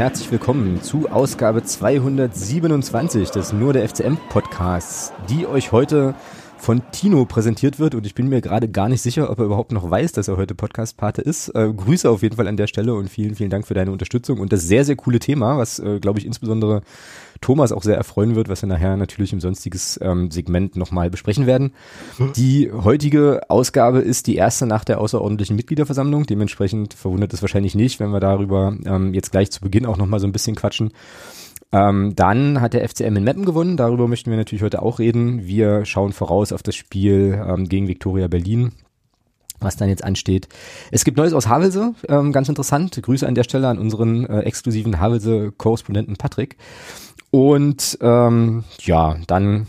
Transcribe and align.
herzlich 0.00 0.32
willkommen 0.32 0.82
zu 0.82 1.10
Ausgabe 1.10 1.62
227 1.62 3.32
des 3.32 3.52
Nur 3.52 3.74
der 3.74 3.86
FCM 3.86 4.16
Podcasts, 4.30 5.12
die 5.28 5.46
euch 5.46 5.72
heute 5.72 6.14
von 6.60 6.82
Tino 6.92 7.24
präsentiert 7.24 7.78
wird 7.78 7.94
und 7.94 8.04
ich 8.06 8.14
bin 8.14 8.28
mir 8.28 8.42
gerade 8.42 8.68
gar 8.68 8.88
nicht 8.88 9.00
sicher, 9.00 9.30
ob 9.30 9.38
er 9.38 9.46
überhaupt 9.46 9.72
noch 9.72 9.90
weiß, 9.90 10.12
dass 10.12 10.28
er 10.28 10.36
heute 10.36 10.54
Podcast-Pate 10.54 11.22
ist. 11.22 11.48
Äh, 11.54 11.72
Grüße 11.74 12.08
auf 12.08 12.22
jeden 12.22 12.36
Fall 12.36 12.46
an 12.46 12.58
der 12.58 12.66
Stelle 12.66 12.94
und 12.94 13.08
vielen, 13.08 13.34
vielen 13.34 13.48
Dank 13.48 13.66
für 13.66 13.72
deine 13.72 13.90
Unterstützung 13.90 14.38
und 14.38 14.52
das 14.52 14.62
sehr, 14.62 14.84
sehr 14.84 14.96
coole 14.96 15.18
Thema, 15.20 15.56
was, 15.56 15.78
äh, 15.78 15.98
glaube 16.00 16.18
ich, 16.18 16.26
insbesondere 16.26 16.82
Thomas 17.40 17.72
auch 17.72 17.82
sehr 17.82 17.96
erfreuen 17.96 18.34
wird, 18.34 18.50
was 18.50 18.62
wir 18.62 18.68
nachher 18.68 18.98
natürlich 18.98 19.32
im 19.32 19.40
sonstiges 19.40 19.98
ähm, 20.02 20.30
Segment 20.30 20.76
nochmal 20.76 21.08
besprechen 21.08 21.46
werden. 21.46 21.72
Die 22.36 22.70
heutige 22.70 23.40
Ausgabe 23.48 24.00
ist 24.00 24.26
die 24.26 24.36
erste 24.36 24.66
nach 24.66 24.84
der 24.84 25.00
außerordentlichen 25.00 25.56
Mitgliederversammlung. 25.56 26.26
Dementsprechend 26.26 26.92
verwundert 26.92 27.32
es 27.32 27.40
wahrscheinlich 27.40 27.74
nicht, 27.74 28.00
wenn 28.00 28.10
wir 28.10 28.20
darüber 28.20 28.76
ähm, 28.84 29.14
jetzt 29.14 29.32
gleich 29.32 29.50
zu 29.50 29.62
Beginn 29.62 29.86
auch 29.86 29.96
nochmal 29.96 30.20
so 30.20 30.26
ein 30.26 30.32
bisschen 30.32 30.56
quatschen. 30.56 30.92
Ähm, 31.72 32.14
dann 32.16 32.60
hat 32.60 32.74
der 32.74 32.88
FCM 32.88 33.16
in 33.16 33.24
Meppen 33.24 33.44
gewonnen. 33.44 33.76
Darüber 33.76 34.08
möchten 34.08 34.30
wir 34.30 34.36
natürlich 34.36 34.62
heute 34.62 34.82
auch 34.82 34.98
reden. 34.98 35.46
Wir 35.46 35.84
schauen 35.84 36.12
voraus 36.12 36.52
auf 36.52 36.62
das 36.62 36.74
Spiel 36.74 37.40
ähm, 37.46 37.68
gegen 37.68 37.88
Viktoria 37.88 38.28
Berlin 38.28 38.72
was 39.60 39.76
dann 39.76 39.88
jetzt 39.88 40.04
ansteht. 40.04 40.48
Es 40.90 41.04
gibt 41.04 41.18
Neues 41.18 41.34
aus 41.34 41.46
Havelse, 41.46 41.94
ähm, 42.08 42.32
ganz 42.32 42.48
interessant. 42.48 42.98
Grüße 43.00 43.26
an 43.26 43.34
der 43.34 43.44
Stelle 43.44 43.68
an 43.68 43.78
unseren 43.78 44.26
äh, 44.26 44.40
exklusiven 44.40 44.98
Havelse-Korrespondenten 44.98 46.16
Patrick. 46.16 46.56
Und 47.30 47.98
ähm, 48.00 48.64
ja, 48.80 49.16
dann 49.26 49.66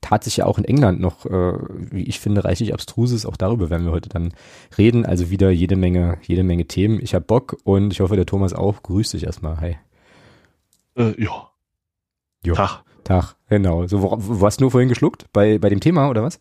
tat 0.00 0.24
sich 0.24 0.38
ja 0.38 0.46
auch 0.46 0.58
in 0.58 0.64
England 0.64 1.00
noch, 1.00 1.26
äh, 1.26 1.52
wie 1.90 2.04
ich 2.04 2.20
finde, 2.20 2.44
reichlich 2.44 2.72
abstruses. 2.72 3.26
Auch 3.26 3.36
darüber 3.36 3.70
werden 3.70 3.84
wir 3.84 3.92
heute 3.92 4.08
dann 4.08 4.32
reden. 4.78 5.04
Also 5.04 5.30
wieder 5.30 5.50
jede 5.50 5.76
Menge, 5.76 6.18
jede 6.22 6.44
Menge 6.44 6.66
Themen. 6.66 7.00
Ich 7.02 7.14
habe 7.14 7.24
Bock 7.24 7.58
und 7.64 7.92
ich 7.92 8.00
hoffe, 8.00 8.16
der 8.16 8.26
Thomas 8.26 8.52
auch. 8.52 8.82
Grüß 8.82 9.10
dich 9.10 9.24
erstmal. 9.24 9.60
Hi. 9.60 9.76
Äh, 10.96 11.22
ja. 11.22 11.50
Jo. 12.44 12.54
Tag. 12.54 12.82
Tag, 13.04 13.36
genau. 13.48 13.86
So, 13.86 14.02
wo, 14.02 14.46
hast 14.46 14.60
du 14.60 14.64
nur 14.64 14.70
vorhin 14.70 14.88
geschluckt? 14.88 15.26
Bei, 15.32 15.58
bei 15.58 15.68
dem 15.68 15.80
Thema 15.80 16.08
oder 16.08 16.22
was? 16.22 16.38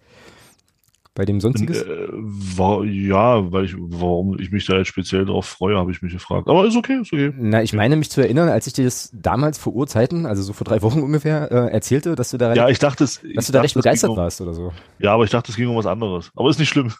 Bei 1.16 1.25
dem 1.25 1.42
sonstiges? 1.42 1.81
Äh, 1.81 2.08
war, 2.14 2.86
ja, 2.86 3.52
weil 3.52 3.66
ich, 3.66 3.75
warum 3.77 4.39
ich 4.39 4.52
mich 4.52 4.66
da 4.66 4.77
jetzt 4.77 4.88
speziell 4.88 5.25
darauf 5.25 5.45
freue, 5.45 5.75
habe 5.75 5.92
ich 5.92 6.02
mich 6.02 6.14
gefragt. 6.14 6.47
Aber 6.47 6.66
ist 6.66 6.77
okay, 6.77 7.02
ist 7.02 7.11
okay. 7.11 7.33
Na, 7.36 7.61
ich 7.61 7.73
meine 7.73 7.97
mich 7.97 8.09
zu 8.09 8.22
erinnern, 8.22 8.47
als 8.47 8.67
ich 8.67 8.73
dir 8.73 8.86
das 8.86 9.09
damals 9.11 9.58
vor 9.58 9.73
Urzeiten, 9.73 10.25
also 10.25 10.44
so 10.44 10.53
vor 10.53 10.64
drei 10.64 10.81
Wochen 10.81 11.02
ungefähr, 11.02 11.52
äh, 11.52 11.73
erzählte, 11.73 12.16
dass 12.16 12.30
du 12.31 12.38
da, 12.38 12.53
ja, 12.53 12.70
ich 12.70 12.80
dachte, 12.80 13.03
es, 13.03 13.20
dass 13.36 13.47
du 13.47 13.52
da 13.52 13.61
recht 13.61 13.73
begeistert 13.73 14.11
um, 14.11 14.17
warst 14.17 14.39
oder 14.39 14.53
so. 14.53 14.72
Ja, 15.00 15.14
aber 15.14 15.25
ich 15.25 15.31
dachte, 15.31 15.52
es 15.52 15.58
ging 15.58 15.67
um 15.67 15.75
was 15.75 15.88
anderes. 15.88 16.31
Aber 16.36 16.50
ist 16.50 16.59
nicht 16.59 16.70
schlimm. 16.70 16.94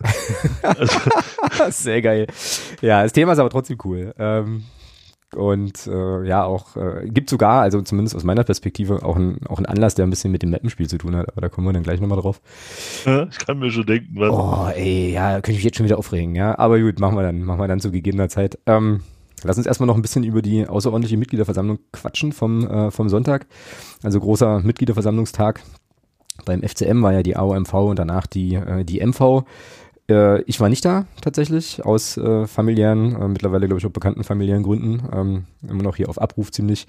Sehr 1.70 2.02
geil. 2.02 2.28
Ja, 2.82 3.04
das 3.04 3.14
Thema 3.14 3.34
ist 3.34 3.40
aber 3.40 3.50
trotzdem 3.50 3.78
cool. 3.86 4.14
Ähm, 4.18 4.64
und 5.36 5.88
äh, 5.88 6.28
ja 6.28 6.44
auch 6.44 6.76
äh, 6.76 7.08
gibt 7.08 7.30
sogar, 7.30 7.62
also 7.62 7.82
zumindest 7.82 8.16
aus 8.16 8.24
meiner 8.24 8.44
Perspektive, 8.44 9.04
auch 9.04 9.16
ein, 9.16 9.40
auch 9.48 9.60
ein 9.60 9.66
Anlass, 9.66 9.96
der 9.96 10.06
ein 10.06 10.10
bisschen 10.10 10.32
mit 10.32 10.42
dem 10.42 10.52
Mappenspiel 10.52 10.88
zu 10.88 10.98
tun 10.98 11.16
hat, 11.16 11.30
aber 11.30 11.42
da 11.42 11.50
kommen 11.50 11.68
wir 11.68 11.74
dann 11.74 11.84
gleich 11.84 12.00
nochmal 12.00 12.20
drauf. 12.20 12.42
Ich 13.06 13.38
kann 13.40 13.60
mir 13.60 13.72
schon 13.72 13.86
denken, 13.86 14.16
was. 14.16 14.32
Oh, 14.32 14.70
ey, 14.76 15.12
ja, 15.12 15.34
könnte 15.34 15.52
ich 15.52 15.58
mich 15.58 15.64
jetzt 15.66 15.78
schon 15.78 15.86
wieder 15.86 15.98
aufregen, 15.98 16.36
ja. 16.36 16.58
Aber 16.58 16.80
gut, 16.80 17.00
machen 17.00 17.16
wir 17.16 17.24
dann, 17.24 17.44
machen 17.44 17.60
wir 17.60 17.68
dann 17.68 17.80
zu 17.80 17.92
gegebener 17.92 18.30
Zeit. 18.30 18.58
Ähm, 18.66 19.02
lass 19.44 19.58
uns 19.58 19.68
erstmal 19.68 19.88
noch 19.88 19.96
ein 19.96 20.02
bisschen 20.02 20.24
über 20.24 20.42
die 20.42 20.68
außerordentliche 20.68 21.18
Mitgliederversammlung 21.18 21.80
quatschen 21.92 22.32
vom, 22.32 22.68
äh, 22.68 22.92
vom 22.92 23.10
Sonntag. 23.10 23.48
Also 24.04 24.20
großer 24.20 24.62
Mitgliederversammlungstag. 24.62 25.62
Beim 26.46 26.64
FCM 26.64 27.02
war 27.02 27.14
ja 27.14 27.24
die 27.24 27.36
AOMV 27.36 27.74
und 27.74 28.00
danach 28.00 28.28
die, 28.28 28.56
äh, 28.56 28.84
die 28.84 29.06
MV. 29.06 29.44
Äh, 30.10 30.42
ich 30.42 30.60
war 30.60 30.70
nicht 30.70 30.84
da 30.84 31.06
tatsächlich, 31.22 31.86
aus 31.86 32.18
äh, 32.18 32.48
familiären, 32.48 33.16
äh, 33.16 33.28
mittlerweile 33.28 33.68
glaube 33.68 33.80
ich 33.80 33.86
auch 33.86 33.92
bekannten 33.92 34.24
familiären 34.24 34.64
Gründen. 34.64 35.04
Ähm, 35.14 35.46
immer 35.68 35.84
noch 35.84 35.96
hier 35.96 36.10
auf 36.10 36.20
Abruf 36.20 36.52
ziemlich. 36.52 36.88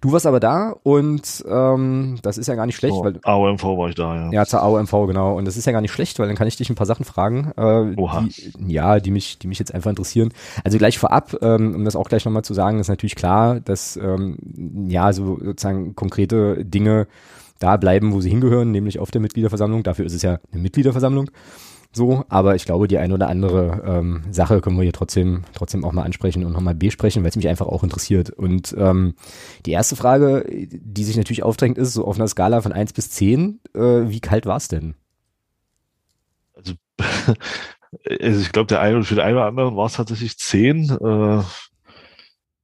Du 0.00 0.12
warst 0.12 0.26
aber 0.26 0.40
da 0.40 0.74
und 0.82 1.44
ähm, 1.48 2.16
das 2.22 2.38
ist 2.38 2.46
ja 2.46 2.54
gar 2.54 2.66
nicht 2.66 2.76
schlecht. 2.76 2.94
Oh, 2.96 3.04
weil, 3.04 3.18
AOMV 3.22 3.62
war 3.62 3.88
ich 3.88 3.94
da, 3.94 4.14
ja. 4.14 4.32
Ja, 4.32 4.46
zur 4.46 4.62
AOMV, 4.62 4.90
genau. 5.06 5.36
Und 5.36 5.44
das 5.44 5.56
ist 5.56 5.66
ja 5.66 5.72
gar 5.72 5.80
nicht 5.80 5.92
schlecht, 5.92 6.18
weil 6.18 6.26
dann 6.26 6.36
kann 6.36 6.48
ich 6.48 6.56
dich 6.56 6.70
ein 6.70 6.76
paar 6.76 6.86
Sachen 6.86 7.04
fragen, 7.04 7.52
äh, 7.56 7.94
Oha. 7.96 8.22
Die, 8.22 8.72
ja, 8.72 9.00
die 9.00 9.10
mich, 9.10 9.38
die 9.38 9.48
mich 9.48 9.58
jetzt 9.58 9.74
einfach 9.74 9.90
interessieren. 9.90 10.32
Also 10.64 10.78
gleich 10.78 10.98
vorab, 10.98 11.36
ähm, 11.42 11.74
um 11.74 11.84
das 11.84 11.96
auch 11.96 12.08
gleich 12.08 12.24
nochmal 12.24 12.44
zu 12.44 12.54
sagen, 12.54 12.78
ist 12.78 12.88
natürlich 12.88 13.16
klar, 13.16 13.60
dass 13.60 13.96
ähm, 13.96 14.38
ja 14.88 15.12
so 15.12 15.38
sozusagen 15.42 15.94
konkrete 15.94 16.64
Dinge 16.64 17.06
da 17.58 17.76
bleiben, 17.76 18.12
wo 18.12 18.20
sie 18.20 18.30
hingehören, 18.30 18.70
nämlich 18.70 18.98
auf 18.98 19.10
der 19.10 19.20
Mitgliederversammlung. 19.20 19.82
Dafür 19.82 20.06
ist 20.06 20.14
es 20.14 20.22
ja 20.22 20.38
eine 20.52 20.62
Mitgliederversammlung. 20.62 21.30
So, 21.96 22.26
aber 22.28 22.54
ich 22.56 22.66
glaube, 22.66 22.88
die 22.88 22.98
ein 22.98 23.10
oder 23.10 23.30
andere 23.30 23.82
ähm, 23.86 24.22
Sache 24.30 24.60
können 24.60 24.76
wir 24.76 24.82
hier 24.82 24.92
trotzdem, 24.92 25.44
trotzdem 25.54 25.82
auch 25.82 25.92
mal 25.92 26.02
ansprechen 26.02 26.44
und 26.44 26.52
nochmal 26.52 26.74
besprechen, 26.74 27.22
weil 27.22 27.30
es 27.30 27.36
mich 27.36 27.48
einfach 27.48 27.64
auch 27.64 27.82
interessiert. 27.82 28.28
Und 28.28 28.74
ähm, 28.76 29.14
die 29.64 29.70
erste 29.70 29.96
Frage, 29.96 30.44
die 30.46 31.04
sich 31.04 31.16
natürlich 31.16 31.42
aufdrängt, 31.42 31.78
ist, 31.78 31.94
so 31.94 32.04
auf 32.04 32.16
einer 32.16 32.28
Skala 32.28 32.60
von 32.60 32.74
1 32.74 32.92
bis 32.92 33.08
10, 33.12 33.60
äh, 33.74 33.80
wie 33.80 34.20
kalt 34.20 34.44
war 34.44 34.58
es 34.58 34.68
denn? 34.68 34.94
Also, 36.52 36.74
also 37.00 38.40
ich 38.42 38.52
glaube, 38.52 38.66
der 38.66 38.82
eine 38.82 39.02
für 39.02 39.14
den 39.14 39.24
einen 39.24 39.36
oder 39.38 39.46
anderen 39.46 39.74
war 39.74 39.86
es 39.86 39.94
tatsächlich 39.94 40.36
10. 40.36 40.90
Äh, 40.90 41.42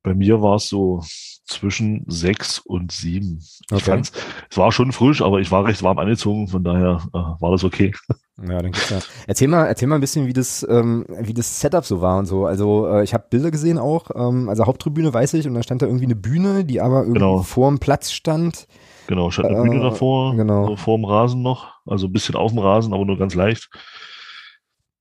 bei 0.03 0.13
mir 0.13 0.43
war 0.43 0.57
es 0.57 0.69
so 0.69 1.03
zwischen 1.47 2.05
6 2.07 2.59
und 2.59 2.93
7. 2.93 3.43
Okay. 3.71 3.79
Ich 3.79 3.85
fand's, 3.85 4.13
es 4.51 4.59
war 4.59 4.73
schon 4.73 4.93
frisch, 4.93 5.23
aber 5.23 5.41
ich 5.41 5.51
war 5.51 5.65
recht 5.65 5.83
warm 5.83 5.97
angezogen, 5.97 6.49
von 6.49 6.63
daher 6.63 7.01
äh, 7.15 7.41
war 7.41 7.53
das 7.53 7.65
okay. 7.65 7.95
Ja, 8.39 8.63
dann 8.63 8.73
geht's 8.73 8.91
ja. 8.91 8.99
Erzähl 9.27 9.49
mal, 9.49 9.67
erzähl 9.67 9.89
mal 9.89 9.97
ein 9.97 10.01
bisschen, 10.01 10.27
wie 10.27 10.33
das, 10.33 10.67
ähm, 10.69 11.05
wie 11.21 11.35
das 11.35 11.61
Setup 11.61 11.85
so 11.85 12.01
war 12.01 12.19
und 12.19 12.27
so. 12.27 12.47
Also 12.47 12.89
äh, 12.89 13.05
ich 13.05 13.13
habe 13.13 13.27
Bilder 13.29 13.51
gesehen 13.51 13.79
auch, 13.79 14.11
ähm, 14.15 14.49
also 14.49 14.67
Haupttribüne 14.67 15.13
weiß 15.13 15.35
ich, 15.35 15.47
und 15.47 15.55
da 15.55 15.63
stand 15.63 15.83
da 15.83 15.87
irgendwie 15.87 16.07
eine 16.07 16.17
Bühne, 16.17 16.65
die 16.65 16.81
aber 16.81 17.01
irgendwie 17.01 17.21
genau. 17.21 17.43
vor 17.43 17.69
dem 17.69 17.79
Platz 17.79 18.11
stand. 18.11 18.67
Genau, 19.07 19.31
stand 19.31 19.49
eine 19.49 19.59
äh, 19.59 19.63
Bühne 19.63 19.81
davor, 19.81 20.35
genau. 20.35 20.67
So 20.67 20.77
vor 20.77 20.97
dem 20.97 21.05
Rasen 21.05 21.43
noch, 21.43 21.75
also 21.87 22.07
ein 22.07 22.13
bisschen 22.13 22.35
auf 22.35 22.53
dem 22.53 22.59
Rasen, 22.61 22.95
aber 22.95 23.05
nur 23.05 23.19
ganz 23.19 23.35
leicht. 23.35 23.69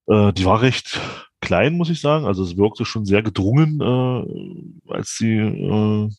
Äh, 0.08 0.34
die 0.34 0.46
war 0.46 0.62
recht 0.62 1.00
klein, 1.40 1.74
muss 1.74 1.90
ich 1.90 2.02
sagen. 2.02 2.26
Also 2.26 2.44
es 2.44 2.58
wirkte 2.58 2.86
schon 2.86 3.06
sehr 3.06 3.24
gedrungen, 3.24 3.80
äh, 3.82 4.94
als 4.94 5.18
die 5.20 5.38
äh, 5.38 6.10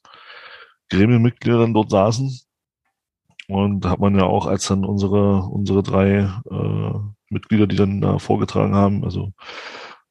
Gremienmitglieder 0.90 1.58
dann 1.58 1.74
dort 1.74 1.90
saßen. 1.90 2.40
Und 3.48 3.80
da 3.80 3.90
hat 3.90 4.00
man 4.00 4.14
ja 4.16 4.24
auch, 4.24 4.46
als 4.46 4.66
dann 4.68 4.84
unsere, 4.84 5.42
unsere 5.42 5.82
drei 5.82 6.30
äh, 6.50 6.92
Mitglieder, 7.28 7.66
die 7.66 7.76
dann 7.76 8.00
da 8.00 8.18
vorgetragen 8.18 8.74
haben, 8.74 9.04
also 9.04 9.32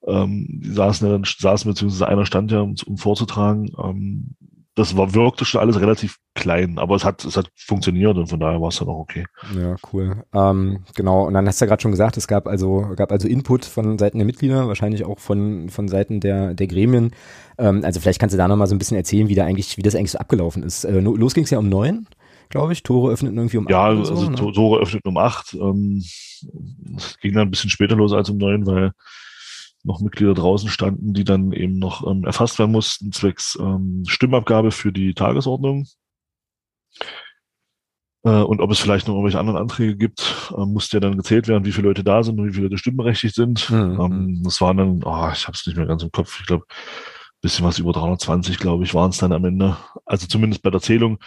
ähm, 0.05 0.47
die 0.49 0.71
saßen 0.71 1.07
ja 1.07 1.13
dann, 1.13 1.23
saßen 1.23 1.69
beziehungsweise 1.69 2.07
einer 2.07 2.25
stand 2.25 2.51
ja, 2.51 2.61
um, 2.61 2.75
um 2.85 2.97
vorzutragen. 2.97 3.71
Ähm, 3.81 4.35
das 4.75 4.95
war, 4.95 5.13
wirkte 5.13 5.43
schon 5.43 5.59
alles 5.59 5.81
relativ 5.81 6.17
klein, 6.33 6.79
aber 6.79 6.95
es 6.95 7.03
hat, 7.03 7.25
es 7.25 7.35
hat 7.35 7.49
funktioniert 7.55 8.15
und 8.17 8.27
von 8.27 8.39
daher 8.39 8.61
war 8.61 8.69
es 8.69 8.77
dann 8.77 8.87
auch 8.87 8.99
okay. 8.99 9.25
Ja, 9.53 9.75
cool. 9.91 10.23
Ähm, 10.33 10.85
genau, 10.95 11.27
und 11.27 11.33
dann 11.33 11.45
hast 11.45 11.59
du 11.59 11.65
ja 11.65 11.69
gerade 11.69 11.81
schon 11.81 11.91
gesagt, 11.91 12.15
es 12.15 12.27
gab 12.27 12.47
also, 12.47 12.87
gab 12.95 13.11
also 13.11 13.27
Input 13.27 13.65
von 13.65 13.97
Seiten 13.97 14.17
der 14.17 14.25
Mitglieder, 14.25 14.69
wahrscheinlich 14.69 15.03
auch 15.03 15.19
von, 15.19 15.69
von 15.69 15.89
Seiten 15.89 16.21
der, 16.21 16.53
der 16.53 16.67
Gremien. 16.67 17.11
Ähm, 17.57 17.81
also 17.83 17.99
vielleicht 17.99 18.19
kannst 18.19 18.33
du 18.33 18.37
da 18.37 18.47
nochmal 18.47 18.67
so 18.67 18.75
ein 18.75 18.79
bisschen 18.79 18.97
erzählen, 18.97 19.27
wie 19.27 19.35
da 19.35 19.45
eigentlich, 19.45 19.77
wie 19.77 19.81
das 19.81 19.93
eigentlich 19.93 20.11
so 20.11 20.19
abgelaufen 20.19 20.63
ist. 20.63 20.85
Äh, 20.85 20.99
los 21.01 21.33
ging 21.33 21.43
es 21.43 21.49
ja 21.49 21.59
um 21.59 21.67
neun 21.67 22.07
glaube 22.51 22.73
ich. 22.73 22.83
Tore 22.83 23.11
öffneten 23.11 23.37
irgendwie 23.37 23.57
um 23.57 23.67
ja, 23.67 23.89
acht. 23.89 24.05
Ja, 24.05 24.11
also 24.11 24.29
ne? 24.29 24.35
Tore 24.35 24.79
öffneten 24.79 25.09
um 25.09 25.17
acht. 25.17 25.53
Ähm, 25.53 26.03
es 26.95 27.17
ging 27.19 27.33
dann 27.33 27.47
ein 27.47 27.51
bisschen 27.51 27.69
später 27.69 27.95
los 27.95 28.13
als 28.13 28.29
um 28.29 28.37
neun, 28.37 28.65
weil 28.65 28.91
noch 29.83 29.99
Mitglieder 29.99 30.33
draußen 30.33 30.69
standen, 30.69 31.13
die 31.13 31.23
dann 31.23 31.51
eben 31.51 31.79
noch 31.79 32.05
ähm, 32.05 32.23
erfasst 32.23 32.59
werden 32.59 32.71
mussten, 32.71 33.11
zwecks 33.11 33.57
ähm, 33.59 34.03
Stimmabgabe 34.07 34.71
für 34.71 34.91
die 34.91 35.13
Tagesordnung. 35.13 35.87
Äh, 38.23 38.43
und 38.43 38.61
ob 38.61 38.69
es 38.69 38.79
vielleicht 38.79 39.07
noch 39.07 39.15
irgendwelche 39.15 39.39
anderen 39.39 39.59
Anträge 39.59 39.95
gibt, 39.95 40.53
äh, 40.55 40.65
musste 40.65 40.97
ja 40.97 41.01
dann 41.01 41.17
gezählt 41.17 41.47
werden, 41.47 41.65
wie 41.65 41.71
viele 41.71 41.87
Leute 41.87 42.03
da 42.03 42.21
sind 42.21 42.39
und 42.39 42.47
wie 42.47 42.53
viele 42.53 42.65
Leute 42.65 42.77
stimmberechtigt 42.77 43.33
sind. 43.33 43.69
Mhm. 43.69 43.99
Ähm, 43.99 44.41
das 44.43 44.61
waren 44.61 44.77
dann, 44.77 45.03
oh, 45.03 45.29
ich 45.33 45.47
habe 45.47 45.55
es 45.55 45.65
nicht 45.65 45.77
mehr 45.77 45.87
ganz 45.87 46.03
im 46.03 46.11
Kopf, 46.11 46.39
ich 46.39 46.45
glaube, 46.45 46.65
bisschen 47.41 47.65
was 47.65 47.79
über 47.79 47.91
320, 47.91 48.59
glaube 48.59 48.83
ich, 48.83 48.93
waren 48.93 49.09
es 49.09 49.17
dann 49.17 49.33
am 49.33 49.45
Ende. 49.45 49.75
Also 50.05 50.27
zumindest 50.27 50.61
bei 50.61 50.69
der 50.69 50.81
Zählung 50.81 51.17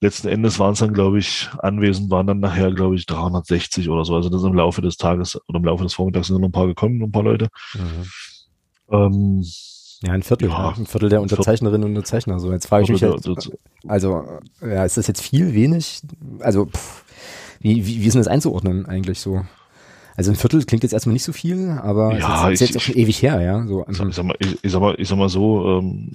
letzten 0.00 0.28
Endes 0.28 0.58
waren 0.58 0.72
es 0.72 0.78
dann, 0.78 0.92
glaube 0.92 1.18
ich, 1.18 1.48
anwesend 1.58 2.10
waren 2.10 2.26
dann 2.26 2.40
nachher, 2.40 2.72
glaube 2.72 2.94
ich, 2.94 3.06
360 3.06 3.88
oder 3.88 4.04
so. 4.04 4.14
Also 4.14 4.28
das 4.28 4.42
ist 4.42 4.46
im 4.46 4.54
Laufe 4.54 4.80
des 4.80 4.96
Tages 4.96 5.40
oder 5.48 5.58
im 5.58 5.64
Laufe 5.64 5.82
des 5.82 5.94
Vormittags 5.94 6.28
sind 6.28 6.40
noch 6.40 6.48
ein 6.48 6.52
paar 6.52 6.66
gekommen, 6.66 7.02
ein 7.02 7.12
paar 7.12 7.24
Leute. 7.24 7.48
Mhm. 7.74 8.06
Ähm, 8.90 9.44
ja, 10.02 10.12
ein 10.12 10.22
Viertel, 10.22 10.48
ja, 10.48 10.74
ein 10.76 10.86
Viertel 10.86 11.08
der 11.08 11.20
Unterzeichnerinnen 11.20 11.84
und 11.84 11.96
Unterzeichner. 11.96 12.38
So, 12.38 12.52
jetzt 12.52 12.66
frage 12.66 12.84
ich 12.84 12.90
mich 12.90 13.02
halt, 13.02 13.26
also, 13.88 14.24
ja, 14.60 14.84
ist 14.84 14.96
das 14.96 15.08
jetzt 15.08 15.22
viel, 15.22 15.54
wenig? 15.54 16.02
Also, 16.38 16.66
pff, 16.66 17.04
wie, 17.60 17.84
wie, 17.84 18.00
wie 18.00 18.06
ist 18.06 18.14
denn 18.14 18.20
das 18.20 18.28
einzuordnen 18.28 18.86
eigentlich 18.86 19.18
so? 19.18 19.42
Also 20.18 20.32
ein 20.32 20.36
Viertel 20.36 20.64
klingt 20.64 20.82
jetzt 20.82 20.94
erstmal 20.94 21.12
nicht 21.12 21.22
so 21.22 21.32
viel, 21.32 21.70
aber 21.70 22.18
ja, 22.18 22.48
ist 22.48 22.60
jetzt, 22.60 22.60
ist 22.60 22.68
jetzt 22.70 22.76
auch 22.76 22.80
schon 22.80 22.96
ewig 22.96 23.22
her, 23.22 23.40
ja. 23.40 23.64
So, 23.68 23.86
ich, 23.88 23.96
sag 24.16 24.24
mal, 24.24 24.34
ich, 24.40 24.58
ich, 24.62 24.72
sag 24.72 24.80
mal, 24.80 24.96
ich 24.98 25.06
sag 25.06 25.16
mal 25.16 25.28
so, 25.28 25.78
ähm, 25.78 26.10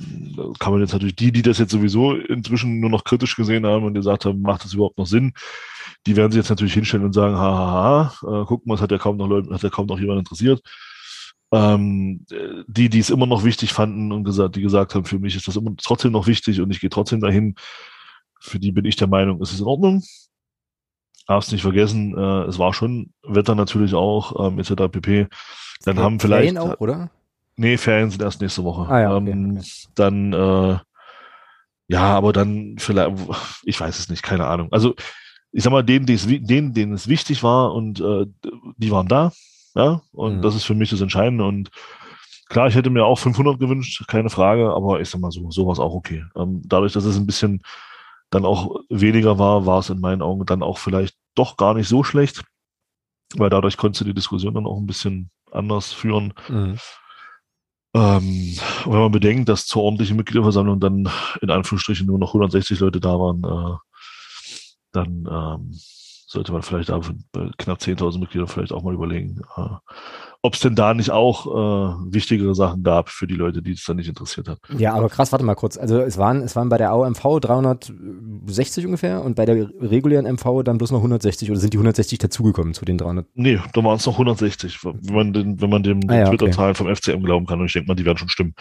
kann 0.59 0.73
man 0.73 0.81
jetzt 0.81 0.91
natürlich 0.91 1.15
die, 1.15 1.31
die 1.31 1.41
das 1.41 1.57
jetzt 1.57 1.71
sowieso 1.71 2.13
inzwischen 2.13 2.81
nur 2.81 2.89
noch 2.89 3.05
kritisch 3.05 3.37
gesehen 3.37 3.65
haben 3.65 3.85
und 3.85 3.93
gesagt 3.93 4.25
haben, 4.25 4.41
macht 4.41 4.65
das 4.65 4.73
überhaupt 4.73 4.97
noch 4.97 5.05
Sinn? 5.07 5.31
Die 6.05 6.17
werden 6.17 6.33
sich 6.33 6.39
jetzt 6.39 6.49
natürlich 6.49 6.73
hinstellen 6.73 7.05
und 7.05 7.13
sagen, 7.13 7.37
hahaha, 7.37 8.19
ha, 8.19 8.21
ha, 8.21 8.41
äh, 8.41 8.45
guck 8.45 8.65
mal, 8.65 8.75
es 8.75 8.81
hat 8.81 8.91
ja 8.91 8.97
kaum 8.97 9.15
noch 9.15 9.29
Leute, 9.29 9.49
hat 9.53 9.63
ja 9.63 9.69
kaum 9.69 9.85
noch 9.85 9.97
jemand 9.97 10.19
interessiert. 10.19 10.61
Ähm, 11.53 12.25
die, 12.67 12.89
die 12.89 12.99
es 12.99 13.09
immer 13.09 13.25
noch 13.25 13.45
wichtig 13.45 13.71
fanden 13.71 14.11
und 14.11 14.25
gesagt, 14.25 14.57
die 14.57 14.61
gesagt 14.61 14.95
haben, 14.95 15.05
für 15.05 15.19
mich 15.19 15.37
ist 15.37 15.47
das 15.47 15.55
immer 15.55 15.71
trotzdem 15.81 16.11
noch 16.11 16.27
wichtig 16.27 16.59
und 16.59 16.71
ich 16.71 16.81
gehe 16.81 16.89
trotzdem 16.89 17.21
dahin. 17.21 17.55
Für 18.41 18.59
die 18.59 18.73
bin 18.73 18.83
ich 18.83 18.97
der 18.97 19.07
Meinung, 19.07 19.41
es 19.41 19.53
ist 19.53 19.61
in 19.61 19.65
Ordnung. 19.65 20.03
Darfst 21.27 21.51
nicht 21.51 21.61
vergessen, 21.61 22.17
äh, 22.17 22.43
es 22.43 22.59
war 22.59 22.73
schon 22.73 23.13
Wetter 23.25 23.55
natürlich 23.55 23.93
auch, 23.93 24.47
ähm, 24.47 24.59
etc. 24.59 24.91
pp. 24.91 25.27
Dann 25.85 25.99
haben 25.99 26.19
vielleicht. 26.19 26.53
Ferien 26.53 26.57
auch, 26.57 26.79
oder? 26.79 27.09
Nee, 27.55 27.77
Ferien 27.77 28.09
sind 28.09 28.21
erst 28.21 28.41
nächste 28.41 28.63
Woche. 28.63 28.91
Ah, 28.91 28.99
ja, 28.99 29.15
okay, 29.15 29.31
ähm, 29.31 29.57
okay. 29.57 29.67
Dann, 29.95 30.33
äh, 30.33 30.77
ja, 31.87 32.01
aber 32.01 32.33
dann 32.33 32.75
vielleicht, 32.79 33.11
ich 33.63 33.79
weiß 33.79 33.99
es 33.99 34.09
nicht, 34.09 34.23
keine 34.23 34.47
Ahnung. 34.47 34.69
Also, 34.71 34.95
ich 35.51 35.63
sag 35.63 35.71
mal, 35.71 35.83
denen, 35.83 36.05
denen, 36.07 36.73
denen 36.73 36.93
es 36.93 37.07
wichtig 37.07 37.43
war 37.43 37.73
und 37.73 37.99
äh, 37.99 38.25
die 38.77 38.91
waren 38.91 39.07
da, 39.07 39.31
ja, 39.75 40.01
und 40.11 40.37
mhm. 40.37 40.41
das 40.41 40.55
ist 40.55 40.63
für 40.63 40.73
mich 40.73 40.89
das 40.89 41.01
Entscheidende 41.01 41.45
und 41.45 41.69
klar, 42.49 42.67
ich 42.67 42.75
hätte 42.75 42.89
mir 42.89 43.05
auch 43.05 43.19
500 43.19 43.59
gewünscht, 43.59 44.03
keine 44.07 44.29
Frage, 44.29 44.71
aber 44.71 44.99
ich 45.01 45.09
sag 45.09 45.21
mal 45.21 45.31
so, 45.31 45.51
sowas 45.51 45.79
auch 45.79 45.93
okay. 45.93 46.23
Ähm, 46.35 46.61
dadurch, 46.65 46.93
dass 46.93 47.05
es 47.05 47.17
ein 47.17 47.25
bisschen 47.25 47.61
dann 48.33 48.45
auch 48.45 48.79
weniger 48.89 49.37
war, 49.37 49.65
war 49.65 49.79
es 49.79 49.89
in 49.89 49.99
meinen 49.99 50.21
Augen 50.21 50.45
dann 50.45 50.63
auch 50.63 50.77
vielleicht 50.77 51.15
doch 51.35 51.57
gar 51.57 51.73
nicht 51.73 51.87
so 51.87 52.03
schlecht, 52.03 52.43
weil 53.35 53.49
dadurch 53.49 53.77
konntest 53.77 54.01
du 54.01 54.05
die 54.05 54.13
Diskussion 54.13 54.53
dann 54.53 54.65
auch 54.65 54.77
ein 54.77 54.87
bisschen 54.87 55.29
anders 55.51 55.93
führen. 55.93 56.33
Mhm. 56.49 56.77
Ähm, 57.95 58.57
wenn 58.85 58.99
man 58.99 59.11
bedenkt, 59.11 59.49
dass 59.49 59.67
zur 59.67 59.83
ordentlichen 59.83 60.17
Mitgliederversammlung 60.17 60.79
dann 60.79 61.09
in 61.41 61.51
Anführungsstrichen 61.51 62.07
nur 62.07 62.17
noch 62.17 62.29
160 62.29 62.79
Leute 62.79 62.99
da 62.99 63.19
waren, 63.19 63.43
äh, 63.43 63.77
dann 64.93 65.27
ähm, 65.29 65.71
sollte 66.25 66.51
man 66.51 66.63
vielleicht 66.63 66.89
da 66.89 66.99
bei 67.31 67.51
knapp 67.59 67.79
10.000 67.79 68.19
Mitgliedern 68.19 68.47
vielleicht 68.47 68.71
auch 68.71 68.81
mal 68.81 68.95
überlegen, 68.95 69.41
äh, 69.55 69.75
ob 70.45 70.55
es 70.55 70.59
denn 70.59 70.75
da 70.75 70.93
nicht 70.93 71.09
auch 71.09 71.47
äh, 71.47 72.13
wichtigere 72.13 72.53
Sachen 72.53 72.83
gab 72.83 73.07
für 73.07 73.27
die 73.27 73.35
Leute, 73.35 73.61
die 73.61 73.71
es 73.71 73.85
dann 73.85 73.95
nicht 73.95 74.09
interessiert 74.09 74.49
hat. 74.49 74.59
Ja, 74.77 74.93
aber 74.93 75.07
krass, 75.07 75.31
warte 75.31 75.45
mal 75.45 75.55
kurz. 75.55 75.77
Also 75.77 75.99
es 75.99 76.17
waren, 76.17 76.41
es 76.41 76.53
waren 76.57 76.67
bei 76.67 76.77
der 76.77 76.91
AOMV 76.91 77.39
360 77.39 78.85
ungefähr 78.85 79.23
und 79.23 79.37
bei 79.37 79.45
der 79.45 79.69
regulären 79.79 80.25
MV 80.25 80.63
dann 80.65 80.77
bloß 80.77 80.91
noch 80.91 80.99
160 80.99 81.49
oder 81.49 81.61
sind 81.61 81.71
die 81.71 81.77
160 81.77 82.19
dazugekommen 82.19 82.73
zu 82.73 82.83
den 82.83 82.97
300? 82.97 83.25
Nee, 83.35 83.57
da 83.73 83.83
waren 83.85 83.95
es 83.95 84.05
noch 84.05 84.15
160, 84.15 84.83
wenn 84.83 85.15
man, 85.15 85.31
den, 85.31 85.61
wenn 85.61 85.69
man 85.69 85.81
dem 85.81 86.01
ah, 86.09 86.15
ja, 86.15 86.25
Twitter-Zahlen 86.25 86.71
okay. 86.71 86.83
vom 86.83 86.93
FCM 86.93 87.23
glauben 87.23 87.45
kann 87.45 87.61
und 87.61 87.67
ich 87.67 87.73
denke 87.73 87.87
mal, 87.87 87.95
die 87.95 88.03
werden 88.03 88.17
schon 88.17 88.27
stimmen. 88.27 88.53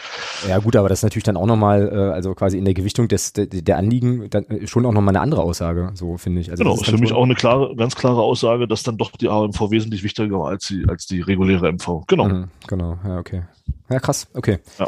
Ja 0.49 0.59
gut, 0.59 0.77
aber 0.77 0.89
das 0.89 1.01
ist 1.01 1.03
natürlich 1.03 1.25
dann 1.25 1.37
auch 1.37 1.47
nochmal, 1.47 1.91
äh, 1.93 2.15
also 2.15 2.33
quasi 2.37 2.59
in 2.59 2.65
der 2.65 2.75
Gewichtung 2.75 3.09
des, 3.09 3.33
der, 3.33 3.47
der 3.47 3.77
Anliegen 3.77 4.31
dann 4.31 4.45
äh, 4.45 4.69
schon 4.69 4.87
auch 4.87 4.93
nochmal 4.93 5.17
eine 5.17 5.21
andere 5.21 5.43
Aussage, 5.43 5.91
so 5.95 6.17
finde 6.17 6.43
ich. 6.43 6.53
Also 6.53 6.63
genau, 6.63 6.77
ist, 6.77 6.83
ist 6.83 6.91
für 6.91 6.99
mich 6.99 7.13
auch 7.13 7.25
eine 7.25 7.35
klare, 7.35 7.75
ganz 7.75 7.97
klare 7.97 8.23
Aussage, 8.23 8.69
dass 8.69 8.85
dann 8.85 8.99
doch 8.99 9.11
die 9.11 9.29
AOMV 9.29 9.73
wesentlich 9.73 10.05
wichtiger 10.05 10.39
war 10.39 10.51
als 10.51 10.69
die, 10.69 10.85
als 10.89 11.07
die 11.07 11.21
reguläre 11.23 11.72
MV. 11.73 12.05
Genau. 12.07 12.29
Mhm, 12.29 12.51
genau, 12.67 12.99
ja, 13.05 13.19
okay. 13.19 13.43
Ja, 13.91 14.01
krass, 14.01 14.29
okay. 14.35 14.59
Ja. 14.79 14.87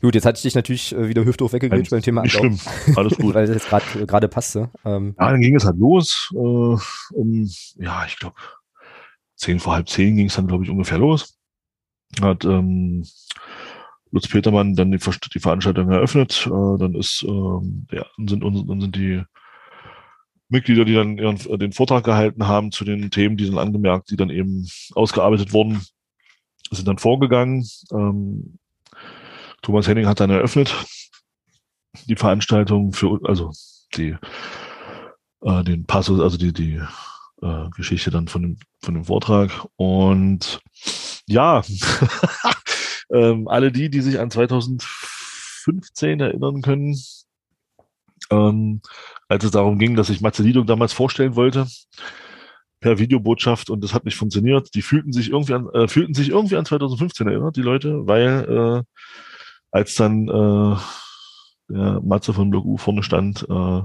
Gut, 0.00 0.14
jetzt 0.14 0.24
hatte 0.24 0.36
ich 0.38 0.42
dich 0.42 0.54
natürlich 0.54 0.94
äh, 0.94 1.08
wieder 1.08 1.24
hüfthoch 1.24 1.52
weggegrätscht 1.52 1.90
beim 1.90 2.02
Thema 2.02 2.22
Nicht 2.22 2.32
schlimm, 2.32 2.58
alles 2.96 3.16
gut. 3.18 3.34
weil 3.34 3.46
das 3.46 3.68
jetzt 3.68 4.06
gerade 4.06 4.28
passte. 4.28 4.70
Ähm. 4.84 5.14
Ja, 5.18 5.30
dann 5.30 5.40
ging 5.40 5.54
es 5.54 5.64
halt 5.64 5.78
los. 5.78 6.30
Äh, 6.34 6.36
um, 6.36 7.50
ja, 7.76 8.04
ich 8.06 8.18
glaube, 8.18 8.34
zehn 9.36 9.60
vor 9.60 9.74
halb 9.74 9.88
zehn 9.88 10.16
ging 10.16 10.26
es 10.26 10.34
dann, 10.34 10.48
glaube 10.48 10.64
ich, 10.64 10.70
ungefähr 10.70 10.98
los. 10.98 11.38
Hat 12.20 12.44
ähm, 12.44 13.04
Lutz 14.10 14.28
Petermann 14.28 14.74
dann 14.74 14.90
die, 14.90 14.98
die 14.98 15.38
Veranstaltung 15.38 15.90
eröffnet. 15.90 16.46
Äh, 16.46 16.78
dann 16.78 16.94
ist, 16.94 17.24
ähm, 17.26 17.86
ja, 17.92 18.04
dann 18.16 18.28
sind, 18.28 18.42
dann 18.42 18.80
sind 18.80 18.96
die 18.96 19.22
Mitglieder, 20.48 20.84
die 20.84 20.94
dann 20.94 21.16
ihren, 21.16 21.36
den 21.58 21.72
Vortrag 21.72 22.04
gehalten 22.04 22.48
haben 22.48 22.72
zu 22.72 22.84
den 22.84 23.08
Themen, 23.10 23.36
die 23.36 23.44
sind 23.44 23.58
angemerkt, 23.58 24.10
die 24.10 24.16
dann 24.16 24.30
eben 24.30 24.68
ausgearbeitet 24.94 25.52
wurden, 25.52 25.80
sind 26.70 26.88
dann 26.88 26.98
vorgegangen. 26.98 27.68
Ähm, 27.92 28.58
Thomas 29.62 29.88
Henning 29.88 30.06
hat 30.06 30.20
dann 30.20 30.30
eröffnet 30.30 30.74
die 32.06 32.16
Veranstaltung 32.16 32.92
für, 32.92 33.20
also 33.24 33.50
die, 33.96 34.16
äh, 35.42 35.64
den 35.64 35.86
Passus, 35.86 36.20
also 36.20 36.38
die, 36.38 36.52
die 36.52 36.80
äh, 37.42 37.68
Geschichte 37.76 38.10
dann 38.10 38.28
von 38.28 38.42
dem, 38.42 38.58
von 38.82 38.94
dem 38.94 39.04
Vortrag. 39.04 39.66
Und 39.76 40.60
ja, 41.26 41.62
ähm, 43.12 43.48
alle 43.48 43.72
die, 43.72 43.90
die 43.90 44.00
sich 44.00 44.20
an 44.20 44.30
2015 44.30 46.20
erinnern 46.20 46.62
können, 46.62 46.96
ähm, 48.30 48.80
als 49.28 49.44
es 49.44 49.50
darum 49.50 49.78
ging, 49.78 49.96
dass 49.96 50.10
ich 50.10 50.20
Matze 50.20 50.42
Liedung 50.42 50.66
damals 50.66 50.92
vorstellen 50.92 51.34
wollte 51.34 51.66
per 52.80 52.98
Videobotschaft 52.98 53.70
und 53.70 53.84
das 53.84 53.94
hat 53.94 54.04
nicht 54.04 54.16
funktioniert. 54.16 54.74
Die 54.74 54.82
fühlten 54.82 55.12
sich 55.12 55.30
irgendwie 55.30 55.54
an, 55.54 55.68
äh, 55.70 55.86
fühlten 55.86 56.14
sich 56.14 56.30
irgendwie 56.30 56.56
an 56.56 56.64
2015 56.64 57.28
erinnert, 57.28 57.56
die 57.56 57.62
Leute, 57.62 58.06
weil 58.06 58.82
äh, 58.82 58.82
als 59.70 59.94
dann 59.94 60.28
äh, 60.28 60.76
der 61.72 62.00
Matze 62.00 62.32
von 62.32 62.50
Block 62.50 62.64
U 62.64 62.76
vorne 62.76 63.02
stand, 63.02 63.46
äh, 63.48 63.82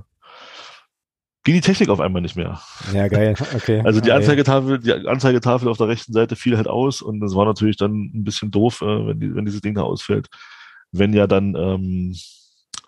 ging 1.43 1.55
die 1.55 1.61
Technik 1.61 1.89
auf 1.89 1.99
einmal 1.99 2.23
nicht 2.23 2.35
mehr. 2.35 2.59
Ja, 2.91 3.07
geil. 3.07 3.35
Okay. 3.53 3.81
Also 3.85 4.01
die 4.01 4.11
Anzeigetafel, 4.11 4.79
die 4.79 4.91
Anzeigetafel 4.93 5.67
auf 5.67 5.77
der 5.77 5.87
rechten 5.87 6.11
Seite 6.11 6.35
fiel 6.35 6.57
halt 6.57 6.67
aus 6.67 7.01
und 7.01 7.19
das 7.19 7.35
war 7.35 7.45
natürlich 7.45 7.77
dann 7.77 8.11
ein 8.13 8.23
bisschen 8.23 8.49
doof, 8.49 8.81
äh, 8.81 9.07
wenn, 9.07 9.19
die, 9.19 9.35
wenn 9.35 9.45
dieses 9.45 9.61
Ding 9.61 9.75
da 9.75 9.83
ausfällt. 9.83 10.27
Wenn 10.91 11.13
ja 11.13 11.27
dann 11.27 11.55
ähm, 11.55 12.15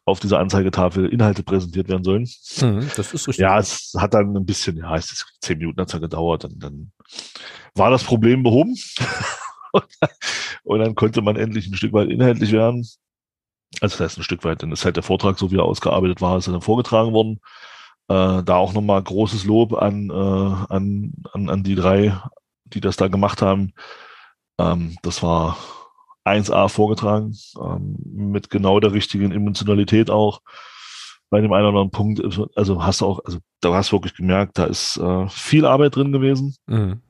auf 0.07 0.21
dieser 0.21 0.39
Anzeigetafel 0.39 1.09
Inhalte 1.09 1.44
präsentiert 1.44 1.89
werden 1.89 2.06
sollen. 2.06 2.30
Mhm, 2.62 2.89
das 2.95 3.13
ist 3.13 3.27
richtig. 3.27 3.38
Ja, 3.38 3.59
es 3.59 3.94
hat 3.98 4.13
dann 4.13 4.36
ein 4.38 4.45
bisschen, 4.45 4.77
ja, 4.77 4.95
es 4.95 5.12
ist 5.12 5.25
zehn 5.42 5.57
Minuten 5.57 5.81
hat 5.81 5.94
es 5.94 6.00
gedauert, 6.00 6.45
und 6.45 6.63
dann 6.63 6.92
war 7.75 7.92
das 7.92 8.06
Problem 8.06 8.42
behoben. 8.42 8.74
und 10.63 10.80
dann 10.80 10.95
konnte 10.95 11.21
man 11.21 11.36
endlich 11.36 11.68
ein 11.68 11.75
Stück 11.75 11.92
weit 11.92 12.09
inhaltlich 12.09 12.54
werden. 12.54 12.88
Also 13.81 13.98
das 13.98 14.00
heißt 14.00 14.18
ein 14.19 14.24
Stück 14.24 14.45
weit, 14.45 14.63
dann 14.63 14.71
ist 14.71 14.86
halt 14.86 14.95
der 14.95 15.04
Vortrag, 15.04 15.38
so 15.38 15.51
wie 15.51 15.57
er 15.57 15.65
ausgearbeitet 15.65 16.21
war, 16.21 16.38
ist 16.38 16.48
dann 16.48 16.62
vorgetragen 16.62 17.12
worden. 17.12 17.42
Äh, 18.07 18.44
da 18.44 18.56
auch 18.56 18.71
nochmal 18.71 19.03
großes 19.03 19.43
Lob 19.43 19.74
an, 19.74 20.10
äh, 20.10 20.13
an, 20.13 21.12
an, 21.34 21.50
an 21.50 21.63
die 21.63 21.75
drei, 21.75 22.17
die 22.63 22.79
das 22.79 22.96
da 22.96 23.10
gemacht 23.10 23.41
haben. 23.41 23.74
Ähm, 24.58 24.96
das 25.01 25.22
war 25.22 25.58
1A 26.27 26.69
vorgetragen, 26.69 27.36
ähm, 27.62 27.96
mit 28.13 28.50
genau 28.50 28.79
der 28.79 28.93
richtigen 28.93 29.31
Emotionalität 29.31 30.10
auch. 30.10 30.41
Bei 31.29 31.41
dem 31.41 31.51
einen 31.51 31.65
oder 31.65 31.79
anderen 31.79 31.91
Punkt, 31.91 32.22
also 32.55 32.84
hast 32.84 33.01
du 33.01 33.05
auch, 33.05 33.19
also 33.25 33.39
da 33.60 33.74
hast 33.74 33.91
du 33.91 33.98
wirklich 33.98 34.15
gemerkt, 34.15 34.57
da 34.57 34.65
ist 34.65 34.98
äh, 34.98 35.27
viel 35.27 35.65
Arbeit 35.65 35.96
drin 35.96 36.13
gewesen, 36.13 36.55
mhm. 36.67 37.01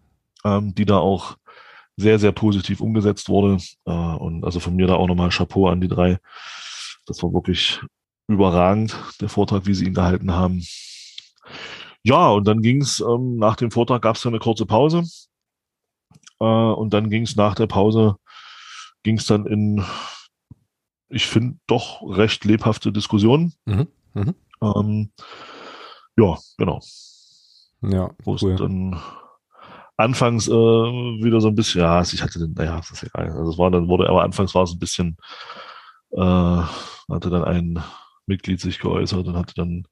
ähm, 0.43 0.73
die 0.73 0.85
da 0.85 0.97
auch 0.97 1.37
sehr, 1.97 2.17
sehr 2.19 2.31
positiv 2.31 2.81
umgesetzt 2.81 3.29
wurde. 3.29 3.57
Äh, 3.85 3.91
und 3.91 4.43
also 4.43 4.59
von 4.59 4.75
mir 4.75 4.87
da 4.87 4.95
auch 4.95 5.07
nochmal 5.07 5.29
Chapeau 5.29 5.67
an 5.67 5.81
die 5.81 5.87
drei. 5.87 6.17
Das 7.05 7.21
war 7.23 7.33
wirklich 7.33 7.81
überragend, 8.27 8.95
der 9.21 9.29
Vortrag, 9.29 9.65
wie 9.65 9.73
sie 9.73 9.85
ihn 9.85 9.93
gehalten 9.93 10.31
haben. 10.33 10.63
Ja, 12.03 12.29
und 12.29 12.47
dann 12.47 12.61
ging 12.61 12.81
es, 12.81 12.99
ähm, 13.01 13.37
nach 13.37 13.55
dem 13.55 13.71
Vortrag 13.71 14.01
gab 14.01 14.15
es 14.15 14.25
eine 14.25 14.39
kurze 14.39 14.65
Pause. 14.65 15.03
Äh, 16.39 16.45
und 16.45 16.93
dann 16.93 17.09
ging 17.09 17.23
es 17.23 17.35
nach 17.35 17.55
der 17.55 17.67
Pause 17.67 18.17
ging 19.03 19.17
es 19.17 19.25
dann 19.25 19.45
in, 19.45 19.83
ich 21.09 21.27
finde, 21.27 21.57
doch 21.67 22.01
recht 22.03 22.45
lebhafte 22.45 22.91
Diskussionen. 22.91 23.53
Mhm. 23.65 23.87
Mhm. 24.13 24.35
Ähm, 24.61 25.11
ja, 26.17 26.37
genau. 26.57 26.81
Ja, 27.81 28.11
Wo 28.23 28.37
cool. 28.41 28.53
es 28.53 28.59
dann 28.59 28.99
anfangs 29.97 30.47
äh, 30.47 30.51
wieder 30.51 31.41
so 31.41 31.47
ein 31.47 31.55
bisschen, 31.55 31.81
ja, 31.81 32.01
ich 32.01 32.21
hatte 32.21 32.39
den, 32.39 32.53
naja, 32.53 32.77
das 32.77 32.91
ist 32.91 33.03
egal. 33.03 33.31
Also 33.31 33.51
es 33.51 33.57
war 33.57 33.71
dann, 33.71 33.87
wurde, 33.87 34.09
aber 34.09 34.23
anfangs 34.23 34.53
war 34.55 34.63
es 34.63 34.73
ein 34.73 34.79
bisschen, 34.79 35.17
äh, 36.11 36.19
hatte 36.19 37.29
dann 37.29 37.43
ein 37.43 37.83
Mitglied 38.25 38.59
sich 38.59 38.79
geäußert 38.79 39.27
und 39.27 39.37
hatte 39.37 39.53
dann 39.55 39.87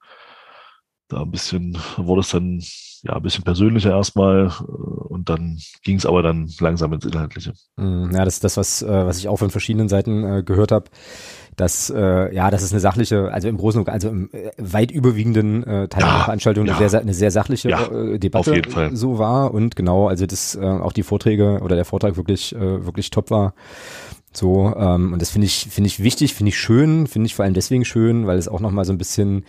da 1.07 1.21
ein 1.21 1.31
bisschen, 1.31 1.77
wurde 1.97 2.21
es 2.21 2.29
dann 2.29 2.61
ja 3.03 3.15
ein 3.15 3.21
bisschen 3.21 3.43
persönlicher 3.43 3.91
erstmal 3.91 4.47
äh, 4.47 4.63
und 4.63 5.29
dann 5.29 5.59
ging 5.83 5.97
es 5.97 6.05
aber 6.05 6.23
dann 6.23 6.49
langsam 6.59 6.93
ins 6.93 7.05
Inhaltliche. 7.05 7.53
Mm, 7.77 8.11
ja, 8.11 8.25
das 8.25 8.35
ist 8.35 8.43
das, 8.43 8.57
was, 8.57 8.81
äh, 8.81 9.05
was 9.05 9.19
ich 9.19 9.27
auch 9.27 9.37
von 9.37 9.51
verschiedenen 9.51 9.87
Seiten 9.87 10.23
äh, 10.23 10.43
gehört 10.43 10.71
habe, 10.71 10.85
dass 11.55 11.87
ja, 11.87 12.51
das 12.51 12.63
ist 12.63 12.73
eine 12.73 12.81
sachliche, 12.81 13.31
also 13.31 13.47
im 13.47 13.55
Großen 13.55 13.79
und 13.79 13.87
also 13.87 14.09
im 14.09 14.29
weit 14.57 14.91
überwiegenden 14.91 15.63
Teil 15.63 15.87
ja, 15.87 15.87
der 15.87 16.23
Veranstaltung 16.25 16.65
ja. 16.65 16.75
eine, 16.75 16.89
sehr, 16.89 16.99
eine 16.99 17.13
sehr 17.13 17.31
sachliche 17.31 17.69
ja, 17.69 18.17
Debatte 18.17 18.61
so 18.91 19.19
war 19.19 19.53
und 19.53 19.77
genau, 19.77 20.09
also 20.09 20.25
das 20.25 20.57
auch 20.57 20.91
die 20.91 21.03
Vorträge 21.03 21.61
oder 21.63 21.77
der 21.77 21.85
Vortrag 21.85 22.17
wirklich 22.17 22.53
äh, 22.53 22.85
wirklich 22.85 23.09
top 23.09 23.31
war. 23.31 23.53
So, 24.33 24.75
ähm, 24.75 25.13
und 25.13 25.21
das 25.21 25.29
finde 25.29 25.45
ich, 25.45 25.67
finde 25.69 25.87
ich 25.87 26.03
wichtig, 26.03 26.33
finde 26.33 26.49
ich 26.49 26.59
schön, 26.59 27.07
finde 27.07 27.27
ich 27.27 27.35
vor 27.35 27.45
allem 27.45 27.53
deswegen 27.53 27.85
schön, 27.85 28.27
weil 28.27 28.37
es 28.37 28.49
auch 28.49 28.59
nochmal 28.59 28.83
so 28.83 28.91
ein 28.91 28.97
bisschen 28.97 29.45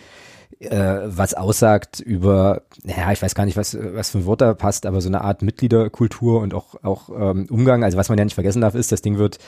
äh, 0.61 1.01
was 1.05 1.35
aussagt 1.35 2.01
über, 2.01 2.63
ja, 2.85 3.13
ich 3.13 3.21
weiß 3.21 3.35
gar 3.35 3.45
nicht, 3.45 3.57
was, 3.57 3.77
was 3.79 4.11
für 4.11 4.19
ein 4.19 4.27
Wort 4.27 4.41
da 4.41 4.55
passt, 4.55 4.87
aber 4.87 5.01
so 5.01 5.09
eine 5.09 5.23
Art 5.23 5.43
Mitgliederkultur 5.43 6.41
und 6.41 6.55
auch, 6.55 6.83
auch 6.83 7.11
ähm, 7.11 7.47
Umgang. 7.51 7.85
Also 7.85 7.99
was 7.99 8.09
man 8.09 8.19
ja 8.19 8.25
nicht 8.25 8.35
vergessen 8.35 8.63
darf, 8.63 8.75
ist, 8.75 8.93
das 8.93 9.03
Ding 9.03 9.19
wird 9.19 9.39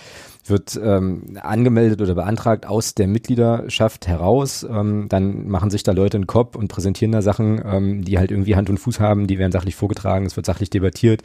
wird 0.51 0.79
ähm, 0.83 1.39
angemeldet 1.41 2.01
oder 2.01 2.15
beantragt 2.15 2.67
aus 2.67 2.95
der 2.95 3.07
Mitgliederschaft 3.07 4.07
heraus. 4.07 4.67
Ähm, 4.69 5.07
dann 5.09 5.49
machen 5.49 5.71
sich 5.71 5.83
da 5.83 5.93
Leute 5.93 6.17
einen 6.17 6.27
Kopf 6.27 6.57
und 6.57 6.69
präsentieren 6.69 7.13
da 7.13 7.23
Sachen, 7.23 7.61
ähm, 7.65 8.05
die 8.05 8.19
halt 8.19 8.31
irgendwie 8.31 8.57
Hand 8.57 8.71
und 8.71 8.79
Fuß 8.79 9.01
haben, 9.01 9.27
die 9.27 9.39
werden 9.39 9.53
sachlich 9.53 9.77
vorgetragen, 9.77 10.27
es 10.27 10.37
wird 10.37 10.47
sachlich 10.47 10.71
debattiert. 10.71 11.23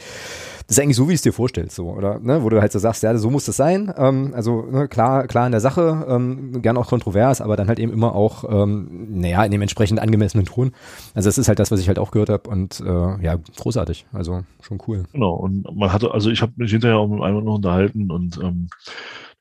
Das 0.67 0.77
ist 0.77 0.83
eigentlich 0.83 0.95
so, 0.95 1.09
wie 1.09 1.13
es 1.13 1.21
dir 1.21 1.33
vorstellst, 1.33 1.75
so, 1.75 1.89
oder? 1.89 2.19
Ne? 2.19 2.43
Wo 2.43 2.49
du 2.49 2.61
halt 2.61 2.71
so 2.71 2.79
sagst, 2.79 3.03
ja, 3.03 3.17
so 3.17 3.29
muss 3.29 3.45
das 3.45 3.57
sein. 3.57 3.93
Ähm, 3.97 4.31
also 4.33 4.61
ne, 4.61 4.87
klar, 4.87 5.27
klar 5.27 5.45
in 5.45 5.51
der 5.51 5.61
Sache, 5.61 6.05
ähm, 6.07 6.61
gern 6.61 6.77
auch 6.77 6.87
kontrovers, 6.87 7.41
aber 7.41 7.57
dann 7.57 7.67
halt 7.67 7.79
eben 7.79 7.91
immer 7.91 8.15
auch, 8.15 8.45
ähm, 8.49 9.19
naja, 9.19 9.43
in 9.43 9.51
dem 9.51 9.61
entsprechend 9.61 9.99
angemessenen 9.99 10.45
Ton. 10.45 10.71
Also 11.13 11.27
das 11.27 11.37
ist 11.37 11.47
halt 11.47 11.59
das, 11.59 11.71
was 11.71 11.79
ich 11.79 11.87
halt 11.87 11.99
auch 11.99 12.11
gehört 12.11 12.29
habe 12.29 12.49
und 12.49 12.79
äh, 12.79 13.23
ja, 13.23 13.37
großartig. 13.57 14.05
Also 14.13 14.43
schon 14.61 14.79
cool. 14.87 15.03
Genau, 15.11 15.33
und 15.33 15.75
man 15.75 15.91
hatte, 15.91 16.13
also 16.13 16.29
ich 16.29 16.41
habe 16.41 16.53
mich 16.55 16.71
hinterher 16.71 16.97
auch 16.97 17.07
mit 17.07 17.21
einem 17.21 17.43
noch 17.43 17.55
unterhalten 17.55 18.09
und 18.09 18.37
ähm, 18.37 18.69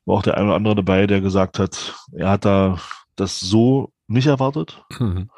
war 0.05 0.17
auch 0.17 0.23
der 0.23 0.37
eine 0.37 0.47
oder 0.47 0.55
andere 0.55 0.75
dabei, 0.75 1.07
der 1.07 1.21
gesagt 1.21 1.59
hat, 1.59 1.95
er 2.11 2.29
hat 2.29 2.45
da 2.45 2.77
das 3.15 3.39
so 3.39 3.91
nicht 4.07 4.27
erwartet. 4.27 4.83
Mhm. 4.99 5.29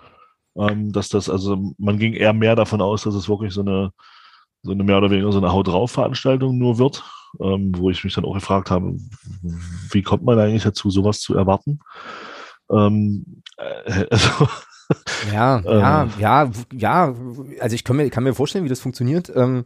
Ähm, 0.57 0.91
dass 0.93 1.09
das, 1.09 1.29
also 1.29 1.73
man 1.77 1.99
ging 1.99 2.13
eher 2.13 2.33
mehr 2.33 2.55
davon 2.55 2.81
aus, 2.81 3.03
dass 3.03 3.13
es 3.13 3.27
wirklich 3.27 3.53
so 3.53 3.61
eine, 3.61 3.91
so 4.63 4.71
eine 4.71 4.83
mehr 4.83 4.97
oder 4.97 5.11
weniger 5.11 5.31
so 5.31 5.37
eine 5.37 5.51
Haut 5.51 5.67
drauf 5.67 5.91
Veranstaltung 5.91 6.57
nur 6.57 6.77
wird, 6.77 7.03
ähm, 7.41 7.73
wo 7.75 7.89
ich 7.89 8.03
mich 8.03 8.13
dann 8.13 8.23
auch 8.23 8.33
gefragt 8.33 8.71
habe, 8.71 8.95
wie 9.91 10.01
kommt 10.01 10.23
man 10.23 10.39
eigentlich 10.39 10.63
dazu, 10.63 10.89
sowas 10.89 11.19
zu 11.19 11.35
erwarten? 11.35 11.79
Ähm, 12.71 13.41
äh, 13.57 14.05
also, 14.09 14.47
ja, 15.33 15.59
ja, 15.59 16.03
ähm. 16.03 16.11
ja, 16.19 16.51
ja. 16.71 17.15
Also 17.59 17.75
ich 17.75 17.83
kann 17.83 17.97
mir, 17.97 18.09
kann 18.09 18.23
mir 18.23 18.33
vorstellen, 18.33 18.65
wie 18.65 18.69
das 18.69 18.79
funktioniert. 18.79 19.31
Ähm, 19.35 19.65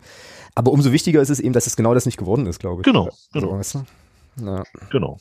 aber 0.55 0.71
umso 0.71 0.91
wichtiger 0.91 1.21
ist 1.21 1.29
es 1.29 1.39
eben, 1.39 1.53
dass 1.53 1.67
es 1.67 1.75
genau 1.75 1.93
das 1.93 2.05
nicht 2.05 2.17
geworden 2.17 2.47
ist, 2.47 2.59
glaube 2.59 2.81
ich. 2.81 2.85
Genau, 2.85 3.09
genau. 3.33 3.47
So, 3.51 3.57
weißt 3.57 3.75
du? 3.75 3.85
Ja. 4.37 4.63
Genau. 4.91 5.17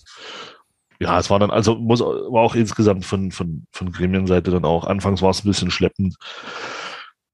Ja, 1.01 1.19
es 1.19 1.31
war 1.31 1.39
dann, 1.39 1.51
also 1.51 1.77
muss, 1.77 2.01
war 2.01 2.43
auch 2.43 2.57
insgesamt 2.57 3.05
von, 3.05 3.31
von, 3.31 3.67
von 3.71 3.93
Gremienseite 3.93 4.51
dann 4.51 4.65
auch, 4.65 4.85
anfangs 4.85 5.23
war 5.23 5.31
es 5.31 5.45
ein 5.45 5.49
bisschen 5.49 5.71
schleppend, 5.71 6.17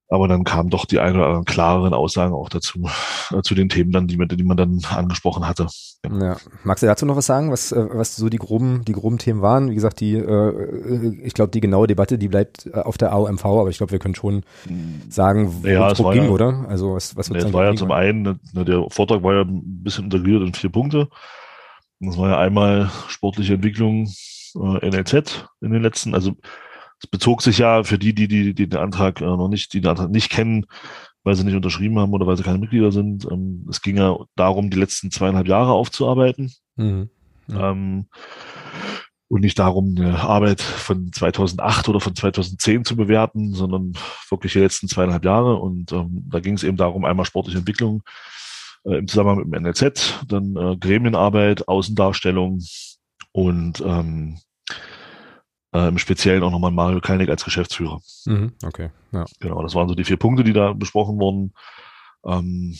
aber 0.07 0.27
dann 0.27 0.43
kamen 0.43 0.69
doch 0.69 0.85
die 0.85 0.99
ein 0.99 1.15
oder 1.15 1.25
anderen 1.25 1.45
klareren 1.45 1.95
Aussagen 1.95 2.33
auch 2.33 2.49
dazu, 2.49 2.87
äh, 3.31 3.41
zu 3.41 3.55
den 3.55 3.69
Themen 3.69 3.91
dann, 3.91 4.07
die 4.07 4.17
man, 4.17 4.27
die 4.27 4.43
man 4.43 4.55
dann 4.55 4.81
angesprochen 4.87 5.47
hatte. 5.47 5.65
Ja. 6.03 6.37
Magst 6.63 6.83
du 6.83 6.87
dazu 6.87 7.07
noch 7.07 7.15
was 7.15 7.25
sagen, 7.25 7.51
was, 7.51 7.71
äh, 7.71 7.87
was 7.91 8.15
so 8.15 8.29
die 8.29 8.37
groben, 8.37 8.85
die 8.85 8.93
groben 8.93 9.17
Themen 9.17 9.41
waren? 9.41 9.71
Wie 9.71 9.75
gesagt, 9.75 9.99
die, 9.99 10.13
äh, 10.13 11.23
ich 11.23 11.33
glaube, 11.33 11.49
die 11.49 11.59
genaue 11.59 11.87
Debatte, 11.87 12.19
die 12.19 12.27
bleibt 12.27 12.67
äh, 12.67 12.77
auf 12.77 12.99
der 12.99 13.13
AOMV, 13.13 13.43
aber 13.45 13.69
ich 13.69 13.77
glaube, 13.77 13.93
wir 13.93 13.99
können 13.99 14.15
schon 14.15 14.43
sagen, 15.09 15.63
wo 15.63 15.67
ja, 15.67 15.89
es 15.89 15.97
ging, 15.97 16.25
ja, 16.25 16.29
oder? 16.29 16.65
Also 16.69 16.93
was, 16.93 17.15
was 17.17 17.31
nee, 17.31 17.39
es 17.39 17.51
war 17.51 17.65
ja 17.65 17.73
zum 17.73 17.91
einen, 17.91 18.39
ne, 18.53 18.63
der 18.63 18.85
Vortrag 18.91 19.23
war 19.23 19.33
ja 19.33 19.41
ein 19.41 19.83
bisschen 19.83 20.05
integriert 20.05 20.43
in 20.43 20.53
vier 20.53 20.69
Punkte. 20.69 21.09
Das 22.07 22.17
war 22.17 22.29
ja 22.29 22.39
einmal 22.39 22.91
sportliche 23.07 23.55
Entwicklung 23.55 24.11
äh, 24.55 24.89
NLZ 24.89 25.47
in 25.61 25.71
den 25.71 25.81
letzten, 25.81 26.13
also 26.13 26.35
es 27.01 27.07
bezog 27.07 27.41
sich 27.41 27.57
ja 27.57 27.83
für 27.83 27.97
die, 27.97 28.13
die, 28.13 28.27
die, 28.27 28.53
die 28.53 28.69
den 28.69 28.79
Antrag 28.79 29.21
äh, 29.21 29.25
noch 29.25 29.49
nicht, 29.49 29.73
die 29.73 29.81
den 29.81 29.89
Antrag 29.89 30.09
nicht 30.09 30.29
kennen, 30.29 30.65
weil 31.23 31.35
sie 31.35 31.43
nicht 31.43 31.55
unterschrieben 31.55 31.99
haben 31.99 32.13
oder 32.13 32.27
weil 32.27 32.37
sie 32.37 32.43
keine 32.43 32.59
Mitglieder 32.59 32.91
sind. 32.91 33.25
Ähm, 33.29 33.65
es 33.69 33.81
ging 33.81 33.97
ja 33.97 34.17
darum, 34.35 34.69
die 34.69 34.79
letzten 34.79 35.11
zweieinhalb 35.11 35.47
Jahre 35.47 35.73
aufzuarbeiten. 35.73 36.53
Mhm. 36.75 37.09
Ja. 37.47 37.71
Ähm, 37.71 38.07
und 39.27 39.41
nicht 39.41 39.57
darum, 39.57 39.95
eine 39.97 40.19
Arbeit 40.19 40.61
von 40.61 41.11
2008 41.11 41.89
oder 41.89 41.99
von 41.99 42.15
2010 42.15 42.85
zu 42.85 42.95
bewerten, 42.95 43.53
sondern 43.53 43.93
wirklich 44.29 44.53
die 44.53 44.59
letzten 44.59 44.87
zweieinhalb 44.87 45.25
Jahre. 45.25 45.55
Und 45.55 45.91
ähm, 45.91 46.25
da 46.29 46.39
ging 46.39 46.53
es 46.53 46.63
eben 46.63 46.77
darum, 46.77 47.05
einmal 47.05 47.25
sportliche 47.25 47.57
Entwicklung, 47.57 48.03
äh, 48.85 48.97
im 48.97 49.07
Zusammenhang 49.07 49.37
mit 49.37 49.53
dem 49.53 49.63
NLZ, 49.63 50.25
dann 50.27 50.55
äh, 50.55 50.77
Gremienarbeit, 50.77 51.67
Außendarstellung 51.67 52.61
und 53.31 53.81
ähm, 53.81 54.39
äh, 55.73 55.89
im 55.89 55.97
Speziellen 55.97 56.43
auch 56.43 56.51
nochmal 56.51 56.71
Mario 56.71 57.01
Kalnick 57.01 57.29
als 57.29 57.43
Geschäftsführer. 57.43 57.99
Mhm, 58.25 58.53
okay, 58.63 58.89
ja. 59.11 59.25
Genau, 59.39 59.61
das 59.61 59.75
waren 59.75 59.89
so 59.89 59.95
die 59.95 60.05
vier 60.05 60.17
Punkte, 60.17 60.43
die 60.43 60.53
da 60.53 60.73
besprochen 60.73 61.19
wurden. 61.19 61.53
Ähm, 62.25 62.77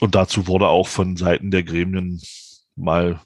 und 0.00 0.14
dazu 0.14 0.46
wurde 0.46 0.68
auch 0.68 0.88
von 0.88 1.16
Seiten 1.16 1.50
der 1.50 1.62
Gremien 1.62 2.20
mal 2.76 3.20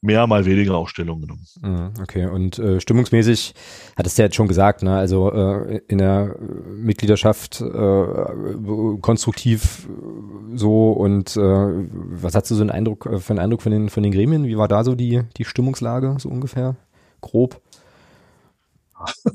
mehr, 0.00 0.26
mal 0.26 0.44
weniger 0.44 0.76
Aufstellungen 0.76 1.22
genommen. 1.22 1.46
Mhm, 1.60 2.02
okay, 2.02 2.26
und 2.26 2.58
äh, 2.58 2.80
stimmungsmäßig 2.80 3.54
hattest 3.96 4.18
du 4.18 4.22
ja 4.22 4.26
jetzt 4.26 4.36
schon 4.36 4.48
gesagt, 4.48 4.82
ne? 4.82 4.96
also 4.96 5.32
äh, 5.32 5.80
in 5.88 5.98
der 5.98 6.36
Mitgliedschaft 6.74 7.60
äh, 7.60 8.98
konstruktiv 9.00 9.88
so 10.54 10.92
und 10.92 11.36
äh, 11.36 11.40
was 11.40 12.34
hast 12.34 12.50
du 12.50 12.54
so 12.54 12.62
einen 12.62 12.70
Eindruck, 12.70 13.06
äh, 13.06 13.18
für 13.18 13.30
einen 13.30 13.40
Eindruck 13.40 13.62
von 13.62 13.72
den, 13.72 13.88
von 13.88 14.02
den 14.02 14.12
Gremien? 14.12 14.44
Wie 14.44 14.56
war 14.56 14.68
da 14.68 14.84
so 14.84 14.94
die, 14.94 15.22
die 15.36 15.44
Stimmungslage 15.44 16.16
so 16.18 16.28
ungefähr? 16.28 16.76
Grob? 17.20 17.60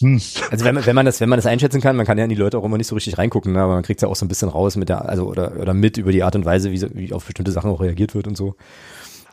Hm. 0.00 0.20
Also 0.50 0.64
wenn 0.64 0.74
man, 0.74 0.86
wenn 0.86 0.96
man 0.96 1.06
das, 1.06 1.20
wenn 1.20 1.28
man 1.28 1.36
das 1.36 1.46
einschätzen 1.46 1.80
kann, 1.80 1.94
man 1.94 2.04
kann 2.04 2.18
ja 2.18 2.24
in 2.24 2.30
die 2.30 2.36
Leute 2.36 2.58
auch 2.58 2.64
immer 2.64 2.78
nicht 2.78 2.88
so 2.88 2.96
richtig 2.96 3.16
reingucken, 3.16 3.52
ne? 3.52 3.60
aber 3.60 3.74
man 3.74 3.84
kriegt 3.84 4.02
ja 4.02 4.08
auch 4.08 4.16
so 4.16 4.24
ein 4.24 4.28
bisschen 4.28 4.48
raus 4.48 4.74
mit 4.74 4.88
der, 4.88 5.08
also 5.08 5.26
oder, 5.26 5.56
oder 5.60 5.72
mit 5.72 5.98
über 5.98 6.10
die 6.10 6.24
Art 6.24 6.34
und 6.34 6.44
Weise, 6.44 6.72
wie, 6.72 6.82
wie 6.94 7.12
auf 7.12 7.24
bestimmte 7.24 7.52
Sachen 7.52 7.70
auch 7.70 7.80
reagiert 7.80 8.14
wird 8.16 8.26
und 8.26 8.36
so. 8.36 8.56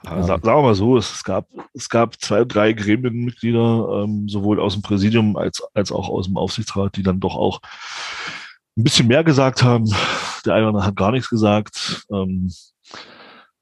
Ja. 0.03 0.23
Sagen 0.23 0.43
wir 0.43 0.61
mal 0.61 0.75
so, 0.75 0.97
es 0.97 1.23
gab, 1.23 1.47
es 1.73 1.87
gab 1.87 2.19
zwei, 2.19 2.43
drei 2.43 2.73
Gremienmitglieder, 2.73 4.03
ähm, 4.03 4.27
sowohl 4.27 4.59
aus 4.59 4.73
dem 4.73 4.81
Präsidium 4.81 5.37
als, 5.37 5.61
als 5.73 5.91
auch 5.91 6.09
aus 6.09 6.25
dem 6.25 6.37
Aufsichtsrat, 6.37 6.95
die 6.97 7.03
dann 7.03 7.19
doch 7.19 7.35
auch 7.35 7.61
ein 8.77 8.83
bisschen 8.83 9.07
mehr 9.07 9.23
gesagt 9.23 9.63
haben. 9.63 9.85
Der 10.45 10.55
eine 10.55 10.83
hat 10.83 10.95
gar 10.95 11.11
nichts 11.11 11.29
gesagt. 11.29 12.03
Ähm, 12.11 12.51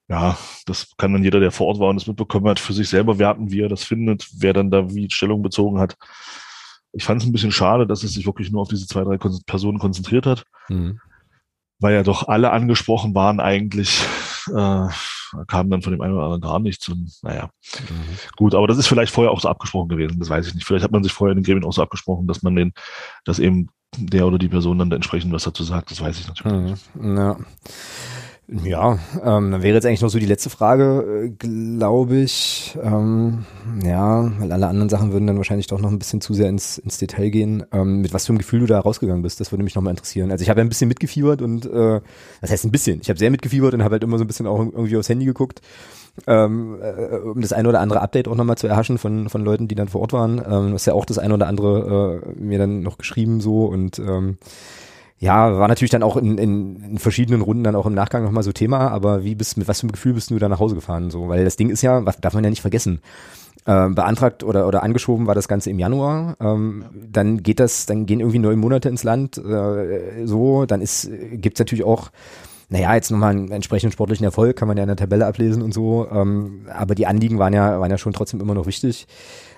ja, 0.08 0.38
das 0.65 0.88
kann 0.98 1.13
dann 1.13 1.24
jeder, 1.24 1.39
der 1.39 1.51
vor 1.51 1.67
Ort 1.67 1.79
war 1.79 1.89
und 1.89 1.98
es 1.98 2.08
mitbekommen 2.08 2.48
hat, 2.48 2.60
für 2.60 2.74
sich 2.74 2.89
selber 2.89 3.19
werten, 3.19 3.51
wie 3.51 3.62
er 3.62 3.69
das 3.69 3.84
findet, 3.84 4.27
wer 4.38 4.53
dann 4.53 4.72
da 4.72 4.93
wie 4.93 5.10
Stellung 5.12 5.43
bezogen 5.43 5.79
hat. 5.79 5.98
Ich 6.93 7.03
fand 7.03 7.22
es 7.22 7.27
ein 7.27 7.31
bisschen 7.31 7.51
schade, 7.51 7.86
dass 7.86 8.03
es 8.03 8.13
sich 8.13 8.25
wirklich 8.25 8.51
nur 8.51 8.62
auf 8.62 8.69
diese 8.69 8.88
zwei, 8.88 9.03
drei 9.03 9.17
Personen 9.17 9.77
konzentriert 9.77 10.25
hat, 10.25 10.46
mhm. 10.67 11.00
weil 11.79 11.93
ja 11.93 12.01
doch 12.01 12.27
alle 12.27 12.51
angesprochen 12.51 13.13
waren 13.13 13.39
eigentlich. 13.39 14.03
Äh, 14.48 14.88
kam 15.48 15.69
dann 15.69 15.81
von 15.81 15.91
dem 15.91 16.01
einen 16.01 16.13
oder 16.13 16.24
anderen 16.24 16.41
gar 16.41 16.60
nichts 16.60 16.88
und 16.88 17.12
naja, 17.22 17.50
mhm. 17.79 18.17
gut, 18.36 18.55
aber 18.55 18.67
das 18.67 18.77
ist 18.77 18.88
vielleicht 18.88 19.13
vorher 19.13 19.31
auch 19.31 19.39
so 19.39 19.50
abgesprochen 19.50 19.89
gewesen, 19.89 20.19
das 20.19 20.29
weiß 20.29 20.48
ich 20.48 20.55
nicht. 20.55 20.65
Vielleicht 20.65 20.84
hat 20.84 20.91
man 20.91 21.03
sich 21.03 21.13
vorher 21.13 21.34
in 21.34 21.39
den 21.39 21.46
Gremien 21.46 21.65
auch 21.65 21.74
so 21.74 21.81
abgesprochen, 21.81 22.27
dass 22.27 22.41
man 22.41 22.55
den, 22.55 22.74
dass 23.25 23.39
eben 23.39 23.69
der 23.98 24.27
oder 24.27 24.38
die 24.38 24.50
Person 24.50 24.79
dann 24.79 24.91
entsprechend 24.91 25.34
was 25.34 25.43
dazu 25.43 25.63
sagt, 25.63 25.91
das 25.91 26.01
weiß 26.01 26.19
ich 26.19 26.27
natürlich 26.27 26.79
mhm. 26.96 27.17
Ja. 27.17 27.38
Ja, 28.51 28.98
ähm, 29.24 29.51
dann 29.51 29.62
wäre 29.62 29.75
jetzt 29.75 29.86
eigentlich 29.86 30.01
noch 30.01 30.10
so 30.10 30.18
die 30.18 30.25
letzte 30.25 30.50
Frage, 30.50 31.25
äh, 31.25 31.29
glaube 31.29 32.18
ich. 32.18 32.75
Ähm, 32.82 33.46
ja, 33.84 34.32
weil 34.39 34.51
alle 34.51 34.68
anderen 34.68 34.89
Sachen 34.89 35.12
würden 35.12 35.27
dann 35.27 35.38
wahrscheinlich 35.38 35.68
doch 35.68 35.79
noch 35.79 35.91
ein 35.91 36.00
bisschen 36.00 36.20
zu 36.20 36.34
sehr 36.34 36.50
ins, 36.50 36.79
ins 36.79 36.98
Detail 36.98 37.29
gehen. 37.29 37.63
Ähm, 37.72 38.01
mit 38.01 38.12
was 38.12 38.25
für 38.25 38.32
einem 38.32 38.39
Gefühl 38.39 38.62
du 38.62 38.65
da 38.65 38.79
rausgegangen 38.79 39.22
bist, 39.22 39.39
das 39.39 39.51
würde 39.51 39.63
mich 39.63 39.75
nochmal 39.75 39.91
interessieren. 39.91 40.32
Also 40.32 40.41
ich 40.41 40.50
habe 40.50 40.62
ja 40.62 40.65
ein 40.65 40.70
bisschen 40.70 40.88
mitgefiebert 40.88 41.44
und, 41.44 41.68
äh, 41.68 42.01
das 42.41 42.50
heißt 42.50 42.65
ein 42.65 42.72
bisschen, 42.72 43.00
ich 43.01 43.10
habe 43.10 43.20
sehr 43.20 43.29
mitgefiebert 43.29 43.75
und 43.75 43.84
habe 43.84 43.94
halt 43.94 44.03
immer 44.03 44.18
so 44.18 44.24
ein 44.24 44.27
bisschen 44.27 44.48
auch 44.48 44.60
irgendwie 44.60 44.98
aufs 44.98 45.10
Handy 45.10 45.25
geguckt, 45.25 45.62
ähm, 46.25 46.79
äh, 46.82 47.18
um 47.18 47.41
das 47.41 47.53
eine 47.53 47.70
oder 47.70 47.82
andere 47.82 48.01
Update 48.01 48.27
auch 48.27 48.36
nochmal 48.36 48.58
zu 48.58 48.65
erhaschen 48.65 48.98
von, 48.98 49.29
von 49.29 49.44
Leuten, 49.44 49.68
die 49.68 49.75
dann 49.75 49.89
vor 49.89 50.01
Ort 50.01 50.13
waren. 50.13 50.39
Ähm, 50.39 50.70
du 50.70 50.74
hast 50.74 50.88
ja 50.88 50.94
auch 50.94 51.06
das 51.06 51.20
eine 51.20 51.36
oder 51.36 51.46
andere 51.46 52.24
äh, 52.25 52.41
mir 52.41 52.58
dann 52.58 52.82
noch 52.82 52.98
geschrieben 52.98 53.41
so 53.41 53.65
und 53.65 54.00
ähm, 54.00 54.39
ja, 55.19 55.57
war 55.57 55.67
natürlich 55.67 55.91
dann 55.91 56.03
auch 56.03 56.15
in, 56.15 56.38
in, 56.38 56.81
in 56.83 56.97
verschiedenen 56.97 57.41
Runden 57.41 57.63
dann 57.63 57.75
auch 57.75 57.85
im 57.85 57.93
Nachgang 57.93 58.23
nochmal 58.23 58.43
so 58.43 58.53
Thema, 58.53 58.89
aber 58.89 59.23
wie 59.25 59.35
bist, 59.35 59.57
mit 59.57 59.67
was 59.67 59.81
für 59.81 59.83
einem 59.83 59.91
Gefühl 59.91 60.13
bist 60.13 60.31
du 60.31 60.39
da 60.39 60.47
nach 60.47 60.59
Hause 60.59 60.75
gefahren? 60.75 61.11
So, 61.11 61.27
weil 61.27 61.43
das 61.43 61.57
Ding 61.57 61.69
ist 61.69 61.81
ja, 61.81 62.05
was 62.05 62.21
darf 62.21 62.33
man 62.33 62.43
ja 62.43 62.49
nicht 62.49 62.61
vergessen. 62.61 63.01
Äh, 63.65 63.89
beantragt 63.89 64.45
oder, 64.45 64.65
oder 64.65 64.81
angeschoben 64.81 65.27
war 65.27 65.35
das 65.35 65.49
Ganze 65.49 65.69
im 65.69 65.77
Januar. 65.77 66.38
Ähm, 66.39 66.85
dann 66.93 67.43
geht 67.43 67.59
das, 67.59 67.85
dann 67.85 68.05
gehen 68.05 68.21
irgendwie 68.21 68.39
neun 68.39 68.59
Monate 68.59 68.88
ins 68.88 69.03
Land, 69.03 69.38
äh, 69.38 70.25
so, 70.25 70.65
dann 70.65 70.81
ist, 70.81 71.09
gibt's 71.33 71.59
natürlich 71.59 71.83
auch 71.83 72.11
naja, 72.69 72.93
jetzt 72.93 73.09
nochmal 73.09 73.31
einen 73.31 73.51
entsprechenden 73.51 73.91
sportlichen 73.91 74.23
Erfolg, 74.25 74.55
kann 74.55 74.67
man 74.67 74.77
ja 74.77 74.83
in 74.83 74.88
der 74.88 74.95
Tabelle 74.95 75.25
ablesen 75.25 75.63
und 75.63 75.73
so, 75.73 76.07
ähm, 76.11 76.67
aber 76.71 76.95
die 76.95 77.07
Anliegen 77.07 77.39
waren 77.39 77.53
ja, 77.53 77.79
waren 77.79 77.89
ja 77.89 77.97
schon 77.97 78.13
trotzdem 78.13 78.39
immer 78.41 78.53
noch 78.53 78.67
wichtig. 78.67 79.07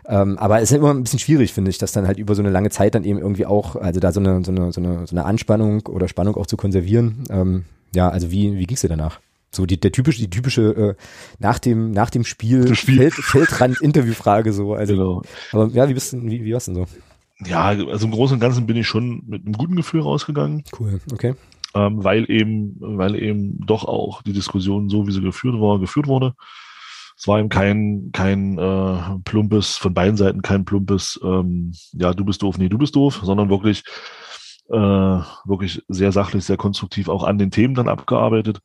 Ähm, 0.05 0.37
aber 0.37 0.61
es 0.61 0.71
ist 0.71 0.77
immer 0.77 0.93
ein 0.93 1.03
bisschen 1.03 1.19
schwierig, 1.19 1.53
finde 1.53 1.69
ich, 1.69 1.77
das 1.77 1.91
dann 1.91 2.07
halt 2.07 2.17
über 2.17 2.35
so 2.35 2.41
eine 2.41 2.49
lange 2.49 2.69
Zeit 2.69 2.95
dann 2.95 3.03
eben 3.03 3.19
irgendwie 3.19 3.45
auch, 3.45 3.75
also 3.75 3.99
da 3.99 4.11
so 4.11 4.19
eine, 4.19 4.43
so 4.43 4.51
eine, 4.51 4.71
so 4.71 4.81
eine, 4.81 5.05
so 5.05 5.15
eine 5.15 5.25
Anspannung 5.25 5.81
oder 5.87 6.07
Spannung 6.07 6.35
auch 6.37 6.47
zu 6.47 6.57
konservieren. 6.57 7.25
Ähm, 7.29 7.65
ja, 7.93 8.09
also 8.09 8.31
wie, 8.31 8.57
wie 8.57 8.65
ging's 8.65 8.81
dir 8.81 8.89
danach? 8.89 9.19
So 9.51 9.65
die, 9.65 9.79
der 9.79 9.91
typische, 9.91 10.21
die 10.21 10.29
typische 10.29 10.61
äh, 10.61 10.95
nach 11.39 11.59
dem 11.59 11.91
nach 11.91 12.09
dem 12.09 12.23
Spiel, 12.23 12.73
Spiel. 12.73 12.97
Feld, 12.97 13.13
Feldrand 13.13 13.81
Interviewfrage 13.81 14.53
so. 14.53 14.73
Also, 14.73 14.93
genau. 14.93 15.21
aber 15.51 15.67
ja, 15.73 15.89
wie 15.89 15.93
bist 15.93 16.13
du, 16.13 16.23
wie, 16.23 16.45
wie 16.45 16.53
war's 16.53 16.65
denn 16.65 16.75
so? 16.75 16.85
Ja, 17.45 17.65
also 17.65 18.05
im 18.05 18.11
Großen 18.11 18.35
und 18.35 18.39
Ganzen 18.39 18.65
bin 18.65 18.77
ich 18.77 18.87
schon 18.87 19.23
mit 19.27 19.45
einem 19.45 19.53
guten 19.53 19.75
Gefühl 19.75 20.01
rausgegangen. 20.01 20.63
Cool, 20.79 21.01
okay. 21.11 21.33
Ähm, 21.73 22.03
weil 22.03 22.29
eben, 22.29 22.75
weil 22.79 23.15
eben 23.15 23.65
doch 23.65 23.85
auch 23.85 24.21
die 24.23 24.33
Diskussion 24.33 24.89
so, 24.89 25.07
wie 25.07 25.11
sie 25.11 25.21
geführt 25.21 25.55
war, 25.59 25.79
geführt 25.79 26.07
wurde. 26.07 26.33
Es 27.17 27.27
war 27.27 27.39
eben 27.39 27.49
kein, 27.49 28.09
kein 28.11 28.57
äh, 28.57 29.19
plumpes, 29.23 29.77
von 29.77 29.93
beiden 29.93 30.17
Seiten 30.17 30.41
kein 30.41 30.65
plumpes, 30.65 31.19
ähm, 31.23 31.73
ja, 31.93 32.13
du 32.13 32.25
bist 32.25 32.41
doof, 32.41 32.57
nee, 32.57 32.67
du 32.67 32.77
bist 32.77 32.95
doof, 32.95 33.21
sondern 33.23 33.49
wirklich, 33.49 33.83
äh, 34.69 34.75
wirklich 35.45 35.83
sehr 35.87 36.11
sachlich, 36.11 36.43
sehr 36.45 36.57
konstruktiv 36.57 37.09
auch 37.09 37.23
an 37.23 37.37
den 37.37 37.51
Themen 37.51 37.75
dann 37.75 37.89
abgearbeitet. 37.89 38.59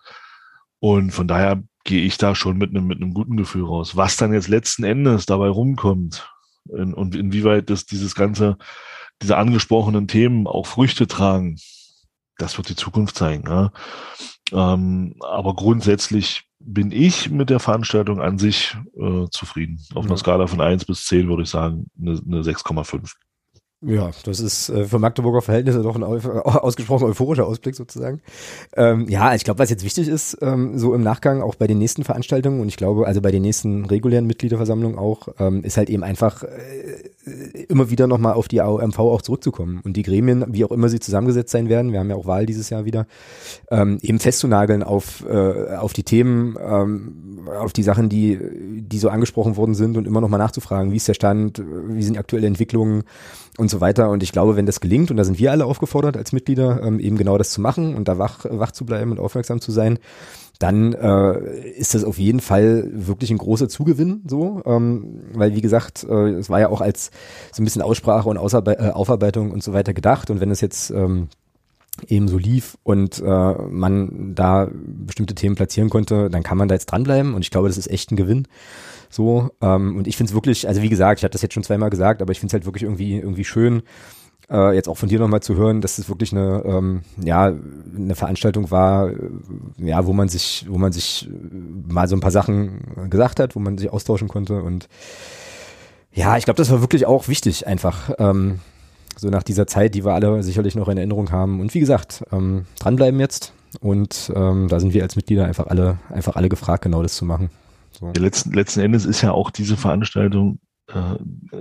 Und 0.80 1.10
von 1.10 1.28
daher 1.28 1.62
gehe 1.84 2.02
ich 2.02 2.18
da 2.18 2.34
schon 2.34 2.58
mit 2.58 2.70
einem, 2.70 2.86
mit 2.86 3.00
einem 3.00 3.14
guten 3.14 3.36
Gefühl 3.36 3.64
raus. 3.64 3.96
Was 3.96 4.16
dann 4.16 4.32
jetzt 4.32 4.48
letzten 4.48 4.84
Endes 4.84 5.26
dabei 5.26 5.48
rumkommt 5.48 6.28
in, 6.68 6.94
und 6.94 7.14
inwieweit 7.14 7.70
das 7.70 7.86
dieses 7.86 8.14
ganze, 8.14 8.56
diese 9.22 9.36
angesprochenen 9.36 10.08
Themen 10.08 10.46
auch 10.46 10.66
Früchte 10.66 11.06
tragen, 11.06 11.56
das 12.38 12.56
wird 12.56 12.68
die 12.68 12.76
Zukunft 12.76 13.16
zeigen. 13.16 13.48
Ja. 13.48 13.72
Ähm, 14.52 15.16
aber 15.20 15.54
grundsätzlich 15.54 16.44
bin 16.58 16.90
ich 16.90 17.30
mit 17.30 17.50
der 17.50 17.60
Veranstaltung 17.60 18.20
an 18.20 18.38
sich 18.38 18.76
äh, 18.96 19.26
zufrieden. 19.30 19.80
Auf 19.94 20.04
ja. 20.04 20.10
einer 20.10 20.18
Skala 20.18 20.46
von 20.46 20.60
eins 20.60 20.84
bis 20.84 21.04
zehn 21.04 21.28
würde 21.28 21.42
ich 21.42 21.50
sagen, 21.50 21.86
eine, 22.00 22.20
eine 22.26 22.42
6,5. 22.42 23.12
Ja, 23.82 24.10
das 24.24 24.40
ist 24.40 24.70
äh, 24.70 24.84
für 24.84 24.98
Magdeburger 24.98 25.42
Verhältnisse 25.42 25.82
doch 25.82 25.96
ein 25.96 26.02
ausgesprochen 26.02 27.04
euphorischer 27.04 27.46
Ausblick 27.46 27.74
sozusagen. 27.74 28.22
Ähm, 28.74 29.06
ja, 29.08 29.34
ich 29.34 29.44
glaube, 29.44 29.58
was 29.58 29.68
jetzt 29.68 29.84
wichtig 29.84 30.08
ist, 30.08 30.38
ähm, 30.40 30.78
so 30.78 30.94
im 30.94 31.02
Nachgang 31.02 31.42
auch 31.42 31.56
bei 31.56 31.66
den 31.66 31.76
nächsten 31.76 32.02
Veranstaltungen 32.02 32.60
und 32.60 32.68
ich 32.68 32.78
glaube, 32.78 33.06
also 33.06 33.20
bei 33.20 33.30
den 33.30 33.42
nächsten 33.42 33.84
regulären 33.84 34.26
Mitgliederversammlungen 34.26 34.98
auch, 34.98 35.28
ähm, 35.38 35.62
ist 35.62 35.76
halt 35.76 35.90
eben 35.90 36.04
einfach 36.04 36.42
äh, 36.42 37.64
immer 37.68 37.90
wieder 37.90 38.06
nochmal 38.06 38.32
auf 38.32 38.48
die 38.48 38.62
AOMV 38.62 38.98
auch 38.98 39.20
zurückzukommen 39.20 39.82
und 39.84 39.94
die 39.94 40.04
Gremien, 40.04 40.46
wie 40.48 40.64
auch 40.64 40.70
immer 40.70 40.88
sie 40.88 40.98
zusammengesetzt 40.98 41.52
sein 41.52 41.68
werden, 41.68 41.92
wir 41.92 42.00
haben 42.00 42.08
ja 42.08 42.16
auch 42.16 42.26
Wahl 42.26 42.46
dieses 42.46 42.70
Jahr 42.70 42.86
wieder, 42.86 43.06
ähm, 43.70 43.98
eben 44.00 44.20
festzunageln 44.20 44.84
auf, 44.84 45.22
äh, 45.28 45.76
auf 45.76 45.92
die 45.92 46.04
Themen, 46.04 46.56
ähm, 46.58 47.48
auf 47.60 47.74
die 47.74 47.82
Sachen, 47.82 48.08
die, 48.08 48.38
die 48.80 48.98
so 48.98 49.10
angesprochen 49.10 49.56
worden 49.56 49.74
sind 49.74 49.98
und 49.98 50.06
immer 50.06 50.22
nochmal 50.22 50.40
nachzufragen, 50.40 50.92
wie 50.92 50.96
ist 50.96 51.08
der 51.08 51.14
Stand, 51.14 51.62
wie 51.88 52.02
sind 52.02 52.16
aktuelle 52.16 52.46
Entwicklungen, 52.46 53.04
und 53.58 53.70
so 53.70 53.80
weiter. 53.80 54.10
Und 54.10 54.22
ich 54.22 54.32
glaube, 54.32 54.56
wenn 54.56 54.66
das 54.66 54.80
gelingt, 54.80 55.10
und 55.10 55.16
da 55.16 55.24
sind 55.24 55.38
wir 55.38 55.50
alle 55.50 55.64
aufgefordert 55.64 56.16
als 56.16 56.32
Mitglieder, 56.32 56.82
ähm, 56.82 57.00
eben 57.00 57.16
genau 57.16 57.38
das 57.38 57.50
zu 57.50 57.60
machen 57.60 57.94
und 57.94 58.08
da 58.08 58.18
wach, 58.18 58.44
wach 58.48 58.72
zu 58.72 58.84
bleiben 58.84 59.10
und 59.10 59.20
aufmerksam 59.20 59.60
zu 59.60 59.72
sein, 59.72 59.98
dann 60.58 60.94
äh, 60.94 61.70
ist 61.70 61.94
das 61.94 62.04
auf 62.04 62.18
jeden 62.18 62.40
Fall 62.40 62.88
wirklich 62.90 63.30
ein 63.30 63.38
großer 63.38 63.68
Zugewinn, 63.68 64.22
so, 64.26 64.62
ähm, 64.64 65.20
weil 65.34 65.54
wie 65.54 65.60
gesagt, 65.60 66.06
äh, 66.08 66.30
es 66.30 66.48
war 66.48 66.60
ja 66.60 66.68
auch 66.68 66.80
als 66.80 67.10
so 67.52 67.62
ein 67.62 67.64
bisschen 67.64 67.82
Aussprache 67.82 68.28
und 68.28 68.38
Ausarbe 68.38 68.78
äh, 68.78 68.90
Aufarbeitung 68.90 69.50
und 69.50 69.62
so 69.62 69.72
weiter 69.72 69.92
gedacht. 69.92 70.30
Und 70.30 70.40
wenn 70.40 70.50
es 70.50 70.62
jetzt 70.62 70.90
ähm, 70.90 71.28
eben 72.08 72.28
so 72.28 72.38
lief 72.38 72.76
und 72.82 73.20
äh, 73.20 73.52
man 73.68 74.34
da 74.34 74.68
bestimmte 74.72 75.34
Themen 75.34 75.56
platzieren 75.56 75.90
konnte, 75.90 76.30
dann 76.30 76.42
kann 76.42 76.58
man 76.58 76.68
da 76.68 76.74
jetzt 76.74 76.86
dranbleiben 76.86 77.34
und 77.34 77.42
ich 77.42 77.50
glaube, 77.50 77.68
das 77.68 77.78
ist 77.78 77.90
echt 77.90 78.10
ein 78.10 78.16
Gewinn. 78.16 78.46
So, 79.16 79.48
ähm, 79.62 79.96
und 79.96 80.06
ich 80.06 80.14
finde 80.18 80.28
es 80.28 80.34
wirklich, 80.34 80.68
also 80.68 80.82
wie 80.82 80.90
gesagt, 80.90 81.20
ich 81.20 81.24
habe 81.24 81.32
das 81.32 81.40
jetzt 81.40 81.54
schon 81.54 81.62
zweimal 81.62 81.88
gesagt, 81.88 82.20
aber 82.20 82.32
ich 82.32 82.38
finde 82.38 82.50
es 82.50 82.52
halt 82.52 82.66
wirklich 82.66 82.82
irgendwie, 82.82 83.16
irgendwie 83.16 83.46
schön, 83.46 83.82
äh, 84.50 84.74
jetzt 84.74 84.90
auch 84.90 84.98
von 84.98 85.08
dir 85.08 85.18
nochmal 85.18 85.40
zu 85.40 85.56
hören, 85.56 85.80
dass 85.80 85.96
es 85.96 86.10
wirklich 86.10 86.32
eine, 86.32 86.62
ähm, 86.66 87.00
ja, 87.16 87.46
eine 87.96 88.14
Veranstaltung 88.14 88.70
war, 88.70 89.08
äh, 89.08 89.16
ja, 89.78 90.04
wo 90.04 90.12
man 90.12 90.28
sich, 90.28 90.66
wo 90.68 90.76
man 90.76 90.92
sich 90.92 91.30
mal 91.88 92.08
so 92.08 92.14
ein 92.14 92.20
paar 92.20 92.30
Sachen 92.30 93.08
gesagt 93.08 93.40
hat, 93.40 93.56
wo 93.56 93.58
man 93.58 93.78
sich 93.78 93.90
austauschen 93.90 94.28
konnte 94.28 94.62
und 94.62 94.86
ja, 96.12 96.36
ich 96.36 96.44
glaube, 96.44 96.58
das 96.58 96.70
war 96.70 96.82
wirklich 96.82 97.06
auch 97.06 97.26
wichtig, 97.26 97.66
einfach. 97.66 98.10
Ähm, 98.18 98.60
so 99.16 99.30
nach 99.30 99.44
dieser 99.44 99.66
Zeit, 99.66 99.94
die 99.94 100.04
wir 100.04 100.12
alle 100.12 100.42
sicherlich 100.42 100.74
noch 100.74 100.88
in 100.88 100.98
Erinnerung 100.98 101.32
haben. 101.32 101.60
Und 101.60 101.72
wie 101.72 101.80
gesagt, 101.80 102.22
ähm, 102.32 102.66
dranbleiben 102.78 103.18
jetzt. 103.18 103.54
Und 103.80 104.30
ähm, 104.34 104.68
da 104.68 104.78
sind 104.78 104.92
wir 104.92 105.02
als 105.02 105.16
Mitglieder 105.16 105.46
einfach 105.46 105.68
alle, 105.68 105.96
einfach 106.10 106.36
alle 106.36 106.50
gefragt, 106.50 106.82
genau 106.82 107.02
das 107.02 107.16
zu 107.16 107.24
machen. 107.24 107.48
So. 107.98 108.06
Ja, 108.06 108.20
letzten, 108.20 108.52
letzten 108.52 108.80
Endes 108.80 109.04
ist 109.04 109.22
ja 109.22 109.32
auch 109.32 109.50
diese 109.50 109.76
Veranstaltung 109.76 110.58
äh, 110.88 111.16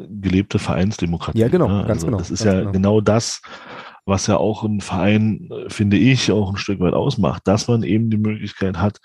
gelebte 0.10 0.60
Vereinsdemokratie. 0.60 1.40
Ja, 1.40 1.48
genau, 1.48 1.68
ne? 1.68 1.80
ganz 1.88 1.90
also 1.90 2.08
genau. 2.08 2.18
Das 2.18 2.32
ist 2.32 2.44
ja 2.44 2.60
genau. 2.60 2.72
genau 2.72 3.02
das, 3.02 3.42
was 4.06 4.28
ja 4.28 4.38
auch 4.38 4.64
ein 4.64 4.82
Verein, 4.82 5.50
finde 5.68 5.98
ich, 5.98 6.32
auch 6.32 6.50
ein 6.50 6.58
Stück 6.58 6.80
weit 6.80 6.94
ausmacht, 6.94 7.44
dass 7.46 7.68
man 7.68 7.84
eben 7.84 8.10
die 8.10 8.18
Möglichkeit 8.18 8.78
hat, 8.78 9.00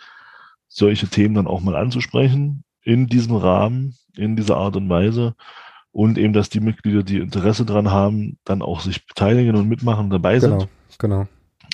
solche 0.69 1.09
Themen 1.09 1.35
dann 1.35 1.47
auch 1.47 1.61
mal 1.61 1.77
anzusprechen, 1.77 2.65
in 2.83 3.07
diesem 3.07 3.37
Rahmen, 3.37 3.95
in 4.17 4.37
dieser 4.37 4.57
Art 4.57 4.77
und 4.77 4.89
Weise 4.89 5.35
und 5.93 6.19
eben, 6.19 6.33
dass 6.33 6.51
die 6.51 6.61
Mitglieder, 6.61 7.03
die 7.03 7.19
Interesse 7.19 7.65
dran 7.65 7.91
haben, 7.91 8.39
dann 8.45 8.63
auch 8.63 8.81
sich 8.81 9.07
beteiligen 9.07 9.57
und 9.57 9.69
mitmachen, 9.69 10.11
dabei 10.11 10.39
sind. 10.39 10.69
Genau, 10.99 11.27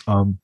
genau. 0.07 0.21
Ähm, 0.21 0.39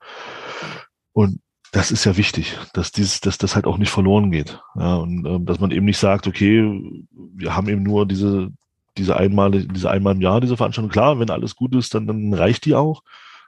und 1.13 1.41
das 1.73 1.91
ist 1.91 2.05
ja 2.05 2.17
wichtig, 2.19 2.59
dass 2.75 2.93
dieses, 2.93 3.21
dass 3.21 3.39
das 3.39 3.55
halt 3.55 3.67
auch 3.67 3.79
nicht 3.79 3.91
verloren 3.91 4.31
geht. 4.31 4.61
Ja, 4.79 4.97
und 4.97 5.27
ähm, 5.27 5.47
dass 5.47 5.59
man 5.59 5.71
eben 5.71 5.87
nicht 5.87 5.99
sagt, 5.99 6.27
okay, 6.27 6.63
wir 7.11 7.57
haben 7.57 7.69
eben 7.69 7.83
nur 7.83 8.07
diese, 8.07 8.51
diese 8.99 9.17
einmal, 9.17 9.51
diese 9.51 9.91
einmal 9.91 10.15
im 10.15 10.21
Jahr, 10.21 10.43
diese 10.43 10.59
Veranstaltung. 10.59 10.91
Klar, 10.91 11.19
wenn 11.19 11.31
alles 11.31 11.57
gut 11.57 11.75
ist, 11.75 11.95
dann, 11.95 12.07
dann 12.07 12.35
reicht 12.35 12.67
die 12.67 12.75
auch. 12.75 13.03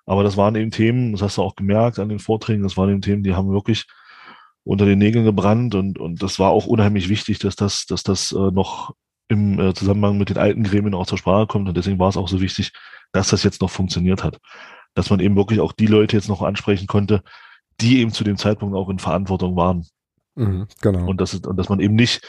Aber 0.07 0.23
das 0.23 0.39
waren 0.39 0.57
eben 0.57 0.71
Themen, 0.71 1.13
das 1.13 1.21
hast 1.21 1.37
du 1.37 1.43
auch 1.43 1.55
gemerkt 1.55 1.99
an 1.99 2.09
den 2.09 2.19
Vorträgen, 2.19 2.63
das 2.63 2.77
waren 2.79 2.91
eben 2.91 3.03
Themen, 3.03 3.23
die 3.23 3.35
haben 3.35 3.53
wirklich 3.53 3.87
unter 4.65 4.87
den 4.87 4.99
Nägeln 4.99 5.27
gebrannt 5.27 5.75
und, 5.75 5.99
und 5.99 6.23
das 6.23 6.39
war 6.39 6.51
auch 6.51 6.67
unheimlich 6.67 7.11
wichtig, 7.11 7.39
dass 7.39 7.57
das, 7.57 7.85
dass 7.85 8.03
das 8.03 8.33
äh, 8.33 8.51
noch 8.51 8.95
im 9.29 9.61
äh, 9.61 9.75
Zusammenhang 9.75 10.17
mit 10.17 10.31
den 10.31 10.39
alten 10.39 10.63
Gremien 10.63 10.95
auch 10.95 11.07
zur 11.07 11.19
Sprache 11.19 11.47
kommt. 11.47 11.69
Und 11.69 11.77
deswegen 11.77 11.99
war 11.99 12.09
es 12.09 12.17
auch 12.17 12.29
so 12.29 12.41
wichtig, 12.41 12.73
dass 13.13 13.29
das 13.29 13.43
jetzt 13.43 13.61
noch 13.61 13.71
funktioniert 13.71 14.25
hat. 14.25 14.41
Dass 14.95 15.11
man 15.11 15.21
eben 15.21 15.37
wirklich 15.37 15.61
auch 15.61 15.73
die 15.73 15.87
Leute 15.87 16.17
jetzt 16.17 16.29
noch 16.29 16.43
ansprechen 16.43 16.87
konnte, 16.87 17.23
die 17.81 18.01
eben 18.01 18.13
zu 18.13 18.25
dem 18.25 18.37
Zeitpunkt 18.37 18.77
auch 18.77 18.89
in 18.89 18.99
Verantwortung 18.99 19.57
waren. 19.57 19.87
Mhm, 20.35 20.67
genau. 20.81 21.07
Und, 21.07 21.21
das 21.21 21.35
ist, 21.35 21.47
und 21.47 21.57
dass 21.57 21.69
man 21.69 21.81
eben 21.81 21.95
nicht 21.95 22.23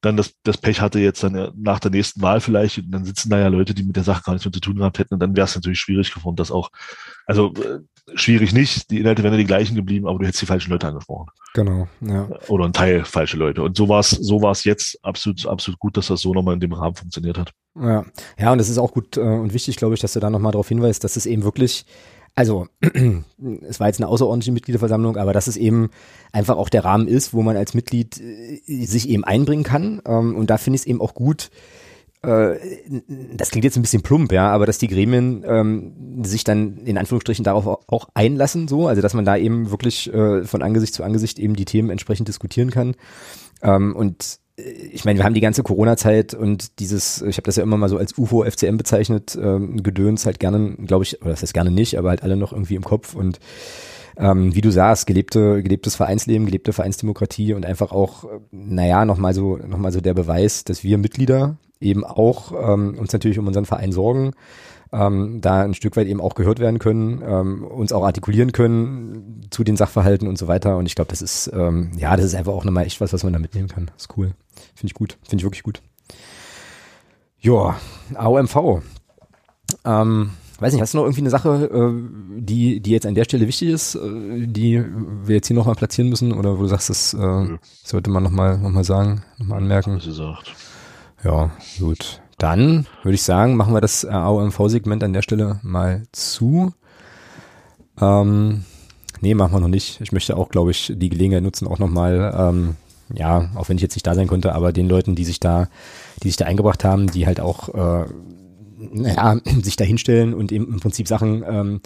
dann 0.00 0.16
das, 0.16 0.34
das 0.44 0.58
Pech 0.58 0.80
hatte 0.80 1.00
jetzt 1.00 1.24
dann 1.24 1.52
nach 1.56 1.80
der 1.80 1.90
nächsten 1.90 2.22
Wahl 2.22 2.40
vielleicht 2.40 2.78
und 2.78 2.90
dann 2.92 3.04
sitzen 3.04 3.30
da 3.30 3.38
ja 3.38 3.48
Leute, 3.48 3.74
die 3.74 3.82
mit 3.82 3.96
der 3.96 4.04
Sache 4.04 4.22
gar 4.22 4.32
nichts 4.32 4.44
mehr 4.44 4.52
zu 4.52 4.60
tun 4.60 4.76
gehabt 4.76 4.98
hätten 4.98 5.14
und 5.14 5.20
dann 5.20 5.34
wäre 5.34 5.46
es 5.46 5.56
natürlich 5.56 5.80
schwierig 5.80 6.14
gefunden, 6.14 6.36
das 6.36 6.52
auch, 6.52 6.70
also 7.26 7.52
äh, 7.54 7.80
schwierig 8.14 8.52
nicht, 8.52 8.90
die 8.90 9.00
Inhalte 9.00 9.24
wären 9.24 9.34
ja 9.34 9.38
die 9.38 9.44
gleichen 9.44 9.74
geblieben, 9.74 10.06
aber 10.06 10.20
du 10.20 10.26
hättest 10.26 10.42
die 10.42 10.46
falschen 10.46 10.70
Leute 10.70 10.86
angesprochen. 10.86 11.28
Genau, 11.52 11.88
ja. 12.00 12.28
Oder 12.46 12.66
ein 12.66 12.72
Teil 12.72 13.04
falsche 13.04 13.36
Leute. 13.36 13.62
Und 13.62 13.76
so 13.76 13.88
war 13.88 14.00
es 14.00 14.10
so 14.10 14.40
war's 14.40 14.64
jetzt 14.64 14.98
absolut, 15.02 15.44
absolut 15.46 15.80
gut, 15.80 15.96
dass 15.96 16.06
das 16.06 16.20
so 16.20 16.32
nochmal 16.32 16.54
in 16.54 16.60
dem 16.60 16.72
Rahmen 16.72 16.94
funktioniert 16.94 17.36
hat. 17.36 17.52
Ja, 17.74 18.04
ja 18.38 18.52
und 18.52 18.60
es 18.60 18.68
ist 18.68 18.78
auch 18.78 18.92
gut 18.92 19.16
äh, 19.16 19.20
und 19.20 19.52
wichtig, 19.52 19.76
glaube 19.76 19.94
ich, 19.94 20.00
dass 20.00 20.12
du 20.12 20.20
da 20.20 20.30
nochmal 20.30 20.52
darauf 20.52 20.68
hinweist, 20.68 21.02
dass 21.02 21.16
es 21.16 21.26
eben 21.26 21.42
wirklich 21.42 21.86
also 22.38 22.68
es 23.68 23.80
war 23.80 23.88
jetzt 23.88 24.00
eine 24.00 24.06
außerordentliche 24.06 24.52
Mitgliederversammlung, 24.52 25.16
aber 25.16 25.32
dass 25.32 25.48
es 25.48 25.56
eben 25.56 25.90
einfach 26.30 26.56
auch 26.56 26.68
der 26.68 26.84
Rahmen 26.84 27.08
ist, 27.08 27.34
wo 27.34 27.42
man 27.42 27.56
als 27.56 27.74
Mitglied 27.74 28.20
äh, 28.20 28.86
sich 28.86 29.08
eben 29.08 29.24
einbringen 29.24 29.64
kann. 29.64 30.00
Ähm, 30.06 30.36
und 30.36 30.48
da 30.48 30.56
finde 30.56 30.76
ich 30.76 30.82
es 30.82 30.86
eben 30.86 31.00
auch 31.00 31.14
gut, 31.14 31.50
äh, 32.22 32.54
das 33.34 33.50
klingt 33.50 33.64
jetzt 33.64 33.76
ein 33.76 33.82
bisschen 33.82 34.02
plump, 34.02 34.30
ja, 34.30 34.52
aber 34.52 34.66
dass 34.66 34.78
die 34.78 34.86
Gremien 34.86 35.44
ähm, 35.48 36.22
sich 36.24 36.44
dann 36.44 36.76
in 36.84 36.96
Anführungsstrichen 36.96 37.44
darauf 37.44 37.66
auch 37.88 38.08
einlassen, 38.14 38.68
so, 38.68 38.86
also 38.86 39.02
dass 39.02 39.14
man 39.14 39.24
da 39.24 39.36
eben 39.36 39.72
wirklich 39.72 40.12
äh, 40.14 40.44
von 40.44 40.62
Angesicht 40.62 40.94
zu 40.94 41.02
Angesicht 41.02 41.40
eben 41.40 41.56
die 41.56 41.64
Themen 41.64 41.90
entsprechend 41.90 42.28
diskutieren 42.28 42.70
kann. 42.70 42.94
Ähm, 43.62 43.96
und 43.96 44.38
ich 44.92 45.04
meine, 45.04 45.18
wir 45.18 45.24
haben 45.24 45.34
die 45.34 45.40
ganze 45.40 45.62
Corona-Zeit 45.62 46.34
und 46.34 46.80
dieses, 46.80 47.22
ich 47.22 47.36
habe 47.36 47.44
das 47.44 47.56
ja 47.56 47.62
immer 47.62 47.76
mal 47.76 47.88
so 47.88 47.96
als 47.96 48.18
UFO 48.18 48.44
FCM 48.44 48.76
bezeichnet, 48.76 49.38
ähm, 49.40 49.82
Gedöns 49.82 50.26
halt 50.26 50.40
gerne, 50.40 50.74
glaube 50.84 51.04
ich, 51.04 51.20
oder 51.22 51.30
das 51.30 51.42
heißt 51.42 51.54
gerne 51.54 51.70
nicht, 51.70 51.96
aber 51.96 52.10
halt 52.10 52.22
alle 52.22 52.36
noch 52.36 52.52
irgendwie 52.52 52.74
im 52.74 52.84
Kopf 52.84 53.14
und 53.14 53.38
ähm, 54.16 54.54
wie 54.54 54.60
du 54.60 54.72
sagst, 54.72 55.06
gelebte, 55.06 55.62
gelebtes 55.62 55.94
Vereinsleben, 55.94 56.46
gelebte 56.46 56.72
Vereinsdemokratie 56.72 57.54
und 57.54 57.64
einfach 57.64 57.92
auch, 57.92 58.24
naja, 58.50 59.04
nochmal 59.04 59.32
so, 59.32 59.56
noch 59.56 59.78
mal 59.78 59.92
so 59.92 60.00
der 60.00 60.14
Beweis, 60.14 60.64
dass 60.64 60.82
wir 60.82 60.98
Mitglieder 60.98 61.56
eben 61.80 62.04
auch 62.04 62.52
ähm, 62.52 62.96
uns 62.98 63.12
natürlich 63.12 63.38
um 63.38 63.46
unseren 63.46 63.64
Verein 63.64 63.92
sorgen, 63.92 64.32
ähm, 64.92 65.40
da 65.40 65.62
ein 65.62 65.74
Stück 65.74 65.96
weit 65.96 66.06
eben 66.06 66.20
auch 66.20 66.34
gehört 66.34 66.58
werden 66.58 66.78
können, 66.78 67.22
ähm, 67.24 67.64
uns 67.64 67.92
auch 67.92 68.04
artikulieren 68.04 68.52
können 68.52 69.46
zu 69.50 69.62
den 69.62 69.76
Sachverhalten 69.76 70.26
und 70.26 70.38
so 70.38 70.48
weiter. 70.48 70.76
Und 70.78 70.86
ich 70.86 70.94
glaube, 70.94 71.10
das 71.10 71.22
ist, 71.22 71.50
ähm, 71.54 71.92
ja, 71.96 72.16
das 72.16 72.24
ist 72.26 72.34
einfach 72.34 72.52
auch 72.52 72.64
nochmal 72.64 72.86
echt 72.86 73.00
was, 73.00 73.12
was 73.12 73.22
man 73.22 73.32
da 73.32 73.38
mitnehmen 73.38 73.68
kann. 73.68 73.86
Das 73.86 74.06
ist 74.06 74.16
cool. 74.16 74.32
Finde 74.78 74.92
ich 74.92 74.94
gut. 74.94 75.18
Finde 75.24 75.40
ich 75.40 75.44
wirklich 75.44 75.64
gut. 75.64 75.82
Ja, 77.40 77.76
AOMV. 78.14 78.80
Ähm, 79.84 80.30
weiß 80.60 80.72
nicht, 80.72 80.80
hast 80.80 80.94
du 80.94 80.98
noch 80.98 81.04
irgendwie 81.04 81.22
eine 81.22 81.30
Sache, 81.30 81.64
äh, 81.64 82.40
die, 82.40 82.78
die 82.78 82.90
jetzt 82.92 83.04
an 83.04 83.16
der 83.16 83.24
Stelle 83.24 83.48
wichtig 83.48 83.70
ist, 83.70 83.96
äh, 83.96 84.46
die 84.46 84.84
wir 85.24 85.34
jetzt 85.34 85.48
hier 85.48 85.56
nochmal 85.56 85.74
platzieren 85.74 86.10
müssen 86.10 86.32
oder 86.32 86.58
wo 86.58 86.62
du 86.62 86.68
sagst, 86.68 86.90
das 86.90 87.12
äh, 87.12 87.58
sollte 87.82 88.10
man 88.10 88.22
nochmal 88.22 88.56
noch 88.58 88.70
mal 88.70 88.84
sagen, 88.84 89.24
nochmal 89.38 89.58
anmerken? 89.58 89.98
Gesagt. 89.98 90.54
Ja, 91.24 91.50
gut. 91.80 92.22
Dann 92.38 92.86
würde 93.02 93.16
ich 93.16 93.24
sagen, 93.24 93.56
machen 93.56 93.74
wir 93.74 93.80
das 93.80 94.04
AOMV-Segment 94.04 95.02
an 95.02 95.12
der 95.12 95.22
Stelle 95.22 95.58
mal 95.64 96.04
zu. 96.12 96.72
Ähm, 98.00 98.62
nee, 99.20 99.34
machen 99.34 99.54
wir 99.54 99.60
noch 99.60 99.66
nicht. 99.66 100.00
Ich 100.00 100.12
möchte 100.12 100.36
auch, 100.36 100.50
glaube 100.50 100.70
ich, 100.70 100.92
die 100.94 101.08
Gelegenheit 101.08 101.42
nutzen, 101.42 101.66
auch 101.66 101.80
nochmal, 101.80 102.32
ähm, 102.38 102.76
ja, 103.14 103.50
auch 103.54 103.68
wenn 103.68 103.76
ich 103.76 103.82
jetzt 103.82 103.96
nicht 103.96 104.06
da 104.06 104.14
sein 104.14 104.26
konnte, 104.26 104.54
aber 104.54 104.72
den 104.72 104.88
Leuten, 104.88 105.14
die 105.14 105.24
sich 105.24 105.40
da, 105.40 105.68
die 106.22 106.28
sich 106.28 106.36
da 106.36 106.46
eingebracht 106.46 106.84
haben, 106.84 107.10
die 107.10 107.26
halt 107.26 107.40
auch, 107.40 107.68
äh, 107.74 108.06
naja, 108.92 109.40
sich 109.62 109.76
da 109.76 109.84
hinstellen 109.84 110.34
und 110.34 110.52
eben 110.52 110.68
im 110.68 110.80
Prinzip 110.80 111.08
Sachen 111.08 111.44
ähm, 111.48 111.80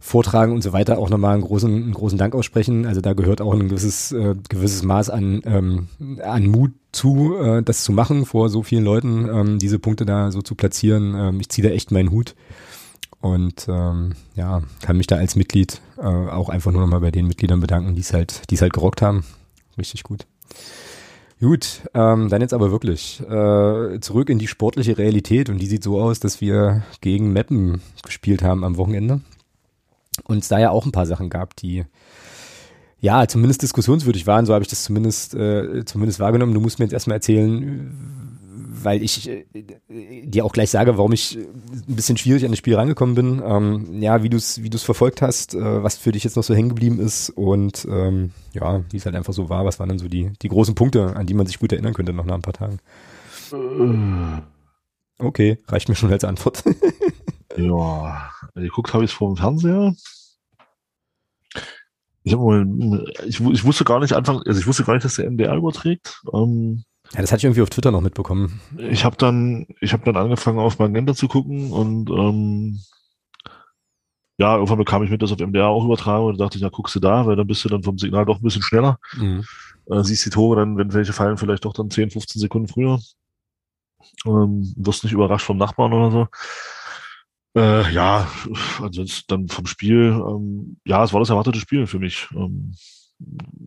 vortragen 0.00 0.52
und 0.52 0.62
so 0.62 0.74
weiter 0.74 0.98
auch 0.98 1.08
nochmal 1.08 1.32
einen 1.32 1.42
großen, 1.42 1.74
einen 1.74 1.94
großen 1.94 2.18
Dank 2.18 2.34
aussprechen. 2.34 2.84
Also 2.84 3.00
da 3.00 3.14
gehört 3.14 3.40
auch 3.40 3.54
ein 3.54 3.68
gewisses, 3.68 4.12
äh, 4.12 4.34
gewisses 4.50 4.82
Maß 4.82 5.08
an, 5.08 5.40
ähm, 5.46 5.88
an 6.22 6.46
Mut 6.46 6.72
zu, 6.92 7.36
äh, 7.36 7.62
das 7.62 7.84
zu 7.84 7.92
machen 7.92 8.26
vor 8.26 8.50
so 8.50 8.62
vielen 8.62 8.84
Leuten, 8.84 9.28
ähm, 9.32 9.58
diese 9.58 9.78
Punkte 9.78 10.04
da 10.04 10.30
so 10.30 10.42
zu 10.42 10.56
platzieren. 10.56 11.14
Ähm, 11.16 11.40
ich 11.40 11.48
ziehe 11.48 11.66
da 11.66 11.74
echt 11.74 11.90
meinen 11.90 12.10
Hut 12.10 12.34
und 13.22 13.66
ähm, 13.70 14.12
ja, 14.34 14.60
kann 14.82 14.98
mich 14.98 15.06
da 15.06 15.16
als 15.16 15.36
Mitglied 15.36 15.80
äh, 15.96 16.02
auch 16.02 16.50
einfach 16.50 16.70
nur 16.70 16.82
nochmal 16.82 17.00
bei 17.00 17.10
den 17.10 17.26
Mitgliedern 17.26 17.60
bedanken, 17.60 17.94
die 17.94 18.02
es 18.02 18.12
halt, 18.12 18.50
die 18.50 18.56
es 18.56 18.60
halt 18.60 18.74
gerockt 18.74 19.00
haben. 19.00 19.24
Richtig 19.78 20.02
gut. 20.02 20.26
Gut, 21.40 21.82
ähm, 21.94 22.28
dann 22.28 22.40
jetzt 22.40 22.54
aber 22.54 22.70
wirklich 22.70 23.20
äh, 23.20 24.00
zurück 24.00 24.30
in 24.30 24.38
die 24.38 24.46
sportliche 24.46 24.96
Realität 24.96 25.50
und 25.50 25.58
die 25.58 25.66
sieht 25.66 25.84
so 25.84 26.00
aus, 26.00 26.20
dass 26.20 26.40
wir 26.40 26.82
gegen 27.00 27.32
Meppen 27.32 27.82
gespielt 28.02 28.42
haben 28.42 28.64
am 28.64 28.76
Wochenende 28.76 29.20
und 30.24 30.38
es 30.38 30.48
da 30.48 30.58
ja 30.58 30.70
auch 30.70 30.86
ein 30.86 30.92
paar 30.92 31.06
Sachen 31.06 31.28
gab, 31.28 31.56
die 31.56 31.84
ja 33.00 33.26
zumindest 33.26 33.62
diskussionswürdig 33.62 34.26
waren, 34.26 34.46
so 34.46 34.54
habe 34.54 34.62
ich 34.62 34.70
das 34.70 34.84
zumindest 34.84 35.34
äh, 35.34 35.84
zumindest 35.84 36.20
wahrgenommen. 36.20 36.54
Du 36.54 36.60
musst 36.60 36.78
mir 36.78 36.86
jetzt 36.86 36.94
erstmal 36.94 37.16
erzählen, 37.16 38.33
weil 38.84 39.02
ich 39.02 39.28
äh, 39.28 39.44
dir 39.88 40.44
auch 40.44 40.52
gleich 40.52 40.70
sage, 40.70 40.96
warum 40.96 41.12
ich 41.12 41.36
äh, 41.36 41.40
ein 41.40 41.96
bisschen 41.96 42.16
schwierig 42.16 42.44
an 42.44 42.52
das 42.52 42.58
Spiel 42.58 42.74
rangekommen 42.74 43.14
bin. 43.14 43.42
Ähm, 43.44 44.02
ja, 44.02 44.22
wie 44.22 44.28
du 44.28 44.36
es 44.36 44.62
wie 44.62 44.70
du's 44.70 44.82
verfolgt 44.82 45.22
hast, 45.22 45.54
äh, 45.54 45.82
was 45.82 45.96
für 45.96 46.12
dich 46.12 46.24
jetzt 46.24 46.36
noch 46.36 46.44
so 46.44 46.54
hängen 46.54 46.68
geblieben 46.68 47.00
ist 47.00 47.30
und 47.30 47.86
ähm, 47.90 48.32
ja, 48.52 48.82
wie 48.90 48.96
es 48.96 49.06
halt 49.06 49.16
einfach 49.16 49.32
so 49.32 49.48
war. 49.48 49.64
Was 49.64 49.80
waren 49.80 49.88
dann 49.88 49.98
so 49.98 50.08
die, 50.08 50.32
die 50.42 50.48
großen 50.48 50.74
Punkte, 50.74 51.16
an 51.16 51.26
die 51.26 51.34
man 51.34 51.46
sich 51.46 51.58
gut 51.58 51.72
erinnern 51.72 51.94
könnte 51.94 52.12
noch 52.12 52.24
nach 52.24 52.34
ein 52.34 52.42
paar 52.42 52.52
Tagen? 52.52 52.78
Okay, 55.18 55.58
reicht 55.68 55.88
mir 55.88 55.94
schon 55.94 56.12
als 56.12 56.24
Antwort. 56.24 56.64
ja, 57.56 58.30
geguckt 58.54 58.92
habe 58.94 59.04
ich 59.04 59.10
es 59.10 59.16
vor 59.16 59.32
dem 59.32 59.36
Fernseher. 59.36 59.94
Ich, 62.24 62.34
hab 62.34 62.40
ich, 63.26 63.40
ich 63.40 63.64
wusste 63.64 63.84
gar 63.84 64.00
nicht 64.00 64.14
Anfang, 64.14 64.42
also 64.46 64.58
ich 64.58 64.66
wusste 64.66 64.84
gar 64.84 64.94
nicht, 64.94 65.04
dass 65.04 65.16
der 65.16 65.30
MDR 65.30 65.54
überträgt. 65.56 66.22
Ähm, 66.32 66.84
ja, 67.12 67.20
das 67.20 67.30
hatte 67.30 67.38
ich 67.38 67.44
irgendwie 67.44 67.62
auf 67.62 67.70
Twitter 67.70 67.90
noch 67.90 68.00
mitbekommen. 68.00 68.60
Ich 68.78 69.04
habe 69.04 69.16
dann, 69.16 69.66
ich 69.80 69.92
habe 69.92 70.04
dann 70.04 70.16
angefangen 70.16 70.58
auf 70.58 70.78
Magenta 70.78 71.14
zu 71.14 71.28
gucken 71.28 71.70
und 71.70 72.10
ähm, 72.10 72.80
ja, 74.36 74.54
irgendwann 74.54 74.78
bekam 74.78 75.02
ich 75.04 75.10
mit, 75.10 75.22
dass 75.22 75.30
auf 75.30 75.38
MDR 75.38 75.68
auch 75.68 75.84
übertragen 75.84 76.24
und 76.24 76.40
dachte 76.40 76.56
ich, 76.56 76.62
na 76.62 76.68
guckst 76.68 76.96
du 76.96 77.00
da, 77.00 77.24
weil 77.26 77.36
dann 77.36 77.46
bist 77.46 77.64
du 77.64 77.68
dann 77.68 77.84
vom 77.84 77.98
Signal 77.98 78.24
doch 78.24 78.38
ein 78.38 78.42
bisschen 78.42 78.62
schneller. 78.62 78.98
Mhm. 79.16 79.44
Äh, 79.86 80.02
siehst 80.02 80.26
die 80.26 80.30
Tore 80.30 80.56
dann, 80.56 80.76
wenn 80.76 80.92
welche 80.92 81.12
fallen, 81.12 81.36
vielleicht 81.36 81.64
doch 81.64 81.72
dann 81.72 81.90
10, 81.90 82.10
15 82.10 82.40
Sekunden 82.40 82.68
früher. 82.68 82.98
Ähm, 84.26 84.74
wirst 84.76 85.04
nicht 85.04 85.12
überrascht 85.12 85.46
vom 85.46 85.58
Nachbarn 85.58 85.92
oder 85.92 86.10
so. 86.10 86.28
Äh, 87.56 87.92
ja, 87.92 88.26
ansonsten 88.80 89.24
dann 89.28 89.48
vom 89.48 89.66
Spiel, 89.66 90.20
ähm, 90.28 90.78
ja, 90.84 91.04
es 91.04 91.12
war 91.12 91.20
das 91.20 91.30
erwartete 91.30 91.60
Spiel 91.60 91.86
für 91.86 92.00
mich. 92.00 92.28
Ähm, 92.34 92.74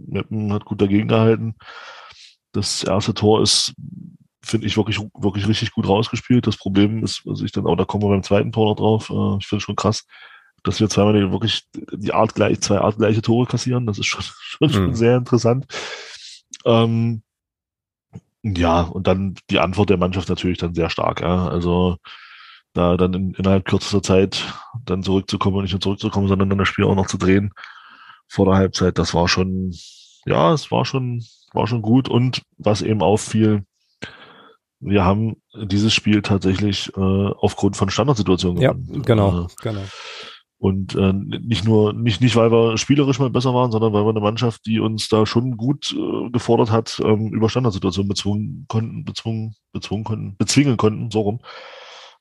Meppen 0.08 0.52
hat 0.52 0.66
gut 0.66 0.82
dagegen 0.82 1.08
gehalten. 1.08 1.56
Das 2.58 2.84
erste 2.84 3.14
Tor 3.14 3.42
ist, 3.42 3.74
finde 4.44 4.68
ich, 4.68 4.78
wirklich, 4.78 5.00
wirklich 5.18 5.48
richtig 5.48 5.72
gut 5.72 5.88
rausgespielt. 5.88 6.48
Das 6.48 6.58
Problem 6.58 7.04
ist, 7.04 7.24
also 7.28 7.44
ich 7.46 7.52
dann 7.52 7.68
auch, 7.68 7.76
da 7.76 7.86
kommen 7.86 8.04
wir 8.04 8.10
beim 8.10 8.24
zweiten 8.24 8.52
Tor 8.52 8.70
noch 8.70 8.76
drauf. 8.76 9.10
Äh, 9.10 9.38
ich 9.40 9.48
finde 9.48 9.64
schon 9.64 9.76
krass, 9.76 10.06
dass 10.64 10.80
wir 10.80 10.90
zweimal 10.90 11.32
wirklich 11.32 11.64
die 11.74 12.14
Art 12.14 12.36
gleich, 12.36 12.62
zwei 12.62 12.80
artgleiche 12.80 13.22
Tore 13.22 13.48
kassieren. 13.48 13.86
Das 13.86 14.00
ist 14.00 14.08
schon, 14.08 14.22
schon, 14.40 14.70
schon 14.70 14.88
mhm. 14.88 14.96
sehr 14.96 15.18
interessant. 15.18 15.66
Ähm, 16.66 17.22
ja, 18.44 18.82
und 18.82 19.08
dann 19.08 19.36
die 19.50 19.60
Antwort 19.60 19.90
der 19.90 19.98
Mannschaft 19.98 20.30
natürlich 20.30 20.58
dann 20.58 20.74
sehr 20.74 20.90
stark. 20.90 21.22
Ja. 21.22 21.48
Also 21.48 21.98
da 22.74 22.96
dann 22.98 23.14
in, 23.14 23.34
innerhalb 23.34 23.66
kürzester 23.66 24.04
Zeit 24.04 24.54
dann 24.86 25.04
zurückzukommen 25.04 25.58
und 25.58 25.64
nicht 25.64 25.74
nur 25.74 25.82
zurückzukommen, 25.82 26.28
sondern 26.28 26.50
dann 26.50 26.60
das 26.60 26.68
Spiel 26.68 26.86
auch 26.86 26.96
noch 26.96 27.08
zu 27.08 27.18
drehen 27.18 27.52
vor 28.28 28.46
der 28.46 28.56
Halbzeit, 28.56 28.98
das 28.98 29.14
war 29.14 29.28
schon, 29.28 29.74
ja, 30.26 30.54
es 30.54 30.72
war 30.72 30.86
schon 30.86 31.26
war 31.58 31.68
schon 31.68 31.82
gut. 31.82 32.08
Und 32.08 32.42
was 32.58 32.82
eben 32.82 33.02
auffiel, 33.02 33.64
wir 34.80 35.04
haben 35.04 35.38
dieses 35.56 35.94
Spiel 35.94 36.22
tatsächlich 36.22 36.92
äh, 36.96 37.02
aufgrund 37.02 37.76
von 37.76 37.90
Standardsituationen 37.90 38.62
gewonnen. 38.62 38.94
Ja, 38.94 39.02
genau, 39.02 39.46
äh, 39.46 39.48
genau. 39.62 39.82
Und 40.60 40.96
äh, 40.96 41.14
nicht 41.14 41.66
nur, 41.66 41.94
nicht, 41.94 42.20
nicht 42.20 42.36
weil 42.36 42.52
wir 42.52 42.78
spielerisch 42.78 43.20
mal 43.20 43.30
besser 43.30 43.54
waren, 43.54 43.72
sondern 43.72 43.94
weil 43.94 44.06
wir 44.06 44.10
eine 44.10 44.22
Mannschaft, 44.22 44.66
die 44.66 44.80
uns 44.80 45.08
da 45.08 45.28
schon 45.28 45.56
gut 45.56 45.96
äh, 45.96 46.30
gefordert 46.32 46.72
hat, 46.72 47.00
ähm, 47.04 47.32
über 47.32 47.50
Standardsituationen 47.50 48.10
bezwungen 48.10 48.66
konnten, 48.68 49.06
bezwungen, 49.06 49.56
bezwungen 49.72 50.04
konnten, 50.04 50.36
bezwingen 50.38 50.78
konnten, 50.78 51.12
so 51.12 51.22
rum. 51.22 51.42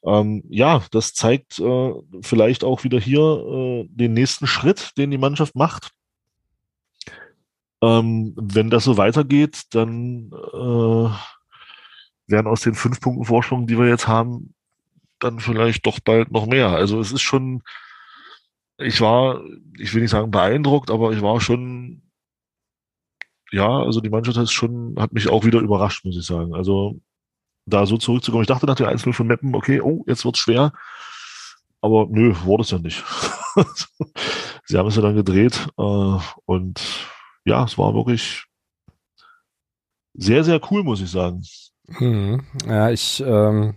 Ähm, 0.05 0.45
ja, 0.51 0.83
das 0.91 1.15
zeigt 1.15 1.59
äh, 1.59 1.93
vielleicht 2.21 2.63
auch 2.63 2.85
wieder 2.85 3.01
hier 3.01 3.21
äh, 3.21 3.89
den 3.89 4.13
nächsten 4.13 4.47
Schritt, 4.47 4.93
den 4.99 5.11
die 5.11 5.19
Mannschaft 5.19 5.57
macht. 5.57 5.93
Ähm, 7.83 8.35
wenn 8.37 8.71
das 8.71 8.85
so 8.85 8.97
weitergeht, 8.97 9.65
dann 9.71 10.31
äh, 10.33 11.11
werden 12.27 12.47
aus 12.47 12.63
den 12.63 12.75
fünf 12.75 13.01
Punkten 13.01 13.25
Vorsprung, 13.25 13.67
die 13.67 13.79
wir 13.79 13.89
jetzt 13.89 14.09
haben, 14.09 14.55
dann 15.19 15.41
vielleicht 15.41 15.87
doch 15.87 16.01
bald 16.01 16.31
noch 16.31 16.47
mehr. 16.47 16.69
Also 16.71 17.01
es 17.01 17.13
ist 17.13 17.23
schon, 17.23 17.63
ich 18.79 19.01
war, 19.01 19.43
ich 19.79 19.95
will 19.95 20.03
nicht 20.03 20.11
sagen 20.11 20.31
beeindruckt, 20.31 20.91
aber 20.91 21.13
ich 21.13 21.23
war 21.23 21.41
schon, 21.41 22.03
ja, 23.53 23.69
also 23.69 24.01
die 24.01 24.11
Mannschaft 24.11 24.39
hat 24.39 24.51
schon, 24.51 24.97
hat 24.99 25.13
mich 25.13 25.29
auch 25.29 25.45
wieder 25.45 25.61
überrascht, 25.61 26.05
muss 26.05 26.17
ich 26.17 26.27
sagen. 26.27 26.55
Also 26.55 27.01
da 27.67 27.87
so 27.87 27.97
zurückzukommen. 27.97 28.43
Ich 28.43 28.49
dachte 28.49 28.67
nach 28.67 28.77
der 28.77 28.89
Einzelnen 28.89 29.13
von 29.13 29.27
Meppen, 29.27 29.55
okay, 29.55 29.81
oh, 29.81 30.05
jetzt 30.07 30.25
wird's 30.25 30.39
schwer. 30.39 30.73
Aber 31.81 32.07
nö, 32.09 32.35
wurde 32.45 32.63
es 32.63 32.71
ja 32.71 32.79
nicht. 32.79 33.05
Sie 34.65 34.77
haben 34.77 34.89
es 34.89 34.97
ja 34.97 35.03
dann 35.03 35.15
gedreht 35.15 35.69
äh, 35.79 36.19
und 36.47 36.81
ja, 37.47 37.65
es 37.65 37.79
war 37.79 37.95
wirklich 37.95 38.45
sehr, 40.15 40.45
sehr 40.45 40.61
cool, 40.71 40.83
muss 40.83 41.01
ich 41.01 41.11
sagen. 41.11 41.43
Hm, 41.89 42.43
ja, 42.67 42.91
ich, 42.91 43.23
ähm, 43.25 43.75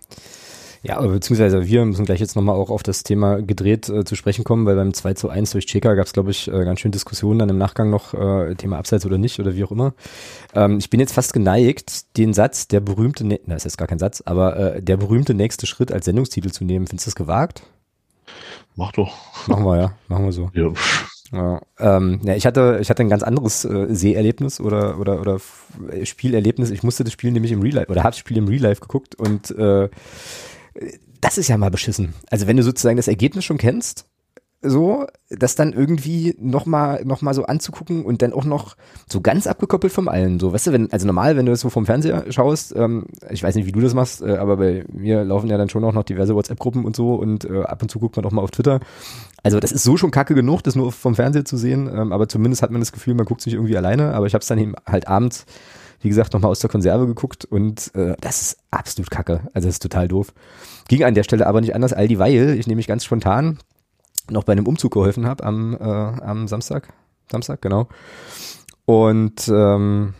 ja, 0.82 1.00
beziehungsweise 1.00 1.66
wir 1.66 1.84
müssen 1.84 2.04
gleich 2.06 2.18
jetzt 2.18 2.34
nochmal 2.34 2.56
auch 2.56 2.70
auf 2.70 2.82
das 2.82 3.04
Thema 3.04 3.42
gedreht 3.42 3.88
äh, 3.88 4.04
zu 4.04 4.16
sprechen 4.16 4.42
kommen, 4.42 4.66
weil 4.66 4.74
beim 4.74 4.92
2 4.92 5.14
zu 5.14 5.28
1 5.28 5.52
durch 5.52 5.66
Cheka 5.66 5.94
gab 5.94 6.06
es, 6.06 6.12
glaube 6.12 6.32
ich, 6.32 6.48
äh, 6.48 6.64
ganz 6.64 6.80
schön 6.80 6.90
Diskussionen 6.90 7.38
dann 7.38 7.48
im 7.50 7.58
Nachgang 7.58 7.90
noch, 7.90 8.12
äh, 8.14 8.54
Thema 8.56 8.78
Abseits 8.78 9.06
oder 9.06 9.18
nicht 9.18 9.38
oder 9.38 9.54
wie 9.54 9.62
auch 9.62 9.70
immer. 9.70 9.94
Ähm, 10.54 10.78
ich 10.78 10.90
bin 10.90 10.98
jetzt 10.98 11.12
fast 11.12 11.32
geneigt, 11.32 12.16
den 12.16 12.32
Satz, 12.32 12.66
der 12.66 12.80
berühmte, 12.80 13.24
ne 13.24 13.38
na, 13.46 13.54
ist 13.54 13.64
jetzt 13.64 13.78
gar 13.78 13.88
kein 13.88 13.98
Satz, 14.00 14.22
aber 14.24 14.56
äh, 14.56 14.82
der 14.82 14.96
berühmte 14.96 15.34
nächste 15.34 15.66
Schritt 15.66 15.92
als 15.92 16.06
Sendungstitel 16.06 16.50
zu 16.50 16.64
nehmen. 16.64 16.88
Findest 16.88 17.06
du 17.06 17.10
das 17.10 17.16
gewagt? 17.16 17.62
Mach 18.74 18.90
doch. 18.92 19.14
Machen 19.46 19.64
wir, 19.64 19.76
ja. 19.76 19.92
Machen 20.08 20.24
wir 20.24 20.32
so. 20.32 20.50
Ja. 20.54 20.72
Ja, 21.32 21.62
ähm, 21.78 22.20
ja, 22.24 22.34
ich 22.34 22.44
hatte, 22.44 22.78
ich 22.80 22.90
hatte 22.90 23.02
ein 23.02 23.08
ganz 23.08 23.22
anderes 23.22 23.64
äh, 23.64 23.86
Seherlebnis 23.90 24.60
oder 24.60 24.98
oder 24.98 25.20
oder 25.20 25.38
Spielerlebnis. 26.02 26.70
Ich 26.70 26.82
musste 26.82 27.04
das 27.04 27.12
Spiel 27.12 27.30
nämlich 27.30 27.52
im 27.52 27.62
Real 27.62 27.76
Life 27.76 27.90
oder 27.90 28.02
habe 28.02 28.10
das 28.10 28.18
Spiel 28.18 28.36
im 28.36 28.48
Real 28.48 28.62
Life 28.62 28.80
geguckt 28.80 29.14
und 29.14 29.50
äh, 29.52 29.88
das 31.20 31.38
ist 31.38 31.48
ja 31.48 31.56
mal 31.56 31.70
beschissen. 31.70 32.14
Also 32.30 32.46
wenn 32.46 32.56
du 32.56 32.62
sozusagen 32.62 32.96
das 32.96 33.08
Ergebnis 33.08 33.44
schon 33.44 33.58
kennst 33.58 34.06
so, 34.62 35.06
das 35.30 35.54
dann 35.54 35.72
irgendwie 35.72 36.34
nochmal 36.38 37.02
noch 37.04 37.22
mal 37.22 37.32
so 37.32 37.44
anzugucken 37.44 38.04
und 38.04 38.20
dann 38.20 38.34
auch 38.34 38.44
noch 38.44 38.76
so 39.08 39.22
ganz 39.22 39.46
abgekoppelt 39.46 39.92
vom 39.92 40.08
allen. 40.08 40.38
So, 40.38 40.52
weißt 40.52 40.66
du, 40.66 40.72
wenn, 40.72 40.92
also 40.92 41.06
normal, 41.06 41.36
wenn 41.36 41.46
du 41.46 41.52
das 41.52 41.60
so 41.60 41.70
vom 41.70 41.86
Fernseher 41.86 42.30
schaust, 42.30 42.74
ähm, 42.76 43.06
ich 43.30 43.42
weiß 43.42 43.54
nicht, 43.54 43.66
wie 43.66 43.72
du 43.72 43.80
das 43.80 43.94
machst, 43.94 44.20
äh, 44.20 44.36
aber 44.36 44.58
bei 44.58 44.84
mir 44.92 45.24
laufen 45.24 45.48
ja 45.48 45.56
dann 45.56 45.70
schon 45.70 45.84
auch 45.84 45.94
noch 45.94 46.04
diverse 46.04 46.34
WhatsApp-Gruppen 46.34 46.84
und 46.84 46.94
so 46.94 47.14
und 47.14 47.46
äh, 47.46 47.62
ab 47.62 47.80
und 47.80 47.90
zu 47.90 48.00
guckt 48.00 48.16
man 48.16 48.26
auch 48.26 48.32
mal 48.32 48.42
auf 48.42 48.50
Twitter. 48.50 48.80
Also 49.42 49.60
das 49.60 49.72
ist 49.72 49.82
so 49.82 49.96
schon 49.96 50.10
kacke 50.10 50.34
genug, 50.34 50.62
das 50.62 50.76
nur 50.76 50.92
vom 50.92 51.14
Fernseher 51.14 51.44
zu 51.44 51.56
sehen, 51.56 51.88
ähm, 51.92 52.12
aber 52.12 52.28
zumindest 52.28 52.62
hat 52.62 52.70
man 52.70 52.80
das 52.80 52.92
Gefühl, 52.92 53.14
man 53.14 53.26
guckt 53.26 53.40
sich 53.40 53.54
irgendwie 53.54 53.76
alleine, 53.76 54.14
aber 54.14 54.26
ich 54.26 54.34
habe 54.34 54.42
es 54.42 54.48
dann 54.48 54.58
eben 54.58 54.74
halt 54.86 55.08
abends, 55.08 55.46
wie 56.00 56.08
gesagt, 56.08 56.32
nochmal 56.32 56.50
aus 56.50 56.60
der 56.60 56.70
Konserve 56.70 57.06
geguckt 57.06 57.44
und 57.44 57.94
äh, 57.94 58.16
das 58.20 58.40
ist 58.42 58.58
absolut 58.70 59.10
kacke. 59.10 59.48
Also 59.54 59.68
das 59.68 59.76
ist 59.76 59.82
total 59.82 60.08
doof. 60.08 60.32
Ging 60.88 61.04
an 61.04 61.14
der 61.14 61.24
Stelle 61.24 61.46
aber 61.46 61.60
nicht 61.60 61.74
anders, 61.74 61.92
all 61.92 62.08
dieweil, 62.08 62.58
ich 62.58 62.66
nehme 62.66 62.76
mich 62.76 62.86
ganz 62.86 63.04
spontan 63.04 63.58
noch 64.30 64.44
bei 64.44 64.52
einem 64.52 64.66
Umzug 64.66 64.92
geholfen 64.92 65.26
habe 65.26 65.44
am, 65.44 65.74
äh, 65.74 65.82
am 65.82 66.48
Samstag. 66.48 66.92
Samstag, 67.30 67.62
genau. 67.62 67.88
Und 68.84 69.48
ähm, 69.48 70.14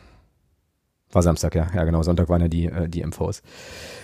war 1.13 1.23
Samstag, 1.23 1.55
ja. 1.55 1.67
Ja, 1.75 1.85
genau. 1.85 2.03
Sonntag 2.03 2.29
waren 2.29 2.41
ja 2.41 2.49
die, 2.49 2.67
äh, 2.67 2.89
die 2.89 3.03
MVs. 3.03 3.43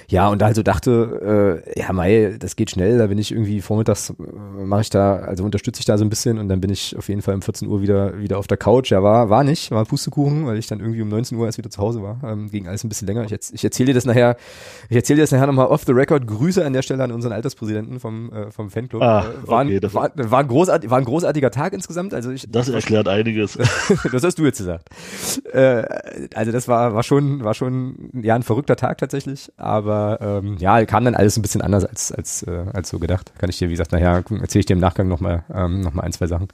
Ja, 0.08 0.28
und 0.28 0.42
also 0.42 0.62
dachte, 0.62 1.62
äh, 1.66 1.80
ja, 1.80 1.92
Mai, 1.92 2.36
das 2.38 2.54
geht 2.54 2.70
schnell, 2.70 2.98
da 2.98 3.08
bin 3.08 3.18
ich 3.18 3.32
irgendwie 3.32 3.60
vormittags, 3.60 4.10
äh, 4.10 4.14
mache 4.64 4.82
ich 4.82 4.90
da, 4.90 5.16
also 5.16 5.42
unterstütze 5.44 5.80
ich 5.80 5.84
da 5.84 5.98
so 5.98 6.04
ein 6.04 6.10
bisschen 6.10 6.38
und 6.38 6.48
dann 6.48 6.60
bin 6.60 6.70
ich 6.70 6.96
auf 6.96 7.08
jeden 7.08 7.22
Fall 7.22 7.34
um 7.34 7.42
14 7.42 7.66
Uhr 7.66 7.82
wieder, 7.82 8.18
wieder 8.20 8.38
auf 8.38 8.46
der 8.46 8.56
Couch. 8.56 8.90
Ja, 8.90 9.02
war, 9.02 9.30
war 9.30 9.42
nicht, 9.42 9.72
war 9.72 9.84
Pustekuchen, 9.84 10.46
weil 10.46 10.58
ich 10.58 10.68
dann 10.68 10.78
irgendwie 10.78 11.02
um 11.02 11.08
19 11.08 11.36
Uhr 11.36 11.46
erst 11.46 11.58
wieder 11.58 11.70
zu 11.70 11.80
Hause 11.80 12.02
war. 12.02 12.20
Ähm, 12.24 12.50
ging 12.50 12.68
alles 12.68 12.84
ein 12.84 12.88
bisschen 12.88 13.08
länger. 13.08 13.24
Ich, 13.24 13.32
ich 13.32 13.64
erzähle 13.64 13.88
dir 13.88 13.94
das 13.94 14.04
nachher, 14.04 14.36
ich 14.88 14.96
erzähle 14.96 15.18
dir 15.18 15.22
das 15.24 15.32
nachher 15.32 15.46
nochmal 15.46 15.66
off 15.66 15.84
the 15.84 15.92
record. 15.92 16.26
Grüße 16.26 16.64
an 16.64 16.72
der 16.72 16.82
Stelle 16.82 17.02
an 17.02 17.10
unseren 17.10 17.32
Alterspräsidenten 17.32 17.98
vom, 17.98 18.32
äh, 18.32 18.50
vom 18.52 18.70
Fanclub. 18.70 19.02
Ah, 19.02 19.26
äh, 19.26 19.48
war, 19.48 19.64
okay, 19.64 19.80
war, 19.92 20.10
war, 20.14 20.38
ein 20.38 20.48
großartig, 20.48 20.88
war 20.88 20.98
ein 20.98 21.04
großartiger 21.04 21.50
Tag 21.50 21.72
insgesamt. 21.72 22.14
Also 22.14 22.30
ich, 22.30 22.46
das 22.48 22.68
erklärt 22.68 23.08
einiges. 23.08 23.58
das 24.12 24.22
hast 24.22 24.38
du 24.38 24.44
jetzt 24.44 24.58
gesagt. 24.58 24.88
Äh, 25.52 25.82
also 26.34 26.52
das 26.52 26.68
war, 26.68 26.94
war 26.96 27.02
schon, 27.02 27.44
war 27.44 27.54
schon, 27.54 28.10
ja, 28.22 28.34
ein 28.34 28.42
verrückter 28.42 28.74
Tag 28.74 28.98
tatsächlich, 28.98 29.52
aber 29.56 30.18
ähm, 30.20 30.56
ja, 30.58 30.84
kam 30.86 31.04
dann 31.04 31.14
alles 31.14 31.36
ein 31.36 31.42
bisschen 31.42 31.62
anders 31.62 31.84
als, 31.84 32.10
als, 32.10 32.42
äh, 32.42 32.64
als 32.72 32.88
so 32.88 32.98
gedacht. 32.98 33.32
Kann 33.38 33.50
ich 33.50 33.58
dir, 33.58 33.68
wie 33.68 33.74
gesagt, 33.74 33.92
nachher 33.92 34.24
erzähle 34.40 34.60
ich 34.60 34.66
dir 34.66 34.72
im 34.72 34.80
Nachgang 34.80 35.06
nochmal 35.06 35.44
ähm, 35.54 35.82
noch 35.82 35.96
ein, 35.96 36.12
zwei 36.12 36.26
Sachen. 36.26 36.48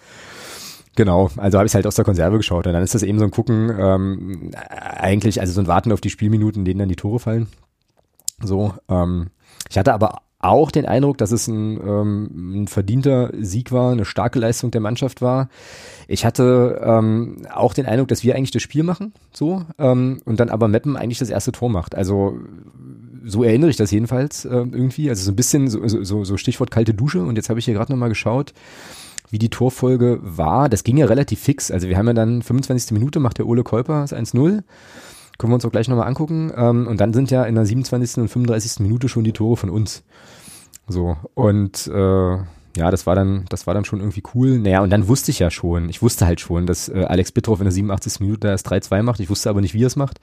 Genau, 0.94 1.30
also 1.38 1.58
habe 1.58 1.66
ich 1.66 1.74
halt 1.74 1.86
aus 1.86 1.94
der 1.94 2.04
Konserve 2.04 2.36
geschaut 2.36 2.66
und 2.66 2.74
dann 2.74 2.82
ist 2.82 2.94
das 2.94 3.02
eben 3.02 3.18
so 3.18 3.24
ein 3.24 3.30
Gucken, 3.30 3.74
ähm, 3.78 4.50
eigentlich, 4.68 5.40
also 5.40 5.52
so 5.52 5.60
ein 5.62 5.66
Warten 5.66 5.92
auf 5.92 6.02
die 6.02 6.10
Spielminuten, 6.10 6.60
in 6.60 6.64
denen 6.66 6.80
dann 6.80 6.88
die 6.88 6.96
Tore 6.96 7.18
fallen. 7.18 7.46
So, 8.42 8.74
ähm, 8.90 9.28
ich 9.70 9.78
hatte 9.78 9.94
aber 9.94 10.18
auch 10.42 10.70
den 10.70 10.86
Eindruck, 10.86 11.18
dass 11.18 11.30
es 11.30 11.46
ein, 11.48 11.80
ähm, 11.80 12.62
ein 12.62 12.68
verdienter 12.68 13.30
Sieg 13.40 13.72
war, 13.72 13.92
eine 13.92 14.04
starke 14.04 14.38
Leistung 14.38 14.70
der 14.70 14.80
Mannschaft 14.80 15.22
war. 15.22 15.48
Ich 16.08 16.24
hatte 16.24 16.80
ähm, 16.84 17.46
auch 17.52 17.74
den 17.74 17.86
Eindruck, 17.86 18.08
dass 18.08 18.24
wir 18.24 18.34
eigentlich 18.34 18.50
das 18.50 18.62
Spiel 18.62 18.82
machen, 18.82 19.12
so, 19.32 19.64
ähm, 19.78 20.20
und 20.24 20.40
dann 20.40 20.50
aber 20.50 20.68
Meppen 20.68 20.96
eigentlich 20.96 21.20
das 21.20 21.30
erste 21.30 21.52
Tor 21.52 21.70
macht. 21.70 21.94
Also 21.94 22.38
so 23.24 23.44
erinnere 23.44 23.70
ich 23.70 23.76
das 23.76 23.90
jedenfalls 23.90 24.44
äh, 24.44 24.50
irgendwie. 24.50 25.08
Also 25.08 25.24
so 25.24 25.32
ein 25.32 25.36
bisschen 25.36 25.68
so, 25.68 25.86
so, 25.86 26.24
so 26.24 26.36
Stichwort 26.36 26.70
kalte 26.70 26.94
Dusche. 26.94 27.22
Und 27.22 27.36
jetzt 27.36 27.48
habe 27.48 27.58
ich 27.58 27.64
hier 27.64 27.74
gerade 27.74 27.92
nochmal 27.92 28.08
geschaut, 28.08 28.52
wie 29.30 29.38
die 29.38 29.48
Torfolge 29.48 30.18
war. 30.22 30.68
Das 30.68 30.84
ging 30.84 30.96
ja 30.96 31.06
relativ 31.06 31.40
fix. 31.40 31.70
Also 31.70 31.88
wir 31.88 31.96
haben 31.96 32.06
ja 32.06 32.14
dann 32.14 32.42
25. 32.42 32.92
Minute, 32.92 33.20
macht 33.20 33.38
der 33.38 33.46
Ole 33.46 33.62
Kolper 33.62 34.02
das 34.02 34.12
1-0. 34.12 34.62
Können 35.38 35.50
wir 35.50 35.54
uns 35.54 35.64
auch 35.64 35.72
gleich 35.72 35.88
nochmal 35.88 36.08
angucken. 36.08 36.52
Ähm, 36.56 36.86
und 36.86 37.00
dann 37.00 37.12
sind 37.12 37.30
ja 37.30 37.44
in 37.44 37.54
der 37.54 37.66
27. 37.66 38.18
und 38.18 38.28
35. 38.28 38.80
Minute 38.80 39.08
schon 39.08 39.24
die 39.24 39.32
Tore 39.32 39.56
von 39.56 39.70
uns. 39.70 40.02
So. 40.88 41.16
Und 41.34 41.86
äh, 41.88 42.36
ja, 42.76 42.90
das 42.90 43.06
war 43.06 43.14
dann, 43.14 43.44
das 43.48 43.66
war 43.66 43.74
dann 43.74 43.84
schon 43.84 44.00
irgendwie 44.00 44.22
cool. 44.34 44.58
Naja, 44.58 44.80
und 44.80 44.90
dann 44.90 45.08
wusste 45.08 45.30
ich 45.30 45.38
ja 45.38 45.50
schon, 45.50 45.88
ich 45.88 46.02
wusste 46.02 46.26
halt 46.26 46.40
schon, 46.40 46.66
dass 46.66 46.88
äh, 46.88 47.04
Alex 47.04 47.32
Bittroff 47.32 47.60
in 47.60 47.64
der 47.64 47.72
87. 47.72 48.20
Minute 48.20 48.48
das 48.48 48.64
3-2 48.64 49.02
macht. 49.02 49.20
Ich 49.20 49.30
wusste 49.30 49.50
aber 49.50 49.60
nicht, 49.60 49.74
wie 49.74 49.82
er 49.82 49.88
es 49.88 49.96
macht. 49.96 50.20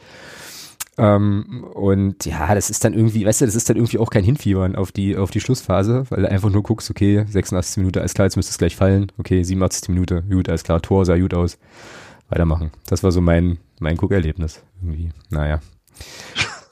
Ähm, 0.98 1.64
und 1.74 2.26
ja, 2.26 2.54
das 2.54 2.70
ist 2.70 2.84
dann 2.84 2.94
irgendwie, 2.94 3.26
weißt 3.26 3.42
du, 3.42 3.46
das 3.46 3.56
ist 3.56 3.70
dann 3.70 3.78
irgendwie 3.78 4.00
auch 4.00 4.10
kein 4.10 4.24
Hinfiebern 4.24 4.76
auf 4.76 4.92
die, 4.92 5.16
auf 5.16 5.32
die 5.32 5.40
Schlussphase, 5.40 6.04
weil 6.10 6.24
du 6.24 6.30
einfach 6.30 6.50
nur 6.50 6.62
guckst, 6.62 6.90
okay, 6.90 7.24
86 7.26 7.78
Minute, 7.78 8.02
alles 8.02 8.14
klar, 8.14 8.26
jetzt 8.26 8.36
müsste 8.36 8.52
es 8.52 8.58
gleich 8.58 8.76
fallen. 8.76 9.12
Okay, 9.18 9.42
87 9.42 9.90
Minute, 9.90 10.24
gut, 10.30 10.50
alles 10.50 10.64
klar, 10.64 10.82
Tor 10.82 11.06
sah 11.06 11.18
gut 11.18 11.34
aus. 11.34 11.58
Weitermachen. 12.30 12.72
Das 12.88 13.04
war 13.04 13.12
so 13.12 13.22
mein, 13.22 13.58
mein 13.80 13.98
Guckerlebnis 13.98 14.64
irgendwie. 14.82 15.12
Naja. 15.30 15.60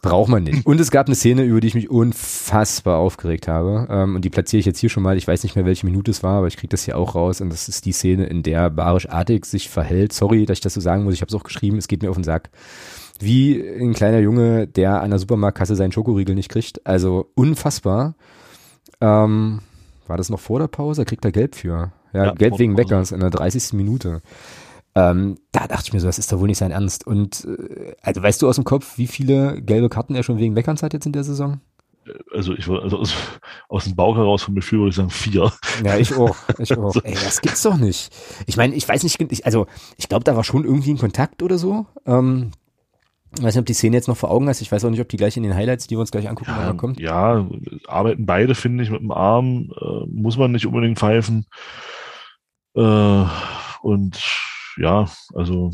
Braucht 0.01 0.29
man 0.29 0.43
nicht. 0.43 0.65
Und 0.65 0.79
es 0.79 0.91
gab 0.91 1.07
eine 1.07 1.15
Szene, 1.15 1.43
über 1.43 1.59
die 1.59 1.67
ich 1.67 1.75
mich 1.75 1.89
unfassbar 1.89 2.97
aufgeregt 2.97 3.47
habe. 3.47 3.87
Ähm, 3.89 4.15
und 4.15 4.23
die 4.23 4.29
platziere 4.29 4.59
ich 4.59 4.65
jetzt 4.65 4.79
hier 4.79 4.89
schon 4.89 5.03
mal. 5.03 5.17
Ich 5.17 5.27
weiß 5.27 5.43
nicht 5.43 5.55
mehr, 5.55 5.65
welche 5.65 5.85
Minute 5.85 6.11
es 6.11 6.23
war, 6.23 6.37
aber 6.37 6.47
ich 6.47 6.55
kriege 6.55 6.69
das 6.69 6.83
hier 6.83 6.97
auch 6.97 7.15
raus. 7.15 7.41
Und 7.41 7.49
das 7.49 7.67
ist 7.67 7.85
die 7.85 7.91
Szene, 7.91 8.25
in 8.27 8.43
der 8.43 8.69
Barisch 8.69 9.09
Artig 9.09 9.45
sich 9.45 9.69
verhält. 9.69 10.13
Sorry, 10.13 10.45
dass 10.45 10.59
ich 10.59 10.61
das 10.61 10.75
so 10.75 10.81
sagen 10.81 11.03
muss. 11.03 11.13
Ich 11.13 11.21
habe 11.21 11.29
es 11.29 11.35
auch 11.35 11.43
geschrieben. 11.43 11.77
Es 11.77 11.87
geht 11.87 12.03
mir 12.03 12.09
auf 12.09 12.15
den 12.17 12.23
Sack 12.23 12.49
wie 13.19 13.61
ein 13.61 13.93
kleiner 13.93 14.19
Junge, 14.19 14.67
der 14.67 15.01
an 15.01 15.09
der 15.09 15.19
Supermarktkasse 15.19 15.75
seinen 15.75 15.91
Schokoriegel 15.91 16.35
nicht 16.35 16.49
kriegt. 16.49 16.85
Also 16.85 17.31
unfassbar. 17.35 18.15
Ähm, 19.01 19.59
war 20.07 20.17
das 20.17 20.29
noch 20.29 20.39
vor 20.39 20.59
der 20.59 20.67
Pause? 20.67 21.05
Kriegt 21.05 21.25
er 21.25 21.31
Gelb 21.31 21.55
für. 21.55 21.91
Ja, 22.13 22.25
ja 22.25 22.33
Gelb 22.33 22.59
wegen 22.59 22.77
Weckers 22.77 23.11
in 23.11 23.19
der 23.19 23.29
30. 23.29 23.73
Minute. 23.73 24.21
Ähm, 24.97 25.37
da 25.51 25.67
dachte 25.67 25.83
ich 25.85 25.93
mir 25.93 25.99
so, 25.99 26.07
das 26.07 26.17
ist 26.17 26.31
doch 26.31 26.39
wohl 26.39 26.47
nicht 26.47 26.57
sein 26.57 26.71
Ernst. 26.71 27.05
Und 27.05 27.45
äh, 27.45 27.93
also 28.01 28.23
weißt 28.23 28.41
du 28.41 28.49
aus 28.49 28.55
dem 28.55 28.63
Kopf, 28.63 28.97
wie 28.97 29.05
viele 29.05 29.61
gelbe 29.61 29.89
Karten 29.89 30.15
er 30.15 30.23
schon 30.23 30.39
wegen 30.39 30.55
Weckerns 30.55 30.81
hat 30.81 30.93
jetzt 30.93 31.05
in 31.05 31.11
der 31.11 31.23
Saison? 31.23 31.61
Also 32.33 32.53
ich 32.53 32.67
also 32.67 32.97
aus, 32.97 33.13
aus 33.69 33.83
dem 33.83 33.95
Bauch 33.95 34.17
heraus 34.17 34.41
vom 34.41 34.55
Gefühl 34.55 34.79
würde 34.79 34.89
ich 34.89 34.95
sagen 34.95 35.11
vier. 35.11 35.51
Ja, 35.83 35.97
ich 35.97 36.15
auch. 36.15 36.35
Ich 36.57 36.75
auch. 36.75 36.95
Ey, 37.03 37.13
das 37.13 37.41
gibt's 37.41 37.61
doch 37.61 37.77
nicht. 37.77 38.11
Ich 38.47 38.57
meine, 38.57 38.73
ich 38.73 38.89
weiß 38.89 39.03
nicht, 39.03 39.21
ich, 39.21 39.45
also 39.45 39.67
ich 39.97 40.09
glaube, 40.09 40.23
da 40.23 40.35
war 40.35 40.43
schon 40.43 40.65
irgendwie 40.65 40.91
ein 40.91 40.97
Kontakt 40.97 41.43
oder 41.43 41.59
so. 41.59 41.85
Ähm, 42.07 42.51
ich 43.35 43.43
weiß 43.43 43.53
nicht, 43.53 43.61
ob 43.61 43.65
die 43.67 43.73
Szene 43.73 43.97
jetzt 43.97 44.07
noch 44.07 44.17
vor 44.17 44.31
Augen 44.31 44.49
hast. 44.49 44.61
Ich 44.61 44.71
weiß 44.71 44.83
auch 44.83 44.89
nicht, 44.89 45.01
ob 45.01 45.09
die 45.09 45.17
gleich 45.17 45.37
in 45.37 45.43
den 45.43 45.53
Highlights, 45.53 45.85
die 45.85 45.95
wir 45.95 45.99
uns 45.99 46.11
gleich 46.11 46.27
angucken, 46.27 46.49
ja, 46.57 46.73
kommt. 46.73 46.99
Ja, 46.99 47.45
arbeiten 47.85 48.25
beide, 48.25 48.55
finde 48.55 48.83
ich, 48.83 48.89
mit 48.89 49.01
dem 49.01 49.11
Arm. 49.11 49.71
Äh, 49.79 50.07
muss 50.07 50.37
man 50.37 50.53
nicht 50.53 50.65
unbedingt 50.65 50.97
pfeifen. 50.97 51.45
Äh, 52.73 53.25
und 53.81 54.17
ja, 54.77 55.09
also. 55.33 55.71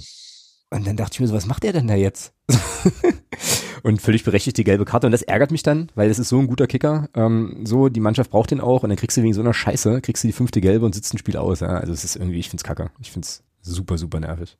Und 0.69 0.87
dann 0.87 0.97
dachte 0.97 1.13
ich 1.13 1.19
mir 1.19 1.27
so, 1.27 1.35
was 1.35 1.45
macht 1.45 1.63
der 1.63 1.73
denn 1.73 1.87
da 1.87 1.93
jetzt? 1.93 2.33
und 3.83 4.01
völlig 4.01 4.23
berechtigt 4.23 4.57
die 4.57 4.63
gelbe 4.63 4.85
Karte. 4.85 5.05
Und 5.05 5.11
das 5.11 5.21
ärgert 5.21 5.51
mich 5.51 5.61
dann, 5.61 5.91
weil 5.93 6.09
das 6.09 6.17
ist 6.17 6.29
so 6.29 6.39
ein 6.39 6.47
guter 6.47 6.65
Kicker. 6.65 7.09
Ähm, 7.13 7.61
so, 7.63 7.89
die 7.89 7.99
Mannschaft 7.99 8.31
braucht 8.31 8.49
den 8.49 8.59
auch. 8.59 8.81
Und 8.81 8.89
dann 8.89 8.97
kriegst 8.97 9.15
du 9.15 9.21
wegen 9.21 9.33
so 9.33 9.41
einer 9.41 9.53
Scheiße, 9.53 10.01
kriegst 10.01 10.23
du 10.23 10.27
die 10.27 10.33
fünfte 10.33 10.61
gelbe 10.61 10.85
und 10.85 10.95
sitzt 10.95 11.13
ein 11.13 11.19
Spiel 11.19 11.37
aus. 11.37 11.59
Ja? 11.59 11.67
Also 11.67 11.93
es 11.93 12.03
ist 12.03 12.15
irgendwie, 12.15 12.39
ich 12.39 12.49
find's 12.49 12.63
kacke. 12.63 12.89
Ich 12.99 13.11
find's 13.11 13.43
super, 13.61 13.99
super 13.99 14.19
nervig. 14.19 14.57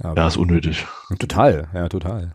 Aber 0.00 0.20
ja, 0.20 0.28
ist 0.28 0.36
unnötig. 0.36 0.86
Total, 1.18 1.68
ja, 1.74 1.88
total. 1.88 2.34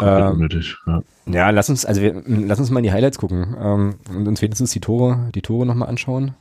Ähm, 0.00 0.32
unnötig, 0.32 0.76
ja. 0.86 1.02
Ja, 1.26 1.50
lass 1.50 1.70
uns, 1.70 1.86
also 1.86 2.00
wir, 2.02 2.22
lass 2.26 2.58
uns 2.58 2.70
mal 2.70 2.80
in 2.80 2.84
die 2.84 2.92
Highlights 2.92 3.18
gucken 3.18 3.56
ähm, 3.58 3.94
und 4.10 4.28
uns 4.28 4.42
wenigstens 4.42 4.72
die 4.72 4.80
Tore, 4.80 5.30
die 5.34 5.42
Tore 5.42 5.64
nochmal 5.64 5.88
anschauen. 5.88 6.34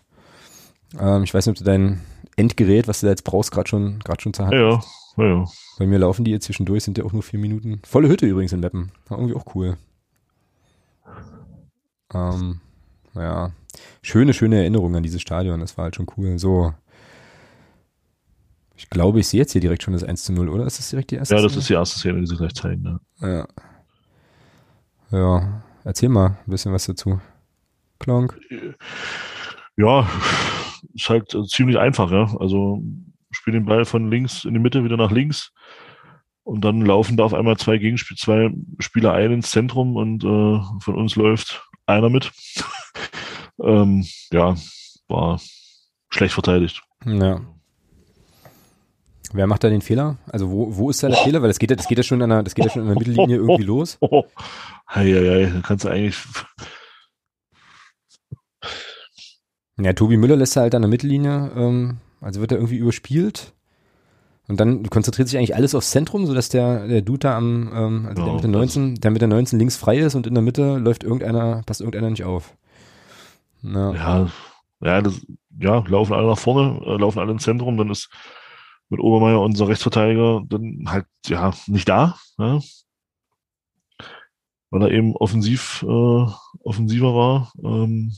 Ähm, 0.99 1.23
ich 1.23 1.33
weiß 1.33 1.45
nicht, 1.45 1.53
ob 1.53 1.57
du 1.57 1.63
dein 1.63 2.01
Endgerät, 2.35 2.87
was 2.87 3.01
du 3.01 3.07
da 3.07 3.11
jetzt 3.11 3.23
brauchst, 3.23 3.51
gerade 3.51 3.67
schon, 3.69 3.99
schon 4.19 4.33
zur 4.33 4.45
Hand 4.45 4.53
ja, 4.55 4.81
ja, 5.17 5.23
ja. 5.25 5.45
Bei 5.77 5.85
mir 5.85 5.99
laufen 5.99 6.23
die 6.25 6.31
jetzt 6.31 6.45
zwischendurch, 6.45 6.83
sind 6.83 6.97
ja 6.97 7.03
auch 7.03 7.11
nur 7.13 7.23
vier 7.23 7.39
Minuten. 7.39 7.81
Volle 7.85 8.07
Hütte 8.07 8.25
übrigens 8.25 8.53
in 8.53 8.59
Meppen. 8.61 8.91
War 9.07 9.17
irgendwie 9.17 9.35
auch 9.35 9.55
cool. 9.55 9.77
Ähm, 12.13 12.59
ja. 13.15 13.51
Schöne, 14.01 14.33
schöne 14.33 14.57
Erinnerungen 14.57 14.95
an 14.95 15.03
dieses 15.03 15.21
Stadion. 15.21 15.59
Das 15.59 15.77
war 15.77 15.85
halt 15.85 15.95
schon 15.95 16.07
cool. 16.17 16.37
So, 16.39 16.73
ich 18.75 18.89
glaube, 18.89 19.19
ich 19.19 19.27
sehe 19.27 19.39
jetzt 19.39 19.51
hier 19.51 19.61
direkt 19.61 19.83
schon 19.83 19.93
das 19.93 20.03
1 20.03 20.23
zu 20.23 20.33
0, 20.33 20.49
oder? 20.49 20.65
Ist 20.65 20.79
das 20.79 20.89
direkt 20.89 21.11
die 21.11 21.15
erste 21.15 21.35
Ja, 21.35 21.41
das 21.41 21.51
Szene? 21.51 21.61
ist 21.61 21.69
die 21.69 21.73
erste 21.73 21.99
Szene, 21.99 22.19
die 22.19 22.27
sie 22.27 22.35
gleich 22.35 22.53
zeigen. 22.55 22.81
Ne? 22.81 22.99
Ja. 23.21 23.47
Ja, 25.11 25.61
erzähl 25.83 26.09
mal 26.09 26.27
ein 26.29 26.37
bisschen 26.51 26.73
was 26.73 26.85
dazu. 26.85 27.19
Klonk. 27.99 28.39
Ja, 29.77 30.09
ist 30.93 31.09
halt 31.09 31.35
ziemlich 31.47 31.77
einfach, 31.77 32.11
ja. 32.11 32.35
Also 32.39 32.81
spiel 33.31 33.53
den 33.53 33.65
Ball 33.65 33.85
von 33.85 34.09
links 34.09 34.45
in 34.45 34.53
die 34.53 34.59
Mitte 34.59 34.83
wieder 34.83 34.97
nach 34.97 35.11
links 35.11 35.51
und 36.43 36.61
dann 36.65 36.81
laufen 36.81 37.17
da 37.17 37.23
auf 37.23 37.33
einmal 37.33 37.57
zwei 37.57 37.77
Gegenspiel, 37.77 38.17
zwei 38.17 38.51
Spieler 38.79 39.13
ein 39.13 39.31
ins 39.31 39.51
Zentrum 39.51 39.95
und 39.95 40.23
äh, 40.23 40.59
von 40.79 40.95
uns 40.95 41.15
läuft 41.15 41.63
einer 41.85 42.09
mit. 42.09 42.31
ähm, 43.63 44.05
ja, 44.31 44.55
war 45.07 45.39
schlecht 46.09 46.33
verteidigt. 46.33 46.81
Ja. 47.05 47.41
Wer 49.33 49.47
macht 49.47 49.63
da 49.63 49.69
den 49.69 49.81
Fehler? 49.81 50.17
Also 50.27 50.49
wo, 50.49 50.75
wo 50.75 50.89
ist 50.89 51.03
da 51.03 51.07
der 51.07 51.19
oh. 51.19 51.23
Fehler? 51.23 51.41
Weil 51.41 51.47
das 51.47 51.59
geht 51.59 51.69
ja, 51.69 51.75
das 51.75 51.87
geht 51.87 51.97
ja 51.97 52.03
schon 52.03 52.21
an 52.21 52.29
der, 52.29 52.43
das 52.43 52.53
geht 52.53 52.65
ja 52.65 52.71
schon 52.71 52.81
an 52.81 52.89
der 52.89 52.97
Mittellinie 52.97 53.35
irgendwie 53.37 53.63
los. 53.63 53.97
Hei, 54.01 54.25
hei, 55.05 55.51
da 55.53 55.61
kannst 55.61 55.85
du 55.85 55.89
eigentlich. 55.89 56.17
Ja, 59.79 59.93
Tobi 59.93 60.17
Müller 60.17 60.35
lässt 60.35 60.55
er 60.55 60.63
halt 60.63 60.75
an 60.75 60.81
der 60.81 60.89
Mittellinie, 60.89 61.51
ähm, 61.55 61.97
also 62.19 62.41
wird 62.41 62.51
er 62.51 62.57
irgendwie 62.57 62.77
überspielt. 62.77 63.53
Und 64.47 64.59
dann 64.59 64.89
konzentriert 64.89 65.29
sich 65.29 65.37
eigentlich 65.37 65.55
alles 65.55 65.75
aufs 65.75 65.91
Zentrum, 65.91 66.25
sodass 66.25 66.49
der, 66.49 66.87
der 66.87 67.01
Dude 67.01 67.19
da 67.19 67.37
am, 67.37 67.71
ähm, 67.73 68.05
also 68.07 68.25
der 68.25 68.33
mit 68.33 68.43
der 68.43 68.49
19, 68.49 68.95
der 68.95 69.11
mit 69.11 69.21
der 69.21 69.29
19 69.29 69.57
links 69.59 69.77
frei 69.77 69.99
ist 69.99 70.15
und 70.15 70.27
in 70.27 70.33
der 70.33 70.43
Mitte 70.43 70.77
läuft 70.77 71.03
irgendeiner, 71.03 71.61
passt 71.65 71.79
irgendeiner 71.79 72.09
nicht 72.09 72.25
auf. 72.25 72.55
Ja, 73.61 73.93
ja, 73.93 74.29
ja, 74.81 75.01
das, 75.01 75.25
ja 75.59 75.83
laufen 75.87 76.13
alle 76.13 76.27
nach 76.27 76.37
vorne, 76.37 76.81
äh, 76.85 76.97
laufen 76.97 77.19
alle 77.19 77.31
ins 77.31 77.43
Zentrum, 77.43 77.77
dann 77.77 77.91
ist 77.91 78.09
mit 78.89 78.99
Obermeier, 78.99 79.39
unser 79.39 79.69
Rechtsverteidiger, 79.69 80.41
dann 80.49 80.83
halt 80.87 81.05
ja 81.27 81.53
nicht 81.67 81.87
da, 81.87 82.17
ja? 82.37 82.59
weil 84.71 84.81
er 84.81 84.91
eben 84.91 85.15
offensiv 85.15 85.83
äh, 85.87 86.25
offensiver 86.63 87.13
war. 87.13 87.51
Ähm, 87.63 88.13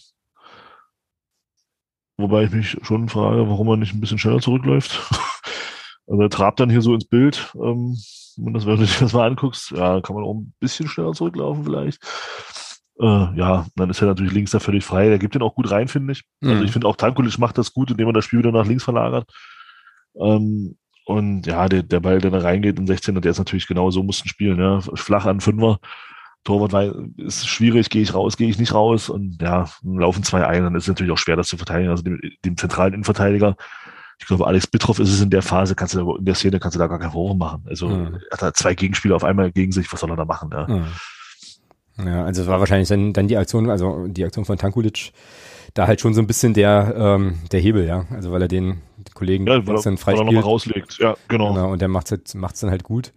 wobei 2.18 2.44
ich 2.44 2.52
mich 2.52 2.78
schon 2.82 3.10
frage, 3.10 3.50
warum 3.50 3.68
er 3.70 3.78
nicht 3.78 3.94
ein 3.94 4.02
bisschen 4.02 4.20
schneller 4.20 4.40
zurückläuft. 4.40 5.00
also 6.08 6.22
er 6.22 6.30
trabt 6.30 6.60
dann 6.60 6.70
hier 6.70 6.82
so 6.82 6.94
ins 6.94 7.06
Bild. 7.06 7.54
Ähm, 7.56 7.98
wenn, 8.38 8.54
das, 8.54 8.66
wenn 8.66 8.78
du 8.78 8.86
dir 8.86 9.00
das 9.00 9.14
mal 9.14 9.28
anguckst, 9.28 9.72
ja, 9.72 10.02
kann 10.02 10.16
man 10.16 10.26
auch 10.26 10.34
ein 10.34 10.54
bisschen 10.60 10.88
schneller 10.88 11.14
zurücklaufen 11.14 11.64
vielleicht. 11.64 12.00
Äh, 13.00 13.38
ja, 13.38 13.66
dann 13.76 13.90
ist 13.90 14.02
er 14.02 14.08
natürlich 14.08 14.34
links 14.34 14.52
da 14.52 14.60
völlig 14.60 14.86
frei. 14.86 15.10
Der 15.10 15.20
gibt 15.20 15.36
den 15.36 15.42
auch 15.42 15.56
gut 15.56 15.72
rein, 15.72 15.88
finde 15.88 16.14
ich. 16.14 16.24
Also 16.42 16.48
mhm. 16.48 16.52
Also 16.52 16.66
ich 16.66 16.72
finde 16.72 16.88
auch 16.88 16.96
Tankulic 16.96 17.38
macht 17.40 17.58
das 17.58 17.74
gut, 17.74 17.92
indem 17.92 18.08
er 18.08 18.14
das 18.14 18.26
Spiel 18.26 18.40
wieder 18.40 18.52
nach 18.52 18.68
links 18.68 18.84
verlagert. 18.84 19.30
Ähm, 20.20 20.78
und 21.06 21.46
ja, 21.48 21.68
der, 21.68 21.84
der 21.84 22.00
Ball, 22.00 22.20
der 22.20 22.32
da 22.32 22.40
reingeht 22.40 22.80
in 22.80 22.88
16 22.88 23.20
der 23.20 23.32
ist 23.32 23.38
natürlich 23.38 23.68
genau 23.68 23.92
so, 23.92 24.04
mussten 24.04 24.30
spielen, 24.30 24.60
ja. 24.60 24.80
Flach 24.80 25.26
an 25.26 25.42
Fünfer. 25.42 25.80
Torwart 26.44 26.74
weil 26.74 27.10
ist 27.18 27.48
schwierig, 27.48 27.90
gehe 27.90 28.02
ich 28.02 28.14
raus, 28.14 28.38
gehe 28.38 28.50
ich 28.50 28.60
nicht 28.60 28.74
raus 28.74 29.10
und 29.10 29.42
ja, 29.42 29.70
laufen 29.84 30.24
zwei 30.24 30.46
ein, 30.46 30.64
dann 30.64 30.76
ist 30.76 30.84
es 30.84 30.88
natürlich 30.90 31.12
auch 31.12 31.18
schwer, 31.18 31.36
das 31.36 31.48
zu 31.48 31.58
verteidigen. 31.58 31.90
Also 31.90 32.04
dem, 32.04 32.20
dem 32.44 32.58
zentralen 32.58 32.94
Innenverteidiger, 32.94 33.56
ich 34.20 34.28
glaube, 34.28 34.48
Alex 34.48 34.68
Bittroff 34.68 35.00
ist 35.00 35.12
es 35.12 35.22
in 35.22 35.30
der 35.30 35.42
Phase, 35.42 35.76
kannst 35.76 35.96
du 35.96 36.00
da, 36.00 36.18
in 36.18 36.26
der 36.26 36.36
Szene 36.36 36.60
kannst 36.60 36.76
du 36.76 36.80
da 36.80 36.88
gar 36.88 37.00
keinen 37.00 37.12
Vorwurf 37.12 37.38
machen. 37.38 37.64
Also 37.68 37.88
mhm. 37.88 38.20
er 38.30 38.32
hat 38.32 38.42
da 38.42 38.54
zwei 38.54 38.74
Gegenspieler 38.76 39.16
auf 39.16 39.24
einmal 39.24 39.52
gegen 39.52 39.72
sich, 39.72 39.92
was 39.92 40.00
soll 40.00 40.12
er 40.12 40.16
da 40.16 40.26
machen? 40.26 40.50
Ja, 40.52 40.68
mhm. 40.68 42.08
ja 42.08 42.26
also 42.26 42.42
es 42.42 42.48
war 42.48 42.60
wahrscheinlich 42.60 42.90
dann, 42.90 43.14
dann 43.14 43.28
die 43.28 43.38
Aktion, 43.38 43.70
also 43.70 44.08
die 44.08 44.26
Aktion 44.26 44.46
von 44.46 44.58
Tankulic, 44.58 45.12
da 45.74 45.88
halt 45.88 46.02
schon 46.02 46.14
so 46.14 46.22
ein 46.22 46.28
bisschen 46.28 46.54
der, 46.54 46.94
ähm, 46.96 47.40
der 47.52 47.60
Hebel, 47.60 47.86
ja. 47.86 48.06
Also 48.12 48.32
weil 48.32 48.42
er 48.42 48.48
den 48.48 48.82
Kollegen 49.14 49.48
ja, 49.48 49.66
weil 49.66 49.82
dann 49.82 49.98
frei 49.98 50.18
weil 50.18 50.34
er 50.34 50.42
rauslegt, 50.42 51.00
ja, 51.00 51.16
genau. 51.28 51.54
genau 51.54 51.72
und 51.72 51.82
der 51.82 51.88
macht 51.88 52.08
es 52.08 52.12
halt, 52.12 52.64
dann 52.64 52.70
halt 52.70 52.84
gut. 52.84 53.12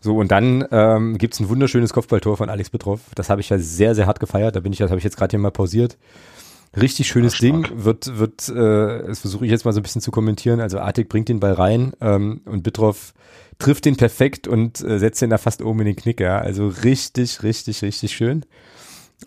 So, 0.00 0.16
und 0.16 0.30
dann 0.30 0.64
ähm, 0.70 1.18
gibt 1.18 1.38
ein 1.40 1.48
wunderschönes 1.48 1.92
Kopfballtor 1.92 2.36
von 2.36 2.48
Alex 2.48 2.70
Betroff. 2.70 3.00
Das 3.14 3.30
habe 3.30 3.40
ich 3.40 3.48
ja 3.48 3.58
sehr, 3.58 3.94
sehr 3.94 4.06
hart 4.06 4.20
gefeiert. 4.20 4.56
Da 4.56 4.60
bin 4.60 4.72
ich, 4.72 4.78
das 4.78 4.90
habe 4.90 4.98
ich 4.98 5.04
jetzt 5.04 5.16
gerade 5.16 5.32
hier 5.32 5.38
mal 5.38 5.50
pausiert. 5.50 5.96
Richtig 6.78 7.08
schönes 7.08 7.38
ja, 7.40 7.50
Ding, 7.50 7.66
wird, 7.74 8.18
wird, 8.18 8.48
äh, 8.50 9.06
das 9.06 9.20
versuche 9.20 9.46
ich 9.46 9.50
jetzt 9.50 9.64
mal 9.64 9.72
so 9.72 9.80
ein 9.80 9.82
bisschen 9.82 10.02
zu 10.02 10.10
kommentieren. 10.10 10.60
Also 10.60 10.78
Artig 10.78 11.08
bringt 11.08 11.28
den 11.28 11.40
Ball 11.40 11.54
rein 11.54 11.92
ähm, 12.00 12.42
und 12.44 12.62
Bitroff 12.62 13.14
trifft 13.58 13.86
den 13.86 13.96
perfekt 13.96 14.46
und 14.46 14.82
äh, 14.82 14.98
setzt 14.98 15.22
den 15.22 15.30
da 15.30 15.38
fast 15.38 15.62
oben 15.62 15.80
in 15.80 15.86
den 15.86 15.96
Knick, 15.96 16.20
ja. 16.20 16.38
Also 16.38 16.68
richtig, 16.68 17.42
richtig, 17.42 17.82
richtig 17.82 18.14
schön. 18.14 18.44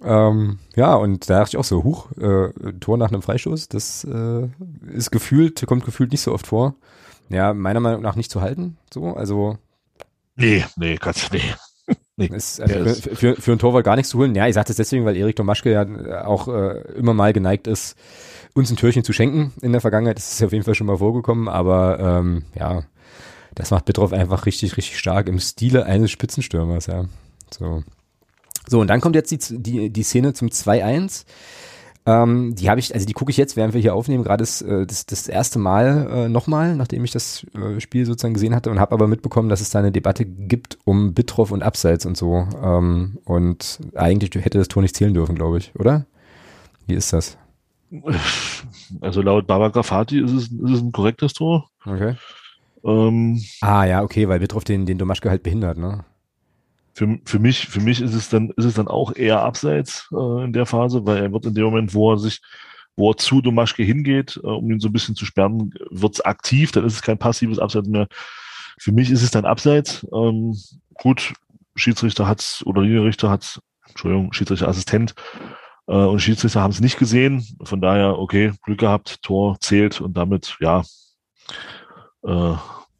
Ähm, 0.03 0.59
ja, 0.75 0.93
und 0.93 1.29
da 1.29 1.39
dachte 1.39 1.55
ich 1.55 1.57
auch 1.57 1.63
so, 1.63 1.83
huch, 1.83 2.11
äh, 2.17 2.51
Tor 2.79 2.97
nach 2.97 3.09
einem 3.09 3.23
Freistoß, 3.23 3.69
das 3.69 4.03
äh, 4.03 4.47
ist 4.93 5.09
gefühlt, 5.09 5.65
kommt 5.65 5.83
gefühlt 5.85 6.11
nicht 6.11 6.21
so 6.21 6.33
oft 6.33 6.45
vor. 6.45 6.75
Ja, 7.29 7.53
meiner 7.53 7.79
Meinung 7.79 8.01
nach 8.01 8.15
nicht 8.15 8.31
zu 8.31 8.41
halten, 8.41 8.77
so, 8.93 9.15
also. 9.15 9.57
Nee, 10.39 10.65
nee, 10.77 10.97
kannst 10.97 11.31
nee. 11.33 11.41
Nee, 12.15 12.29
ist 12.33 12.61
also 12.61 12.93
für, 13.01 13.15
für, 13.15 13.35
für 13.41 13.51
einen 13.51 13.59
Torwart 13.59 13.83
gar 13.83 13.95
nichts 13.95 14.09
zu 14.09 14.19
holen. 14.19 14.35
Ja, 14.35 14.47
ich 14.47 14.53
sage 14.53 14.67
das 14.67 14.75
deswegen, 14.75 15.05
weil 15.05 15.15
Erik 15.15 15.35
Domaschke 15.35 15.71
ja 15.71 16.25
auch 16.25 16.47
äh, 16.47 16.81
immer 16.93 17.13
mal 17.13 17.33
geneigt 17.33 17.65
ist, 17.65 17.95
uns 18.53 18.69
ein 18.69 18.75
Türchen 18.75 19.03
zu 19.03 19.13
schenken 19.13 19.53
in 19.61 19.71
der 19.71 19.81
Vergangenheit. 19.81 20.17
Das 20.17 20.33
ist 20.33 20.43
auf 20.43 20.51
jeden 20.51 20.65
Fall 20.65 20.75
schon 20.75 20.87
mal 20.87 20.97
vorgekommen, 20.97 21.47
aber 21.47 21.99
ähm, 21.99 22.43
ja, 22.55 22.83
das 23.55 23.71
macht 23.71 23.85
Bitroff 23.85 24.13
einfach 24.13 24.45
richtig, 24.45 24.77
richtig 24.77 24.99
stark 24.99 25.27
im 25.27 25.39
Stile 25.39 25.85
eines 25.85 26.11
Spitzenstürmers, 26.11 26.87
ja. 26.87 27.05
So. 27.51 27.83
So, 28.67 28.81
und 28.81 28.87
dann 28.87 29.01
kommt 29.01 29.15
jetzt 29.15 29.31
die, 29.31 29.57
die, 29.57 29.89
die 29.89 30.03
Szene 30.03 30.33
zum 30.33 30.49
2-1. 30.49 31.25
Ähm, 32.05 32.55
die 32.55 32.69
habe 32.69 32.79
ich, 32.79 32.93
also 32.93 33.05
die 33.05 33.13
gucke 33.13 33.29
ich 33.29 33.37
jetzt, 33.37 33.55
während 33.55 33.73
wir 33.73 33.81
hier 33.81 33.93
aufnehmen, 33.93 34.23
gerade 34.23 34.41
das, 34.41 34.61
äh, 34.61 34.85
das, 34.85 35.05
das 35.05 35.27
erste 35.27 35.59
Mal 35.59 36.09
äh, 36.11 36.29
nochmal, 36.29 36.75
nachdem 36.75 37.03
ich 37.03 37.11
das 37.11 37.45
äh, 37.53 37.79
Spiel 37.79 38.05
sozusagen 38.05 38.33
gesehen 38.33 38.55
hatte 38.55 38.71
und 38.71 38.79
habe 38.79 38.93
aber 38.93 39.07
mitbekommen, 39.07 39.49
dass 39.49 39.61
es 39.61 39.69
da 39.69 39.79
eine 39.79 39.91
Debatte 39.91 40.25
gibt 40.25 40.77
um 40.85 41.13
Bitroff 41.13 41.51
und 41.51 41.61
Abseits 41.61 42.05
und 42.05 42.17
so. 42.17 42.47
Ähm, 42.63 43.19
und 43.25 43.79
eigentlich 43.95 44.31
hätte 44.43 44.57
das 44.57 44.69
Tor 44.69 44.81
nicht 44.81 44.95
zählen 44.95 45.13
dürfen, 45.13 45.35
glaube 45.35 45.57
ich, 45.59 45.71
oder? 45.75 46.05
Wie 46.87 46.95
ist 46.95 47.13
das? 47.13 47.37
Also 49.01 49.21
laut 49.21 49.45
Baba 49.45 49.69
Grafati 49.69 50.19
ist 50.19 50.31
es, 50.31 50.43
ist 50.45 50.71
es 50.71 50.81
ein 50.81 50.91
korrektes 50.91 51.33
Tor. 51.33 51.69
Okay. 51.85 52.15
Ähm, 52.83 53.39
ah 53.61 53.85
ja, 53.85 54.01
okay, 54.03 54.27
weil 54.27 54.39
Bitroff 54.39 54.63
den, 54.63 54.87
den 54.87 54.97
Domaschke 54.97 55.29
halt 55.29 55.43
behindert, 55.43 55.77
ne? 55.77 56.05
Für, 56.93 57.19
für 57.25 57.39
mich, 57.39 57.67
für 57.67 57.81
mich 57.81 58.01
ist 58.01 58.13
es 58.13 58.29
dann, 58.29 58.49
ist 58.51 58.65
es 58.65 58.73
dann 58.75 58.87
auch 58.87 59.15
eher 59.15 59.41
abseits 59.41 60.09
äh, 60.11 60.43
in 60.43 60.53
der 60.53 60.65
Phase, 60.65 61.05
weil 61.05 61.17
er 61.17 61.31
wird 61.31 61.45
in 61.45 61.53
dem 61.53 61.65
Moment, 61.65 61.93
wo 61.93 62.11
er 62.11 62.17
sich, 62.17 62.41
wo 62.95 63.11
er 63.11 63.17
zu 63.17 63.41
Domaschke 63.41 63.83
hingeht, 63.83 64.39
äh, 64.43 64.47
um 64.47 64.69
ihn 64.71 64.79
so 64.79 64.89
ein 64.89 64.93
bisschen 64.93 65.15
zu 65.15 65.25
sperren, 65.25 65.73
wird 65.89 66.15
es 66.15 66.21
aktiv, 66.21 66.71
dann 66.71 66.85
ist 66.85 66.93
es 66.93 67.01
kein 67.01 67.17
passives 67.17 67.59
Abseits 67.59 67.87
mehr. 67.87 68.07
Für 68.79 68.91
mich 68.91 69.11
ist 69.11 69.23
es 69.23 69.31
dann 69.31 69.45
abseits. 69.45 70.05
Ähm, 70.13 70.55
gut, 70.95 71.33
Schiedsrichter 71.75 72.27
hat's 72.27 72.63
oder 72.65 72.81
Linienrichter 72.81 73.29
hat's, 73.29 73.61
Entschuldigung, 73.87 74.33
Schiedsrichterassistent 74.33 75.15
äh, 75.87 75.93
und 75.93 76.19
Schiedsrichter 76.19 76.61
haben 76.61 76.71
es 76.71 76.81
nicht 76.81 76.97
gesehen. 76.97 77.45
Von 77.63 77.81
daher, 77.81 78.19
okay, 78.19 78.53
Glück 78.63 78.79
gehabt, 78.79 79.21
Tor 79.21 79.57
zählt 79.59 80.01
und 80.01 80.15
damit, 80.15 80.57
ja, 80.59 80.83
äh, 82.23 82.55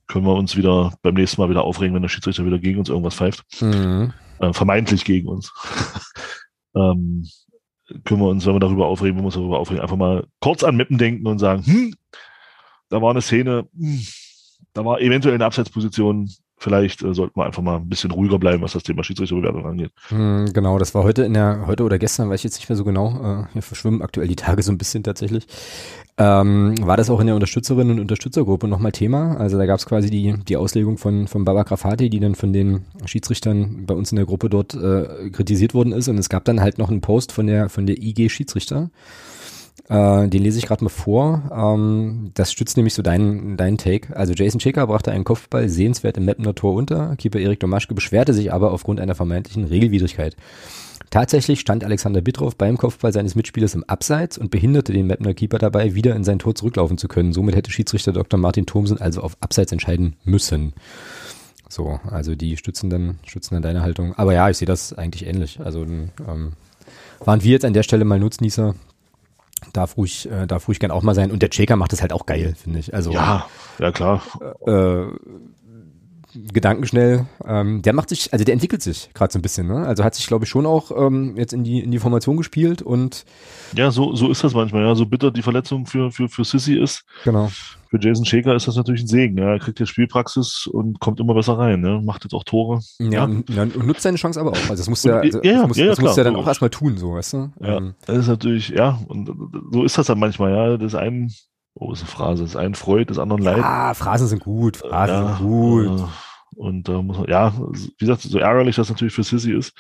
können 0.10 0.26
wir 0.26 0.36
uns 0.36 0.58
wieder 0.58 0.94
beim 1.02 1.14
nächsten 1.14 1.40
Mal 1.40 1.50
wieder 1.50 1.64
aufregen, 1.64 1.94
wenn 1.94 2.02
der 2.02 2.10
Schiedsrichter 2.10 2.46
wieder 2.46 2.60
gegen 2.60 2.80
uns 2.80 2.90
irgendwas 2.90 3.16
pfeift. 3.16 3.46
Mhm. 3.62 4.12
Äh, 4.40 4.52
vermeintlich 4.54 5.06
gegen 5.06 5.30
uns. 5.30 5.54
ähm, 6.76 7.28
können 8.04 8.20
wir 8.20 8.28
uns, 8.28 8.46
wenn 8.46 8.56
wir 8.56 8.60
darüber 8.60 8.88
aufregen, 8.88 9.16
wenn 9.16 9.24
wir 9.24 9.28
uns 9.28 9.36
darüber 9.36 9.60
aufregen, 9.60 9.82
einfach 9.82 9.96
mal 9.96 10.26
kurz 10.42 10.64
an 10.64 10.76
Meppen 10.76 10.98
denken 10.98 11.28
und 11.28 11.40
sagen, 11.40 11.64
hm, 11.66 11.96
da 12.90 13.02
war 13.02 13.12
eine 13.12 13.22
Szene, 13.22 13.68
hm, 13.78 14.02
da 14.74 14.84
war 14.84 15.00
eventuell 15.00 15.36
eine 15.36 15.46
Abseitsposition, 15.46 16.30
Vielleicht 16.62 17.02
äh, 17.04 17.14
sollten 17.14 17.40
wir 17.40 17.46
einfach 17.46 17.64
mal 17.64 17.78
ein 17.78 17.88
bisschen 17.88 18.12
ruhiger 18.12 18.38
bleiben, 18.38 18.62
was 18.62 18.74
das 18.74 18.84
Thema 18.84 19.04
Schiedsrichterbewertung 19.04 19.66
angeht. 19.66 19.92
Hm, 20.10 20.52
genau, 20.54 20.78
das 20.78 20.94
war 20.94 21.04
heute 21.04 21.24
in 21.24 21.34
der, 21.34 21.66
heute 21.68 21.84
oder 21.84 21.98
gestern, 21.98 22.30
weiß 22.30 22.42
ich 22.42 22.44
jetzt 22.44 22.58
nicht 22.58 22.68
mehr 22.68 22.76
so 22.76 22.84
genau, 22.84 23.44
äh, 23.44 23.46
hier 23.54 23.62
verschwimmen 23.62 24.02
aktuell 24.02 24.28
die 24.28 24.36
Tage 24.36 24.62
so 24.62 24.72
ein 24.72 24.78
bisschen 24.78 25.02
tatsächlich. 25.02 25.48
Ähm, 26.22 26.76
war 26.82 26.98
das 26.98 27.10
auch 27.10 27.22
in 27.22 27.28
der 27.28 27.36
Unterstützerinnen 27.36 27.94
und 27.94 28.02
Unterstützergruppe 28.02 28.68
nochmal 28.68 28.92
Thema? 28.92 29.38
Also 29.38 29.58
da 29.58 29.66
gab 29.66 29.80
es 29.80 29.86
quasi 29.86 30.10
die, 30.10 30.36
die 30.50 30.58
Auslegung 30.58 30.98
von, 30.98 31.28
von 31.28 31.46
Baba 31.46 31.64
Grafati, 31.64 32.10
die 32.10 32.20
dann 32.20 32.36
von 32.36 32.52
den 32.52 32.86
Schiedsrichtern 33.06 33.86
bei 33.86 33.94
uns 33.94 34.12
in 34.12 34.18
der 34.18 34.26
Gruppe 34.26 34.50
dort 34.50 34.76
äh, 34.76 35.30
kritisiert 35.30 35.74
worden 35.74 35.94
ist. 35.94 36.10
Und 36.10 36.18
es 36.18 36.28
gab 36.28 36.44
dann 36.44 36.60
halt 36.60 36.78
noch 36.78 36.90
einen 36.90 37.00
Post 37.00 37.32
von 37.32 37.48
der, 37.48 37.70
von 37.70 37.86
der 37.86 37.98
IG 38.04 38.28
Schiedsrichter 38.28 38.90
äh, 39.88 40.28
den 40.28 40.44
lese 40.44 40.60
ich 40.60 40.68
gerade 40.68 40.84
mal 40.84 40.90
vor. 40.90 41.44
Ähm, 41.52 42.32
das 42.34 42.52
stützt 42.52 42.78
nämlich 42.78 42.94
so 42.94 43.02
deinen 43.02 43.58
deinen 43.58 43.78
Take. 43.78 44.16
Also 44.16 44.34
Jason 44.34 44.60
Schicker 44.60 44.86
brachte 44.88 45.12
einen 45.12 45.24
Kopfball 45.24 45.70
sehenswert 45.70 46.18
im 46.18 46.26
Mapner 46.26 46.54
Tor 46.54 46.76
unter. 46.76 47.16
Keeper 47.16 47.40
Erik 47.40 47.60
Domaschke 47.60 47.96
beschwerte 47.96 48.34
sich 48.34 48.54
aber 48.54 48.72
aufgrund 48.72 49.00
einer 49.00 49.16
vermeintlichen 49.16 49.64
Regelwidrigkeit. 49.64 50.36
Tatsächlich 51.10 51.60
stand 51.60 51.84
Alexander 51.84 52.22
Bittroff 52.22 52.56
beim 52.56 52.78
Kopfball 52.78 53.12
seines 53.12 53.36
Mitspielers 53.36 53.74
im 53.74 53.84
Abseits 53.86 54.38
und 54.38 54.52
behinderte 54.52 54.94
den 54.94 55.08
Mapner 55.08 55.34
Keeper 55.34 55.58
dabei, 55.58 55.96
wieder 55.96 56.16
in 56.16 56.24
sein 56.24 56.40
Tor 56.40 56.54
zurücklaufen 56.54 56.98
zu 56.98 57.08
können. 57.08 57.34
Somit 57.34 57.56
hätte 57.56 57.72
Schiedsrichter 57.72 58.14
Dr. 58.14 58.40
Martin 58.40 58.66
Thomsen 58.66 59.00
also 59.00 59.22
auf 59.22 59.36
Abseits 59.42 59.72
entscheiden 59.72 60.16
müssen. 60.24 60.74
So, 61.68 62.00
also 62.10 62.36
die 62.36 62.58
stützen 62.58 62.90
dann, 62.90 63.20
stützen 63.26 63.56
dann 63.56 63.64
deine 63.64 63.82
Haltung. 63.82 64.14
Aber 64.16 64.34
ja, 64.34 64.50
ich 64.50 64.58
sehe 64.58 64.68
das 64.68 64.94
eigentlich 64.94 65.28
ähnlich. 65.28 65.60
Also 65.60 65.84
ähm, 65.84 66.10
waren 67.20 67.44
wir 67.44 67.52
jetzt 67.52 67.66
an 67.66 67.74
der 67.74 67.84
Stelle 67.84 68.06
mal 68.06 68.20
Nutznießer, 68.20 68.76
darf 69.74 69.98
ruhig, 69.98 70.30
äh, 70.32 70.48
darf 70.48 70.68
ruhig 70.68 70.80
gern 70.80 70.92
auch 70.92 71.04
mal 71.04 71.16
sein. 71.16 71.32
Und 71.32 71.42
der 71.42 71.50
Checker 71.50 71.76
macht 71.76 71.92
das 71.92 72.02
halt 72.02 72.14
auch 72.14 72.26
geil, 72.26 72.56
finde 72.56 72.80
ich. 72.80 72.94
Also 72.94 73.12
ja, 73.12 73.48
ja 73.80 73.92
klar. 73.92 74.24
Äh, 74.66 75.06
gedankenschnell. 76.34 77.26
Ähm, 77.46 77.82
der 77.82 77.94
macht 77.94 78.10
sich, 78.10 78.32
also 78.34 78.46
der 78.46 78.54
entwickelt 78.54 78.82
sich 78.82 79.10
gerade 79.14 79.32
so 79.32 79.40
ein 79.40 79.42
bisschen. 79.42 79.68
Ne? 79.68 79.86
Also 79.86 80.04
hat 80.04 80.16
sich, 80.16 80.28
glaube 80.28 80.46
ich, 80.46 80.50
schon 80.50 80.66
auch 80.66 80.92
ähm, 80.96 81.36
jetzt 81.38 81.54
in 81.54 81.64
die 81.64 81.80
in 81.80 81.92
die 81.92 82.00
Formation 82.00 82.38
gespielt 82.38 82.82
und 82.82 83.26
ja, 83.76 83.92
so 83.92 84.16
so 84.16 84.30
ist 84.30 84.44
das 84.44 84.54
manchmal. 84.54 84.84
Ja, 84.84 84.96
so 84.96 85.06
bitter 85.06 85.32
die 85.32 85.42
Verletzung 85.42 85.86
für 85.86 86.12
für 86.12 86.30
für 86.30 86.44
Sissy 86.44 86.76
ist. 86.76 87.04
Genau. 87.24 87.50
Für 87.90 88.00
Jason 88.00 88.24
Shaker 88.24 88.56
ist 88.56 88.68
das 88.68 88.76
natürlich 88.76 89.02
ein 89.02 89.08
Segen. 89.08 89.38
Ja. 89.40 89.54
Er 89.54 89.60
kriegt 89.60 89.80
jetzt 89.80 89.90
Spielpraxis 89.90 90.68
und 90.72 91.00
kommt 91.00 91.20
immer 91.20 91.34
besser 91.34 91.58
rein. 91.58 91.82
Ne? 91.82 92.02
Macht 92.04 92.24
jetzt 92.24 92.34
auch 92.34 92.44
Tore. 92.44 92.82
Ja, 93.00 93.10
ja. 93.10 93.24
Und, 93.24 93.84
nutzt 93.84 94.04
seine 94.04 94.18
Chance 94.18 94.40
aber 94.40 94.52
auch. 94.52 94.70
Also 94.70 94.76
das 94.76 94.90
muss 94.90 95.04
ja, 95.04 95.18
also, 95.18 95.42
ja, 95.42 95.62
das 95.62 95.68
muss, 95.68 95.78
ja, 95.78 95.86
das 95.88 96.00
muss 96.00 96.16
ja 96.16 96.24
dann 96.24 96.36
auch 96.36 96.46
erstmal 96.46 96.70
tun, 96.70 96.98
so, 96.98 97.14
weißt 97.14 97.34
du? 97.34 97.52
Ja, 97.60 97.78
ähm. 97.78 97.96
das 98.06 98.20
ist 98.20 98.28
natürlich, 98.28 98.70
ja, 98.70 99.00
und 99.08 99.32
so 99.72 99.84
ist 99.84 99.98
das 99.98 100.06
dann 100.06 100.20
manchmal, 100.20 100.52
ja. 100.52 100.78
Das 100.78 100.94
ist 100.94 101.00
einem, 101.00 101.32
oh, 101.74 101.94
ist 101.94 102.02
eine 102.02 102.10
Phrase, 102.10 102.44
das 102.44 102.52
ist 102.52 102.56
ein 102.58 102.76
Freud, 102.76 103.06
das 103.10 103.20
anderen 103.20 103.42
Leid. 103.42 103.64
Ah, 103.64 103.94
Phrasen 103.94 104.28
sind 104.28 104.44
gut, 104.44 104.78
Phrasen 104.78 105.16
ja, 105.16 105.36
sind 105.38 105.48
gut. 105.48 106.00
Äh, 106.00 106.04
und 106.56 106.88
da 106.88 107.00
äh, 107.00 107.04
muss 107.04 107.18
man, 107.18 107.30
ja, 107.30 107.54
wie 107.58 107.94
gesagt, 107.98 108.22
so 108.22 108.38
ärgerlich 108.38 108.76
das 108.76 108.90
natürlich 108.90 109.14
für 109.14 109.24
Sissy 109.24 109.54
ist. 109.54 109.74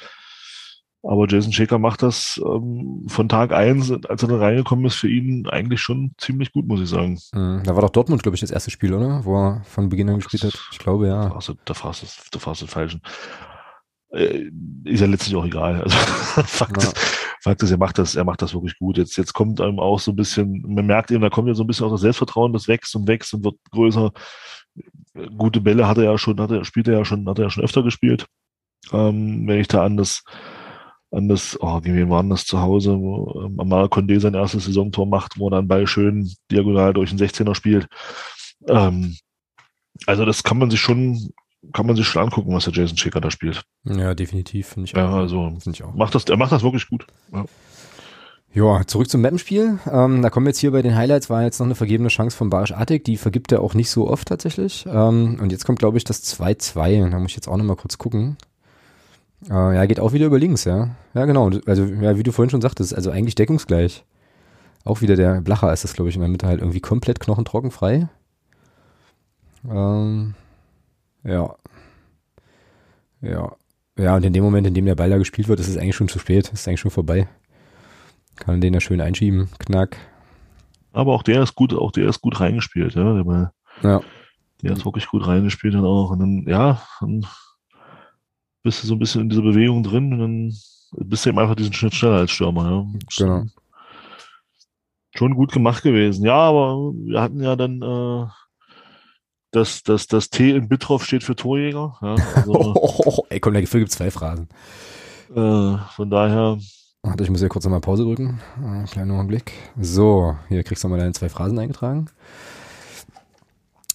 Aber 1.02 1.28
Jason 1.30 1.54
Shaker 1.54 1.80
macht 1.80 2.04
das 2.04 2.42
ähm, 2.46 3.06
von 3.08 3.30
Tag 3.30 3.54
eins, 3.54 3.90
als 3.90 4.22
er 4.22 4.28
da 4.28 4.38
reingekommen 4.38 4.86
ist, 4.86 4.96
für 4.96 5.08
ihn 5.08 5.48
eigentlich 5.48 5.82
schon 5.82 6.12
ziemlich 6.18 6.52
gut, 6.52 6.68
muss 6.68 6.82
ich 6.82 6.90
sagen. 6.90 7.18
Mhm, 7.32 7.64
da 7.64 7.74
war 7.74 7.82
doch 7.84 7.90
Dortmund, 7.90 8.22
glaube 8.22 8.36
ich, 8.36 8.42
das 8.42 8.52
erste 8.52 8.70
Spiel, 8.70 8.94
oder? 8.94 9.24
Wo 9.24 9.38
er 9.38 9.64
von 9.64 9.88
Beginn 9.88 10.10
an 10.10 10.18
gespielt 10.18 10.44
hat. 10.44 10.60
Ich 10.72 10.80
glaube, 10.80 11.08
ja. 11.08 11.30
Da 11.30 11.40
da 11.64 11.74
fragst 11.74 12.04
du, 12.04 12.08
da 12.32 12.40
fragst 12.40 12.62
du 12.62 12.66
den 12.66 12.72
Falschen. 12.72 13.02
Äh, 14.12 14.50
ist 14.84 15.00
ja 15.00 15.08
letztlich 15.08 15.36
auch 15.38 15.46
egal. 15.46 15.82
Also 15.82 15.96
Fakt, 16.46 16.84
ja. 16.84 16.90
ist, 16.90 17.29
Fakt 17.42 17.64
ist, 17.64 17.72
er 17.72 17.78
macht 17.78 17.98
das, 17.98 18.16
er 18.16 18.26
macht 18.26 18.42
das 18.42 18.54
wirklich 18.54 18.78
gut. 18.78 18.98
Jetzt, 18.98 19.18
jetzt 19.18 19.34
kommt 19.34 19.62
einem 19.62 19.80
auch 19.80 20.00
so 20.00 20.12
ein 20.12 20.16
bisschen, 20.16 20.64
man 20.68 20.86
merkt 20.86 21.12
eben, 21.12 21.22
da 21.22 21.30
kommt 21.30 21.48
ja 21.48 21.54
so 21.54 21.64
ein 21.64 21.68
bisschen 21.68 21.86
auch 21.86 21.92
das 21.92 22.02
Selbstvertrauen, 22.02 22.54
das 22.54 22.68
wächst 22.68 22.96
und 22.96 23.08
wächst 23.08 23.34
und 23.34 23.44
wird 23.44 23.56
größer. 23.72 24.12
Gute 25.38 25.62
Bälle 25.62 25.88
hat 25.88 25.98
er 25.98 26.06
ja 26.06 26.18
schon, 26.18 26.40
hat 26.40 26.52
er, 26.52 26.66
spielt 26.66 26.88
er 26.88 26.98
ja 27.00 27.06
schon, 27.06 27.28
hat 27.28 27.40
er 27.40 27.46
ja 27.46 27.50
schon 27.50 27.64
öfter 27.64 27.84
gespielt. 27.84 28.26
Ähm, 28.92 29.48
wenn 29.48 29.60
ich 29.60 29.68
da 29.68 29.84
an 29.84 29.98
das, 29.98 30.24
an 31.12 31.28
das, 31.28 31.58
oh, 31.62 31.80
wie 31.84 31.94
wir 31.94 32.10
waren 32.10 32.30
das 32.30 32.46
zu 32.46 32.60
Hause, 32.60 32.98
wo 33.00 33.46
ähm, 33.46 33.60
Amara 33.60 33.86
Condé 33.86 34.20
sein 34.20 34.34
erstes 34.36 34.66
Saisontor 34.66 35.08
macht, 35.08 35.40
wo 35.40 35.48
er 35.48 35.52
dann 35.52 35.68
Ball 35.68 35.88
schön 35.88 36.32
diagonal 36.52 36.94
durch 36.94 37.10
den 37.10 37.20
16er 37.20 37.56
spielt. 37.56 37.88
Ähm, 38.68 39.18
also 40.06 40.26
das 40.26 40.44
kann 40.44 40.58
man 40.58 40.70
sich 40.70 40.80
schon, 40.80 41.32
kann 41.74 41.86
man 41.86 41.96
sich 41.96 42.08
schon 42.08 42.24
angucken, 42.24 42.54
was 42.54 42.66
der 42.66 42.74
Jason 42.74 42.98
Schicker 42.98 43.22
da 43.22 43.32
spielt. 43.32 43.64
Ja, 43.84 44.14
definitiv, 44.16 44.68
finde 44.68 44.88
ich 44.88 44.96
auch. 44.96 45.00
Ja, 45.00 45.14
also 45.14 45.54
find 45.60 45.76
ich 45.76 45.84
auch. 45.84 45.94
Macht 45.94 46.16
das, 46.16 46.26
er 46.26 46.38
macht 46.38 46.52
das 46.52 46.64
wirklich 46.64 46.88
gut. 46.88 47.06
Ja. 47.34 47.46
Ja, 48.52 48.82
zurück 48.88 49.10
zum 49.10 49.22
Mappenspiel. 49.22 49.78
Ähm, 49.92 50.24
da 50.24 50.32
kommen 50.32 50.48
wir 50.48 50.50
jetzt 50.50 50.60
hier 50.60 50.72
bei 50.72 50.82
den 50.82 50.96
Highlights, 50.96 51.30
war 51.30 51.44
jetzt 51.44 51.60
noch 51.60 51.68
eine 51.68 51.76
vergebene 51.76 52.10
Chance 52.10 52.36
von 52.36 52.50
Barisch 52.50 52.72
Artig, 52.72 53.04
die 53.04 53.18
vergibt 53.18 53.52
er 53.52 53.62
auch 53.62 53.76
nicht 53.76 53.92
so 53.92 54.10
oft 54.10 54.28
tatsächlich. 54.28 54.88
Ähm, 54.88 55.38
und 55.40 55.52
jetzt 55.52 55.66
kommt, 55.66 55.78
glaube 55.78 55.98
ich, 55.98 56.04
das 56.04 56.24
2-2. 56.24 57.12
Da 57.12 57.20
muss 57.20 57.30
ich 57.30 57.36
jetzt 57.36 57.48
auch 57.48 57.58
nochmal 57.58 57.76
kurz 57.76 58.00
gucken. 58.00 58.38
Äh, 59.48 59.76
ja, 59.76 59.86
geht 59.86 60.00
auch 60.00 60.14
wieder 60.14 60.26
über 60.26 60.40
links, 60.40 60.64
ja. 60.64 60.90
Ja, 61.14 61.26
genau. 61.26 61.52
Also, 61.68 61.86
ja, 61.86 62.18
wie 62.18 62.24
du 62.24 62.32
vorhin 62.32 62.50
schon 62.50 62.62
sagtest, 62.62 62.96
also 62.96 63.12
eigentlich 63.12 63.36
deckungsgleich. 63.36 64.04
Auch 64.84 65.02
wieder 65.02 65.16
der 65.16 65.42
Blacher 65.42 65.72
ist 65.72 65.84
das, 65.84 65.94
glaube 65.94 66.10
ich, 66.10 66.16
in 66.16 66.22
der 66.22 66.30
Mitte 66.30 66.48
halt 66.48 66.62
irgendwie 66.62 66.80
komplett 66.80 67.20
knochentrocken 67.20 67.70
frei. 67.70 68.10
Ähm, 69.70 70.34
ja. 71.24 71.56
Ja. 73.22 73.56
Ja, 73.98 74.16
und 74.16 74.24
in 74.24 74.32
dem 74.32 74.44
Moment, 74.44 74.66
in 74.66 74.74
dem 74.74 74.86
der 74.86 74.96
Ball 74.96 75.10
da 75.10 75.18
gespielt 75.18 75.50
wird, 75.50 75.60
ist 75.60 75.68
es 75.68 75.78
eigentlich 75.78 75.96
schon 75.96 76.08
zu 76.08 76.20
spät. 76.20 76.52
Ist 76.54 76.68
eigentlich 76.68 76.80
schon 76.80 76.92
vorbei. 76.92 77.28
Kann 78.38 78.62
den 78.62 78.72
da 78.72 78.80
schön 78.80 79.02
einschieben. 79.02 79.50
Knack. 79.60 79.98
Aber 80.94 81.14
auch 81.14 81.24
der 81.24 81.44
ist 81.44 81.56
gut, 81.56 81.74
auch 81.74 81.92
der 81.92 82.08
ist 82.08 82.22
gut 82.22 82.40
reingespielt, 82.40 82.96
ja. 82.96 83.14
Der, 83.14 83.24
Ball. 83.24 83.52
ja. 83.84 84.02
der 84.62 84.72
ist 84.72 84.86
wirklich 84.86 85.08
gut 85.08 85.28
reingespielt 85.28 85.74
dann 85.74 85.84
auch. 85.86 86.12
Und 86.12 86.20
dann, 86.20 86.46
ja, 86.48 86.82
dann 87.02 87.26
bist 88.64 88.84
du 88.84 88.88
so 88.88 88.96
ein 88.96 89.00
bisschen 89.00 89.22
in 89.22 89.30
dieser 89.30 89.42
Bewegung 89.42 89.84
drin 89.84 90.14
und 90.14 90.20
dann 90.20 90.54
bist 91.08 91.26
du 91.26 91.30
eben 91.30 91.40
einfach 91.40 91.56
diesen 91.56 91.74
Schnitt 91.74 91.94
schneller 91.94 92.18
als 92.20 92.32
Stürmer. 92.32 92.70
Ja. 92.70 92.86
Genau. 93.18 93.46
Schon 95.16 95.36
gut 95.36 95.52
gemacht 95.52 95.84
gewesen. 95.84 96.26
Ja, 96.26 96.36
aber 96.36 96.94
wir 96.94 97.22
hatten 97.22 97.42
ja 97.42 97.56
dann 97.56 97.82
äh, 97.82 98.28
das, 99.52 99.84
das, 99.84 100.08
das 100.08 100.30
T 100.30 100.52
in 100.52 100.68
Bitroff 100.68 101.06
steht 101.06 101.24
für 101.24 101.36
Torjäger. 101.36 101.98
Ja, 102.02 102.16
also, 102.36 102.54
oh, 102.54 102.74
oh, 102.76 103.04
oh, 103.06 103.26
ey, 103.30 103.40
komm, 103.40 103.54
dafür 103.54 103.80
gibt 103.80 103.92
es 103.92 103.98
zwei 103.98 104.12
Phrasen. 104.12 104.48
Äh, 105.32 105.78
von 105.96 106.10
daher. 106.10 106.58
Warte, 107.02 107.24
ich 107.24 107.30
muss 107.30 107.40
hier 107.40 107.50
kurz 107.50 107.64
nochmal 107.64 107.82
Pause 107.82 108.04
drücken. 108.04 108.42
Einen 108.58 108.86
kleinen 108.86 109.12
Augenblick. 109.12 109.54
So, 109.80 110.36
hier 110.50 110.64
kriegst 110.64 110.84
du 110.84 110.90
mal 110.90 111.00
deine 111.00 111.14
zwei 111.14 111.30
Phrasen 111.30 111.58
eingetragen. 111.58 112.08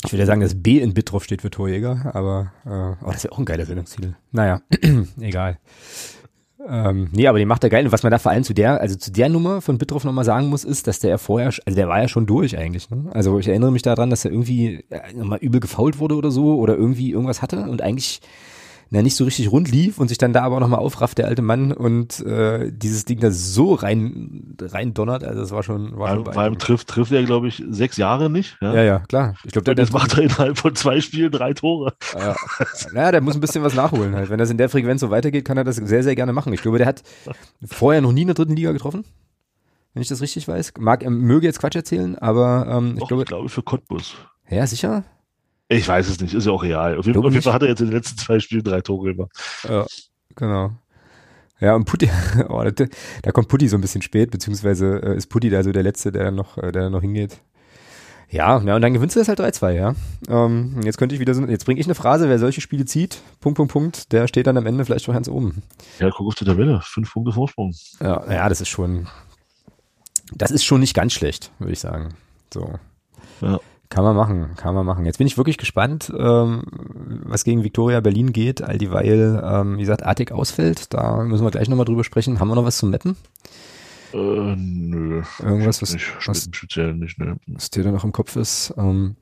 Ich 0.07 0.13
würde 0.13 0.21
ja 0.23 0.27
sagen, 0.27 0.41
dass 0.41 0.63
B 0.63 0.81
in 0.81 0.93
Bit 0.95 1.13
drauf 1.13 1.25
steht 1.25 1.41
für 1.41 1.51
Torjäger, 1.51 2.11
aber 2.15 2.53
äh, 2.67 3.05
oh, 3.05 3.11
das 3.11 3.25
wäre 3.25 3.33
auch 3.33 3.39
ein 3.39 3.47
geiler 3.47 3.65
Sendungstitel. 3.65 4.17
Naja, 4.33 4.61
egal. 5.21 5.59
Ähm, 6.69 7.09
nee, 7.13 7.27
aber 7.27 7.39
den 7.39 7.49
macht 7.49 7.65
er 7.65 7.71
geil. 7.71 7.85
Und 7.85 7.93
was 7.93 8.03
man 8.03 8.11
da 8.11 8.19
vor 8.19 8.33
allem 8.33 8.45
zu 8.45 8.55
der, 8.55 8.81
also 8.81 8.97
zu 8.97 9.13
der 9.13 9.29
Nummer 9.29 9.61
von 9.61 9.79
Bitroff 9.79 10.05
nochmal 10.05 10.25
sagen 10.25 10.49
muss, 10.49 10.65
ist, 10.65 10.87
dass 10.87 11.01
der 11.01 11.11
ja 11.11 11.19
vorher, 11.19 11.49
also 11.49 11.77
der 11.77 11.89
war 11.89 12.01
ja 12.01 12.09
schon 12.09 12.27
durch 12.27 12.57
eigentlich. 12.57 12.89
Ne? 12.91 13.11
Also 13.13 13.39
ich 13.39 13.49
erinnere 13.49 13.73
mich 13.73 13.83
daran, 13.83 14.11
dass 14.11 14.25
er 14.25 14.31
irgendwie 14.31 14.85
äh, 14.91 15.13
nochmal 15.15 15.39
übel 15.41 15.61
gefault 15.61 15.99
wurde 15.99 16.17
oder 16.17 16.31
so 16.31 16.57
oder 16.57 16.77
irgendwie 16.77 17.11
irgendwas 17.11 17.43
hatte 17.43 17.69
und 17.69 17.83
eigentlich 17.83 18.21
na, 18.91 19.03
nicht 19.03 19.17
so 19.17 19.25
richtig 19.25 19.51
rund 19.51 19.71
lief 19.71 19.99
und 19.99 20.09
sich 20.09 20.19
dann 20.19 20.33
da 20.33 20.43
aber 20.43 20.57
auch 20.57 20.61
nochmal 20.61 20.81
aufrafft, 20.81 21.19
der 21.19 21.27
alte 21.27 21.43
Mann, 21.43 21.73
und 21.73 22.21
äh, 22.21 22.71
dieses 22.73 23.05
Ding 23.05 23.21
da 23.21 23.31
so 23.31 23.75
rein, 23.75 24.57
rein 24.61 24.95
donnert, 24.95 25.25
also 25.25 25.41
das 25.41 25.51
war 25.51 25.63
schon. 25.63 25.97
War 25.99 26.15
schon 26.15 26.25
vor 26.25 26.37
allem 26.37 26.59
trifft, 26.59 26.89
trifft 26.89 27.13
er, 27.13 27.23
glaube 27.25 27.49
ich, 27.49 27.63
sechs 27.69 27.97
Jahre 27.97 28.31
nicht. 28.31 28.57
Ja, 28.61 28.75
ja, 28.75 28.83
ja 28.83 28.99
klar. 29.01 29.35
Ich 29.45 29.53
glaube, 29.53 29.75
der, 29.75 29.91
macht 29.93 30.17
er 30.17 30.25
innerhalb 30.25 30.59
von 30.59 30.75
zwei 30.75 31.01
Spielen 31.01 31.31
drei 31.31 31.53
Tore. 31.53 31.95
Ja. 32.15 32.37
naja, 32.93 33.13
der 33.13 33.21
muss 33.21 33.35
ein 33.35 33.41
bisschen 33.41 33.63
was 33.63 33.75
nachholen 33.75 34.15
halt. 34.15 34.31
Wenn 34.31 34.39
das 34.39 34.51
in 34.51 34.59
der 34.59 34.69
Frequenz 34.69 35.01
so 35.01 35.11
weitergeht, 35.11 35.45
kann 35.45 35.57
er 35.57 35.65
das 35.65 35.77
sehr, 35.77 36.03
sehr 36.03 36.15
gerne 36.15 36.33
machen. 36.33 36.53
Ich 36.53 36.63
glaube, 36.63 36.79
der 36.79 36.87
hat 36.87 37.03
vorher 37.65 38.01
noch 38.01 38.13
nie 38.13 38.23
in 38.23 38.29
der 38.29 38.35
dritten 38.35 38.57
Liga 38.57 38.73
getroffen 38.73 39.05
wenn 39.95 40.03
ich 40.03 40.09
das 40.09 40.21
richtig 40.21 40.47
weiß. 40.47 40.75
Mag, 40.79 41.09
möge 41.09 41.47
jetzt 41.47 41.61
Quatsch 41.61 41.77
erzählen, 41.77 42.19
aber 42.19 42.67
ähm, 42.69 42.95
ich 42.95 43.01
Doch, 43.01 43.09
glaube. 43.09 43.23
Ich 43.23 43.29
glaube 43.29 43.49
für 43.49 43.63
Cottbus. 43.63 44.17
Ja, 44.51 44.67
sicher? 44.67 45.05
Ich 45.69 45.89
weiß 45.89 46.09
es 46.09 46.21
nicht, 46.21 46.35
ist 46.35 46.47
ja 46.47 46.53
auch 46.53 46.63
real. 46.63 46.99
Auf 46.99 47.07
jeden, 47.07 47.19
auf 47.19 47.33
jeden 47.33 47.43
Fall 47.43 47.55
hat 47.55 47.63
er 47.63 47.69
jetzt 47.69 47.81
in 47.81 47.87
den 47.87 47.97
letzten 47.97 48.19
zwei 48.19 48.39
Spielen 48.39 48.63
drei 48.63 48.81
Tore 48.81 49.15
gemacht. 49.15 49.33
Ja, 49.69 49.87
genau. 50.37 50.73
Ja, 51.61 51.75
und 51.75 51.85
Putti, 51.85 52.11
oh, 52.49 52.63
da, 52.63 52.87
da, 53.23 53.33
kommt 53.33 53.49
Putti 53.49 53.69
so 53.69 53.79
ein 53.79 53.81
bisschen 53.81 54.03
spät, 54.03 54.31
beziehungsweise 54.31 55.01
äh, 55.03 55.17
ist 55.17 55.29
Putti 55.29 55.51
da 55.51 55.63
so 55.63 55.73
der 55.73 55.83
Letzte, 55.83 56.13
der 56.13 56.31
noch, 56.31 56.59
äh, 56.59 56.73
der 56.73 56.91
noch 56.91 57.01
hingeht. 57.01 57.39
Ja, 58.29 58.61
ja, 58.61 58.75
und 58.75 58.83
dann 58.83 58.93
gewinnst 58.93 59.15
du 59.15 59.21
das 59.21 59.29
halt 59.29 59.41
3-2, 59.41 59.71
ja. 59.73 59.95
Ähm, 60.29 60.81
jetzt 60.83 60.99
könnte 60.99 61.15
ich 61.15 61.21
wieder 61.21 61.35
so, 61.35 61.45
jetzt 61.45 61.65
bringe 61.65 61.81
ich 61.81 61.87
eine 61.87 61.95
Phrase, 61.95 62.29
wer 62.29 62.39
solche 62.39 62.61
Spiele 62.61 62.85
zieht, 62.85 63.23
Punkt, 63.41 63.57
Punkt, 63.57 63.73
Punkt, 63.73 64.13
der 64.13 64.27
steht 64.29 64.47
dann 64.47 64.57
am 64.57 64.67
Ende 64.67 64.85
vielleicht 64.85 65.05
schon 65.05 65.15
ganz 65.15 65.29
oben. 65.29 65.63
Ja, 66.01 66.11
guck 66.11 66.27
auf 66.27 66.35
die 66.35 66.45
Tabelle, 66.45 66.81
fünf 66.83 67.13
Punkte 67.13 67.33
Vorsprung. 67.33 67.75
Ja, 68.01 68.31
ja, 68.31 68.49
das 68.49 68.61
ist 68.61 68.69
schon, 68.69 69.07
das 70.33 70.51
ist 70.51 70.65
schon 70.65 70.81
nicht 70.81 70.95
ganz 70.95 71.13
schlecht, 71.13 71.53
würde 71.59 71.73
ich 71.73 71.81
sagen. 71.81 72.15
So. 72.53 72.79
Ja. 73.41 73.61
Kann 73.95 74.03
man 74.03 74.17
machen, 74.17 74.57
kann 74.57 74.75
man 74.75 74.85
machen. 74.85 75.07
Jetzt 75.07 75.19
bin 75.19 75.29
ich 75.29 75.37
wirklich 75.39 75.57
gespannt, 75.57 76.13
ähm, 76.19 76.65
was 77.23 77.45
gegen 77.45 77.63
Victoria 77.63 78.01
Berlin 78.01 78.33
geht, 78.33 78.61
all 78.61 78.77
dieweil, 78.77 79.41
ähm, 79.45 79.77
wie 79.77 79.83
gesagt, 79.83 80.03
Artig 80.03 80.33
ausfällt. 80.33 80.93
Da 80.93 81.23
müssen 81.23 81.45
wir 81.45 81.53
gleich 81.53 81.69
nochmal 81.69 81.85
drüber 81.85 82.03
sprechen. 82.03 82.41
Haben 82.41 82.49
wir 82.49 82.57
noch 82.57 82.65
was 82.65 82.79
zum 82.79 82.91
Meppen? 82.91 83.17
Äh, 84.13 84.17
nö. 84.57 85.23
Irgendwas, 85.39 85.81
was, 85.81 85.93
nicht, 85.93 86.13
was, 86.27 86.49
speziell 86.51 86.95
nicht, 86.95 87.21
ne. 87.21 87.37
was 87.47 87.71
dir 87.71 87.85
da 87.85 87.93
noch 87.93 88.03
im 88.03 88.11
Kopf 88.11 88.35
ist? 88.35 88.75
Ähm, 88.77 89.15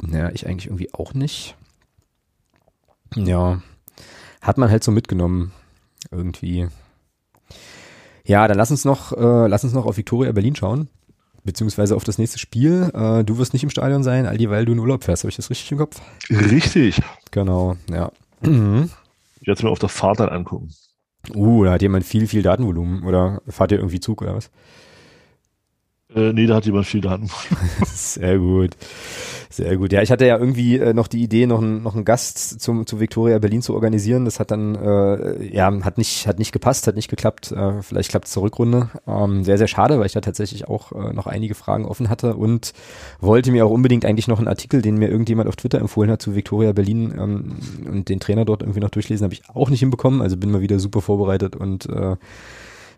naja, 0.00 0.30
ich 0.32 0.46
eigentlich 0.46 0.66
irgendwie 0.66 0.94
auch 0.94 1.12
nicht. 1.12 1.56
Ja, 3.16 3.60
hat 4.42 4.58
man 4.58 4.70
halt 4.70 4.84
so 4.84 4.92
mitgenommen. 4.92 5.50
Irgendwie. 6.12 6.68
Ja, 8.24 8.46
dann 8.46 8.58
lass 8.58 8.70
uns 8.70 8.84
noch, 8.84 9.10
äh, 9.10 9.48
lass 9.48 9.64
uns 9.64 9.72
noch 9.72 9.86
auf 9.86 9.96
Victoria 9.96 10.30
Berlin 10.30 10.54
schauen 10.54 10.88
beziehungsweise 11.44 11.96
auf 11.96 12.04
das 12.04 12.18
nächste 12.18 12.38
Spiel. 12.38 12.90
Äh, 12.94 13.24
du 13.24 13.38
wirst 13.38 13.52
nicht 13.52 13.62
im 13.62 13.70
Stadion 13.70 14.02
sein, 14.02 14.26
all 14.26 14.36
die, 14.36 14.50
weil 14.50 14.64
du 14.64 14.72
in 14.72 14.78
Urlaub 14.78 15.04
fährst. 15.04 15.24
Habe 15.24 15.30
ich 15.30 15.36
das 15.36 15.50
richtig 15.50 15.70
im 15.72 15.78
Kopf? 15.78 16.00
Richtig. 16.30 17.00
Genau, 17.30 17.76
ja. 17.90 18.10
Mhm. 18.42 18.90
Ich 19.40 19.46
werde 19.46 19.58
es 19.58 19.62
mir 19.62 19.70
auf 19.70 19.78
der 19.78 19.88
Fahrt 19.88 20.20
dann 20.20 20.28
angucken. 20.28 20.70
Uh, 21.34 21.64
da 21.64 21.72
hat 21.72 21.82
jemand 21.82 22.04
viel, 22.04 22.26
viel 22.26 22.42
Datenvolumen. 22.42 23.04
Oder 23.04 23.42
fahrt 23.48 23.72
ihr 23.72 23.78
irgendwie 23.78 24.00
Zug 24.00 24.22
oder 24.22 24.34
was? 24.34 24.50
Äh, 26.14 26.32
nee, 26.32 26.46
da 26.46 26.56
hat 26.56 26.66
jemand 26.66 26.86
viel 26.86 27.00
Daten. 27.00 27.30
Sehr 27.84 28.38
gut. 28.38 28.76
Sehr 29.52 29.76
gut. 29.76 29.92
Ja, 29.92 30.00
ich 30.00 30.12
hatte 30.12 30.24
ja 30.24 30.38
irgendwie 30.38 30.78
äh, 30.78 30.94
noch 30.94 31.08
die 31.08 31.24
Idee, 31.24 31.44
noch, 31.48 31.60
ein, 31.60 31.82
noch 31.82 31.96
einen 31.96 32.04
Gast 32.04 32.60
zum, 32.60 32.86
zu 32.86 33.00
Victoria 33.00 33.40
Berlin 33.40 33.62
zu 33.62 33.74
organisieren. 33.74 34.24
Das 34.24 34.38
hat 34.38 34.52
dann, 34.52 34.76
äh, 34.76 35.44
ja, 35.44 35.72
hat 35.82 35.98
nicht, 35.98 36.28
hat 36.28 36.38
nicht 36.38 36.52
gepasst, 36.52 36.86
hat 36.86 36.94
nicht 36.94 37.10
geklappt. 37.10 37.50
Äh, 37.50 37.82
vielleicht 37.82 38.10
klappt 38.10 38.26
es 38.26 38.32
zur 38.32 38.44
Rückrunde. 38.44 38.90
Ähm, 39.08 39.42
sehr, 39.42 39.58
sehr 39.58 39.66
schade, 39.66 39.98
weil 39.98 40.06
ich 40.06 40.12
da 40.12 40.20
tatsächlich 40.20 40.68
auch 40.68 40.92
äh, 40.92 41.12
noch 41.12 41.26
einige 41.26 41.56
Fragen 41.56 41.84
offen 41.84 42.08
hatte 42.08 42.36
und 42.36 42.72
wollte 43.20 43.50
mir 43.50 43.66
auch 43.66 43.72
unbedingt 43.72 44.04
eigentlich 44.04 44.28
noch 44.28 44.38
einen 44.38 44.46
Artikel, 44.46 44.82
den 44.82 44.98
mir 44.98 45.08
irgendjemand 45.08 45.48
auf 45.48 45.56
Twitter 45.56 45.80
empfohlen 45.80 46.12
hat 46.12 46.22
zu 46.22 46.36
Victoria 46.36 46.70
Berlin 46.70 47.12
ähm, 47.18 47.56
und 47.90 48.08
den 48.08 48.20
Trainer 48.20 48.44
dort 48.44 48.62
irgendwie 48.62 48.80
noch 48.80 48.90
durchlesen, 48.90 49.24
habe 49.24 49.34
ich 49.34 49.42
auch 49.52 49.68
nicht 49.68 49.80
hinbekommen. 49.80 50.22
Also 50.22 50.36
bin 50.36 50.52
mal 50.52 50.60
wieder 50.60 50.78
super 50.78 51.00
vorbereitet 51.00 51.56
und 51.56 51.86
äh, 51.86 52.14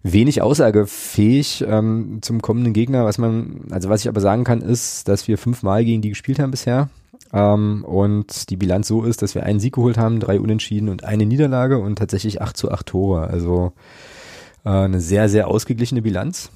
wenig 0.03 0.43
aussagefähig 0.43 1.65
ähm, 1.67 2.19
zum 2.23 2.43
kommenden 2.43 2.73
Gegner. 2.73 3.05
Was 3.05 3.19
man, 3.19 3.67
also 3.71 3.89
was 3.89 4.01
ich 4.03 4.09
aber 4.09 4.21
sagen 4.21 4.45
kann, 4.45 4.61
ist, 4.61 5.09
dass 5.09 5.29
wir 5.29 5.39
fünfmal 5.39 5.85
gegen 5.85 6.03
die 6.03 6.11
gespielt 6.11 6.39
haben 6.39 6.51
bisher. 6.51 6.89
Ähm, 7.33 7.85
und 7.85 8.51
die 8.51 8.57
Bilanz 8.57 8.89
so 8.89 9.05
ist, 9.05 9.23
dass 9.23 9.35
wir 9.35 9.45
einen 9.45 9.61
Sieg 9.61 9.75
geholt 9.75 9.99
haben, 9.99 10.21
drei 10.21 10.41
Unentschieden 10.41 10.89
und 10.89 11.05
eine 11.05 11.27
Niederlage 11.27 11.79
und 11.79 11.97
tatsächlich 11.99 12.43
acht 12.43 12.57
zu 12.57 12.71
acht 12.71 12.87
Tore. 12.87 13.29
Also 13.29 13.73
äh, 14.65 14.71
eine 14.71 15.01
sehr, 15.01 15.29
sehr 15.29 15.49
ausgeglichene 15.49 16.03
Bilanz. 16.03 16.51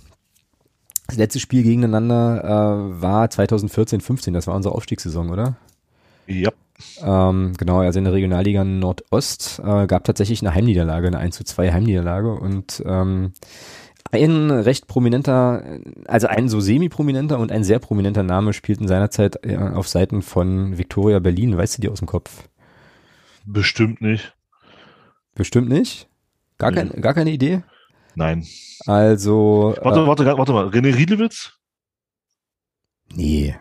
Das 1.06 1.16
letzte 1.16 1.38
Spiel 1.38 1.62
gegeneinander 1.62 2.42
äh, 2.44 3.00
war 3.00 3.26
2014-15, 3.26 4.32
das 4.32 4.48
war 4.48 4.56
unsere 4.56 4.74
Aufstiegssaison, 4.74 5.30
oder? 5.30 5.56
Ja. 6.26 6.50
Ähm, 7.02 7.52
genau, 7.56 7.80
also 7.80 7.98
in 7.98 8.04
der 8.04 8.14
Regionalliga 8.14 8.64
Nordost 8.64 9.60
äh, 9.64 9.86
gab 9.86 10.04
tatsächlich 10.04 10.42
eine 10.42 10.54
Heimniederlage, 10.54 11.06
eine 11.06 11.18
1 11.18 11.36
zu 11.36 11.44
2 11.44 11.72
Heimniederlage 11.72 12.32
und 12.32 12.82
ähm, 12.86 13.32
ein 14.12 14.50
recht 14.50 14.86
prominenter, 14.86 15.80
also 16.06 16.26
ein 16.26 16.48
so 16.48 16.60
semi-prominenter 16.60 17.38
und 17.38 17.50
ein 17.50 17.64
sehr 17.64 17.78
prominenter 17.78 18.22
Name 18.22 18.52
spielten 18.52 18.88
seinerzeit 18.88 19.44
äh, 19.44 19.56
auf 19.56 19.88
Seiten 19.88 20.22
von 20.22 20.78
Victoria 20.78 21.18
Berlin. 21.18 21.56
Weißt 21.56 21.76
du 21.76 21.82
die 21.82 21.88
aus 21.88 21.98
dem 21.98 22.08
Kopf? 22.08 22.48
Bestimmt 23.44 24.00
nicht. 24.00 24.34
Bestimmt 25.34 25.68
nicht? 25.68 26.08
Gar, 26.58 26.70
nee. 26.70 26.76
kein, 26.76 27.02
gar 27.02 27.14
keine 27.14 27.30
Idee? 27.30 27.62
Nein. 28.14 28.46
Also. 28.86 29.74
Warte, 29.80 30.00
äh, 30.00 30.06
warte, 30.06 30.24
warte 30.24 30.52
mal. 30.52 30.68
René 30.68 30.96
Riedlewitz? 30.96 31.52
Nee. 33.12 33.56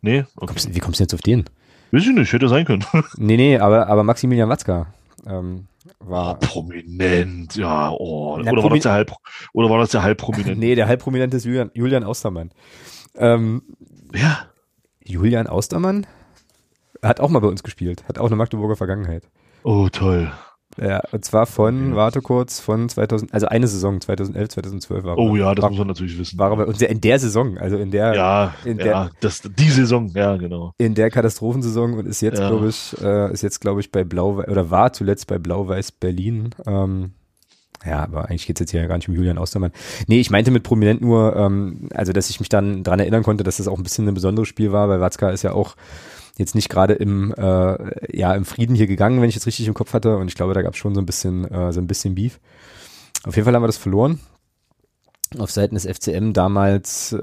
Nee? 0.00 0.24
Okay. 0.36 0.46
Kommst, 0.46 0.74
wie 0.74 0.78
kommst 0.78 1.00
du 1.00 1.04
jetzt 1.04 1.14
auf 1.14 1.20
den? 1.20 1.44
Weiß 1.92 2.06
ich 2.06 2.14
nicht, 2.14 2.32
hätte 2.32 2.48
sein 2.48 2.64
können. 2.64 2.84
nee, 3.16 3.36
nee, 3.36 3.58
aber, 3.58 3.88
aber 3.88 4.04
Maximilian 4.04 4.48
Watzka 4.48 4.86
ähm, 5.26 5.66
war. 5.98 6.38
Oh, 6.42 6.46
prominent, 6.46 7.56
ja, 7.56 7.90
oh. 7.90 8.38
oder, 8.38 8.62
war 8.62 8.70
das 8.70 8.82
der 8.82 8.92
halb, 8.92 9.12
oder 9.52 9.70
war 9.70 9.78
das 9.78 9.90
der 9.90 10.02
halb 10.02 10.18
prominent? 10.18 10.58
nee, 10.58 10.74
der 10.74 10.86
halb 10.86 11.00
prominente 11.00 11.36
ist 11.36 11.44
Julian, 11.44 11.70
Julian 11.74 12.04
Austermann. 12.04 12.50
Ähm, 13.16 13.62
ja. 14.14 14.46
Julian 15.04 15.46
Austermann 15.46 16.06
hat 17.02 17.20
auch 17.20 17.30
mal 17.30 17.40
bei 17.40 17.48
uns 17.48 17.62
gespielt, 17.62 18.04
hat 18.08 18.18
auch 18.18 18.26
eine 18.26 18.36
Magdeburger 18.36 18.76
Vergangenheit. 18.76 19.28
Oh, 19.64 19.88
toll. 19.88 20.30
Ja, 20.78 21.02
und 21.10 21.24
zwar 21.24 21.46
von, 21.46 21.96
warte 21.96 22.22
kurz, 22.22 22.60
von 22.60 22.88
2000, 22.88 23.34
also 23.34 23.46
eine 23.46 23.66
Saison, 23.66 24.00
2011, 24.00 24.50
2012 24.50 25.04
war 25.04 25.18
Oh 25.18 25.34
ja, 25.34 25.54
das 25.54 25.62
war, 25.64 25.70
muss 25.70 25.78
man 25.78 25.88
natürlich 25.88 26.16
wissen. 26.18 26.38
War 26.38 26.52
aber 26.52 26.68
in 26.68 27.00
der 27.00 27.18
Saison, 27.18 27.58
also 27.58 27.76
in 27.76 27.90
der. 27.90 28.14
Ja, 28.14 28.54
in 28.64 28.78
der, 28.78 28.86
ja, 28.86 29.10
das, 29.20 29.42
die 29.42 29.70
Saison, 29.70 30.08
ja, 30.14 30.36
genau. 30.36 30.72
In 30.78 30.94
der 30.94 31.10
Katastrophensaison 31.10 31.94
und 31.94 32.06
ist 32.06 32.20
jetzt, 32.20 32.38
ja. 32.38 32.48
glaube 32.48 32.68
ich, 32.68 32.96
äh, 33.02 33.32
ist 33.32 33.42
jetzt, 33.42 33.60
glaube 33.60 33.80
ich, 33.80 33.90
bei 33.90 34.04
Blau, 34.04 34.38
oder 34.38 34.70
war 34.70 34.92
zuletzt 34.92 35.26
bei 35.26 35.38
Blau-Weiß 35.38 35.92
Berlin. 35.92 36.50
Ähm, 36.66 37.12
ja, 37.84 38.02
aber 38.02 38.28
eigentlich 38.28 38.46
geht's 38.46 38.60
jetzt 38.60 38.70
hier 38.70 38.80
ja 38.80 38.86
gar 38.86 38.96
nicht 38.96 39.08
um 39.08 39.14
Julian 39.14 39.38
Austermann. 39.38 39.72
Nee, 40.06 40.20
ich 40.20 40.30
meinte 40.30 40.50
mit 40.50 40.62
Prominent 40.62 41.00
nur, 41.00 41.34
ähm, 41.34 41.88
also 41.94 42.12
dass 42.12 42.30
ich 42.30 42.38
mich 42.38 42.48
dann 42.48 42.84
dran 42.84 43.00
erinnern 43.00 43.22
konnte, 43.22 43.42
dass 43.42 43.56
das 43.56 43.68
auch 43.68 43.78
ein 43.78 43.82
bisschen 43.82 44.06
ein 44.06 44.14
besonderes 44.14 44.48
Spiel 44.48 44.70
war, 44.70 44.88
weil 44.88 45.00
Watzka 45.00 45.30
ist 45.30 45.42
ja 45.42 45.52
auch 45.52 45.76
jetzt 46.36 46.54
nicht 46.54 46.68
gerade 46.68 46.94
im, 46.94 47.34
äh, 47.36 48.16
ja, 48.16 48.34
im 48.34 48.44
Frieden 48.44 48.74
hier 48.74 48.86
gegangen, 48.86 49.20
wenn 49.20 49.28
ich 49.28 49.36
es 49.36 49.46
richtig 49.46 49.66
im 49.68 49.74
Kopf 49.74 49.92
hatte. 49.92 50.16
Und 50.16 50.28
ich 50.28 50.34
glaube, 50.34 50.54
da 50.54 50.62
gab 50.62 50.74
es 50.74 50.78
schon 50.78 50.94
so 50.94 51.00
ein 51.00 51.06
bisschen, 51.06 51.44
äh, 51.50 51.72
so 51.72 51.80
ein 51.80 51.86
bisschen 51.86 52.14
Beef. 52.14 52.40
Auf 53.24 53.36
jeden 53.36 53.44
Fall 53.44 53.54
haben 53.54 53.62
wir 53.62 53.68
das 53.68 53.76
verloren. 53.76 54.20
Auf 55.38 55.52
Seiten 55.52 55.76
des 55.76 55.86
FCM 55.86 56.32
damals, 56.32 57.12
äh, 57.12 57.18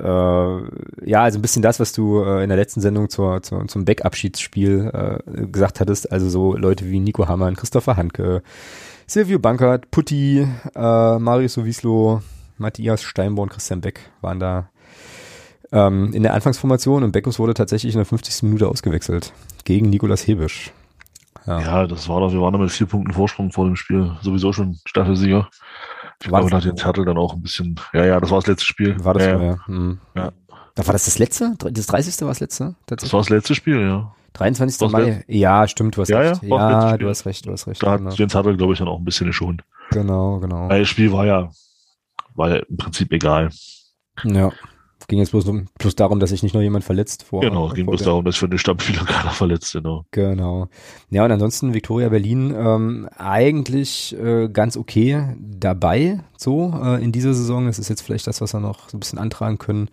ja, 1.05 1.24
also 1.24 1.39
ein 1.39 1.41
bisschen 1.41 1.62
das, 1.62 1.80
was 1.82 1.91
du 1.91 2.24
äh, 2.24 2.41
in 2.41 2.47
der 2.47 2.58
letzten 2.58 2.80
Sendung 2.80 3.10
zur, 3.10 3.41
zur, 3.43 3.68
zum 3.68 3.84
Backabschiedsspiel 3.84 4.91
äh, 4.93 5.47
gesagt 5.47 5.82
hattest. 5.82 6.10
Also 6.10 6.30
so 6.30 6.55
Leute 6.55 6.89
wie 6.89 7.01
Nico 7.01 7.28
Hammann, 7.28 7.58
Christopher 7.58 7.97
Hanke, 7.97 8.43
Silvio 9.08 9.39
Bankert, 9.39 9.91
Putti, 9.91 10.47
äh, 10.76 11.20
Marius 11.20 11.53
Sowislo, 11.53 12.22
Matthias 12.58 13.03
Steinborn, 13.03 13.49
Christian 13.49 13.82
Beck 13.82 13.99
waren 14.22 14.39
da 14.39 14.70
ähm, 15.72 16.13
in 16.13 16.24
der 16.24 16.34
Anfangsformation 16.34 17.03
und 17.03 17.11
Beckus 17.11 17.39
wurde 17.39 17.53
tatsächlich 17.53 17.93
in 17.93 17.99
der 17.99 18.05
50. 18.05 18.43
Minute 18.43 18.68
ausgewechselt 18.68 19.34
gegen 19.63 19.89
Nikolas 19.89 20.26
Hebisch. 20.28 20.72
Ja. 21.45 21.61
ja, 21.61 21.88
das 21.88 22.09
war 22.09 22.20
doch, 22.20 22.34
wir 22.34 22.41
waren 22.41 22.53
da 22.53 22.59
mit 22.59 22.72
vier 22.72 22.88
Punkten 22.88 23.13
Vorsprung 23.13 23.51
vor 23.51 23.65
dem 23.65 23.78
Spiel, 23.78 24.11
sowieso 24.22 24.51
schon 24.51 24.78
Staffelsieger. 24.86 25.47
Ich 26.22 26.30
war 26.30 26.41
glaube, 26.41 26.51
da 26.51 26.57
hat 26.57 26.65
den 26.65 26.76
Zettel 26.76 27.05
dann 27.05 27.18
auch 27.18 27.34
ein 27.34 27.41
bisschen, 27.41 27.80
ja, 27.93 28.05
ja, 28.05 28.20
das 28.20 28.32
war 28.32 28.39
das 28.39 28.47
letzte 28.47 28.65
Spiel. 28.65 28.97
War 29.03 29.13
das 29.13 29.24
ja, 29.24 29.41
ja. 29.41 29.65
Hm. 29.65 29.99
ja. 30.15 30.32
Da 30.76 30.86
war 30.86 30.93
das 30.93 31.05
das 31.05 31.20
letzte? 31.20 31.53
Das 31.57 31.88
30. 31.88 32.22
war 32.22 32.30
das 32.30 32.39
letzte? 32.39 32.76
Das 32.88 33.13
war 33.13 33.22
das 33.22 33.30
letzte 33.30 33.55
Spiel, 33.55 33.80
ja. 33.82 34.13
23. 34.34 34.89
Mai. 34.91 35.24
Ja, 35.28 35.68
stimmt, 35.68 35.95
du 35.95 36.01
hast 36.01 36.09
ja, 36.09 36.20
recht. 36.20 36.43
Ja, 36.43 36.91
ja 36.91 36.97
du 36.97 37.09
hast 37.09 37.26
recht, 37.26 37.45
du 37.45 37.51
hast 37.51 37.65
recht. 37.68 37.82
Da 37.82 37.91
hat 37.91 37.99
genau. 37.99 38.11
Jens 38.11 38.36
Hartl, 38.36 38.55
glaube 38.57 38.74
ich, 38.74 38.80
dann 38.80 38.88
auch 38.88 38.99
ein 38.99 39.05
bisschen 39.05 39.28
geschont. 39.28 39.63
Genau, 39.91 40.39
genau. 40.39 40.70
Weil 40.70 40.82
das 40.82 40.89
Spiel 40.89 41.11
war 41.11 41.26
ja 41.26 41.49
war 42.38 42.49
ja 42.49 42.55
im 42.57 42.78
Prinzip 42.78 43.11
egal. 43.11 43.49
Ja. 44.24 44.51
Ging 45.10 45.20
jetzt 45.20 45.32
bloß, 45.32 45.45
bloß 45.80 45.95
darum, 45.95 46.20
dass 46.20 46.32
sich 46.32 46.43
nicht 46.43 46.53
noch 46.53 46.62
jemand 46.62 46.84
verletzt 46.84 47.24
vor. 47.24 47.39
Genau, 47.39 47.70
ging 47.70 47.86
bloß 47.86 48.03
darum, 48.03 48.26
dass 48.26 48.36
für 48.36 48.47
eine 48.47 48.58
Stammspieler 48.58 49.05
keiner 49.05 49.32
verletzt, 49.32 49.72
genau. 49.72 50.03
Genau. 50.12 50.68
Ja, 51.10 51.24
und 51.24 51.32
ansonsten 51.32 51.74
Victoria 51.74 52.10
Berlin 52.10 52.53
ähm, 52.53 53.10
eigentlich 53.18 54.18
äh, 54.20 54.49
ganz 54.49 54.76
okay 54.76 55.24
dabei, 55.39 56.20
so 56.36 56.74
äh, 56.84 57.01
in 57.01 57.14
dieser 57.14 57.34
Saison. 57.34 57.68
Das 57.68 57.80
ist 57.80 57.88
jetzt 57.88 58.01
vielleicht 58.01 58.28
das, 58.28 58.41
was 58.41 58.53
wir 58.53 58.60
noch 58.60 58.89
so 58.89 58.97
ein 58.97 58.99
bisschen 58.99 59.18
antragen 59.18 59.58
können. 59.58 59.89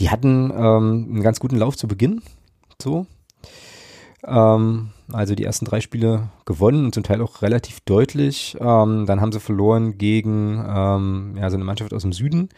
Die 0.00 0.10
hatten 0.10 0.50
ähm, 0.50 1.06
einen 1.10 1.22
ganz 1.22 1.38
guten 1.38 1.58
Lauf 1.58 1.76
zu 1.76 1.86
Beginn, 1.86 2.22
so. 2.82 3.06
Ähm, 4.24 4.90
also 5.12 5.36
die 5.36 5.44
ersten 5.44 5.64
drei 5.64 5.80
Spiele 5.80 6.30
gewonnen 6.44 6.86
und 6.86 6.94
zum 6.94 7.04
Teil 7.04 7.22
auch 7.22 7.42
relativ 7.42 7.78
deutlich. 7.80 8.56
Ähm, 8.60 9.06
dann 9.06 9.20
haben 9.20 9.30
sie 9.30 9.38
verloren 9.38 9.96
gegen 9.96 10.64
ähm, 10.68 11.36
ja, 11.38 11.48
so 11.50 11.56
eine 11.56 11.64
Mannschaft 11.64 11.94
aus 11.94 12.02
dem 12.02 12.12
Süden. 12.12 12.48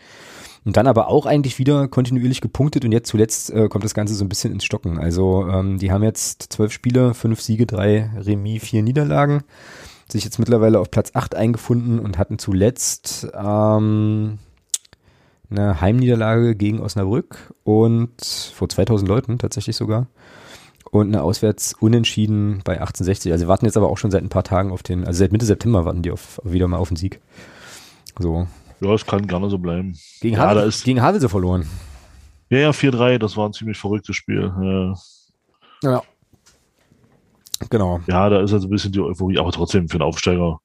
Und 0.68 0.76
dann 0.76 0.86
aber 0.86 1.08
auch 1.08 1.24
eigentlich 1.24 1.58
wieder 1.58 1.88
kontinuierlich 1.88 2.42
gepunktet 2.42 2.84
und 2.84 2.92
jetzt 2.92 3.08
zuletzt 3.08 3.48
äh, 3.48 3.68
kommt 3.70 3.84
das 3.84 3.94
Ganze 3.94 4.14
so 4.14 4.22
ein 4.22 4.28
bisschen 4.28 4.52
ins 4.52 4.66
Stocken. 4.66 4.98
Also 4.98 5.48
ähm, 5.48 5.78
die 5.78 5.90
haben 5.90 6.02
jetzt 6.02 6.52
zwölf 6.52 6.72
Spiele, 6.72 7.14
fünf 7.14 7.40
Siege, 7.40 7.64
drei 7.64 8.10
Remis, 8.18 8.64
vier 8.64 8.82
Niederlagen. 8.82 9.44
Sich 10.10 10.24
jetzt 10.24 10.38
mittlerweile 10.38 10.78
auf 10.78 10.90
Platz 10.90 11.12
acht 11.14 11.34
eingefunden 11.34 11.98
und 11.98 12.18
hatten 12.18 12.38
zuletzt 12.38 13.28
ähm, 13.34 14.40
eine 15.48 15.80
Heimniederlage 15.80 16.54
gegen 16.54 16.82
Osnabrück 16.82 17.54
und 17.64 18.22
vor 18.54 18.68
2000 18.68 19.08
Leuten 19.08 19.38
tatsächlich 19.38 19.74
sogar. 19.74 20.06
Und 20.90 21.06
eine 21.06 21.22
auswärts 21.22 21.76
unentschieden 21.80 22.60
bei 22.62 22.74
1860. 22.74 23.32
Also 23.32 23.48
warten 23.48 23.64
jetzt 23.64 23.78
aber 23.78 23.88
auch 23.88 23.96
schon 23.96 24.10
seit 24.10 24.22
ein 24.22 24.28
paar 24.28 24.44
Tagen 24.44 24.70
auf 24.70 24.82
den, 24.82 25.06
also 25.06 25.20
seit 25.20 25.32
Mitte 25.32 25.46
September 25.46 25.86
warten 25.86 26.02
die 26.02 26.10
auf, 26.10 26.42
wieder 26.44 26.68
mal 26.68 26.76
auf 26.76 26.88
den 26.88 26.98
Sieg. 26.98 27.20
So, 28.18 28.46
ja, 28.80 28.94
es 28.94 29.04
kann 29.04 29.26
gerne 29.26 29.50
so 29.50 29.58
bleiben. 29.58 29.98
Gegen, 30.20 30.36
ja, 30.36 30.42
Havel, 30.42 30.68
ist, 30.68 30.84
gegen 30.84 31.02
Havelse 31.02 31.28
verloren. 31.28 31.66
Ja, 32.50 32.58
ja, 32.58 32.70
4-3, 32.70 33.18
das 33.18 33.36
war 33.36 33.48
ein 33.48 33.52
ziemlich 33.52 33.78
verrücktes 33.78 34.16
Spiel. 34.16 34.52
Ja. 34.62 34.94
ja. 35.82 36.02
Genau. 37.70 38.00
Ja, 38.06 38.28
da 38.28 38.40
ist 38.40 38.52
also 38.52 38.68
ein 38.68 38.70
bisschen 38.70 38.92
die 38.92 39.00
Euphorie, 39.00 39.38
aber 39.38 39.52
trotzdem 39.52 39.88
für 39.88 39.96
einen 39.96 40.02
Aufsteiger 40.02 40.60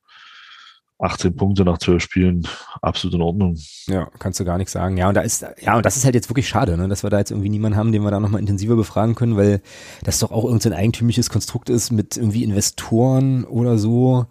18 1.00 1.36
Punkte 1.36 1.66
nach 1.66 1.80
12 1.80 2.02
Spielen, 2.02 2.48
absolut 2.82 3.16
in 3.16 3.22
Ordnung. 3.22 3.58
Ja, 3.88 4.10
kannst 4.20 4.40
du 4.40 4.46
gar 4.46 4.58
nichts 4.58 4.72
sagen. 4.72 4.96
Ja, 4.96 5.10
und 5.10 5.16
da 5.16 5.22
ist, 5.22 5.46
ja, 5.62 5.76
und 5.76 5.86
das 5.86 5.98
ist 5.98 6.06
halt 6.06 6.16
jetzt 6.16 6.30
wirklich 6.30 6.48
schade, 6.48 6.78
ne, 6.78 6.88
dass 6.88 7.04
wir 7.04 7.10
da 7.10 7.20
jetzt 7.20 7.32
irgendwie 7.32 7.50
niemanden 7.50 7.78
haben, 7.78 7.92
den 7.92 8.04
wir 8.04 8.12
da 8.12 8.20
nochmal 8.20 8.40
intensiver 8.40 8.76
befragen 8.76 9.16
können, 9.16 9.36
weil 9.36 9.62
das 10.04 10.20
doch 10.20 10.32
auch 10.32 10.46
irgendein 10.46 10.74
eigentümliches 10.74 11.30
Konstrukt 11.30 11.70
ist 11.70 11.92
mit 11.92 12.16
irgendwie 12.16 12.44
Investoren 12.44 13.44
oder 13.44 13.78
so. 13.78 14.28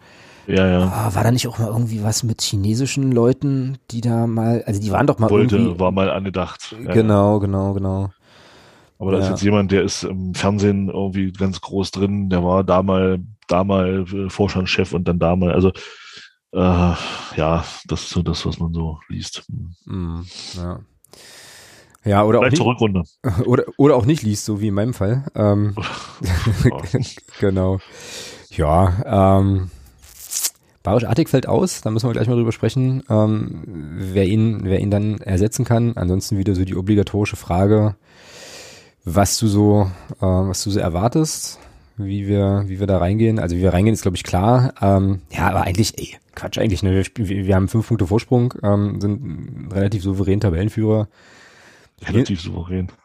Ja, 0.47 0.67
ja. 0.67 0.81
Ah, 0.93 1.15
war 1.15 1.23
da 1.23 1.31
nicht 1.31 1.47
auch 1.47 1.59
mal 1.59 1.69
irgendwie 1.69 2.03
was 2.03 2.23
mit 2.23 2.43
chinesischen 2.43 3.13
Leuten, 3.13 3.79
die 3.91 4.01
da 4.01 4.27
mal, 4.27 4.63
also 4.67 4.81
die 4.81 4.91
waren 4.91 5.07
doch 5.07 5.19
mal 5.19 5.31
Wollte, 5.31 5.57
irgendwie. 5.57 5.79
war 5.79 5.93
mal 5.93 6.11
angedacht. 6.11 6.75
Ja, 6.85 6.93
genau, 6.93 7.39
genau, 7.39 7.75
genau. 7.75 8.11
Aber 8.99 9.13
da 9.13 9.19
ja. 9.19 9.25
ist 9.25 9.31
jetzt 9.31 9.43
jemand, 9.43 9.73
der 9.73 9.83
ist 9.83 10.05
im 10.05 10.35
Fernsehen 10.35 10.89
irgendwie 10.89 11.33
ganz 11.33 11.61
groß 11.61 11.91
drin, 11.91 12.29
der 12.29 12.45
war 12.45 12.65
da 12.65 12.83
mal, 12.83 13.21
da 13.49 13.65
mal 13.65 14.05
äh, 14.13 14.31
Vorstandschef 14.31 14.93
und 14.93 15.07
dann 15.09 15.19
da 15.19 15.37
mal, 15.37 15.53
also 15.53 15.71
äh, 16.53 16.95
ja, 17.37 17.65
das 17.87 18.03
ist 18.03 18.11
so 18.11 18.23
das, 18.23 18.45
was 18.45 18.59
man 18.59 18.73
so 18.75 18.99
liest. 19.09 19.45
Mm, 19.87 20.21
ja. 20.57 20.81
Ja, 22.05 22.25
oder 22.25 22.41
Vielleicht 22.41 22.61
auch 22.61 22.81
nicht, 22.81 23.19
Oder, 23.47 23.65
oder 23.77 23.97
auch 23.97 24.07
nicht 24.07 24.23
liest, 24.23 24.45
so 24.45 24.61
wie 24.61 24.69
in 24.69 24.75
meinem 24.75 24.93
Fall. 24.95 25.25
Ähm, 25.35 25.77
genau. 27.41 27.79
Ja, 28.51 29.39
ähm, 29.39 29.71
Barisch 30.83 31.05
Artig 31.05 31.29
fällt 31.29 31.47
aus, 31.47 31.81
da 31.81 31.91
müssen 31.91 32.09
wir 32.09 32.13
gleich 32.13 32.29
mal 32.29 32.35
drüber 32.35 32.53
sprechen, 32.53 33.03
ähm, 33.09 33.63
wer 33.67 34.27
ihn, 34.27 34.61
wer 34.65 34.81
ihn 34.81 34.91
dann 34.91 35.19
ersetzen 35.19 35.65
kann. 35.65 35.97
Ansonsten 35.97 36.39
wieder 36.39 36.55
so 36.55 36.65
die 36.65 36.77
obligatorische 36.77 37.37
Frage, 37.37 37.95
was 39.05 39.39
du 39.39 39.47
so, 39.47 39.91
äh, 40.21 40.25
was 40.25 40.65
du 40.65 40.71
so 40.71 40.81
erwartest, 40.81 41.61
wie 41.97 42.27
wir, 42.27 42.65
wie 42.67 42.81
wir 42.81 42.87
da 42.87 42.99
reingehen. 42.99 43.39
Also 43.39 43.57
wie 43.57 43.63
wir 43.63 43.73
reingehen, 43.73 43.95
ist 43.95 44.03
glaube 44.03 44.17
ich 44.17 44.25
klar. 44.25 44.75
Ähm, 44.81 45.21
ja, 45.31 45.49
aber 45.49 45.63
eigentlich, 45.63 45.99
ey, 45.99 46.17
Quatsch 46.35 46.59
eigentlich. 46.59 46.83
Ne? 46.83 47.05
Wir, 47.15 47.47
wir 47.47 47.55
haben 47.55 47.69
fünf 47.69 47.87
Punkte 47.87 48.07
Vorsprung, 48.07 48.55
ähm, 48.63 49.01
sind 49.01 49.69
relativ 49.73 50.03
souverän 50.03 50.41
Tabellenführer. 50.41 51.09
Relativ 52.09 52.41
souverän. 52.41 52.89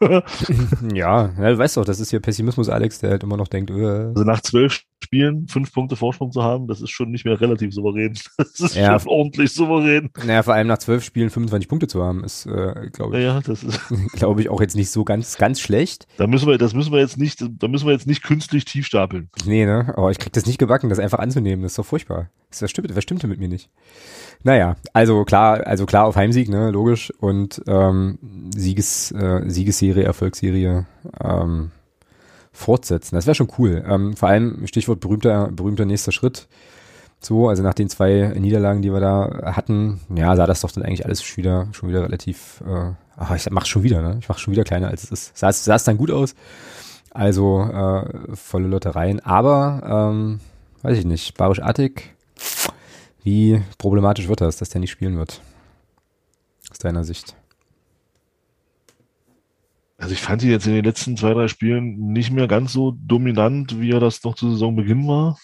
ja, 0.92 1.30
ja, 1.38 1.50
du 1.50 1.58
weißt 1.58 1.76
doch, 1.76 1.84
das 1.84 2.00
ist 2.00 2.10
hier 2.10 2.18
Pessimismus, 2.18 2.68
Alex, 2.68 2.98
der 2.98 3.10
halt 3.10 3.22
immer 3.22 3.36
noch 3.36 3.46
denkt, 3.46 3.70
äh. 3.70 3.74
Also 3.74 4.24
nach 4.24 4.40
zwölf 4.40 4.82
Spielen 5.00 5.48
fünf 5.48 5.72
Punkte 5.72 5.96
Vorsprung 5.96 6.32
zu 6.32 6.42
haben, 6.42 6.66
das 6.66 6.80
ist 6.80 6.90
schon 6.90 7.10
nicht 7.10 7.24
mehr 7.24 7.40
relativ 7.40 7.72
souverän. 7.72 8.18
Das 8.38 8.60
ist 8.60 8.76
ja, 8.76 8.98
schon 8.98 9.08
ordentlich 9.08 9.52
souverän. 9.52 10.10
Naja, 10.24 10.42
vor 10.42 10.54
allem 10.54 10.66
nach 10.66 10.78
zwölf 10.78 11.04
Spielen 11.04 11.30
25 11.30 11.68
Punkte 11.68 11.86
zu 11.86 12.02
haben, 12.02 12.24
ist, 12.24 12.46
äh, 12.46 12.90
glaube 12.92 13.18
ich, 13.18 13.24
ja, 13.24 13.40
das 13.40 13.62
ist 13.62 13.80
glaube 14.12 14.40
ich, 14.40 14.48
auch 14.48 14.60
jetzt 14.60 14.74
nicht 14.74 14.90
so 14.90 15.04
ganz, 15.04 15.36
ganz 15.36 15.60
schlecht. 15.60 16.06
Da 16.16 16.26
müssen 16.26 16.48
wir, 16.48 16.58
das 16.58 16.74
müssen 16.74 16.92
wir 16.92 17.00
jetzt 17.00 17.18
nicht, 17.18 17.44
da 17.48 17.68
müssen 17.68 17.86
wir 17.86 17.92
jetzt 17.92 18.06
nicht 18.06 18.22
künstlich 18.22 18.64
tief 18.64 18.86
stapeln. 18.86 19.30
Nee, 19.44 19.66
ne? 19.66 19.92
Aber 19.96 20.10
ich 20.10 20.18
krieg 20.18 20.32
das 20.32 20.46
nicht 20.46 20.58
gebacken, 20.58 20.88
das 20.88 20.98
einfach 20.98 21.18
anzunehmen. 21.18 21.62
Das 21.62 21.72
ist 21.72 21.78
doch 21.78 21.86
furchtbar. 21.86 22.30
Das 22.58 22.70
stimmt, 22.70 22.94
was 22.94 23.02
stimmte 23.02 23.26
mit 23.26 23.38
mir 23.38 23.48
nicht? 23.48 23.70
Naja, 24.42 24.76
also 24.92 25.24
klar, 25.24 25.66
also 25.66 25.86
klar 25.86 26.06
auf 26.06 26.16
Heimsieg, 26.16 26.48
ne, 26.48 26.70
logisch. 26.70 27.12
Und 27.18 27.62
ähm, 27.66 28.18
Sieges, 28.54 29.12
äh, 29.12 29.42
Siegesserie, 29.46 30.04
Erfolgsserie 30.04 30.86
ähm, 31.22 31.70
fortsetzen. 32.58 33.14
Das 33.14 33.26
wäre 33.26 33.34
schon 33.34 33.50
cool. 33.58 33.84
Ähm, 33.86 34.16
vor 34.16 34.28
allem 34.28 34.66
Stichwort 34.66 35.00
berühmter, 35.00 35.48
berühmter 35.52 35.84
nächster 35.84 36.12
Schritt. 36.12 36.48
So, 37.20 37.48
also 37.48 37.62
nach 37.62 37.74
den 37.74 37.88
zwei 37.88 38.32
Niederlagen, 38.38 38.82
die 38.82 38.92
wir 38.92 39.00
da 39.00 39.52
hatten, 39.56 40.00
ja, 40.14 40.36
sah 40.36 40.46
das 40.46 40.60
doch 40.60 40.70
dann 40.70 40.84
eigentlich 40.84 41.04
alles 41.04 41.22
schon 41.22 41.38
wieder, 41.38 41.68
schon 41.72 41.88
wieder 41.88 42.02
relativ, 42.02 42.62
äh, 42.66 42.92
ach, 43.16 43.34
ich 43.34 43.50
mach's 43.50 43.68
schon 43.68 43.82
wieder, 43.82 44.02
ne? 44.02 44.18
Ich 44.20 44.28
mach's 44.28 44.40
schon 44.40 44.52
wieder 44.52 44.64
kleiner 44.64 44.88
als 44.88 45.04
es 45.04 45.10
ist. 45.10 45.36
Sah, 45.36 45.48
es 45.48 45.84
dann 45.84 45.98
gut 45.98 46.10
aus. 46.10 46.34
Also 47.10 47.62
äh, 47.62 48.36
volle 48.36 48.68
Lottereien. 48.68 49.20
Aber, 49.20 50.10
ähm, 50.12 50.40
weiß 50.82 50.98
ich 50.98 51.04
nicht, 51.04 51.36
Barisch 51.36 51.60
Attic 51.60 52.14
wie 53.28 53.62
problematisch 53.76 54.28
wird 54.28 54.40
das, 54.40 54.56
dass 54.56 54.70
der 54.70 54.80
nicht 54.80 54.90
spielen 54.90 55.18
wird? 55.18 55.42
Aus 56.70 56.78
deiner 56.78 57.04
Sicht. 57.04 57.34
Also 59.98 60.14
ich 60.14 60.20
fand 60.20 60.44
ihn 60.44 60.50
jetzt 60.50 60.66
in 60.66 60.74
den 60.74 60.84
letzten 60.84 61.16
zwei, 61.16 61.34
drei 61.34 61.48
Spielen 61.48 62.12
nicht 62.12 62.30
mehr 62.30 62.46
ganz 62.46 62.72
so 62.72 62.94
dominant, 62.96 63.80
wie 63.80 63.90
er 63.90 64.00
das 64.00 64.22
noch 64.22 64.36
zu 64.36 64.48
Saisonbeginn 64.50 65.06
war. 65.08 65.36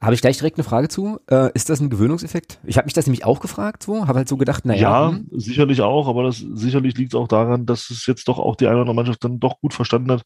Habe 0.00 0.14
ich 0.14 0.20
gleich 0.20 0.38
direkt 0.38 0.56
eine 0.56 0.64
Frage 0.64 0.88
zu. 0.88 1.18
Äh, 1.28 1.50
ist 1.54 1.68
das 1.68 1.80
ein 1.80 1.90
Gewöhnungseffekt? 1.90 2.60
Ich 2.64 2.76
habe 2.76 2.84
mich 2.84 2.94
das 2.94 3.06
nämlich 3.06 3.24
auch 3.24 3.40
gefragt, 3.40 3.82
so, 3.82 4.06
habe 4.06 4.18
halt 4.18 4.28
so 4.28 4.36
gedacht, 4.36 4.64
naja. 4.64 4.80
Ja, 4.80 5.10
hm. 5.10 5.26
sicherlich 5.32 5.80
auch, 5.80 6.06
aber 6.06 6.22
das 6.22 6.38
sicherlich 6.38 6.96
liegt 6.96 7.16
auch 7.16 7.26
daran, 7.26 7.66
dass 7.66 7.90
es 7.90 8.06
jetzt 8.06 8.28
doch 8.28 8.38
auch 8.38 8.54
die 8.54 8.66
eine 8.66 8.76
oder 8.76 8.82
andere 8.82 8.94
Mannschaft 8.94 9.24
dann 9.24 9.40
doch 9.40 9.60
gut 9.60 9.74
verstanden 9.74 10.12
hat, 10.12 10.22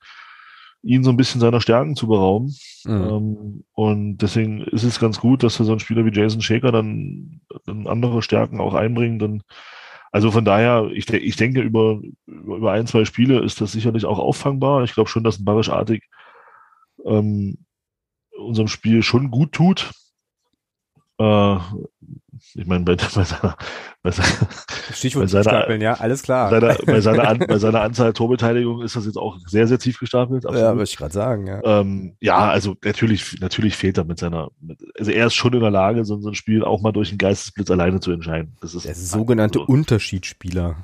ihn 0.83 1.03
so 1.03 1.11
ein 1.11 1.17
bisschen 1.17 1.41
seiner 1.41 1.63
Stärken 1.63 1.97
zu 1.97 2.09
berauben. 2.09 2.55
Mhm. 2.85 2.93
Ähm, 2.93 3.65
und 3.73 4.19
deswegen 4.19 4.63
ist 4.63 4.83
es 4.83 5.01
ganz 5.01 5.19
gut, 5.19 5.43
dass 5.43 5.59
er 5.59 5.65
so 5.65 5.73
ein 5.73 5.81
Spieler 5.81 6.05
wie 6.05 6.13
Jason 6.13 6.43
Shaker 6.43 6.73
dann, 6.73 7.41
dann 7.65 7.87
andere 7.87 8.21
Stärken 8.21 8.61
auch 8.61 8.75
einbringt. 8.75 9.23
Und 9.23 9.45
also 10.13 10.31
von 10.31 10.45
daher, 10.45 10.91
ich, 10.93 11.09
ich 11.09 11.37
denke, 11.37 11.61
über, 11.61 12.01
über 12.27 12.73
ein, 12.73 12.87
zwei 12.87 13.05
Spiele 13.05 13.41
ist 13.41 13.61
das 13.61 13.73
sicherlich 13.73 14.05
auch 14.05 14.19
auffangbar. 14.19 14.83
Ich 14.83 14.95
glaube 14.95 15.09
schon, 15.09 15.23
dass 15.23 15.39
ein 15.39 15.45
Barisch-Artig 15.45 16.09
ähm, 17.05 17.59
unserem 18.37 18.69
Spiel 18.69 19.03
schon 19.03 19.31
gut 19.31 19.53
tut. 19.53 19.93
Äh, 21.19 21.59
ich 22.55 22.67
meine, 22.67 22.85
bei, 22.85 22.97
bei 23.15 23.25
seiner, 23.25 23.57
bei 24.03 24.11
seiner, 24.11 24.49
Stichwort 24.93 25.25
bei 25.25 25.27
seiner, 25.29 25.45
Stapeln, 25.45 25.81
ja, 25.81 25.95
alles 25.95 26.23
klar. 26.23 26.51
Bei 26.51 26.61
seiner, 26.61 26.79
bei 26.85 27.01
seiner, 27.01 27.29
An, 27.29 27.39
bei 27.49 27.59
seiner 27.59 27.81
Anzahl 27.83 28.13
Torbeteiligung 28.13 28.83
ist 28.83 28.97
das 28.97 29.07
jetzt 29.07 29.17
auch 29.17 29.39
sehr, 29.47 29.67
sehr 29.67 29.79
tief 29.79 29.99
gestapelt. 29.99 30.47
Absolut. 30.47 30.63
Ja, 30.63 30.73
würde 30.75 30.85
ich 30.85 30.97
gerade 30.97 31.13
sagen, 31.13 31.47
ja. 31.47 31.61
Ähm, 31.65 32.17
ja, 32.21 32.51
also 32.51 32.77
natürlich, 32.85 33.41
natürlich 33.41 33.77
fehlt 33.77 33.99
er 33.99 34.05
mit 34.05 34.19
seiner, 34.19 34.51
mit, 34.61 34.79
also 34.99 35.11
er 35.11 35.27
ist 35.27 35.35
schon 35.35 35.53
in 35.53 35.61
der 35.61 35.71
Lage, 35.71 36.05
so, 36.05 36.21
so 36.21 36.29
ein 36.29 36.35
Spiel 36.35 36.65
auch 36.65 36.81
mal 36.81 36.93
durch 36.93 37.11
einen 37.11 37.19
Geistesblitz 37.19 37.71
alleine 37.71 38.01
zu 38.01 38.13
entscheiden. 38.13 38.57
Das 38.61 38.75
ist 38.75 38.87
der 38.87 38.95
sogenannte 38.95 39.61
so. 39.61 39.65
Unterschiedsspieler. 39.67 40.77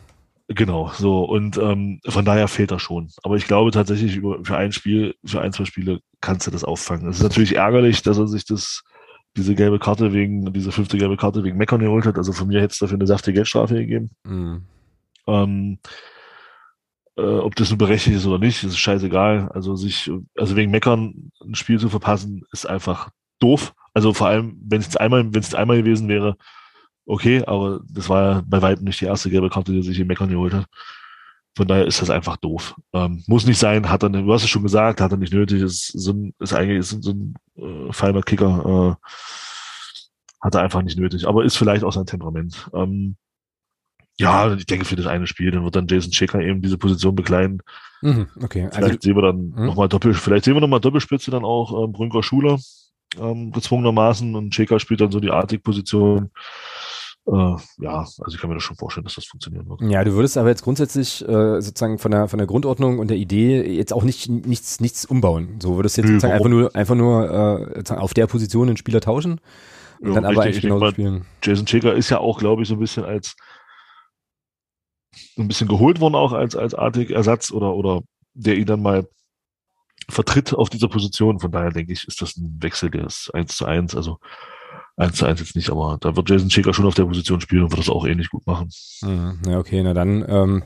Genau, 0.48 0.92
so 0.94 1.24
und 1.24 1.58
ähm, 1.58 2.00
von 2.06 2.24
daher 2.24 2.46
fehlt 2.46 2.70
er 2.70 2.78
schon. 2.78 3.08
Aber 3.24 3.34
ich 3.34 3.48
glaube 3.48 3.72
tatsächlich 3.72 4.14
über 4.14 4.38
für 4.44 4.56
ein 4.56 4.70
Spiel, 4.70 5.16
für 5.24 5.40
ein 5.40 5.52
zwei 5.52 5.64
Spiele 5.64 5.98
kannst 6.20 6.46
du 6.46 6.52
das 6.52 6.62
auffangen. 6.62 7.08
Es 7.08 7.16
ist 7.16 7.24
natürlich 7.24 7.56
ärgerlich, 7.56 8.02
dass 8.02 8.18
er 8.18 8.28
sich 8.28 8.44
das 8.44 8.84
diese 9.36 9.54
gelbe 9.54 9.78
Karte 9.78 10.12
wegen, 10.12 10.52
diese 10.52 10.72
fünfte 10.72 10.98
gelbe 10.98 11.16
Karte 11.16 11.44
wegen 11.44 11.58
Meckern 11.58 11.80
geholt 11.80 12.06
hat. 12.06 12.16
Also 12.16 12.32
von 12.32 12.48
mir 12.48 12.60
hätte 12.60 12.72
es 12.72 12.78
dafür 12.78 12.96
eine 12.96 13.06
saftige 13.06 13.34
Geldstrafe 13.34 13.74
gegeben. 13.74 14.10
Mhm. 14.24 14.62
Ähm, 15.26 15.78
äh, 17.16 17.22
ob 17.22 17.54
das 17.56 17.70
nun 17.70 17.78
berechtigt 17.78 18.16
ist 18.16 18.26
oder 18.26 18.38
nicht, 18.38 18.62
ist 18.64 18.78
scheißegal. 18.78 19.50
Also 19.52 19.76
sich, 19.76 20.10
also 20.36 20.56
wegen 20.56 20.70
Meckern 20.70 21.30
ein 21.44 21.54
Spiel 21.54 21.78
zu 21.78 21.88
verpassen, 21.88 22.44
ist 22.52 22.66
einfach 22.66 23.10
doof. 23.38 23.74
Also 23.94 24.12
vor 24.12 24.28
allem, 24.28 24.58
wenn 24.62 24.80
es 24.80 24.96
einmal, 24.96 25.24
wenn 25.32 25.40
es 25.40 25.54
einmal 25.54 25.78
gewesen 25.78 26.08
wäre, 26.08 26.36
okay, 27.06 27.44
aber 27.44 27.80
das 27.88 28.08
war 28.08 28.22
ja 28.22 28.42
bei 28.46 28.60
weitem 28.62 28.84
nicht 28.84 29.00
die 29.00 29.06
erste 29.06 29.30
gelbe 29.30 29.50
Karte, 29.50 29.72
die 29.72 29.82
sich 29.82 29.98
in 29.98 30.06
Meckern 30.06 30.28
geholt 30.28 30.52
hat. 30.52 30.66
Von 31.56 31.66
daher 31.66 31.86
ist 31.86 32.02
das 32.02 32.10
einfach 32.10 32.36
doof. 32.36 32.74
Ähm, 32.92 33.24
muss 33.26 33.46
nicht 33.46 33.58
sein, 33.58 33.88
hat 33.88 34.02
er, 34.02 34.10
du 34.10 34.32
hast 34.32 34.44
es 34.44 34.50
schon 34.50 34.62
gesagt, 34.62 35.00
hat 35.00 35.10
er 35.10 35.16
nicht 35.16 35.32
nötig, 35.32 35.62
ist, 35.62 35.86
so 35.86 36.12
ein, 36.12 36.34
ist 36.38 36.52
eigentlich 36.52 36.78
ist 36.78 37.02
so 37.02 37.12
ein 37.12 37.34
äh, 37.56 37.92
feiner 37.92 38.22
Kicker, 38.22 38.98
äh, 39.00 40.44
hat 40.44 40.54
er 40.54 40.60
einfach 40.60 40.82
nicht 40.82 40.98
nötig, 40.98 41.26
aber 41.26 41.44
ist 41.44 41.56
vielleicht 41.56 41.82
auch 41.82 41.92
sein 41.92 42.06
Temperament. 42.06 42.70
Ähm, 42.74 43.16
Ja, 44.18 44.54
ich 44.54 44.66
denke 44.66 44.84
für 44.84 44.96
das 44.96 45.06
eine 45.06 45.26
Spiel, 45.26 45.50
dann 45.50 45.64
wird 45.64 45.76
dann 45.76 45.88
Jason 45.88 46.10
Checker 46.12 46.40
eben 46.40 46.62
diese 46.62 46.78
Position 46.78 47.14
bekleiden. 47.14 47.62
Mhm, 48.02 48.28
okay. 48.42 48.68
Vielleicht 48.70 48.76
also, 48.76 48.98
sehen 49.00 49.16
wir 49.16 49.22
dann 49.22 49.50
mhm. 49.50 49.66
nochmal 49.66 49.88
Doppel, 49.88 50.14
vielleicht 50.14 50.44
sehen 50.44 50.54
wir 50.54 50.60
nochmal 50.60 50.80
Doppelspitze 50.80 51.30
dann 51.30 51.44
auch 51.44 51.84
ähm, 51.84 51.92
Brünker 51.92 52.22
Schuler 52.22 52.58
ähm, 53.18 53.52
gezwungenermaßen 53.52 54.34
und 54.34 54.50
Checker 54.50 54.78
spielt 54.80 55.00
dann 55.00 55.10
so 55.12 55.20
die 55.20 55.30
Artig-Position. 55.30 56.24
Äh, 56.24 56.28
ja, 57.26 57.98
also 57.98 58.24
ich 58.28 58.38
kann 58.38 58.50
mir 58.50 58.54
das 58.56 58.62
schon 58.62 58.76
vorstellen, 58.76 59.04
dass 59.04 59.16
das 59.16 59.24
funktionieren 59.24 59.68
wird. 59.68 59.80
Ja, 59.82 60.04
du 60.04 60.12
würdest 60.12 60.38
aber 60.38 60.48
jetzt 60.48 60.62
grundsätzlich 60.62 61.26
äh, 61.26 61.60
sozusagen 61.60 61.98
von 61.98 62.12
der 62.12 62.28
von 62.28 62.38
der 62.38 62.46
Grundordnung 62.46 63.00
und 63.00 63.08
der 63.08 63.16
Idee 63.16 63.62
jetzt 63.62 63.92
auch 63.92 64.04
nicht 64.04 64.28
nichts 64.28 64.80
nichts 64.80 65.04
umbauen. 65.04 65.58
So 65.60 65.76
würdest 65.76 65.96
du 65.96 66.02
jetzt 66.02 66.08
Nö, 66.08 66.14
sozusagen 66.14 66.34
einfach 66.34 66.48
nur 66.48 66.76
einfach 66.76 66.94
nur 66.94 67.74
äh, 67.74 67.94
auf 67.94 68.14
der 68.14 68.28
Position 68.28 68.68
den 68.68 68.76
Spieler 68.76 69.00
tauschen 69.00 69.40
und 70.00 70.08
ja, 70.08 70.14
dann 70.14 70.24
aber 70.24 70.42
eigentlich 70.42 70.62
genauso 70.62 70.90
spielen. 70.90 71.26
Jason 71.42 71.66
Checker 71.66 71.94
ist 71.94 72.10
ja 72.10 72.18
auch, 72.18 72.38
glaube 72.38 72.62
ich, 72.62 72.68
so 72.68 72.74
ein 72.74 72.80
bisschen 72.80 73.04
als 73.04 73.34
ein 75.36 75.48
bisschen 75.48 75.66
geholt 75.68 76.00
worden 76.00 76.14
auch 76.14 76.32
als 76.32 76.54
als 76.54 76.74
artig 76.74 77.10
Ersatz 77.10 77.50
oder 77.50 77.74
oder 77.74 78.02
der 78.34 78.56
ihn 78.56 78.66
dann 78.66 78.82
mal 78.82 79.08
vertritt 80.08 80.54
auf 80.54 80.70
dieser 80.70 80.88
Position. 80.88 81.40
Von 81.40 81.50
daher 81.50 81.72
denke 81.72 81.92
ich, 81.92 82.06
ist 82.06 82.22
das 82.22 82.36
ein 82.36 82.56
Wechsel, 82.60 82.90
der 82.90 83.06
ist 83.06 83.34
eins 83.34 83.56
zu 83.56 83.64
eins. 83.64 83.96
Also 83.96 84.18
1 84.98 85.14
zu 85.14 85.26
1 85.26 85.40
jetzt 85.40 85.56
nicht, 85.56 85.68
aber 85.68 85.98
da 86.00 86.16
wird 86.16 86.30
Jason 86.30 86.48
Schäker 86.48 86.72
schon 86.72 86.86
auf 86.86 86.94
der 86.94 87.04
Position 87.04 87.40
spielen 87.42 87.64
und 87.64 87.70
wird 87.70 87.80
das 87.80 87.90
auch 87.90 88.06
ähnlich 88.06 88.30
gut 88.30 88.46
machen. 88.46 88.70
Mhm. 89.02 89.38
Ja, 89.46 89.58
okay, 89.58 89.82
na 89.82 89.92
dann 89.92 90.24
ähm, 90.26 90.62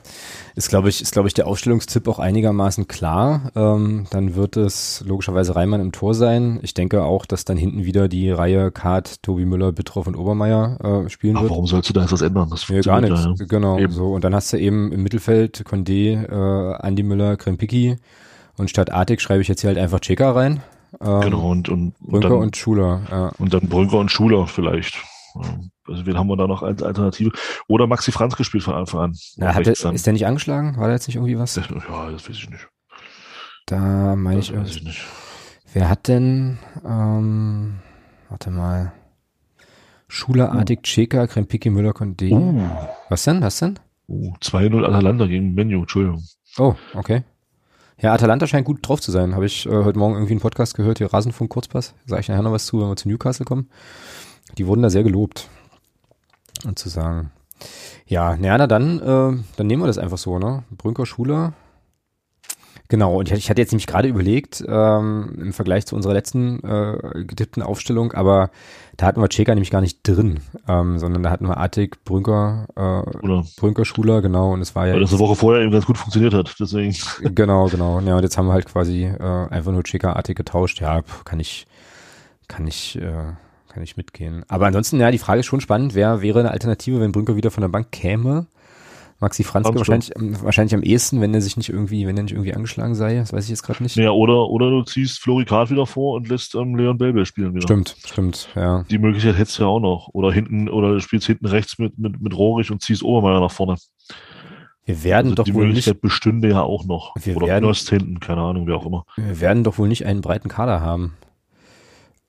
ist, 0.55 0.69
glaube 0.69 0.87
ich, 0.87 1.01
ist, 1.01 1.11
glaube 1.11 1.27
ich, 1.27 1.33
der 1.33 1.47
Aufstellungstipp 1.47 2.07
auch 2.07 2.17
einigermaßen 2.17 2.87
klar. 2.87 3.51
Ähm, 3.55 4.07
dann 4.09 4.35
wird 4.35 4.55
es 4.55 5.03
logischerweise 5.05 5.57
Reimann 5.57 5.81
im 5.81 5.91
Tor 5.91 6.13
sein. 6.13 6.59
Ich 6.61 6.73
denke 6.73 7.03
auch, 7.03 7.25
dass 7.25 7.43
dann 7.43 7.57
hinten 7.57 7.83
wieder 7.83 8.07
die 8.07 8.31
Reihe 8.31 8.71
Kart, 8.71 9.21
Tobi 9.21 9.43
Müller, 9.43 9.73
Bittroff 9.73 10.07
und 10.07 10.15
Obermeier 10.15 10.77
äh, 11.05 11.09
spielen 11.09 11.35
Ach, 11.35 11.41
wird. 11.41 11.51
Warum 11.51 11.67
sollst 11.67 11.89
du 11.89 11.93
da 11.93 12.01
jetzt 12.01 12.13
was 12.13 12.21
ändern? 12.21 12.49
Das 12.49 12.65
ja, 12.69 12.79
gar 12.79 13.01
nichts. 13.01 13.25
Ja. 13.25 13.45
Genau. 13.45 13.77
Eben. 13.77 13.91
So 13.91 14.13
und 14.13 14.23
dann 14.23 14.33
hast 14.33 14.53
du 14.53 14.57
eben 14.57 14.93
im 14.93 15.03
Mittelfeld 15.03 15.65
Condé, 15.67 16.23
äh, 16.23 16.75
Andi 16.75 17.03
Müller, 17.03 17.35
Krempicki 17.35 17.97
und 18.55 18.69
statt 18.69 18.93
Artig 18.93 19.21
schreibe 19.21 19.41
ich 19.41 19.49
jetzt 19.49 19.59
hier 19.59 19.69
halt 19.69 19.77
einfach 19.77 19.99
Checker 19.99 20.33
rein. 20.35 20.61
Ähm, 20.99 21.21
genau, 21.21 21.49
und, 21.49 21.69
und, 21.69 21.97
Brünker 21.99 22.15
und, 22.15 22.23
dann, 22.23 22.41
und 22.41 22.57
Schuler. 22.57 23.01
Ja. 23.09 23.31
Und 23.37 23.53
dann 23.53 23.61
Brünker 23.61 23.97
und 23.97 24.11
Schuler 24.11 24.47
vielleicht. 24.47 25.01
Also 25.87 26.05
wen 26.05 26.17
haben 26.17 26.27
wir 26.27 26.35
da 26.35 26.47
noch 26.47 26.61
als 26.61 26.83
Alternative? 26.83 27.31
Oder 27.67 27.87
Maxi 27.87 28.11
Franz 28.11 28.35
gespielt 28.35 28.63
von 28.63 28.73
Anfang 28.73 29.01
an. 29.01 29.17
Ja, 29.35 29.55
hat 29.55 29.65
der, 29.65 29.73
ist 29.73 30.05
der 30.05 30.13
nicht 30.13 30.25
angeschlagen? 30.25 30.77
War 30.77 30.87
da 30.87 30.93
jetzt 30.93 31.07
nicht 31.07 31.15
irgendwie 31.15 31.37
was? 31.37 31.55
Ja, 31.55 31.63
das 32.11 32.29
weiß 32.29 32.35
ich 32.35 32.49
nicht. 32.49 32.67
Da 33.65 34.15
meine 34.15 34.39
ich, 34.39 34.53
weiß 34.53 34.75
ich 34.75 34.83
nicht. 34.83 35.05
Wer 35.73 35.87
hat 35.87 36.09
denn, 36.09 36.59
ähm, 36.85 37.79
warte 38.29 38.51
mal, 38.51 38.91
Schuler, 40.09 40.51
Adik, 40.51 40.79
oh. 40.79 40.83
Cheka, 40.83 41.27
Krempiki, 41.27 41.69
Müller, 41.69 41.91
Condé. 41.91 42.33
Oh. 42.33 42.89
Was 43.07 43.23
denn? 43.23 43.41
Was 43.41 43.59
denn? 43.59 43.79
Oh, 44.07 44.33
2-0 44.41 44.83
Atalanta 44.83 45.25
gegen 45.27 45.53
Menu, 45.53 45.81
Entschuldigung. 45.81 46.21
Oh, 46.57 46.75
okay. 46.93 47.23
Ja, 48.01 48.13
Atalanta 48.13 48.47
scheint 48.47 48.65
gut 48.65 48.79
drauf 48.81 48.99
zu 48.99 49.11
sein. 49.11 49.35
Habe 49.35 49.45
ich 49.45 49.67
äh, 49.67 49.69
heute 49.69 49.99
Morgen 49.99 50.15
irgendwie 50.15 50.33
einen 50.33 50.41
Podcast 50.41 50.73
gehört, 50.73 50.97
hier 50.97 51.13
Rasenfunk 51.13 51.51
Kurzpass. 51.51 51.93
Sage 52.07 52.21
ich 52.21 52.29
nachher 52.29 52.41
noch 52.41 52.51
was 52.51 52.65
zu, 52.65 52.81
wenn 52.81 52.87
wir 52.87 52.95
zu 52.95 53.07
Newcastle 53.07 53.45
kommen. 53.45 53.69
Die 54.57 54.65
wurden 54.65 54.81
da 54.81 54.89
sehr 54.89 55.03
gelobt. 55.03 55.49
Und 56.65 56.79
zu 56.79 56.89
sagen, 56.89 57.31
ja, 58.07 58.35
naja, 58.37 58.57
na 58.57 58.67
dann, 58.67 58.99
äh, 58.99 59.43
dann 59.55 59.67
nehmen 59.67 59.83
wir 59.83 59.87
das 59.87 59.99
einfach 59.99 60.17
so, 60.17 60.39
ne? 60.39 60.63
Brünker 60.71 61.05
Schuler, 61.05 61.53
Genau, 62.91 63.19
und 63.19 63.31
ich, 63.31 63.49
hatte 63.49 63.61
jetzt 63.61 63.71
nämlich 63.71 63.87
gerade 63.87 64.09
überlegt, 64.09 64.65
ähm, 64.67 65.33
im 65.39 65.53
Vergleich 65.53 65.85
zu 65.85 65.95
unserer 65.95 66.11
letzten 66.11 66.61
äh, 66.61 67.23
getippten 67.23 67.63
Aufstellung, 67.63 68.11
aber 68.11 68.49
da 68.97 69.05
hatten 69.05 69.21
wir 69.21 69.29
Cheka 69.29 69.53
nämlich 69.55 69.71
gar 69.71 69.79
nicht 69.79 70.05
drin, 70.05 70.41
ähm, 70.67 70.99
sondern 70.99 71.23
da 71.23 71.29
hatten 71.29 71.47
wir 71.47 71.57
Attic, 71.57 72.03
Brünker, 72.03 72.65
äh, 72.75 73.43
Brünker, 73.57 73.85
Schuler, 73.85 74.21
genau, 74.21 74.51
und 74.51 74.59
es 74.59 74.75
war 74.75 74.87
ja. 74.87 74.93
Weil 74.95 74.99
das 74.99 75.11
eine 75.11 75.19
Woche 75.19 75.37
vorher 75.37 75.63
eben 75.63 75.71
ganz 75.71 75.85
gut 75.85 75.97
funktioniert 75.97 76.33
hat, 76.33 76.53
deswegen. 76.59 76.93
Genau, 77.33 77.67
genau. 77.67 78.01
Ja, 78.01 78.17
und 78.17 78.23
jetzt 78.23 78.37
haben 78.37 78.47
wir 78.47 78.53
halt 78.53 78.65
quasi 78.65 79.05
äh, 79.05 79.47
einfach 79.49 79.71
nur 79.71 79.83
Cheka, 79.83 80.11
Attic 80.17 80.35
getauscht. 80.35 80.81
Ja, 80.81 81.01
kann 81.23 81.39
ich, 81.39 81.67
kann 82.49 82.67
ich, 82.67 82.97
äh, 82.97 83.35
kann 83.69 83.83
ich 83.83 83.95
mitgehen. 83.95 84.43
Aber 84.49 84.65
ansonsten, 84.65 84.99
ja, 84.99 85.11
die 85.11 85.17
Frage 85.17 85.39
ist 85.39 85.45
schon 85.45 85.61
spannend, 85.61 85.95
wer 85.95 86.21
wäre 86.21 86.41
eine 86.41 86.51
Alternative, 86.51 86.99
wenn 86.99 87.13
Brünker 87.13 87.37
wieder 87.37 87.51
von 87.51 87.61
der 87.61 87.69
Bank 87.69 87.93
käme? 87.93 88.47
Maxi 89.21 89.43
Franzke 89.43 89.75
wahrscheinlich, 89.75 90.11
wahrscheinlich 90.15 90.73
am 90.73 90.81
ehesten, 90.81 91.21
wenn 91.21 91.31
er 91.31 91.41
sich 91.41 91.55
nicht 91.55 91.69
irgendwie, 91.69 92.07
wenn 92.07 92.17
er 92.17 92.23
nicht 92.23 92.31
irgendwie 92.31 92.55
angeschlagen 92.55 92.95
sei. 92.95 93.17
Das 93.17 93.31
weiß 93.31 93.43
ich 93.43 93.51
jetzt 93.51 93.61
gerade 93.61 93.83
nicht. 93.83 93.95
Ja, 93.95 94.09
oder, 94.09 94.49
oder 94.49 94.71
du 94.71 94.81
ziehst 94.81 95.19
Florikat 95.19 95.69
wieder 95.69 95.85
vor 95.85 96.15
und 96.15 96.27
lässt 96.27 96.55
ähm, 96.55 96.75
Leon 96.75 96.97
Belbel 96.97 97.27
spielen 97.27 97.53
wieder. 97.53 97.61
Stimmt, 97.61 97.95
stimmt, 98.03 98.49
ja. 98.55 98.83
Die 98.89 98.97
Möglichkeit 98.97 99.37
hättest 99.37 99.59
du 99.59 99.63
ja 99.63 99.69
auch 99.69 99.79
noch. 99.79 100.09
Oder 100.13 100.31
hinten, 100.31 100.69
oder 100.69 100.93
du 100.93 100.99
spielst 100.99 101.27
hinten 101.27 101.45
rechts 101.45 101.77
mit, 101.77 101.99
mit, 101.99 102.19
mit 102.19 102.35
Rohrig 102.35 102.71
und 102.71 102.81
ziehst 102.81 103.03
Obermeier 103.03 103.39
nach 103.39 103.51
vorne. 103.51 103.75
Wir 104.85 105.03
werden 105.03 105.27
also 105.27 105.35
doch 105.35 105.43
die 105.43 105.53
wohl 105.53 105.67
Möglichkeit 105.67 105.93
nicht, 105.93 106.01
bestünde 106.01 106.49
ja 106.49 106.63
auch 106.63 106.85
noch. 106.85 107.13
Wir 107.21 107.37
oder 107.37 107.45
werden, 107.45 107.65
Knöst 107.65 107.89
hinten, 107.91 108.19
keine 108.19 108.41
Ahnung, 108.41 108.65
wie 108.65 108.73
auch 108.73 108.87
immer. 108.87 109.05
Wir 109.15 109.39
werden 109.39 109.63
doch 109.63 109.77
wohl 109.77 109.87
nicht 109.87 110.07
einen 110.07 110.21
breiten 110.21 110.49
Kader 110.49 110.81
haben. 110.81 111.13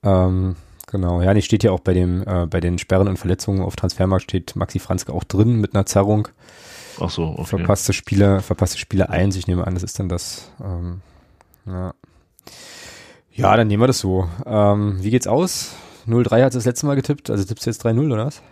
Ähm, 0.03 0.57
genau, 0.90 1.22
ja, 1.22 1.32
die 1.32 1.40
steht 1.40 1.64
ja 1.64 1.70
auch 1.70 1.80
bei 1.80 1.95
dem, 1.95 2.22
äh, 2.26 2.47
bei 2.47 2.61
den 2.61 2.76
Sperren 2.76 3.09
und 3.09 3.16
Verletzungen 3.16 3.62
auf 3.62 3.76
Transfermarkt 3.76 4.24
steht 4.24 4.57
Maxi 4.57 4.78
Franzke 4.78 5.14
auch 5.14 5.24
drin 5.24 5.59
mit 5.59 5.74
einer 5.74 5.86
Zerrung. 5.86 6.28
Ach 7.01 7.11
so, 7.11 7.24
okay. 7.28 7.45
Verpasste 7.45 7.93
Spiele, 7.93 8.40
verpasste 8.40 8.78
Spiele 8.78 9.11
eins. 9.11 9.36
Ich 9.36 9.47
nehme 9.47 9.66
an, 9.66 9.74
das 9.74 9.82
ist 9.82 9.99
dann 9.99 10.09
das. 10.09 10.51
Ähm, 10.62 11.01
ja. 11.66 11.95
ja, 13.32 13.57
dann 13.57 13.68
nehmen 13.68 13.82
wir 13.82 13.86
das 13.86 13.99
so. 13.99 14.28
Ähm, 14.47 15.03
wie 15.03 15.11
geht's 15.11 15.26
aus? 15.26 15.74
0-3 16.07 16.45
hat 16.45 16.55
das 16.55 16.64
letzte 16.64 16.86
Mal 16.86 16.97
getippt, 16.97 17.30
also 17.30 17.45
tippst 17.45 17.66
du 17.66 17.70
jetzt 17.70 17.84
3-0 17.84 18.12
oder 18.12 18.26
was? 18.26 18.43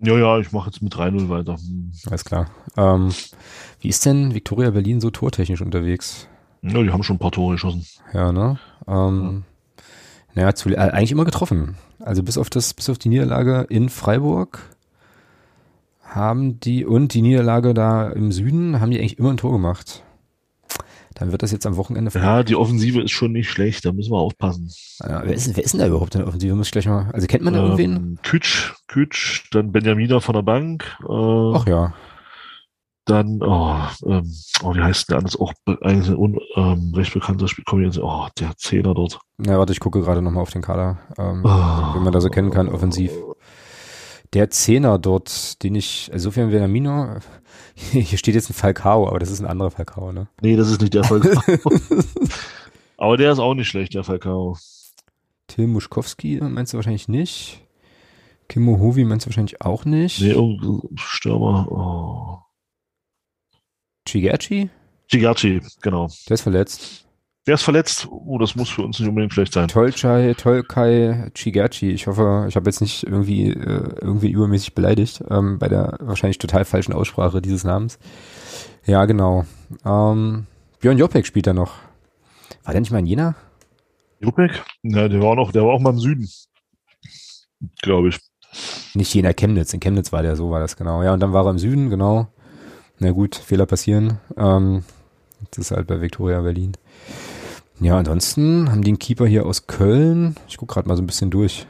Ja, 0.00 0.16
ja, 0.16 0.38
ich 0.38 0.52
mache 0.52 0.70
jetzt 0.70 0.80
mit 0.80 0.94
3-0 0.94 1.28
weiter. 1.28 1.58
Alles 2.08 2.24
klar. 2.24 2.50
Ähm, 2.76 3.12
wie 3.80 3.88
ist 3.88 4.06
denn 4.06 4.32
Victoria 4.34 4.70
Berlin 4.70 5.00
so 5.00 5.10
tortechnisch 5.10 5.60
unterwegs? 5.60 6.28
Ja, 6.62 6.82
die 6.82 6.90
haben 6.90 7.02
schon 7.02 7.16
ein 7.16 7.20
paar 7.20 7.32
Tore 7.32 7.54
geschossen. 7.54 7.84
Ja, 8.12 8.30
ne? 8.30 8.58
Ähm, 8.86 9.44
ja. 9.76 9.82
Naja, 10.34 10.54
zu, 10.54 10.68
äh, 10.70 10.76
eigentlich 10.76 11.10
immer 11.10 11.24
getroffen. 11.24 11.76
Also 11.98 12.22
bis 12.22 12.38
auf 12.38 12.48
das, 12.48 12.74
bis 12.74 12.88
auf 12.88 12.98
die 12.98 13.08
Niederlage 13.08 13.66
in 13.68 13.88
Freiburg 13.88 14.60
haben 16.08 16.60
die 16.60 16.84
und 16.84 17.14
die 17.14 17.22
Niederlage 17.22 17.74
da 17.74 18.08
im 18.08 18.32
Süden 18.32 18.80
haben 18.80 18.90
die 18.90 18.98
eigentlich 18.98 19.18
immer 19.18 19.30
ein 19.30 19.36
Tor 19.36 19.52
gemacht. 19.52 20.02
Dann 21.14 21.32
wird 21.32 21.42
das 21.42 21.50
jetzt 21.50 21.66
am 21.66 21.76
Wochenende. 21.76 22.12
Ja, 22.14 22.44
die 22.44 22.54
Offensive 22.54 23.02
ist 23.02 23.10
schon 23.10 23.32
nicht 23.32 23.50
schlecht, 23.50 23.84
da 23.84 23.92
müssen 23.92 24.12
wir 24.12 24.18
aufpassen. 24.18 24.70
Ja, 25.00 25.22
wer, 25.24 25.34
ist, 25.34 25.56
wer 25.56 25.64
ist 25.64 25.72
denn 25.72 25.80
da 25.80 25.88
überhaupt 25.88 26.14
in 26.14 26.20
der 26.20 26.28
Offensive? 26.28 26.54
Muss 26.54 26.68
ich 26.68 26.72
gleich 26.72 26.86
mal. 26.86 27.10
Also 27.12 27.26
kennt 27.26 27.42
man 27.42 27.54
da 27.54 27.60
ähm, 27.60 27.64
irgendwen? 27.66 28.18
Kütsch, 28.22 28.74
Kütsch, 28.86 29.48
dann 29.50 29.72
Benjamina 29.72 30.20
von 30.20 30.34
der 30.34 30.42
Bank. 30.42 30.84
Äh, 31.02 31.54
Ach 31.54 31.66
ja. 31.66 31.92
Dann, 33.04 33.40
oh, 33.42 33.78
ähm, 34.06 34.32
oh, 34.62 34.74
wie 34.74 34.82
heißt 34.82 35.10
der 35.10 35.18
anders? 35.18 35.40
Auch 35.40 35.54
ein 35.82 36.14
un, 36.14 36.38
ähm, 36.56 36.92
recht 36.94 37.14
bekannter 37.14 37.48
Spiel. 37.48 37.64
Komm 37.66 37.82
jetzt, 37.82 37.98
oh, 37.98 38.28
der 38.38 38.56
Zehner 38.56 38.94
dort. 38.94 39.18
Ja, 39.44 39.58
warte, 39.58 39.72
ich 39.72 39.80
gucke 39.80 40.00
gerade 40.02 40.22
nochmal 40.22 40.42
auf 40.42 40.50
den 40.50 40.62
Kader, 40.62 40.98
ähm, 41.16 41.42
oh, 41.42 41.94
wenn 41.94 42.02
man 42.02 42.12
da 42.12 42.20
so 42.20 42.28
kennen 42.28 42.50
kann, 42.50 42.68
offensiv 42.68 43.10
der 44.32 44.50
Zehner 44.50 44.98
dort, 44.98 45.62
den 45.62 45.74
ich, 45.74 46.10
also 46.12 46.24
sofern 46.24 46.50
Benamino, 46.50 47.18
hier 47.74 48.18
steht 48.18 48.34
jetzt 48.34 48.50
ein 48.50 48.54
Falcao, 48.54 49.08
aber 49.08 49.18
das 49.18 49.30
ist 49.30 49.40
ein 49.40 49.46
anderer 49.46 49.70
Falcao, 49.70 50.12
ne? 50.12 50.28
Nee, 50.40 50.56
das 50.56 50.70
ist 50.70 50.80
nicht 50.80 50.94
der 50.94 51.04
Falcao. 51.04 51.42
aber 52.96 53.16
der 53.16 53.32
ist 53.32 53.38
auch 53.38 53.54
nicht 53.54 53.68
schlecht, 53.68 53.94
der 53.94 54.04
Falcao. 54.04 54.58
Tim 55.46 55.72
Muschkowski 55.72 56.40
meinst 56.42 56.72
du 56.72 56.76
wahrscheinlich 56.76 57.08
nicht. 57.08 57.62
Kimmo 58.48 58.78
Hovi 58.78 59.04
meinst 59.04 59.26
du 59.26 59.30
wahrscheinlich 59.30 59.60
auch 59.60 59.84
nicht. 59.84 60.20
Nee, 60.20 60.34
oh, 60.34 60.82
Stürmer. 60.96 61.66
Oh. 61.70 62.38
Chigachi? 64.06 64.70
Chigachi, 65.10 65.60
genau. 65.82 66.08
Der 66.28 66.34
ist 66.34 66.42
verletzt. 66.42 67.07
Der 67.48 67.54
ist 67.54 67.62
verletzt. 67.62 68.06
Oh, 68.10 68.36
das 68.36 68.56
muss 68.56 68.68
für 68.68 68.82
uns 68.82 68.98
nicht 68.98 69.08
unbedingt 69.08 69.32
schlecht 69.32 69.54
sein. 69.54 69.68
Tolchai, 69.68 70.34
Tolkai 70.34 71.30
Chigachi. 71.32 71.92
Ich 71.92 72.06
hoffe, 72.06 72.44
ich 72.46 72.56
habe 72.56 72.68
jetzt 72.68 72.82
nicht 72.82 73.04
irgendwie, 73.04 73.48
äh, 73.48 73.94
irgendwie 74.02 74.30
übermäßig 74.30 74.74
beleidigt 74.74 75.24
ähm, 75.30 75.58
bei 75.58 75.66
der 75.68 75.96
wahrscheinlich 75.98 76.36
total 76.36 76.66
falschen 76.66 76.92
Aussprache 76.92 77.40
dieses 77.40 77.64
Namens. 77.64 77.98
Ja, 78.84 79.06
genau. 79.06 79.46
Ähm, 79.82 80.46
Björn 80.80 80.98
Jopek 80.98 81.24
spielt 81.24 81.46
da 81.46 81.54
noch. 81.54 81.72
War 82.64 82.74
der 82.74 82.82
nicht 82.82 82.90
mal 82.90 82.98
in 82.98 83.06
Jena? 83.06 83.34
Jopek? 84.20 84.62
Ja, 84.82 85.08
der 85.08 85.22
war 85.22 85.34
noch, 85.34 85.50
der 85.50 85.62
war 85.62 85.72
auch 85.72 85.80
mal 85.80 85.94
im 85.94 86.00
Süden. 86.00 86.28
Glaube 87.80 88.10
ich. 88.10 88.18
Nicht 88.92 89.14
Jena, 89.14 89.32
Chemnitz. 89.32 89.72
In 89.72 89.80
Chemnitz 89.80 90.12
war 90.12 90.20
der, 90.20 90.36
so 90.36 90.50
war 90.50 90.60
das 90.60 90.76
genau. 90.76 91.02
Ja, 91.02 91.14
und 91.14 91.20
dann 91.20 91.32
war 91.32 91.46
er 91.46 91.52
im 91.52 91.58
Süden, 91.58 91.88
genau. 91.88 92.28
Na 92.98 93.10
gut, 93.12 93.36
Fehler 93.36 93.64
passieren. 93.64 94.18
Ähm, 94.36 94.84
das 95.50 95.70
ist 95.70 95.70
halt 95.70 95.86
bei 95.86 96.02
Victoria 96.02 96.42
Berlin. 96.42 96.72
Ja, 97.80 97.96
ansonsten 97.98 98.70
haben 98.70 98.82
die 98.82 98.90
einen 98.90 98.98
Keeper 98.98 99.26
hier 99.26 99.46
aus 99.46 99.66
Köln. 99.66 100.36
Ich 100.48 100.56
gucke 100.56 100.74
gerade 100.74 100.88
mal 100.88 100.96
so 100.96 101.02
ein 101.02 101.06
bisschen 101.06 101.30
durch. 101.30 101.66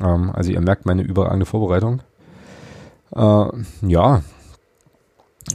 Ähm, 0.00 0.30
also 0.32 0.50
ihr 0.50 0.60
merkt 0.60 0.86
meine 0.86 1.02
überragende 1.02 1.46
Vorbereitung. 1.46 2.00
Äh, 3.14 3.46
ja. 3.86 4.22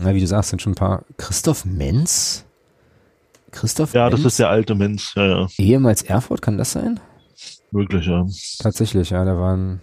Na, 0.01 0.13
wie 0.13 0.19
du 0.19 0.27
sagst, 0.27 0.49
sind 0.49 0.61
schon 0.61 0.73
ein 0.73 0.75
paar. 0.75 1.03
Christoph 1.17 1.65
Menz? 1.65 2.43
Christoph 3.51 3.93
Ja, 3.93 4.09
Menz? 4.09 4.23
das 4.23 4.33
ist 4.33 4.39
der 4.39 4.49
alte 4.49 4.75
Menz, 4.75 5.13
ja, 5.15 5.25
ja. 5.25 5.47
Ehemals 5.57 6.01
Erfurt, 6.01 6.41
kann 6.41 6.57
das 6.57 6.71
sein? 6.71 6.99
Möglich, 7.71 8.05
ja. 8.07 8.25
Tatsächlich, 8.59 9.11
ja, 9.11 9.23
da 9.23 9.37
waren. 9.37 9.79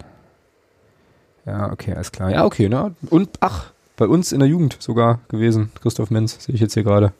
Ja, 1.45 1.71
okay, 1.71 1.93
alles 1.93 2.11
klar. 2.11 2.29
Ja, 2.29 2.45
okay, 2.45 2.69
ne? 2.69 2.93
Und 3.09 3.29
ach, 3.39 3.71
bei 3.97 4.07
uns 4.07 4.31
in 4.31 4.39
der 4.39 4.49
Jugend 4.49 4.77
sogar 4.79 5.19
gewesen. 5.29 5.71
Christoph 5.81 6.11
Menz, 6.11 6.43
sehe 6.43 6.53
ich 6.55 6.61
jetzt 6.61 6.73
hier 6.73 6.83
gerade. 6.83 7.13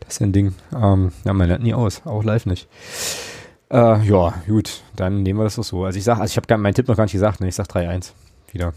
Das 0.00 0.14
ist 0.14 0.22
ein 0.22 0.32
Ding. 0.32 0.54
Ähm, 0.74 1.12
ja, 1.24 1.32
man 1.32 1.48
lernt 1.48 1.62
nie 1.62 1.74
aus, 1.74 2.02
auch 2.04 2.24
live 2.24 2.46
nicht. 2.46 2.68
Äh, 3.70 4.02
ja, 4.04 4.34
gut, 4.46 4.82
dann 4.96 5.22
nehmen 5.22 5.38
wir 5.38 5.44
das 5.44 5.56
doch 5.56 5.64
so. 5.64 5.84
Also 5.84 5.98
ich 5.98 6.04
sag, 6.04 6.18
also 6.18 6.30
ich 6.30 6.36
habe 6.36 6.56
meinen 6.58 6.74
Tipp 6.74 6.88
noch 6.88 6.96
gar 6.96 7.04
nicht 7.04 7.12
gesagt, 7.12 7.40
ne? 7.40 7.48
Ich 7.48 7.54
sag 7.54 7.66
3-1 7.66 8.12
wieder. 8.52 8.72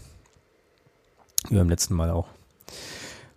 Wie 1.48 1.56
beim 1.56 1.70
letzten 1.70 1.94
Mal 1.94 2.10
auch. 2.10 2.26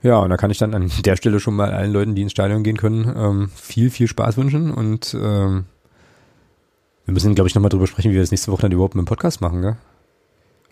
Ja, 0.02 0.20
und 0.20 0.30
da 0.30 0.38
kann 0.38 0.52
ich 0.52 0.58
dann 0.58 0.74
an 0.74 0.92
der 1.06 1.16
Stelle 1.16 1.40
schon 1.40 1.56
mal 1.56 1.72
allen 1.72 1.92
Leuten, 1.92 2.16
die 2.16 2.22
ins 2.22 2.32
Stadion 2.32 2.64
gehen 2.64 2.78
können, 2.78 3.14
ähm, 3.18 3.50
viel, 3.56 3.90
viel 3.90 4.08
Spaß 4.08 4.38
wünschen 4.38 4.72
und 4.72 5.16
ähm, 5.20 5.66
wir 7.06 7.14
müssen, 7.14 7.36
glaube 7.36 7.48
ich, 7.48 7.56
nochmal 7.56 7.70
drüber 7.70 7.88
sprechen, 7.88 8.12
wie 8.12 8.16
wir 8.16 8.22
das 8.22 8.32
nächste 8.32 8.52
Woche 8.52 8.64
dann 8.64 8.72
überhaupt 8.72 8.96
mit 8.96 9.04
dem 9.04 9.08
Podcast 9.08 9.42
machen, 9.42 9.62
gell? 9.62 9.78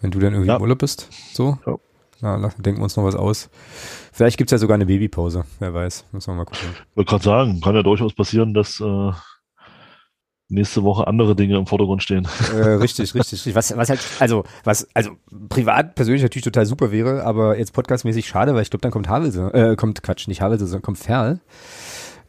Wenn 0.02 0.12
du 0.12 0.20
dann 0.20 0.34
irgendwie 0.34 0.50
ja. 0.50 0.58
im 0.58 0.62
Urlaub 0.62 0.80
bist. 0.80 1.08
So. 1.34 1.58
Ja. 1.66 1.78
Na, 2.22 2.38
denken 2.58 2.80
wir 2.80 2.84
uns 2.84 2.96
noch 2.96 3.04
was 3.04 3.16
aus. 3.16 3.50
Vielleicht 4.12 4.38
gibt's 4.38 4.52
ja 4.52 4.58
sogar 4.58 4.76
eine 4.76 4.86
Babypause. 4.86 5.46
Wer 5.60 5.74
weiß. 5.74 6.06
Müssen 6.12 6.32
wir 6.32 6.36
mal 6.36 6.46
gucken. 6.46 6.70
Ich 6.92 6.98
wollte 6.98 7.10
gerade 7.10 7.24
sagen, 7.24 7.62
kann 7.62 7.76
ja 7.76 7.84
durchaus 7.84 8.14
passieren, 8.14 8.54
dass 8.54 8.80
äh, 8.80 9.12
nächste 10.50 10.84
Woche 10.84 11.08
andere 11.08 11.36
Dinge 11.36 11.58
im 11.58 11.66
Vordergrund 11.66 12.04
stehen. 12.04 12.28
Äh, 12.54 12.76
richtig, 12.76 13.14
richtig. 13.16 13.56
Was, 13.56 13.76
was 13.76 13.90
halt, 13.90 14.00
also, 14.20 14.44
was, 14.64 14.88
also 14.94 15.12
privat 15.50 15.96
persönlich 15.96 16.22
natürlich 16.22 16.46
total 16.46 16.66
super 16.66 16.92
wäre, 16.92 17.24
aber 17.24 17.58
jetzt 17.58 17.74
podcastmäßig 17.74 18.28
schade, 18.28 18.54
weil 18.54 18.62
ich 18.62 18.70
glaube, 18.70 18.82
dann 18.82 18.92
kommt 18.92 19.10
Havelse, 19.10 19.52
äh, 19.54 19.76
kommt 19.76 20.04
Quatsch, 20.04 20.28
nicht 20.28 20.42
Havelse, 20.42 20.68
sondern 20.68 20.84
kommt 20.84 21.00
Ferl. 21.00 21.40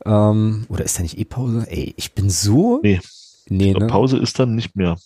Ähm, 0.06 0.66
oder 0.68 0.84
ist 0.84 0.98
da 0.98 1.02
nicht 1.02 1.18
eh 1.18 1.24
Pause? 1.24 1.66
Ey, 1.68 1.94
ich 1.96 2.14
bin 2.14 2.30
so. 2.30 2.80
Nee. 2.82 3.00
Nee, 3.48 3.74
ne? 3.74 3.86
Pause 3.86 4.18
ist 4.18 4.38
dann 4.38 4.54
nicht 4.54 4.74
mehr. 4.74 4.96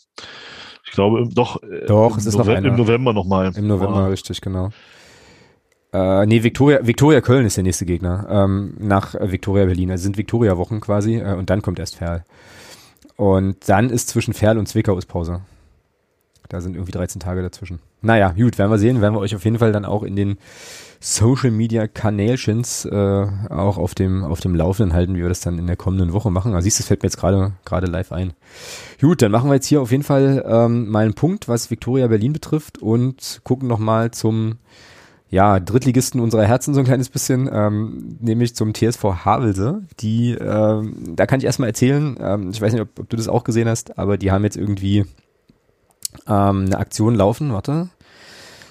Ich 0.89 0.95
glaube, 0.95 1.29
doch. 1.31 1.63
Äh, 1.63 1.87
doch, 1.87 2.17
es 2.17 2.27
ist 2.27 2.37
November, 2.37 2.53
noch 2.53 2.57
eine. 2.59 2.69
Im 2.69 2.77
November 2.77 3.13
nochmal. 3.13 3.53
Im 3.55 3.67
November, 3.67 3.97
ah. 3.97 4.07
richtig, 4.09 4.41
genau. 4.41 4.71
Äh, 5.93 6.27
nee, 6.27 6.43
Victoria, 6.43 6.87
Victoria 6.87 7.21
Köln 7.21 7.47
ist 7.47 7.57
der 7.57 7.65
nächste 7.65 7.87
Gegner. 7.87 8.27
Ähm, 8.31 8.75
nach 8.79 9.15
Victoria 9.15 9.67
Berlin. 9.67 9.91
Also 9.91 10.03
sind 10.03 10.17
Victoria-Wochen 10.17 10.81
quasi 10.81 11.17
äh, 11.17 11.35
und 11.35 11.51
dann 11.51 11.63
kommt 11.63 11.79
erst 11.79 11.97
Ferl. 11.97 12.25
Und 13.17 13.69
dann 13.69 13.91
ist 13.91 14.09
zwischen 14.09 14.33
Ferl 14.33 14.59
und 14.59 14.67
Zwickau 14.67 14.97
ist 14.97 15.07
Pause. 15.07 15.41
Da 16.49 16.61
sind 16.61 16.75
irgendwie 16.75 16.93
13 16.93 17.21
Tage 17.21 17.43
dazwischen. 17.43 17.81
Naja, 18.01 18.31
gut, 18.31 18.59
werden 18.59 18.71
wir 18.71 18.79
sehen. 18.79 19.01
Werden 19.01 19.15
wir 19.15 19.21
euch 19.21 19.35
auf 19.35 19.45
jeden 19.45 19.59
Fall 19.59 19.73
dann 19.73 19.85
auch 19.85 20.03
in 20.03 20.17
den 20.17 20.39
Social 21.01 21.51
Media 21.51 21.87
Kanälchens 21.87 22.85
äh, 22.85 23.27
auch 23.51 23.79
auf 23.79 23.95
dem, 23.95 24.25
auf 24.25 24.41
dem 24.41 24.55
Laufenden 24.55 24.95
halten, 24.95 25.15
wie 25.15 25.23
wir 25.23 25.29
das 25.29 25.41
dann 25.41 25.59
in 25.59 25.67
der 25.67 25.77
kommenden 25.77 26.13
Woche 26.13 26.31
machen. 26.31 26.55
Also 26.55 26.65
siehst 26.65 26.79
du, 26.79 26.83
das 26.83 26.89
fällt 26.89 27.03
mir 27.03 27.09
jetzt 27.09 27.19
gerade 27.19 27.53
gerade 27.65 27.87
live 27.87 28.13
ein. 28.13 28.33
Gut, 29.01 29.23
dann 29.23 29.31
machen 29.31 29.49
wir 29.49 29.55
jetzt 29.55 29.67
hier 29.67 29.81
auf 29.81 29.93
jeden 29.93 30.03
Fall 30.03 30.45
ähm, 30.47 30.89
mal 30.89 31.05
einen 31.05 31.15
Punkt, 31.15 31.49
was 31.49 31.71
Victoria 31.71 32.09
Berlin 32.09 32.33
betrifft 32.33 32.79
und 32.79 33.41
gucken 33.45 33.69
nochmal 33.69 34.11
zum 34.11 34.59
ja, 35.31 35.61
Drittligisten 35.61 36.21
unserer 36.21 36.47
Herzen 36.47 36.73
so 36.73 36.81
ein 36.81 36.87
kleines 36.87 37.11
bisschen, 37.11 37.51
ähm, 37.53 38.17
nämlich 38.21 38.57
zum 38.57 38.73
TSV 38.73 39.25
Havelse. 39.25 39.83
Die, 40.01 40.33
ähm, 40.33 41.15
da 41.17 41.27
kann 41.27 41.41
ich 41.41 41.45
erstmal 41.45 41.69
erzählen, 41.69 42.17
ähm, 42.19 42.51
ich 42.51 42.61
weiß 42.61 42.73
nicht, 42.73 42.83
ob, 42.83 42.99
ob, 42.99 43.11
du 43.11 43.17
das 43.17 43.29
auch 43.29 43.45
gesehen 43.45 43.69
hast, 43.69 43.99
aber 43.99 44.17
die 44.17 44.33
haben 44.33 44.45
jetzt 44.45 44.57
irgendwie 44.57 45.05
ähm, 46.27 46.65
eine 46.67 46.79
Aktion 46.79 47.15
laufen, 47.15 47.53
warte, 47.53 47.91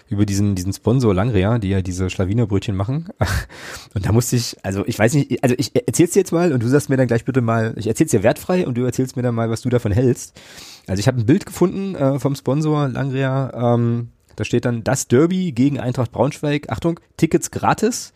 über 0.10 0.26
diesen, 0.26 0.55
diesen 0.55 0.74
Sponsor 0.74 1.14
Langrea, 1.14 1.60
die 1.60 1.70
ja 1.70 1.82
diese 1.82 2.10
Schlawinerbrötchen 2.10 2.76
machen. 2.76 3.10
Und 3.93 4.05
da 4.05 4.12
musste 4.12 4.36
ich, 4.36 4.55
also 4.64 4.86
ich 4.86 4.97
weiß 4.97 5.14
nicht, 5.14 5.43
also 5.43 5.55
ich 5.58 5.76
erzähl's 5.76 6.12
dir 6.12 6.20
jetzt 6.20 6.32
mal 6.32 6.53
und 6.53 6.62
du 6.62 6.68
sagst 6.68 6.89
mir 6.89 6.97
dann 6.97 7.08
gleich 7.08 7.26
bitte 7.26 7.41
mal, 7.41 7.74
ich 7.78 7.88
erzähl's 7.88 8.12
dir 8.12 8.24
wertfrei 8.24 8.68
und 8.68 8.78
du 8.78 8.84
erzählst 8.84 9.16
mir 9.16 9.24
dann 9.24 9.36
mal, 9.36 9.49
was 9.49 9.62
du 9.62 9.70
davon 9.70 9.91
hältst. 9.91 10.39
Also 10.88 10.99
ich 10.99 11.08
habe 11.08 11.20
ein 11.20 11.26
Bild 11.26 11.45
gefunden 11.45 11.95
äh, 11.95 12.20
vom 12.20 12.36
Sponsor 12.36 12.88
Langrea, 12.89 13.74
ähm, 13.76 14.10
da 14.38 14.45
steht 14.45 14.66
dann 14.66 14.84
das 14.84 15.08
Derby 15.08 15.51
gegen 15.51 15.80
Eintracht 15.80 16.12
Braunschweig. 16.12 16.70
Achtung, 16.70 16.99
Tickets 17.18 17.51
gratis. 17.51 18.14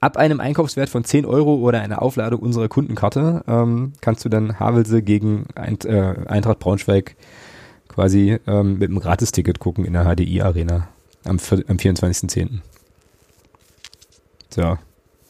Ab 0.00 0.16
einem 0.16 0.38
Einkaufswert 0.40 0.90
von 0.90 1.04
10 1.04 1.24
Euro 1.24 1.56
oder 1.56 1.80
einer 1.80 2.02
Aufladung 2.02 2.40
unserer 2.40 2.68
Kundenkarte 2.68 3.42
ähm, 3.48 3.92
kannst 4.00 4.24
du 4.24 4.28
dann 4.28 4.60
Havelse 4.60 5.02
gegen 5.02 5.46
Eintracht 5.54 6.58
Braunschweig 6.58 7.16
quasi 7.88 8.38
ähm, 8.46 8.78
mit 8.78 8.90
einem 8.90 9.00
Gratisticket 9.00 9.60
gucken 9.60 9.84
in 9.84 9.94
der 9.94 10.04
HDI-Arena 10.04 10.88
am, 11.24 11.38
am 11.68 11.76
24.10. 11.76 12.60
So. 14.50 14.78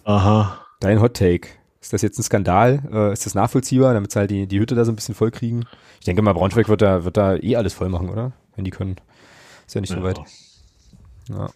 Aha. 0.04 0.58
Dein 0.80 1.00
Hot 1.00 1.14
Take. 1.14 1.48
Ist 1.80 1.92
das 1.92 2.02
jetzt 2.02 2.18
ein 2.18 2.22
Skandal? 2.22 2.82
Äh, 2.92 3.12
ist 3.12 3.26
das 3.26 3.34
nachvollziehbar, 3.34 3.94
damit 3.94 4.12
sie 4.12 4.18
halt 4.18 4.30
die, 4.30 4.46
die 4.46 4.60
Hütte 4.60 4.74
da 4.74 4.84
so 4.84 4.92
ein 4.92 4.96
bisschen 4.96 5.14
voll 5.14 5.30
kriegen? 5.30 5.64
Ich 5.98 6.04
denke 6.04 6.22
mal, 6.22 6.32
Braunschweig 6.32 6.68
wird 6.68 6.82
da, 6.82 7.04
wird 7.04 7.16
da 7.16 7.36
eh 7.36 7.56
alles 7.56 7.74
voll 7.74 7.88
machen, 7.88 8.08
oder? 8.08 8.32
Wenn 8.56 8.64
die 8.64 8.70
können. 8.70 8.96
Ist 9.66 9.74
ja 9.74 9.80
nicht 9.80 9.90
ja. 9.90 9.96
so 9.98 10.02
weit. 10.02 10.20
Ja. 11.28 11.48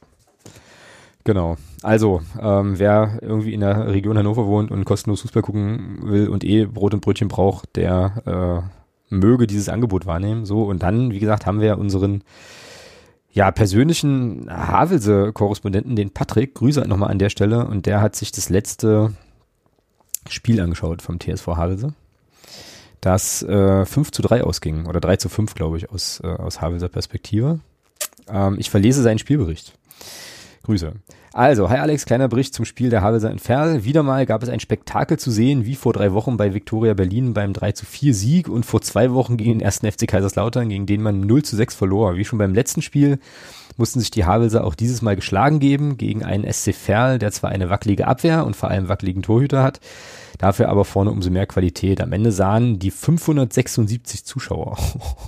Genau. 1.25 1.57
Also, 1.83 2.23
ähm, 2.41 2.79
wer 2.79 3.19
irgendwie 3.21 3.53
in 3.53 3.61
der 3.61 3.89
Region 3.89 4.17
Hannover 4.17 4.47
wohnt 4.47 4.71
und 4.71 4.85
kostenlos 4.85 5.23
Fußball 5.23 5.43
gucken 5.43 5.99
will 6.03 6.29
und 6.29 6.45
eh 6.45 6.67
Brot 6.67 6.95
und 6.95 7.01
Brötchen 7.01 7.27
braucht, 7.29 7.75
der 7.75 8.63
äh, 9.11 9.15
möge 9.15 9.47
dieses 9.47 9.69
Angebot 9.69 10.07
wahrnehmen. 10.07 10.45
So, 10.45 10.63
und 10.65 10.83
dann, 10.83 11.11
wie 11.11 11.19
gesagt, 11.19 11.47
haben 11.47 11.61
wir 11.61 11.79
unseren 11.79 12.23
ja, 13.37 13.51
persönlichen 13.51 14.49
Havelse-Korrespondenten, 14.49 15.95
den 15.95 16.11
Patrick, 16.11 16.55
Grüße 16.55 16.81
nochmal 16.89 17.11
an 17.11 17.19
der 17.19 17.29
Stelle, 17.29 17.67
und 17.67 17.85
der 17.85 18.01
hat 18.01 18.17
sich 18.17 18.33
das 18.33 18.49
letzte 18.49 19.13
Spiel 20.27 20.59
angeschaut 20.59 21.03
vom 21.03 21.21
TSV 21.21 21.49
Havelse, 21.49 21.93
das 23.03 23.43
äh, 23.43 23.85
5 23.85 24.11
zu 24.11 24.23
3 24.23 24.43
ausging, 24.43 24.87
oder 24.87 25.01
3 25.01 25.19
zu 25.19 25.29
5, 25.29 25.55
glaube 25.55 25.77
ich, 25.77 25.91
aus, 25.91 26.19
äh, 26.25 26.29
aus 26.29 26.63
Havelser 26.63 26.89
Perspektive. 26.89 27.61
Ähm, 28.27 28.57
ich 28.59 28.71
verlese 28.71 29.03
seinen 29.03 29.19
Spielbericht. 29.19 29.75
Grüße. 30.67 30.95
Also, 31.33 31.71
hi 31.71 31.79
Alex, 31.79 32.07
kleiner 32.07 32.27
Bericht 32.27 32.53
zum 32.53 32.65
Spiel 32.65 32.91
der 32.91 33.01
Havelser 33.01 33.31
in 33.31 33.39
Ferl. 33.39 33.85
Wieder 33.85 34.03
mal 34.03 34.27
gab 34.27 34.43
es 34.43 34.49
ein 34.49 34.59
Spektakel 34.59 35.17
zu 35.17 35.31
sehen, 35.31 35.65
wie 35.65 35.77
vor 35.77 35.93
drei 35.93 36.13
Wochen 36.13 36.37
bei 36.37 36.55
Viktoria 36.55 36.95
Berlin 36.95 37.35
beim 37.35 37.53
3 37.53 37.71
zu 37.71 37.87
4 37.87 38.13
Sieg 38.13 38.49
und 38.49 38.67
vor 38.67 38.81
zwei 38.81 39.13
Wochen 39.13 39.37
gegen 39.37 39.53
den 39.53 39.61
ersten 39.61 39.89
FC 39.89 40.09
Kaiserslautern, 40.09 40.69
gegen 40.69 40.87
den 40.87 41.03
man 41.03 41.21
0 41.21 41.45
zu 41.45 41.55
6 41.55 41.77
verlor. 41.77 42.17
Wie 42.17 42.25
schon 42.25 42.41
beim 42.41 42.53
letzten 42.53 42.83
Spiel 42.83 43.21
mussten 43.77 44.01
sich 44.01 44.11
die 44.11 44.25
Havelser 44.25 44.65
auch 44.65 44.75
dieses 44.75 45.03
Mal 45.03 45.15
geschlagen 45.15 45.61
geben 45.61 45.99
gegen 45.99 46.25
einen 46.25 46.53
SC 46.53 46.75
Ferl, 46.75 47.21
der 47.21 47.31
zwar 47.31 47.51
eine 47.51 47.71
wackelige 47.71 48.09
Abwehr 48.09 48.45
und 48.45 48.57
vor 48.57 48.69
allem 48.69 48.89
wackeligen 48.89 49.23
Torhüter 49.23 49.63
hat, 49.63 49.79
dafür 50.39 50.69
aber 50.69 50.85
vorne 50.85 51.13
umso 51.13 51.31
mehr 51.31 51.47
Qualität. 51.47 52.01
Am 52.01 52.13
Ende 52.13 52.33
sahen 52.33 52.81
die 52.81 52.91
576 52.91 54.25
Zuschauer 54.25 54.77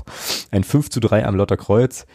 ein 0.50 0.64
5 0.64 0.90
zu 0.90 0.98
3 0.98 1.24
am 1.26 1.36
Lotterkreuz 1.36 2.06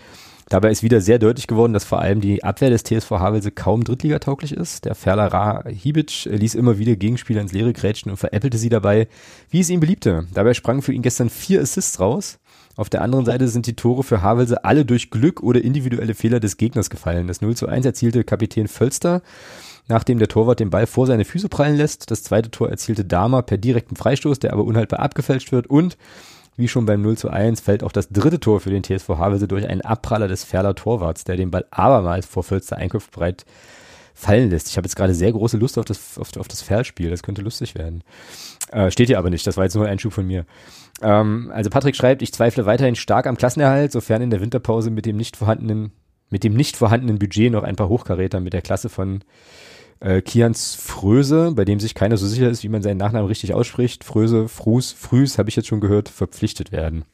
Dabei 0.54 0.70
ist 0.70 0.84
wieder 0.84 1.02
sehr 1.02 1.18
deutlich 1.18 1.48
geworden, 1.48 1.74
dass 1.74 1.84
vor 1.84 2.00
allem 2.00 2.22
die 2.22 2.44
Abwehr 2.44 2.70
des 2.70 2.84
TSV 2.84 3.10
Havelse 3.10 3.50
kaum 3.50 3.84
Drittligatauglich 3.84 4.52
ist. 4.52 4.86
Der 4.86 4.94
Ferler 4.94 5.34
Ra 5.34 5.64
Hibic 5.68 6.26
ließ 6.26 6.54
immer 6.54 6.78
wieder 6.78 6.96
Gegenspieler 6.96 7.42
ins 7.42 7.54
Leere 7.54 7.74
grätschen 7.74 8.12
und 8.12 8.18
veräppelte 8.18 8.60
sie 8.60 8.70
dabei, 8.70 9.08
wie 9.50 9.62
es 9.62 9.72
ihm 9.72 9.80
beliebte. 9.80 10.28
Dabei 10.32 10.54
sprangen 10.54 10.84
für 10.84 10.94
ihn 10.94 11.02
gestern 11.02 11.32
vier 11.32 11.60
Assists 11.60 12.00
raus. 12.00 12.38
Auf 12.76 12.92
der 12.92 13.02
anderen 13.02 13.26
Seite 13.26 13.48
sind 13.48 13.66
die 13.66 13.76
Tore 13.76 14.04
für 14.04 14.22
Havelse 14.22 14.64
alle 14.64 14.86
durch 14.86 15.10
Glück 15.10 15.42
oder 15.42 15.60
individuelle 15.60 16.14
Fehler 16.14 16.40
des 16.40 16.58
Gegners 16.58 16.92
gefallen. 16.92 17.28
Das 17.28 17.42
0 17.42 17.56
zu 17.56 17.66
1 17.66 17.84
erzielte 17.84 18.24
Kapitän 18.24 18.68
Völster, 18.68 19.24
nachdem 19.88 20.20
der 20.20 20.28
Torwart 20.28 20.60
den 20.60 20.70
Ball 20.70 20.86
vor 20.86 21.08
seine 21.08 21.26
Füße 21.26 21.50
prallen 21.50 21.78
lässt. 21.78 22.12
Das 22.12 22.22
zweite 22.22 22.52
Tor 22.52 22.70
erzielte 22.70 23.06
Dahmer 23.06 23.42
per 23.42 23.58
direkten 23.58 23.96
Freistoß, 23.96 24.38
der 24.38 24.54
aber 24.54 24.66
unhaltbar 24.66 25.00
abgefälscht 25.00 25.52
wird. 25.52 25.66
Und 25.66 25.98
wie 26.56 26.68
schon 26.68 26.86
beim 26.86 27.02
0 27.02 27.18
zu 27.18 27.30
1 27.30 27.62
fällt 27.62 27.84
auch 27.84 27.92
das 27.92 28.10
dritte 28.10 28.40
Tor 28.40 28.60
für 28.60 28.70
den 28.70 28.84
TSV 28.84 29.10
Havelse 29.10 29.48
durch 29.48 29.68
einen 29.68 29.82
Abpraller 29.82 30.28
des 30.28 30.44
Ferler 30.44 30.76
Torwarts, 30.76 31.24
der 31.24 31.36
den 31.36 31.52
Ball 31.52 31.66
abermals 31.72 32.26
vor 32.26 32.44
Völster 32.44 32.78
einkaufsbereit 32.78 33.46
fallen 34.14 34.50
lässt. 34.50 34.70
Ich 34.70 34.78
habe 34.78 34.86
jetzt 34.86 34.96
gerade 34.96 35.14
sehr 35.14 35.32
große 35.32 35.58
Lust 35.58 35.78
auf 35.78 35.86
das, 35.86 36.18
auf, 36.18 36.36
auf 36.38 36.48
das 36.48 36.62
Ferlspiel. 36.62 37.10
Das 37.10 37.24
könnte 37.24 37.42
lustig 37.42 37.76
werden. 37.76 38.04
Äh, 38.72 38.92
steht 38.92 39.08
hier 39.08 39.18
aber 39.18 39.30
nicht. 39.30 39.46
Das 39.46 39.58
war 39.58 39.64
jetzt 39.64 39.76
nur 39.76 39.86
ein 39.86 39.92
Einschub 39.92 40.14
von 40.14 40.28
mir. 40.28 40.46
Ähm, 41.02 41.52
also 41.54 41.70
Patrick 41.70 41.96
schreibt, 41.96 42.22
ich 42.22 42.34
zweifle 42.34 42.66
weiterhin 42.66 42.96
stark 42.96 43.26
am 43.26 43.38
Klassenerhalt, 43.38 43.92
sofern 43.92 44.22
in 44.22 44.30
der 44.30 44.42
Winterpause 44.42 44.92
mit 44.92 45.06
dem 45.06 45.18
nicht 45.18 45.36
vorhandenen, 45.36 45.92
mit 46.30 46.44
dem 46.44 46.54
nicht 46.54 46.78
vorhandenen 46.78 47.20
Budget 47.20 47.52
noch 47.52 47.64
ein 47.64 47.76
paar 47.76 47.90
Hochkaräter 47.90 48.40
mit 48.40 48.54
der 48.54 48.62
Klasse 48.62 48.90
von 48.90 49.24
äh, 50.04 50.22
Kians 50.22 50.76
Fröse, 50.76 51.54
bei 51.56 51.66
dem 51.66 51.80
sich 51.80 51.96
keiner 51.96 52.18
so 52.18 52.28
sicher 52.28 52.50
ist, 52.50 52.64
wie 52.64 52.70
man 52.70 52.82
seinen 52.82 52.98
Nachnamen 52.98 53.28
richtig 53.28 53.54
ausspricht. 53.54 54.04
Fröse, 54.04 54.50
Frus, 54.50 54.92
Früs, 54.92 55.38
habe 55.38 55.50
ich 55.50 55.56
jetzt 55.56 55.68
schon 55.68 55.80
gehört, 55.80 56.10
verpflichtet 56.10 56.72
werden. 56.72 57.06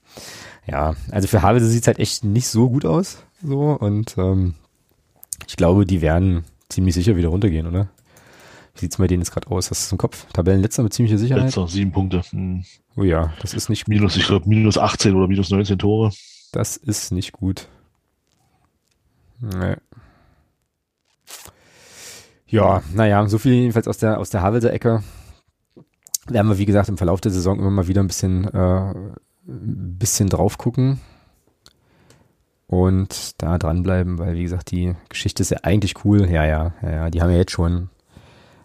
Ja, 0.68 0.96
also 1.12 1.28
für 1.28 1.42
Havelse 1.42 1.68
sieht's 1.68 1.88
halt 1.88 2.00
echt 2.00 2.24
nicht 2.24 2.48
so 2.48 2.70
gut 2.70 2.86
aus. 2.86 3.24
So, 3.44 3.78
und 3.80 4.18
ähm, 4.18 4.56
ich 5.48 5.56
glaube, 5.56 5.86
die 5.86 6.02
werden 6.02 6.44
ziemlich 6.68 6.96
sicher 6.96 7.16
wieder 7.16 7.30
runtergehen, 7.30 7.68
oder? 7.68 7.90
Wie 8.74 8.82
sieht's 8.82 8.98
bei 8.98 9.08
denen 9.08 9.22
jetzt 9.22 9.32
gerade 9.32 9.50
aus? 9.52 9.70
Hast 9.70 9.82
du 9.82 9.86
es 9.86 9.92
im 9.92 9.98
Kopf? 9.98 10.26
Tabellenletzter 10.34 10.84
mit 10.84 10.94
ziemlicher 10.94 11.18
Sicherheit? 11.18 11.46
Letzter, 11.46 11.68
sieben 11.68 11.92
Punkte. 11.92 12.24
Hm. 12.32 12.64
Oh 12.96 13.04
ja, 13.04 13.34
das 13.42 13.54
ist 13.54 13.70
nicht 13.70 13.88
Minus, 13.88 14.18
ich 14.18 14.26
glaube, 14.26 14.50
minus 14.50 14.78
18 14.78 15.16
oder 15.16 15.28
minus 15.28 15.50
19 15.50 15.78
Tore. 15.78 16.12
Das 16.52 16.76
ist 16.76 17.12
nicht 17.12 17.34
gut. 17.34 17.68
Nee. 19.42 19.76
Ja, 22.50 22.82
naja, 22.94 23.28
so 23.28 23.38
viel 23.38 23.54
jedenfalls 23.54 23.88
aus 23.88 23.98
der, 24.00 24.18
aus 24.20 24.30
der 24.32 24.42
Havelser 24.42 24.74
Ecke. 24.74 25.04
Werden 26.28 26.48
wir, 26.50 26.58
wie 26.58 26.66
gesagt, 26.66 26.90
im 26.90 26.98
Verlauf 26.98 27.22
der 27.22 27.32
Saison 27.32 27.60
immer 27.60 27.70
mal 27.72 27.88
wieder 27.88 28.02
ein 28.02 28.08
bisschen, 28.08 28.46
äh, 28.46 28.92
ein 29.48 29.98
bisschen 29.98 30.30
drauf 30.30 30.58
gucken. 30.58 31.00
und 32.68 33.42
da 33.42 33.58
dranbleiben, 33.58 34.20
weil 34.20 34.36
wie 34.36 34.44
gesagt, 34.44 34.70
die 34.72 34.96
Geschichte 35.10 35.42
ist 35.42 35.50
ja 35.50 35.60
eigentlich 35.64 36.06
cool. 36.06 36.30
Ja, 36.30 36.46
ja, 36.46 36.74
ja, 36.84 36.92
ja. 36.92 37.10
Die 37.10 37.22
haben 37.22 37.32
ja 37.32 37.38
jetzt 37.38 37.52
schon, 37.52 37.90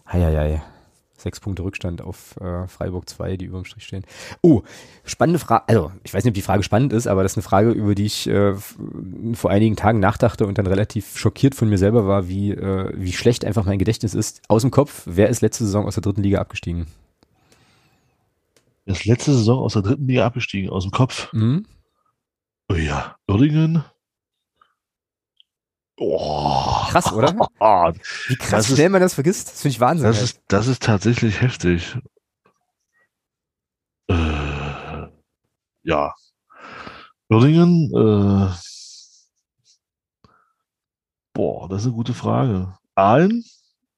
hei, 0.07 0.21
hei, 0.21 0.35
hei, 0.35 0.61
sechs 1.25 1.39
Punkte 1.39 1.63
Rückstand 1.63 2.01
auf 2.01 2.39
äh, 2.39 2.67
Freiburg 2.67 3.09
2, 3.09 3.35
die 3.35 3.45
über 3.45 3.57
dem 3.57 3.65
Strich 3.65 3.83
stehen. 3.83 4.05
Oh, 4.41 4.61
spannende 5.03 5.39
Frage. 5.39 5.67
Also, 5.67 5.91
ich 6.03 6.13
weiß 6.13 6.23
nicht, 6.23 6.31
ob 6.31 6.35
die 6.35 6.41
Frage 6.41 6.63
spannend 6.63 6.93
ist, 6.93 7.07
aber 7.07 7.23
das 7.23 7.33
ist 7.33 7.37
eine 7.37 7.43
Frage, 7.43 7.71
über 7.71 7.95
die 7.95 8.05
ich 8.05 8.27
äh, 8.27 8.53
vor 9.33 9.49
einigen 9.49 9.75
Tagen 9.75 9.99
nachdachte 9.99 10.45
und 10.45 10.57
dann 10.57 10.67
relativ 10.67 11.17
schockiert 11.17 11.55
von 11.55 11.67
mir 11.67 11.79
selber 11.79 12.07
war, 12.07 12.29
wie, 12.29 12.51
äh, 12.51 12.93
wie 12.95 13.11
schlecht 13.11 13.43
einfach 13.43 13.65
mein 13.65 13.79
Gedächtnis 13.79 14.13
ist. 14.13 14.41
Aus 14.47 14.61
dem 14.61 14.71
Kopf, 14.71 15.01
wer 15.05 15.29
ist 15.29 15.41
letzte 15.41 15.65
Saison 15.65 15.85
aus 15.85 15.95
der 15.95 16.01
dritten 16.01 16.21
Liga 16.21 16.39
abgestiegen? 16.39 16.85
Ist 18.85 19.05
letzte 19.05 19.33
Saison 19.33 19.59
aus 19.59 19.73
der 19.73 19.81
dritten 19.81 20.07
Liga 20.07 20.27
abgestiegen, 20.27 20.69
aus 20.69 20.83
dem 20.83 20.91
Kopf. 20.91 21.33
Mhm. 21.33 21.65
Oh 22.69 22.75
ja, 22.75 23.15
Uerdingen. 23.27 23.83
Oh. 25.97 26.87
Krass, 26.89 27.11
oder? 27.13 27.33
Wie 28.27 28.35
krass 28.35 28.67
schnell 28.67 28.89
man 28.89 29.01
das 29.01 29.13
vergisst. 29.13 29.51
Das 29.51 29.61
finde 29.61 29.73
ich 29.73 29.79
Wahnsinn. 29.79 30.07
Das 30.07 30.21
ist, 30.21 30.41
das 30.47 30.67
ist 30.67 30.83
tatsächlich 30.83 31.41
heftig. 31.41 31.97
Äh, 34.07 35.07
ja. 35.83 36.13
Uerdingen, 37.29 37.89
äh, 37.91 38.53
boah, 41.33 41.69
das 41.69 41.81
ist 41.81 41.87
eine 41.87 41.95
gute 41.95 42.13
Frage. 42.13 42.77
Aalen? 42.93 43.43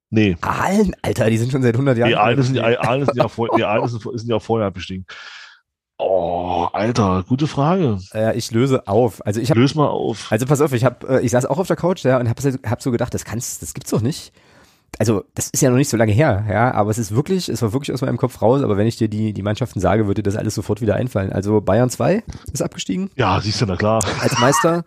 Nee. 0.09 0.37
Aalen? 0.41 0.95
Alter, 1.01 1.29
die 1.29 1.37
sind 1.37 1.51
schon 1.51 1.61
seit 1.61 1.75
100 1.75 1.97
Jahren. 1.97 2.09
Nee, 2.09 2.15
Aalen 2.15 2.41
sind, 2.43 2.59
Aalen 2.59 3.05
sind, 3.05 3.17
ja, 3.17 3.27
vor, 3.27 3.49
nee, 3.57 3.63
Aalen 3.63 3.87
sind, 3.89 4.01
sind 4.01 4.29
ja 4.29 4.39
vorher 4.39 4.67
abgestiegen. 4.67 5.05
Oh, 5.99 6.67
Alter, 6.73 7.23
gute 7.27 7.47
Frage. 7.47 7.97
Ja, 8.13 8.31
ich 8.33 8.51
löse 8.51 8.87
auf. 8.87 9.25
Also 9.25 9.41
ich 9.41 9.49
hab, 9.49 9.57
Löse 9.57 9.77
mal 9.77 9.87
auf. 9.87 10.31
Also 10.31 10.45
pass 10.45 10.61
auf, 10.61 10.73
ich 10.73 10.85
hab, 10.85 11.03
äh, 11.09 11.21
ich 11.21 11.31
saß 11.31 11.45
auch 11.47 11.57
auf 11.57 11.67
der 11.67 11.75
Couch, 11.75 12.03
ja, 12.03 12.19
und 12.19 12.29
hab, 12.29 12.39
hab 12.39 12.81
so 12.81 12.91
gedacht, 12.91 13.13
das 13.13 13.25
kannst, 13.25 13.63
das 13.63 13.73
gibt's 13.73 13.89
doch 13.89 14.01
nicht. 14.01 14.31
Also, 14.99 15.25
das 15.35 15.49
ist 15.49 15.61
ja 15.61 15.69
noch 15.69 15.77
nicht 15.77 15.89
so 15.89 15.97
lange 15.97 16.11
her, 16.11 16.45
ja, 16.49 16.73
aber 16.73 16.89
es 16.89 16.97
ist 16.97 17.13
wirklich, 17.13 17.49
es 17.49 17.61
war 17.61 17.71
wirklich 17.73 17.93
aus 17.93 18.01
meinem 18.01 18.17
Kopf 18.17 18.41
raus, 18.41 18.63
aber 18.63 18.77
wenn 18.77 18.87
ich 18.87 18.95
dir 18.95 19.07
die, 19.07 19.31
die 19.31 19.43
Mannschaften 19.43 19.79
sage, 19.79 20.07
würde 20.07 20.23
dir 20.23 20.29
das 20.29 20.39
alles 20.39 20.55
sofort 20.55 20.81
wieder 20.81 20.95
einfallen. 20.95 21.31
Also 21.31 21.61
Bayern 21.61 21.89
2 21.89 22.23
ist 22.51 22.61
abgestiegen. 22.61 23.11
Ja, 23.15 23.39
siehst 23.41 23.61
du, 23.61 23.65
na 23.65 23.75
klar. 23.75 24.03
Als 24.21 24.39
Meister. 24.39 24.85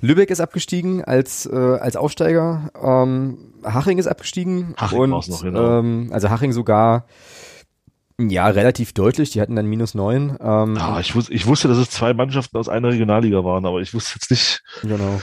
Lübeck 0.00 0.30
ist 0.30 0.40
abgestiegen 0.40 1.02
als, 1.02 1.46
äh, 1.46 1.56
als 1.56 1.96
Aufsteiger. 1.96 2.70
Ähm, 2.82 3.38
Haching 3.64 3.96
ist 3.96 4.06
abgestiegen. 4.06 4.74
Haching 4.76 4.98
und, 4.98 5.10
noch, 5.10 5.42
genau. 5.42 5.78
Ähm, 5.78 6.10
also 6.12 6.28
Haching 6.28 6.52
sogar 6.52 7.06
ja, 8.20 8.46
relativ 8.48 8.92
deutlich. 8.92 9.30
Die 9.30 9.40
hatten 9.40 9.56
dann 9.56 9.66
minus 9.66 9.94
neun. 9.94 10.36
Ähm, 10.40 10.76
ja, 10.76 11.00
ich, 11.00 11.14
wus 11.14 11.28
ich 11.28 11.46
wusste, 11.46 11.68
dass 11.68 11.78
es 11.78 11.90
zwei 11.90 12.14
Mannschaften 12.14 12.56
aus 12.56 12.68
einer 12.68 12.88
Regionalliga 12.88 13.44
waren, 13.44 13.66
aber 13.66 13.80
ich 13.80 13.92
wusste 13.94 14.14
jetzt 14.14 14.30
nicht. 14.30 14.62
Genau. 14.82 15.20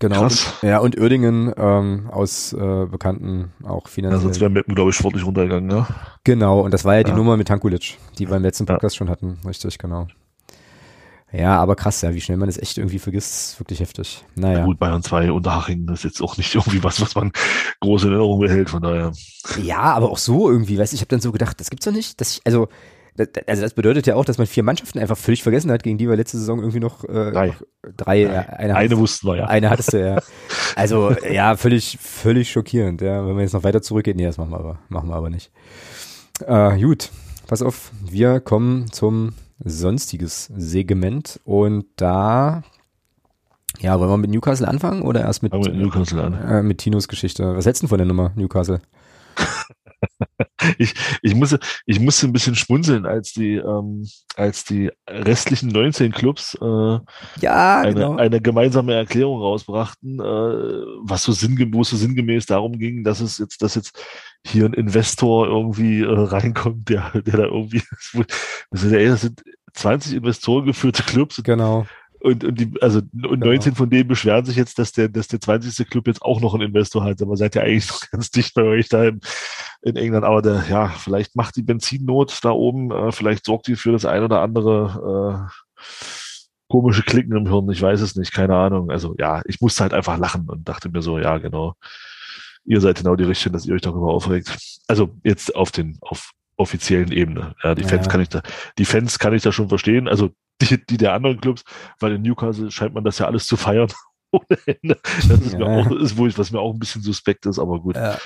Genau. 0.00 0.20
Krass. 0.20 0.54
ja, 0.62 0.78
und 0.78 0.98
Uerdingen 0.98 1.52
ähm, 1.56 2.08
aus 2.10 2.52
äh, 2.52 2.86
bekannten 2.86 3.52
auch 3.64 3.88
finanziell. 3.88 4.18
Ja, 4.18 4.22
sonst 4.22 4.40
wäre 4.40 4.50
Meppen, 4.50 4.74
glaube 4.74 4.90
ich, 4.90 4.96
sportlich 4.96 5.26
runtergegangen, 5.26 5.70
ja. 5.70 5.88
Genau, 6.22 6.60
und 6.60 6.72
das 6.72 6.84
war 6.84 6.96
ja 6.96 7.02
die 7.02 7.10
ja. 7.10 7.16
Nummer 7.16 7.36
mit 7.36 7.48
Tankulic, 7.48 7.98
die 8.16 8.28
wir 8.28 8.36
im 8.36 8.42
letzten 8.42 8.66
Podcast 8.66 8.94
ja. 8.94 8.98
schon 8.98 9.10
hatten. 9.10 9.38
Richtig, 9.44 9.78
genau. 9.78 10.06
Ja, 11.30 11.58
aber 11.58 11.76
krass, 11.76 12.00
ja, 12.00 12.14
wie 12.14 12.20
schnell 12.20 12.38
man 12.38 12.48
es 12.48 12.56
echt 12.56 12.78
irgendwie 12.78 12.98
vergisst, 12.98 13.32
ist 13.32 13.60
wirklich 13.60 13.80
heftig. 13.80 14.24
Naja. 14.34 14.60
Ja, 14.60 14.64
gut, 14.64 14.78
Bayern 14.78 15.02
2 15.02 15.30
Unterhaching, 15.30 15.86
das 15.86 15.98
ist 15.98 16.04
jetzt 16.04 16.22
auch 16.22 16.38
nicht 16.38 16.54
irgendwie 16.54 16.82
was, 16.82 17.00
was 17.00 17.14
man 17.14 17.32
große 17.80 18.06
in 18.06 18.12
Erinnerung 18.12 18.40
behält, 18.40 18.70
von 18.70 18.82
daher. 18.82 19.12
Ja, 19.62 19.80
aber 19.80 20.10
auch 20.10 20.18
so 20.18 20.50
irgendwie, 20.50 20.78
weißt 20.78 20.92
du, 20.92 20.94
ich 20.94 21.02
habe 21.02 21.08
dann 21.08 21.20
so 21.20 21.30
gedacht, 21.30 21.60
das 21.60 21.68
gibt's 21.68 21.84
doch 21.84 21.92
nicht, 21.92 22.18
dass 22.20 22.36
ich, 22.36 22.40
also, 22.46 22.68
also 23.46 23.62
das 23.62 23.74
bedeutet 23.74 24.06
ja 24.06 24.14
auch, 24.14 24.24
dass 24.24 24.38
man 24.38 24.46
vier 24.46 24.62
Mannschaften 24.62 24.98
einfach 25.00 25.18
völlig 25.18 25.42
vergessen 25.42 25.70
hat, 25.70 25.82
gegen 25.82 25.98
die 25.98 26.08
wir 26.08 26.16
letzte 26.16 26.38
Saison 26.38 26.60
irgendwie 26.60 26.80
noch 26.80 27.04
äh, 27.04 27.30
drei. 27.30 27.46
Noch 27.48 27.62
drei, 27.96 28.24
drei. 28.24 28.48
eine, 28.48 28.76
eine 28.76 28.98
wussten 28.98 29.26
wir, 29.26 29.36
ja. 29.36 29.46
Eine 29.46 29.68
hattest 29.68 29.92
du, 29.92 30.00
ja. 30.00 30.22
Also, 30.76 31.14
ja, 31.30 31.56
völlig, 31.56 31.98
völlig 32.00 32.50
schockierend, 32.50 33.02
ja. 33.02 33.26
Wenn 33.26 33.36
wir 33.36 33.42
jetzt 33.42 33.52
noch 33.52 33.64
weiter 33.64 33.82
zurückgehen, 33.82 34.16
nee, 34.16 34.24
das 34.24 34.38
machen 34.38 34.52
wir 34.52 34.60
aber, 34.60 34.78
machen 34.88 35.10
wir 35.10 35.16
aber 35.16 35.28
nicht. 35.28 35.50
Äh, 36.46 36.80
gut, 36.80 37.10
pass 37.46 37.60
auf, 37.60 37.90
wir 38.08 38.40
kommen 38.40 38.90
zum 38.92 39.34
sonstiges 39.58 40.50
Segment 40.56 41.40
und 41.44 41.86
da 41.96 42.62
ja, 43.80 43.98
wollen 44.00 44.10
wir 44.10 44.16
mit 44.16 44.30
Newcastle 44.30 44.66
anfangen 44.66 45.02
oder 45.02 45.20
erst 45.20 45.42
mit, 45.42 45.52
mit 45.52 45.74
Newcastle 45.74 46.22
an? 46.22 46.34
Äh, 46.34 46.62
mit 46.62 46.78
Tinos 46.78 47.06
Geschichte? 47.06 47.56
Was 47.56 47.66
hältst 47.66 47.82
du 47.82 47.86
von 47.86 47.98
der 47.98 48.06
Nummer 48.06 48.32
Newcastle? 48.34 48.80
ich, 50.78 50.94
ich, 51.22 51.34
musste, 51.34 51.60
ich 51.86 52.00
musste 52.00 52.26
ein 52.26 52.32
bisschen 52.32 52.54
schmunzeln, 52.54 53.06
als 53.06 53.32
die, 53.32 53.54
ähm, 53.54 54.06
als 54.36 54.64
die 54.64 54.90
restlichen 55.08 55.68
19 55.68 56.12
Clubs 56.12 56.56
äh, 56.60 56.98
ja, 57.40 57.80
eine, 57.80 57.94
genau. 57.94 58.16
eine 58.16 58.40
gemeinsame 58.40 58.94
Erklärung 58.94 59.40
rausbrachten, 59.40 60.18
äh, 60.18 60.22
was 61.02 61.22
so 61.22 61.32
sinngemäß, 61.32 61.90
so 61.90 61.96
sinngemäß 61.96 62.46
darum 62.46 62.78
ging, 62.78 63.04
dass 63.04 63.20
es 63.20 63.38
jetzt, 63.38 63.62
dass 63.62 63.74
jetzt 63.74 63.96
hier 64.46 64.64
ein 64.64 64.74
Investor 64.74 65.46
irgendwie 65.46 66.02
äh, 66.02 66.06
reinkommt, 66.08 66.88
der, 66.88 67.10
der 67.14 67.36
da 67.36 67.44
irgendwie, 67.44 67.82
das 68.70 68.80
sind, 68.80 68.92
das 68.92 69.20
sind 69.20 69.42
20 69.74 70.14
Investoren 70.14 70.66
geführte 70.66 71.02
Clubs. 71.02 71.42
Genau. 71.42 71.86
Und, 72.20 72.42
und 72.42 72.58
die, 72.58 72.72
also 72.80 72.98
und 72.98 73.40
genau. 73.40 73.46
19 73.46 73.74
von 73.76 73.90
denen 73.90 74.08
beschweren 74.08 74.44
sich 74.44 74.56
jetzt, 74.56 74.78
dass 74.78 74.92
der, 74.92 75.08
dass 75.08 75.28
der 75.28 75.40
20. 75.40 75.88
Club 75.88 76.08
jetzt 76.08 76.22
auch 76.22 76.40
noch 76.40 76.54
einen 76.54 76.68
Investor 76.68 77.04
hat. 77.04 77.22
Aber 77.22 77.36
seid 77.36 77.54
ja 77.54 77.62
eigentlich 77.62 77.88
noch 77.88 78.00
ganz 78.10 78.30
dicht 78.30 78.54
bei 78.54 78.62
euch 78.62 78.88
da 78.88 79.04
in, 79.04 79.20
in 79.82 79.96
England. 79.96 80.24
Aber 80.24 80.42
der, 80.42 80.64
ja, 80.68 80.88
vielleicht 80.88 81.36
macht 81.36 81.56
die 81.56 81.62
Benzinnot 81.62 82.38
da 82.42 82.50
oben, 82.50 82.90
äh, 82.90 83.12
vielleicht 83.12 83.44
sorgt 83.44 83.68
die 83.68 83.76
für 83.76 83.92
das 83.92 84.04
ein 84.04 84.22
oder 84.22 84.40
andere 84.40 85.48
äh, 85.48 85.82
komische 86.68 87.02
Klicken 87.02 87.36
im 87.36 87.46
Hirn. 87.46 87.70
Ich 87.70 87.80
weiß 87.80 88.00
es 88.00 88.16
nicht, 88.16 88.32
keine 88.32 88.56
Ahnung. 88.56 88.90
Also 88.90 89.14
ja, 89.18 89.42
ich 89.46 89.60
musste 89.60 89.82
halt 89.82 89.94
einfach 89.94 90.18
lachen 90.18 90.48
und 90.48 90.68
dachte 90.68 90.88
mir 90.90 91.02
so, 91.02 91.18
ja, 91.18 91.38
genau. 91.38 91.74
Ihr 92.68 92.82
seid 92.82 92.98
genau 92.98 93.16
die 93.16 93.24
Richtige, 93.24 93.50
dass 93.50 93.64
ihr 93.64 93.74
euch 93.74 93.80
darüber 93.80 94.12
aufregt. 94.12 94.56
Also 94.88 95.08
jetzt 95.24 95.56
auf 95.56 95.72
den, 95.72 95.96
auf 96.02 96.32
offiziellen 96.58 97.10
Ebene. 97.12 97.54
Ja, 97.64 97.74
die 97.74 97.82
Fans 97.82 98.06
ja. 98.06 98.12
kann 98.12 98.20
ich 98.20 98.28
da, 98.28 98.42
die 98.76 98.84
Fans 98.84 99.18
kann 99.18 99.32
ich 99.32 99.42
da 99.42 99.52
schon 99.52 99.70
verstehen. 99.70 100.06
Also 100.06 100.30
die, 100.60 100.84
die 100.84 100.98
der 100.98 101.14
anderen 101.14 101.40
Clubs, 101.40 101.64
weil 101.98 102.12
in 102.12 102.22
Newcastle 102.22 102.70
scheint 102.70 102.92
man 102.92 103.04
das 103.04 103.18
ja 103.18 103.26
alles 103.26 103.46
zu 103.46 103.56
feiern 103.56 103.88
ohne 104.32 104.58
Ende. 104.66 104.98
Das 105.28 105.40
ist 105.40 105.52
ja. 105.52 105.58
mir 105.60 105.66
auch, 105.66 105.90
ist 105.92 106.18
wohl, 106.18 106.36
was 106.36 106.50
mir 106.50 106.60
auch 106.60 106.74
ein 106.74 106.78
bisschen 106.78 107.00
suspekt 107.00 107.46
ist, 107.46 107.58
aber 107.58 107.80
gut. 107.80 107.96
Ja. 107.96 108.18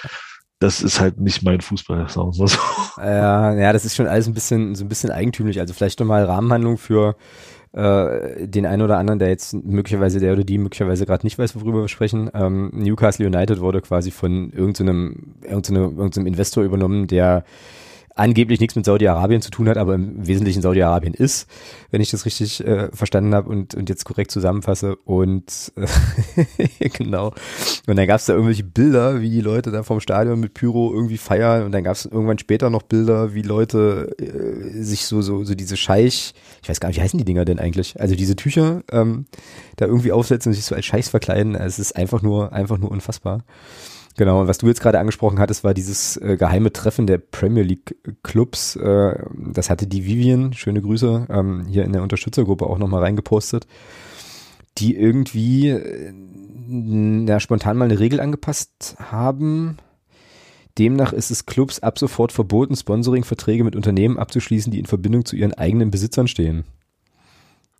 Das 0.58 0.82
ist 0.82 0.98
halt 0.98 1.20
nicht 1.20 1.42
mein 1.42 1.60
Fußball, 1.60 2.08
sagen 2.08 2.32
wir 2.36 2.48
so. 2.48 2.58
Ja, 2.96 3.52
ja, 3.54 3.72
das 3.72 3.84
ist 3.84 3.96
schon 3.96 4.06
alles 4.06 4.26
ein 4.26 4.34
bisschen, 4.34 4.74
so 4.74 4.84
ein 4.84 4.88
bisschen 4.88 5.10
eigentümlich. 5.10 5.60
Also 5.60 5.74
vielleicht 5.74 6.00
nochmal 6.00 6.24
Rahmenhandlung 6.24 6.78
für 6.78 7.16
äh, 7.72 8.46
den 8.46 8.66
einen 8.66 8.82
oder 8.82 8.98
anderen, 8.98 9.18
der 9.18 9.28
jetzt 9.28 9.54
möglicherweise, 9.54 10.20
der 10.20 10.34
oder 10.34 10.44
die 10.44 10.58
möglicherweise 10.58 11.06
gerade 11.06 11.24
nicht 11.26 11.38
weiß, 11.38 11.56
worüber 11.56 11.80
wir 11.82 11.88
sprechen. 11.88 12.30
Ähm, 12.34 12.70
Newcastle 12.74 13.26
United 13.26 13.60
wurde 13.60 13.80
quasi 13.80 14.10
von 14.10 14.50
irgendeinem, 14.50 15.34
irgendeinem, 15.42 15.96
irgendeinem 15.96 16.26
Investor 16.26 16.64
übernommen, 16.64 17.06
der 17.06 17.44
angeblich 18.14 18.60
nichts 18.60 18.76
mit 18.76 18.84
Saudi-Arabien 18.84 19.42
zu 19.42 19.50
tun 19.50 19.68
hat, 19.68 19.76
aber 19.76 19.94
im 19.94 20.26
Wesentlichen 20.26 20.62
Saudi-Arabien 20.62 21.14
ist, 21.14 21.48
wenn 21.90 22.00
ich 22.00 22.10
das 22.10 22.26
richtig 22.26 22.64
äh, 22.66 22.88
verstanden 22.92 23.34
habe 23.34 23.48
und, 23.48 23.74
und 23.74 23.88
jetzt 23.88 24.04
korrekt 24.04 24.30
zusammenfasse. 24.30 24.96
Und 24.96 25.72
äh, 25.76 26.88
genau. 26.90 27.32
Und 27.86 27.96
dann 27.96 28.06
gab 28.06 28.20
es 28.20 28.26
da 28.26 28.34
irgendwelche 28.34 28.64
Bilder, 28.64 29.20
wie 29.20 29.30
die 29.30 29.40
Leute 29.40 29.70
da 29.70 29.82
vom 29.82 30.00
Stadion 30.00 30.40
mit 30.40 30.54
Pyro 30.54 30.92
irgendwie 30.92 31.18
feiern. 31.18 31.64
Und 31.64 31.72
dann 31.72 31.84
gab 31.84 31.96
es 31.96 32.04
irgendwann 32.04 32.38
später 32.38 32.70
noch 32.70 32.82
Bilder, 32.82 33.34
wie 33.34 33.42
Leute 33.42 34.14
äh, 34.18 34.82
sich 34.82 35.06
so, 35.06 35.22
so, 35.22 35.44
so 35.44 35.54
diese 35.54 35.76
Scheich, 35.76 36.34
ich 36.62 36.68
weiß 36.68 36.80
gar 36.80 36.88
nicht, 36.88 36.98
wie 36.98 37.02
heißen 37.02 37.18
die 37.18 37.24
Dinger 37.24 37.44
denn 37.44 37.58
eigentlich? 37.58 38.00
Also 38.00 38.14
diese 38.14 38.36
Tücher 38.36 38.82
ähm, 38.90 39.26
da 39.76 39.86
irgendwie 39.86 40.12
aufsetzen 40.12 40.50
und 40.50 40.54
sich 40.54 40.64
so 40.64 40.74
als 40.74 40.84
Scheichs 40.84 41.08
verkleiden. 41.08 41.54
Es 41.54 41.78
ist 41.78 41.96
einfach 41.96 42.22
nur, 42.22 42.52
einfach 42.52 42.78
nur 42.78 42.90
unfassbar. 42.90 43.44
Genau, 44.16 44.42
und 44.42 44.48
was 44.48 44.58
du 44.58 44.66
jetzt 44.66 44.82
gerade 44.82 44.98
angesprochen 44.98 45.38
hattest, 45.38 45.64
war 45.64 45.72
dieses 45.72 46.16
äh, 46.18 46.36
geheime 46.36 46.72
Treffen 46.72 47.06
der 47.06 47.18
Premier 47.18 47.62
League 47.62 47.96
Clubs. 48.22 48.76
Äh, 48.76 49.24
das 49.34 49.70
hatte 49.70 49.86
die 49.86 50.04
Vivian, 50.04 50.52
schöne 50.52 50.82
Grüße, 50.82 51.28
ähm, 51.30 51.64
hier 51.66 51.84
in 51.84 51.92
der 51.92 52.02
Unterstützergruppe 52.02 52.66
auch 52.66 52.78
nochmal 52.78 53.02
reingepostet, 53.02 53.66
die 54.78 54.96
irgendwie 54.96 55.70
äh, 55.70 56.12
ja, 57.26 57.40
spontan 57.40 57.78
mal 57.78 57.86
eine 57.86 57.98
Regel 57.98 58.20
angepasst 58.20 58.96
haben. 58.98 59.78
Demnach 60.78 61.12
ist 61.12 61.30
es 61.30 61.46
Clubs 61.46 61.80
ab 61.80 61.98
sofort 61.98 62.32
verboten, 62.32 62.76
Sponsoring-Verträge 62.76 63.64
mit 63.64 63.76
Unternehmen 63.76 64.18
abzuschließen, 64.18 64.72
die 64.72 64.78
in 64.78 64.86
Verbindung 64.86 65.24
zu 65.24 65.36
ihren 65.36 65.54
eigenen 65.54 65.90
Besitzern 65.90 66.28
stehen. 66.28 66.64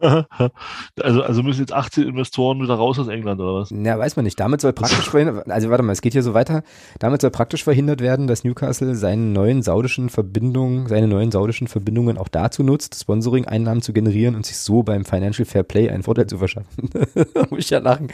Also, 0.03 1.23
also 1.23 1.43
müssen 1.43 1.61
jetzt 1.61 1.73
18 1.73 2.09
Investoren 2.09 2.61
wieder 2.61 2.75
raus 2.75 2.99
aus 2.99 3.09
England 3.09 3.41
oder 3.41 3.55
was? 3.55 3.71
Ja, 3.71 3.99
weiß 3.99 4.17
man 4.17 4.25
nicht. 4.25 4.39
Damit 4.39 4.61
soll 4.61 4.73
praktisch 4.73 5.09
verhindert, 5.09 5.49
also 5.51 5.71
warte 5.71 5.83
mal, 5.83 5.93
es 5.93 6.01
geht 6.01 6.13
hier 6.13 6.23
so 6.23 6.35
weiter. 6.35 6.63
Damit 6.99 7.21
soll 7.21 7.31
praktisch 7.31 7.63
verhindert 7.65 8.01
werden, 8.01 8.27
dass 8.27 8.45
Newcastle 8.45 8.95
seinen 8.95 9.33
neuen 9.33 9.63
saudischen 9.63 10.09
Verbindungen, 10.09 10.89
seine 10.89 11.07
neuen 11.07 11.31
saudischen 11.31 11.69
Verbindungen 11.69 12.19
auch 12.19 12.29
dazu 12.29 12.63
nutzt, 12.63 12.99
Sponsoring-Einnahmen 13.01 13.81
zu 13.81 13.93
generieren 13.93 14.35
und 14.35 14.45
sich 14.45 14.59
so 14.59 14.83
beim 14.83 15.05
Financial 15.05 15.47
Fair 15.47 15.63
Play 15.63 15.89
einen 15.89 16.03
Vorteil 16.03 16.27
zu 16.27 16.39
verschaffen. 16.39 16.91
Muss 17.51 17.61
ich 17.61 17.71
ja 17.71 17.79
lachen. 17.79 18.09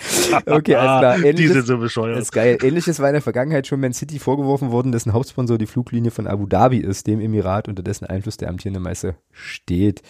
Okay, 0.47 0.75
alles 0.75 1.01
klar. 1.01 1.17
Ähnliches, 1.17 1.37
Die 1.37 1.49
sind 1.49 1.67
so 1.67 1.79
bescheuert. 1.79 2.17
Das 2.17 2.25
ist 2.25 2.33
geil. 2.33 2.59
Ähnliches 2.63 3.01
war 3.01 3.09
in 3.09 3.15
der 3.15 3.23
Vergangenheit 3.23 3.67
schon 3.67 3.81
Man 3.81 3.93
City 3.93 4.19
vorgeworfen 4.19 4.71
worden, 4.71 4.93
dessen 4.93 5.13
Hauptsponsor 5.13 5.59
die 5.59 5.67
Fluglinie 5.67 6.11
von 6.11 6.27
Abu 6.27 6.47
Dhabi 6.47 6.79
ist, 6.79 7.07
dem 7.07 7.21
Emirat, 7.21 7.69
unter 7.69 7.83
dessen 7.83 8.07
Einfluss 8.07 8.37
der 8.37 8.49
amtierende 8.49 8.81
Meister 8.81 9.15
steht. 9.33 10.03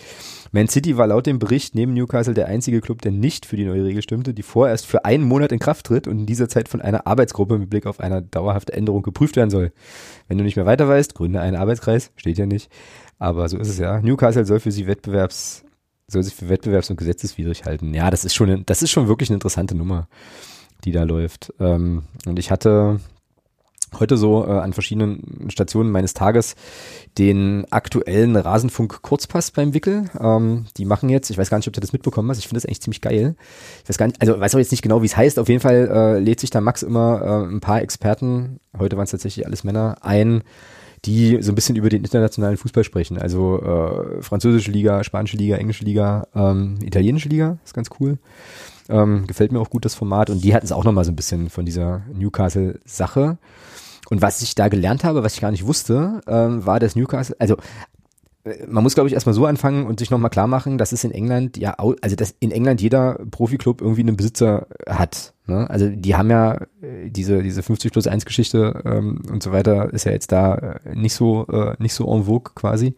Man 0.52 0.68
City 0.68 0.96
war 0.96 1.06
laut 1.06 1.26
dem 1.26 1.38
Bericht 1.38 1.74
neben 1.74 1.94
Newcastle 1.94 2.34
der 2.34 2.46
einzige 2.46 2.80
Club, 2.80 3.02
der 3.02 3.12
nicht 3.12 3.46
für 3.46 3.56
die 3.56 3.64
neue 3.64 3.84
Regel 3.84 4.02
stimmte, 4.02 4.34
die 4.34 4.42
vorerst 4.42 4.86
für 4.86 5.04
einen 5.04 5.24
Monat 5.24 5.52
in 5.52 5.58
Kraft 5.58 5.86
tritt 5.86 6.08
und 6.08 6.20
in 6.20 6.26
dieser 6.26 6.48
Zeit 6.48 6.68
von 6.68 6.80
einer 6.80 7.06
Arbeitsgruppe 7.06 7.58
mit 7.58 7.70
Blick 7.70 7.86
auf 7.86 8.00
eine 8.00 8.22
dauerhafte 8.22 8.72
Änderung 8.72 9.02
geprüft 9.02 9.36
werden 9.36 9.50
soll. 9.50 9.72
Wenn 10.26 10.38
du 10.38 10.44
nicht 10.44 10.56
mehr 10.56 10.66
weiter 10.66 10.88
weißt, 10.88 11.14
gründe 11.14 11.40
einen 11.40 11.56
Arbeitskreis, 11.56 12.12
steht 12.16 12.38
ja 12.38 12.46
nicht. 12.46 12.70
Aber 13.18 13.48
so 13.48 13.58
ist 13.58 13.68
es 13.68 13.78
ja. 13.78 14.00
Newcastle 14.00 14.44
soll 14.44 14.60
für 14.60 14.72
sie 14.72 14.86
Wettbewerbs, 14.86 15.64
soll 16.06 16.22
sich 16.22 16.34
für 16.34 16.46
wettbewerbs- 16.48 16.90
und 16.90 16.96
gesetzeswidrig 16.96 17.64
halten. 17.64 17.92
Ja, 17.94 18.10
das 18.10 18.24
ist 18.24 18.34
schon, 18.34 18.64
das 18.64 18.82
ist 18.82 18.90
schon 18.90 19.08
wirklich 19.08 19.28
eine 19.30 19.36
interessante 19.36 19.74
Nummer, 19.74 20.08
die 20.84 20.92
da 20.92 21.02
läuft. 21.02 21.52
Ähm, 21.60 22.04
und 22.26 22.38
ich 22.38 22.50
hatte 22.50 23.00
heute 23.98 24.16
so 24.16 24.44
äh, 24.46 24.50
an 24.50 24.72
verschiedenen 24.72 25.46
Stationen 25.48 25.90
meines 25.90 26.14
Tages 26.14 26.54
den 27.16 27.66
aktuellen 27.70 28.36
Rasenfunk-Kurzpass 28.36 29.50
beim 29.50 29.74
Wickel. 29.74 30.10
Ähm, 30.20 30.66
die 30.76 30.84
machen 30.84 31.08
jetzt, 31.08 31.30
ich 31.30 31.38
weiß 31.38 31.50
gar 31.50 31.58
nicht, 31.58 31.68
ob 31.68 31.74
du 31.74 31.80
das 31.80 31.92
mitbekommen 31.92 32.30
hast, 32.30 32.38
ich 32.38 32.48
finde 32.48 32.60
das 32.60 32.66
eigentlich 32.66 32.82
ziemlich 32.82 33.00
geil. 33.00 33.36
Ich 33.82 33.88
weiß 33.88 33.98
gar 33.98 34.06
nicht, 34.06 34.20
also 34.20 34.38
weiß 34.38 34.54
auch 34.54 34.58
jetzt 34.58 34.70
nicht 34.70 34.82
genau, 34.82 35.02
wie 35.02 35.06
es 35.06 35.16
heißt. 35.16 35.38
Auf 35.38 35.48
jeden 35.48 35.60
Fall 35.60 35.88
äh, 35.92 36.18
lädt 36.18 36.40
sich 36.40 36.50
da 36.50 36.60
Max 36.60 36.82
immer 36.82 37.22
äh, 37.22 37.54
ein 37.54 37.60
paar 37.60 37.82
Experten, 37.82 38.60
heute 38.78 38.96
waren 38.96 39.04
es 39.04 39.10
tatsächlich 39.10 39.46
alles 39.46 39.64
Männer, 39.64 39.96
ein, 40.02 40.42
die 41.04 41.38
so 41.40 41.52
ein 41.52 41.54
bisschen 41.54 41.76
über 41.76 41.88
den 41.88 42.02
internationalen 42.02 42.56
Fußball 42.56 42.84
sprechen. 42.84 43.18
Also 43.18 43.62
äh, 43.62 44.22
französische 44.22 44.70
Liga, 44.70 45.04
spanische 45.04 45.36
Liga, 45.36 45.56
englische 45.56 45.84
Liga, 45.84 46.26
ähm, 46.34 46.78
italienische 46.82 47.28
Liga, 47.28 47.58
ist 47.64 47.74
ganz 47.74 47.90
cool. 48.00 48.18
Ähm, 48.88 49.26
gefällt 49.26 49.52
mir 49.52 49.60
auch 49.60 49.70
gut 49.70 49.84
das 49.84 49.94
Format 49.94 50.30
und 50.30 50.42
die 50.42 50.54
hatten 50.54 50.64
es 50.64 50.72
auch 50.72 50.84
nochmal 50.84 51.04
so 51.04 51.12
ein 51.12 51.16
bisschen 51.16 51.50
von 51.50 51.66
dieser 51.66 52.02
Newcastle-Sache. 52.12 53.38
Und 54.10 54.22
was 54.22 54.40
ich 54.40 54.54
da 54.54 54.68
gelernt 54.68 55.04
habe, 55.04 55.22
was 55.22 55.34
ich 55.34 55.40
gar 55.40 55.50
nicht 55.50 55.66
wusste, 55.66 56.22
ähm, 56.26 56.64
war, 56.64 56.80
dass 56.80 56.96
Newcastle, 56.96 57.36
also 57.38 57.56
äh, 58.44 58.66
man 58.66 58.82
muss, 58.82 58.94
glaube 58.94 59.08
ich, 59.08 59.14
erstmal 59.14 59.34
so 59.34 59.46
anfangen 59.46 59.86
und 59.86 59.98
sich 59.98 60.10
nochmal 60.10 60.30
klar 60.30 60.46
machen, 60.46 60.78
dass 60.78 60.92
es 60.92 61.04
in 61.04 61.12
England 61.12 61.56
ja, 61.58 61.74
also 61.74 62.16
dass 62.16 62.34
in 62.40 62.50
England 62.50 62.80
jeder 62.80 63.20
Profiklub 63.30 63.80
irgendwie 63.80 64.02
einen 64.02 64.16
Besitzer 64.16 64.66
hat. 64.88 65.34
Ne? 65.46 65.68
Also 65.68 65.88
die 65.88 66.14
haben 66.14 66.30
ja 66.30 66.54
äh, 66.82 67.10
diese, 67.10 67.42
diese 67.42 67.62
50 67.62 67.92
plus 67.92 68.06
1 68.06 68.24
Geschichte 68.24 68.82
ähm, 68.84 69.22
und 69.30 69.42
so 69.42 69.52
weiter 69.52 69.92
ist 69.92 70.04
ja 70.04 70.12
jetzt 70.12 70.32
da 70.32 70.54
äh, 70.54 70.94
nicht 70.94 71.14
so, 71.14 71.46
äh, 71.48 71.74
nicht 71.78 71.94
so 71.94 72.10
en 72.12 72.24
vogue 72.24 72.52
quasi. 72.54 72.94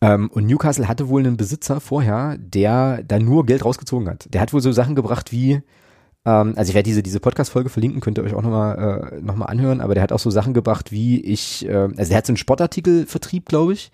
Ähm, 0.00 0.30
und 0.30 0.46
Newcastle 0.46 0.88
hatte 0.88 1.08
wohl 1.08 1.22
einen 1.22 1.36
Besitzer 1.36 1.80
vorher, 1.80 2.36
der 2.38 3.02
da 3.02 3.18
nur 3.18 3.46
Geld 3.46 3.64
rausgezogen 3.64 4.08
hat. 4.08 4.32
Der 4.32 4.40
hat 4.40 4.52
wohl 4.52 4.60
so 4.60 4.70
Sachen 4.72 4.94
gebracht 4.94 5.32
wie, 5.32 5.62
ähm, 6.24 6.54
also 6.56 6.68
ich 6.68 6.74
werde 6.74 6.88
diese, 6.88 7.02
diese 7.02 7.20
Podcast-Folge 7.20 7.70
verlinken, 7.70 8.00
könnt 8.00 8.18
ihr 8.18 8.24
euch 8.24 8.34
auch 8.34 8.42
nochmal 8.42 9.12
äh, 9.12 9.20
noch 9.22 9.40
anhören, 9.40 9.80
aber 9.80 9.94
der 9.94 10.02
hat 10.02 10.12
auch 10.12 10.18
so 10.18 10.30
Sachen 10.30 10.52
gebracht, 10.52 10.92
wie 10.92 11.20
ich, 11.20 11.66
äh, 11.66 11.74
also 11.74 12.08
der 12.08 12.18
hat 12.18 12.26
so 12.26 12.32
einen 12.32 12.36
Sportartikelvertrieb, 12.36 13.46
glaube 13.46 13.72
ich, 13.72 13.90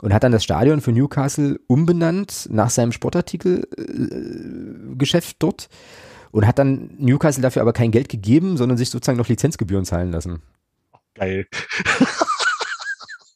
und 0.00 0.14
hat 0.14 0.22
dann 0.22 0.32
das 0.32 0.44
Stadion 0.44 0.80
für 0.80 0.92
Newcastle 0.92 1.58
umbenannt 1.66 2.48
nach 2.50 2.70
seinem 2.70 2.92
Sportartikelgeschäft 2.92 5.32
äh, 5.32 5.36
dort 5.38 5.68
und 6.30 6.46
hat 6.46 6.58
dann 6.58 6.90
Newcastle 6.98 7.42
dafür 7.42 7.62
aber 7.62 7.72
kein 7.72 7.90
Geld 7.90 8.08
gegeben, 8.08 8.56
sondern 8.56 8.78
sich 8.78 8.90
sozusagen 8.90 9.18
noch 9.18 9.28
Lizenzgebühren 9.28 9.84
zahlen 9.84 10.12
lassen. 10.12 10.42
Geil. 11.14 11.46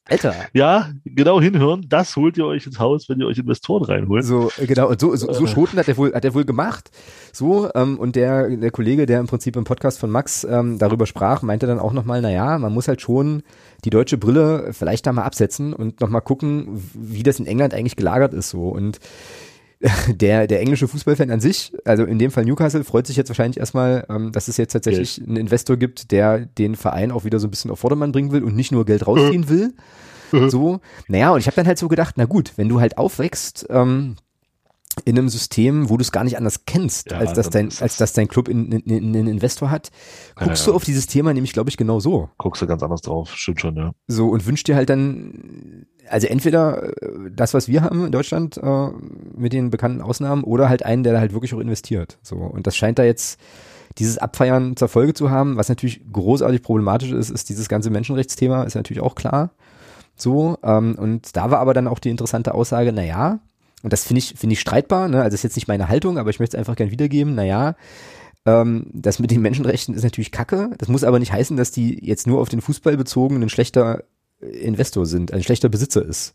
Alter. 0.09 0.35
Ja, 0.55 0.91
genau 1.05 1.41
hinhören. 1.41 1.85
Das 1.89 2.17
holt 2.17 2.39
ihr 2.39 2.47
euch 2.47 2.67
ins 2.67 2.79
Haus, 2.79 3.09
wenn 3.09 3.21
ihr 3.21 3.27
euch 3.27 3.39
Investoren 3.39 3.85
reinholt. 3.85 4.25
So, 4.25 4.51
äh, 4.57 4.67
genau. 4.67 4.89
Und 4.89 5.01
so, 5.01 5.15
so, 5.15 5.33
so 5.33 5.45
äh. 5.45 5.47
Schoten 5.47 5.79
hat 5.79 5.87
er 5.87 5.97
wohl, 5.99 6.15
hat 6.15 6.25
er 6.25 6.35
wohl 6.35 6.45
gemacht. 6.45 6.91
So, 7.33 7.71
ähm, 7.75 7.99
und 7.99 8.17
der, 8.17 8.49
der 8.49 8.71
Kollege, 8.71 9.05
der 9.05 9.21
im 9.21 9.27
Prinzip 9.27 9.55
im 9.57 9.65
Podcast 9.65 9.99
von 9.99 10.11
Max 10.11 10.45
ähm, 10.45 10.79
darüber 10.79 11.07
sprach, 11.07 11.43
meinte 11.43 11.67
dann 11.67 11.79
auch 11.79 11.93
nochmal, 11.93 12.23
na 12.23 12.31
ja, 12.31 12.59
man 12.59 12.73
muss 12.73 12.89
halt 12.89 13.03
schon 13.03 13.43
die 13.85 13.91
deutsche 13.91 14.17
Brille 14.17 14.73
vielleicht 14.73 15.07
da 15.07 15.13
mal 15.13 15.25
absetzen 15.25 15.75
und 15.75 16.01
nochmal 16.01 16.23
gucken, 16.23 16.83
wie 16.95 17.23
das 17.23 17.39
in 17.39 17.47
England 17.47 17.75
eigentlich 17.75 17.97
gelagert 17.97 18.33
ist, 18.33 18.49
so. 18.49 18.69
Und 18.69 18.99
der, 20.09 20.47
der 20.47 20.61
englische 20.61 20.89
Fußballfan 20.89 21.31
an 21.31 21.41
sich, 21.41 21.73
also 21.85 22.05
in 22.05 22.19
dem 22.19 22.31
Fall 22.31 22.45
Newcastle, 22.45 22.83
freut 22.83 23.07
sich 23.07 23.17
jetzt 23.17 23.29
wahrscheinlich 23.29 23.59
erstmal, 23.59 24.05
ähm, 24.09 24.33
dass 24.33 24.49
es 24.49 24.57
jetzt 24.57 24.73
tatsächlich 24.73 25.17
Geld. 25.17 25.29
einen 25.29 25.37
Investor 25.37 25.77
gibt, 25.77 26.11
der 26.11 26.47
den 26.47 26.75
Verein 26.75 27.13
auch 27.13 27.25
wieder 27.25 27.39
so 27.39 27.47
ein 27.47 27.51
bisschen 27.51 27.71
auf 27.71 27.79
Vordermann 27.79 28.13
bringen 28.13 28.33
will 28.33 28.43
und 28.43 28.57
nicht 28.57 28.73
nur 28.73 28.85
Geld 28.85 29.07
rausziehen 29.07 29.43
mhm. 29.43 29.49
will. 29.49 29.75
Mhm. 30.33 30.51
So, 30.51 30.81
naja, 31.07 31.31
und 31.31 31.39
ich 31.39 31.47
habe 31.47 31.57
dann 31.57 31.67
halt 31.67 31.79
so 31.79 31.89
gedacht, 31.89 32.15
na 32.19 32.25
gut, 32.25 32.53
wenn 32.57 32.69
du 32.69 32.81
halt 32.81 32.99
aufwächst, 32.99 33.67
ähm, 33.71 34.17
in 35.05 35.19
einem 35.19 35.29
System, 35.29 35.91
wo 35.91 35.97
du 35.97 36.03
es 36.03 36.13
gar 36.13 36.25
nicht 36.25 36.37
anders 36.37 36.65
kennst, 36.65 37.11
ja, 37.11 37.19
als, 37.19 37.33
dass 37.33 37.51
dein, 37.51 37.71
als 37.81 37.97
dass 37.97 38.13
dein 38.13 38.29
Club 38.29 38.49
einen 38.49 38.73
in, 38.73 38.81
in, 38.81 39.15
in 39.15 39.27
Investor 39.27 39.71
hat, 39.71 39.91
guckst 40.35 40.63
ja, 40.63 40.67
ja. 40.67 40.73
du 40.73 40.77
auf 40.77 40.85
dieses 40.85 41.07
Thema 41.07 41.33
nämlich, 41.33 41.53
glaube 41.53 41.71
ich, 41.71 41.77
genau 41.77 42.01
so. 42.01 42.31
Guckst 42.39 42.63
du 42.63 42.67
ganz 42.67 42.83
anders 42.83 43.03
drauf, 43.03 43.31
stimmt 43.33 43.61
schon, 43.61 43.77
ja. 43.77 43.93
So, 44.07 44.29
und 44.29 44.47
wünschst 44.47 44.67
dir 44.67 44.77
halt 44.77 44.91
dann, 44.91 45.87
also 46.11 46.27
entweder 46.27 46.89
äh, 47.03 47.31
das, 47.35 47.55
was 47.55 47.69
wir 47.69 47.83
haben 47.83 48.07
in 48.07 48.13
Deutschland, 48.13 48.57
äh, 48.57 48.89
mit 49.37 49.53
den 49.53 49.71
bekannten 49.71 50.03
Ausnahmen, 50.03 50.45
oder 50.45 50.69
halt 50.69 50.85
einen, 50.85 51.03
der 51.03 51.13
da 51.13 51.21
halt 51.21 51.33
wirklich 51.33 51.55
auch 51.55 51.61
investiert. 51.61 52.19
So, 52.23 52.37
und 52.37 52.67
das 52.67 52.77
scheint 52.77 52.99
da 52.99 53.05
jetzt 53.05 53.41
dieses 53.99 54.19
Abfeiern 54.19 54.77
zur 54.77 54.89
Folge 54.89 55.15
zu 55.15 55.31
haben, 55.31 55.57
was 55.57 55.69
natürlich 55.69 56.01
großartig 56.13 56.63
problematisch 56.63 57.11
ist, 57.11 57.31
ist 57.31 57.49
dieses 57.49 57.69
ganze 57.69 57.91
Menschenrechtsthema, 57.91 58.63
ist 58.63 58.75
natürlich 58.75 59.03
auch 59.03 59.15
klar. 59.15 59.51
So, 60.15 60.59
ähm, 60.63 60.97
und 60.99 61.37
da 61.37 61.51
war 61.51 61.61
aber 61.61 61.75
dann 61.75 61.87
auch 61.87 61.99
die 61.99 62.11
interessante 62.11 62.55
Aussage, 62.55 62.93
na 62.93 63.03
ja, 63.03 63.41
und 63.83 63.93
das 63.93 64.05
finde 64.05 64.19
ich, 64.19 64.35
finde 64.37 64.55
ich 64.55 64.61
streitbar, 64.61 65.09
ne? 65.09 65.23
also 65.23 65.35
ist 65.35 65.45
jetzt 65.45 65.57
nicht 65.57 65.69
meine 65.69 65.89
Haltung, 65.89 66.19
aber 66.19 66.31
ich 66.31 66.41
möchte 66.41 66.57
es 66.57 66.59
einfach 66.59 66.77
gern 66.77 66.91
wiedergeben, 66.91 67.35
naja, 67.35 67.77
ähm, 68.45 68.87
das 68.93 69.21
mit 69.21 69.31
den 69.31 69.43
Menschenrechten 69.43 69.95
ist 69.95 70.03
natürlich 70.03 70.33
kacke, 70.33 70.71
das 70.79 70.89
muss 70.89 71.05
aber 71.05 71.19
nicht 71.19 71.33
heißen, 71.33 71.57
dass 71.57 71.71
die 71.71 72.05
jetzt 72.05 72.27
nur 72.27 72.41
auf 72.41 72.49
den 72.49 72.61
Fußball 72.61 72.97
bezogen 72.97 73.41
ein 73.41 73.49
schlechter 73.49 74.05
Investor 74.41 75.07
sind, 75.07 75.33
ein 75.33 75.43
schlechter 75.43 75.69
Besitzer 75.69 76.05
ist. 76.05 76.35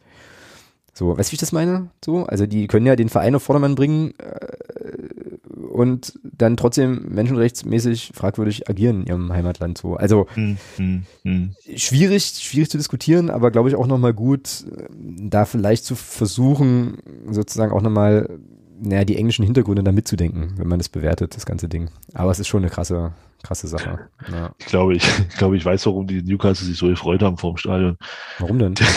So, 0.93 1.17
weißt 1.17 1.29
du, 1.29 1.31
wie 1.31 1.35
ich 1.35 1.39
das 1.39 1.51
meine? 1.51 1.89
So, 2.05 2.25
also 2.25 2.45
die 2.45 2.67
können 2.67 2.85
ja 2.85 2.95
den 2.95 3.09
Verein 3.09 3.33
auf 3.33 3.43
Vordermann 3.43 3.73
bringen 3.73 4.13
äh, 4.19 5.43
und 5.71 6.19
dann 6.23 6.55
trotzdem 6.55 7.07
menschenrechtsmäßig 7.09 8.11
fragwürdig 8.13 8.69
agieren 8.69 9.01
in 9.01 9.07
ihrem 9.07 9.33
Heimatland. 9.33 9.79
So, 9.79 9.95
also 9.95 10.27
hm, 10.35 10.57
hm, 10.75 11.03
hm. 11.23 11.55
schwierig, 11.75 12.25
schwierig 12.25 12.69
zu 12.69 12.77
diskutieren, 12.77 13.31
aber 13.31 13.49
glaube 13.49 13.69
ich 13.69 13.75
auch 13.75 13.87
nochmal 13.87 14.13
gut, 14.13 14.65
da 14.91 15.45
vielleicht 15.45 15.85
zu 15.85 15.95
versuchen, 15.95 16.97
sozusagen 17.31 17.71
auch 17.71 17.81
nochmal 17.81 18.39
naja, 18.79 19.05
die 19.05 19.17
englischen 19.17 19.45
Hintergründe 19.45 19.83
da 19.83 19.91
mitzudenken, 19.91 20.53
wenn 20.57 20.67
man 20.67 20.79
das 20.79 20.89
bewertet, 20.89 21.35
das 21.35 21.45
ganze 21.45 21.69
Ding. 21.69 21.89
Aber 22.13 22.31
es 22.31 22.39
ist 22.39 22.47
schon 22.47 22.63
eine 22.63 22.69
krasse, 22.69 23.13
krasse 23.43 23.67
Sache. 23.67 24.09
Ja. 24.31 24.51
Ich 24.57 24.65
glaube, 24.65 24.95
ich, 24.95 25.03
ich 25.29 25.37
glaube, 25.37 25.55
ich 25.57 25.65
weiß, 25.65 25.85
warum 25.85 26.07
die 26.07 26.23
Newcastle 26.23 26.65
sich 26.65 26.77
so 26.77 26.87
gefreut 26.87 27.21
haben 27.21 27.37
vor 27.37 27.53
dem 27.53 27.57
Stadion. 27.57 27.97
Warum 28.39 28.57
denn? 28.57 28.73
Der, 28.73 28.87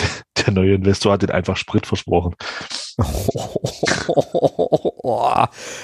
der 0.44 0.52
neue 0.54 0.74
Investor 0.74 1.12
hat 1.12 1.22
den 1.22 1.30
einfach 1.30 1.56
Sprit 1.56 1.86
versprochen. 1.86 2.34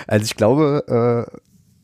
also 0.06 0.24
ich 0.24 0.36
glaube, 0.36 1.28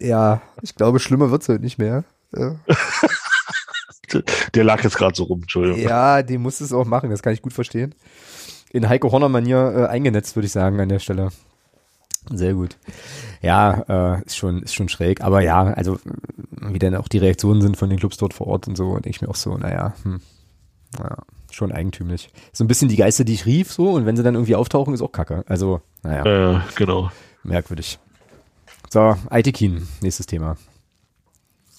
äh, 0.00 0.06
ja, 0.06 0.40
ich 0.62 0.74
glaube, 0.74 1.00
schlimmer 1.00 1.30
wird's 1.30 1.48
halt 1.48 1.60
nicht 1.60 1.78
mehr. 1.78 2.04
Ja. 2.34 2.56
der 4.54 4.64
lag 4.64 4.82
jetzt 4.84 4.96
gerade 4.96 5.14
so 5.14 5.24
rum, 5.24 5.40
Entschuldigung. 5.42 5.80
Ja, 5.80 6.22
die 6.22 6.38
muss 6.38 6.60
es 6.60 6.72
auch 6.72 6.86
machen, 6.86 7.10
das 7.10 7.22
kann 7.22 7.32
ich 7.32 7.42
gut 7.42 7.52
verstehen. 7.52 7.94
In 8.70 8.88
Heiko 8.88 9.10
Horner-Manier 9.10 9.74
äh, 9.76 9.86
eingenetzt, 9.86 10.36
würde 10.36 10.46
ich 10.46 10.52
sagen, 10.52 10.78
an 10.80 10.88
der 10.88 10.98
Stelle. 10.98 11.30
Sehr 12.30 12.54
gut. 12.54 12.76
Ja, 13.42 14.16
äh, 14.18 14.24
ist 14.24 14.36
schon 14.36 14.62
ist 14.62 14.74
schon 14.74 14.88
schräg, 14.88 15.20
aber 15.20 15.40
ja, 15.40 15.64
also 15.64 15.98
wie 16.50 16.78
dann 16.78 16.94
auch 16.96 17.08
die 17.08 17.18
Reaktionen 17.18 17.62
sind 17.62 17.76
von 17.76 17.88
den 17.88 17.98
Clubs 17.98 18.16
dort 18.16 18.34
vor 18.34 18.46
Ort 18.48 18.68
und 18.68 18.76
so, 18.76 18.94
denke 18.94 19.10
ich 19.10 19.22
mir 19.22 19.28
auch 19.28 19.36
so, 19.36 19.56
naja, 19.56 19.94
hm, 20.02 20.20
ja, 20.98 21.18
schon 21.50 21.72
eigentümlich. 21.72 22.30
So 22.52 22.64
ein 22.64 22.68
bisschen 22.68 22.88
die 22.88 22.96
Geister, 22.96 23.24
die 23.24 23.34
ich 23.34 23.46
rief, 23.46 23.72
so 23.72 23.90
und 23.90 24.06
wenn 24.06 24.16
sie 24.16 24.22
dann 24.22 24.34
irgendwie 24.34 24.56
auftauchen, 24.56 24.94
ist 24.94 25.02
auch 25.02 25.12
Kacke. 25.12 25.44
Also, 25.46 25.80
naja. 26.02 26.56
Äh, 26.56 26.60
genau. 26.76 27.10
Merkwürdig. 27.42 27.98
So, 28.90 29.16
Aitekin, 29.30 29.86
nächstes 30.00 30.26
Thema. 30.26 30.56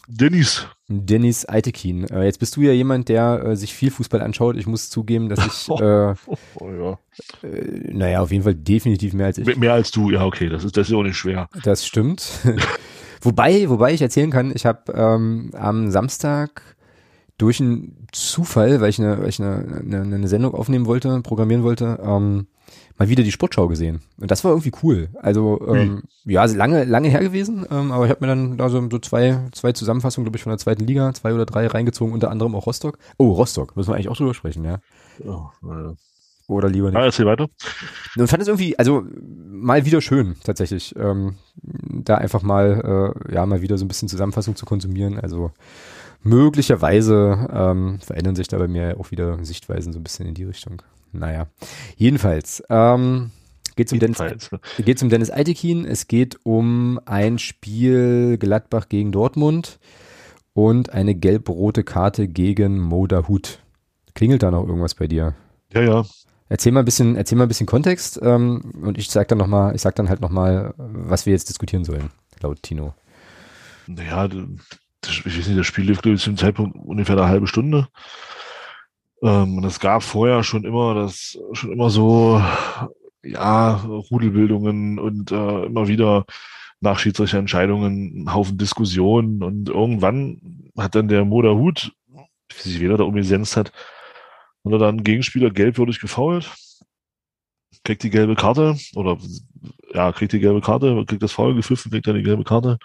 Dennis. 0.08 0.68
Dennis 0.92 1.48
Eitekin. 1.48 2.06
Äh, 2.06 2.26
jetzt 2.26 2.40
bist 2.40 2.56
du 2.56 2.62
ja 2.62 2.72
jemand, 2.72 3.10
der 3.10 3.44
äh, 3.46 3.56
sich 3.56 3.76
viel 3.76 3.92
Fußball 3.92 4.22
anschaut. 4.22 4.58
Ich 4.58 4.66
muss 4.66 4.90
zugeben, 4.90 5.30
dass 5.30 5.46
ich, 5.46 5.70
äh, 5.80 6.16
oh, 6.26 6.36
ja. 6.62 7.00
äh, 7.48 7.94
naja, 7.94 8.22
auf 8.22 8.32
jeden 8.32 8.44
Fall 8.44 8.56
definitiv 8.56 9.14
mehr 9.14 9.28
als 9.28 9.38
ich. 9.38 9.56
Mehr 9.56 9.74
als 9.74 9.92
du, 9.92 10.10
ja, 10.10 10.26
okay, 10.26 10.50
das 10.50 10.64
ist, 10.64 10.76
das 10.76 10.90
ist 10.90 10.96
auch 10.96 11.04
nicht 11.04 11.16
schwer. 11.16 11.48
Das 11.64 11.86
stimmt. 11.86 12.28
wobei, 13.22 13.70
wobei 13.70 13.94
ich 13.94 14.02
erzählen 14.02 14.32
kann, 14.32 14.52
ich 14.54 14.66
habe 14.66 14.92
ähm, 14.94 15.52
am 15.54 15.92
Samstag 15.92 16.76
durch 17.38 17.62
einen 17.62 18.08
Zufall, 18.12 18.82
weil 18.82 18.90
ich 18.90 19.00
eine, 19.00 19.20
weil 19.20 19.30
ich 19.30 19.40
eine, 19.40 19.84
eine, 19.86 20.16
eine 20.16 20.28
Sendung 20.28 20.56
aufnehmen 20.56 20.88
wollte, 20.88 21.22
programmieren 21.22 21.64
wollte, 21.64 22.00
ähm, 22.04 22.48
mal 23.00 23.10
wieder 23.10 23.24
die 23.24 23.32
Sportschau 23.32 23.68
gesehen. 23.68 24.02
Und 24.20 24.30
das 24.30 24.44
war 24.44 24.52
irgendwie 24.52 24.74
cool. 24.84 25.10
Also 25.22 25.60
ähm, 25.68 25.76
hm. 25.76 26.04
ja, 26.26 26.44
lange, 26.46 26.84
lange 26.84 27.08
her 27.08 27.22
gewesen, 27.22 27.66
ähm, 27.72 27.92
aber 27.92 28.06
ich 28.06 28.12
habe 28.12 28.22
mir 28.22 28.28
dann 28.28 28.58
da 28.58 28.70
so, 28.70 28.88
so 28.92 29.00
zwei, 29.00 29.40
zwei 29.54 29.72
Zusammenfassungen, 29.72 30.26
glaube 30.26 30.38
ich, 30.38 30.44
von 30.44 30.52
der 30.52 30.60
zweiten 30.60 30.86
Liga, 30.86 31.14
zwei 31.14 31.34
oder 31.34 31.46
drei 31.46 31.66
reingezogen, 31.66 32.14
unter 32.14 32.30
anderem 32.30 32.54
auch 32.56 32.68
Rostock. 32.68 33.00
Oh, 33.18 33.32
Rostock, 33.32 33.76
müssen 33.76 33.90
wir 33.90 33.96
eigentlich 33.96 34.10
auch 34.10 34.18
drüber 34.18 34.34
sprechen, 34.34 34.66
ja. 34.66 34.80
Oh, 35.26 35.48
ja. 35.64 35.94
Oder 36.48 36.68
lieber 36.68 36.90
nicht. 36.90 36.98
Ah, 36.98 37.06
erzähl 37.06 37.28
weiter. 37.28 37.48
Und 38.18 38.28
fand 38.28 38.42
es 38.42 38.48
irgendwie, 38.48 38.78
also 38.78 39.06
mal 39.50 39.86
wieder 39.86 40.02
schön, 40.02 40.36
tatsächlich. 40.44 40.96
Ähm, 40.98 41.36
da 41.62 42.16
einfach 42.16 42.42
mal, 42.42 43.14
äh, 43.30 43.34
ja, 43.34 43.46
mal 43.46 43.62
wieder 43.62 43.78
so 43.78 43.86
ein 43.86 43.88
bisschen 43.88 44.10
Zusammenfassung 44.10 44.56
zu 44.56 44.66
konsumieren. 44.66 45.20
Also 45.20 45.52
möglicherweise 46.24 47.48
ähm, 47.54 48.00
verändern 48.02 48.36
sich 48.36 48.48
da 48.48 48.58
bei 48.58 48.68
mir 48.68 48.98
auch 49.00 49.12
wieder 49.12 49.44
Sichtweisen 49.46 49.94
so 49.94 50.00
ein 50.00 50.04
bisschen 50.04 50.26
in 50.26 50.34
die 50.34 50.44
Richtung. 50.44 50.82
Naja, 51.12 51.48
jedenfalls, 51.98 52.64
ähm, 52.70 53.32
geht 53.76 53.92
um, 53.92 54.00
Dennis, 54.00 54.50
geht's 54.78 55.02
um 55.02 55.10
Dennis 55.10 55.32
Eitekin, 55.32 55.86
es 55.86 56.08
geht 56.08 56.40
um 56.44 57.00
ein 57.06 57.40
Spiel 57.40 58.38
Gladbach 58.38 58.90
gegen 58.90 59.12
Dortmund 59.12 59.80
und 60.54 60.92
eine 60.92 61.16
gelb-rote 61.16 61.84
Karte 61.84 62.28
gegen 62.28 62.80
Moda 62.80 63.28
Hut. 63.28 63.60
Klingelt 64.16 64.44
da 64.44 64.52
noch 64.52 64.68
irgendwas 64.68 64.96
bei 64.96 65.08
dir? 65.08 65.36
Ja, 65.74 65.82
ja. 65.82 66.06
Erzähl 66.50 66.72
mal 66.72 66.80
ein 66.80 66.86
bisschen, 66.86 67.16
erzähl 67.16 67.38
mal 67.38 67.46
ein 67.46 67.48
bisschen 67.48 67.68
Kontext 67.68 68.20
ähm, 68.22 68.74
und 68.82 68.98
ich 68.98 69.10
sag 69.10 69.28
dann 69.28 69.38
noch 69.38 69.48
mal, 69.48 69.76
ich 69.76 69.82
sag 69.82 69.96
dann 69.96 70.10
halt 70.10 70.20
noch 70.20 70.32
mal, 70.32 70.74
was 70.78 71.26
wir 71.26 71.34
jetzt 71.34 71.48
diskutieren 71.48 71.86
sollen, 71.86 72.10
laut 72.42 72.62
Tino. 72.64 72.94
Naja, 73.88 74.28
das, 74.28 75.14
ich 75.26 75.38
weiß 75.38 75.48
nicht, 75.48 75.60
das 75.60 75.68
Spiel 75.68 75.86
lief 75.86 76.02
glaube 76.02 76.16
ich 76.16 76.24
zum 76.24 76.38
Zeitpunkt 76.38 76.76
ungefähr 76.76 77.18
eine 77.18 77.28
halbe 77.28 77.48
Stunde. 77.48 77.88
Ähm, 79.22 79.58
und 79.58 79.64
es 79.66 79.80
gab 79.80 80.04
vorher 80.04 80.44
schon 80.44 80.64
immer 80.64 80.94
das, 80.96 81.38
schon 81.54 81.72
immer 81.72 81.90
so, 81.90 82.42
ja, 83.24 83.76
Rudelbildungen 84.12 85.00
und 85.00 85.32
äh, 85.32 85.66
immer 85.66 85.88
wieder 85.88 86.26
nach 86.82 87.00
Schiedsrichterentscheidungen 87.00 88.12
einen 88.16 88.34
Haufen 88.34 88.58
Diskussionen. 88.58 89.44
Und 89.44 89.70
irgendwann 89.70 90.72
hat 90.78 90.96
dann 90.96 91.08
der 91.08 91.26
Moder 91.26 91.56
Hut, 91.56 91.94
wie 92.08 92.70
sich 92.70 92.80
jeder 92.80 92.98
da 92.98 93.04
umgesenzt 93.04 93.58
hat, 93.58 93.72
und 94.64 94.74
er 94.74 94.80
dann 94.80 95.04
Gegenspieler 95.04 95.52
gelbwürdig 95.52 96.00
gefault, 96.00 96.52
kriegt 97.84 98.04
die 98.04 98.10
gelbe 98.10 98.36
Karte 98.36 98.78
oder 98.96 99.18
ja, 99.94 100.12
kriegt 100.12 100.34
die 100.34 100.40
gelbe 100.40 100.62
Karte, 100.62 101.04
kriegt 101.08 101.24
das 101.24 101.32
Foul 101.32 101.56
gepfiffen, 101.56 101.92
kriegt 101.92 102.08
dann 102.08 102.16
die 102.16 102.24
gelbe 102.24 102.44
Karte 102.44 102.78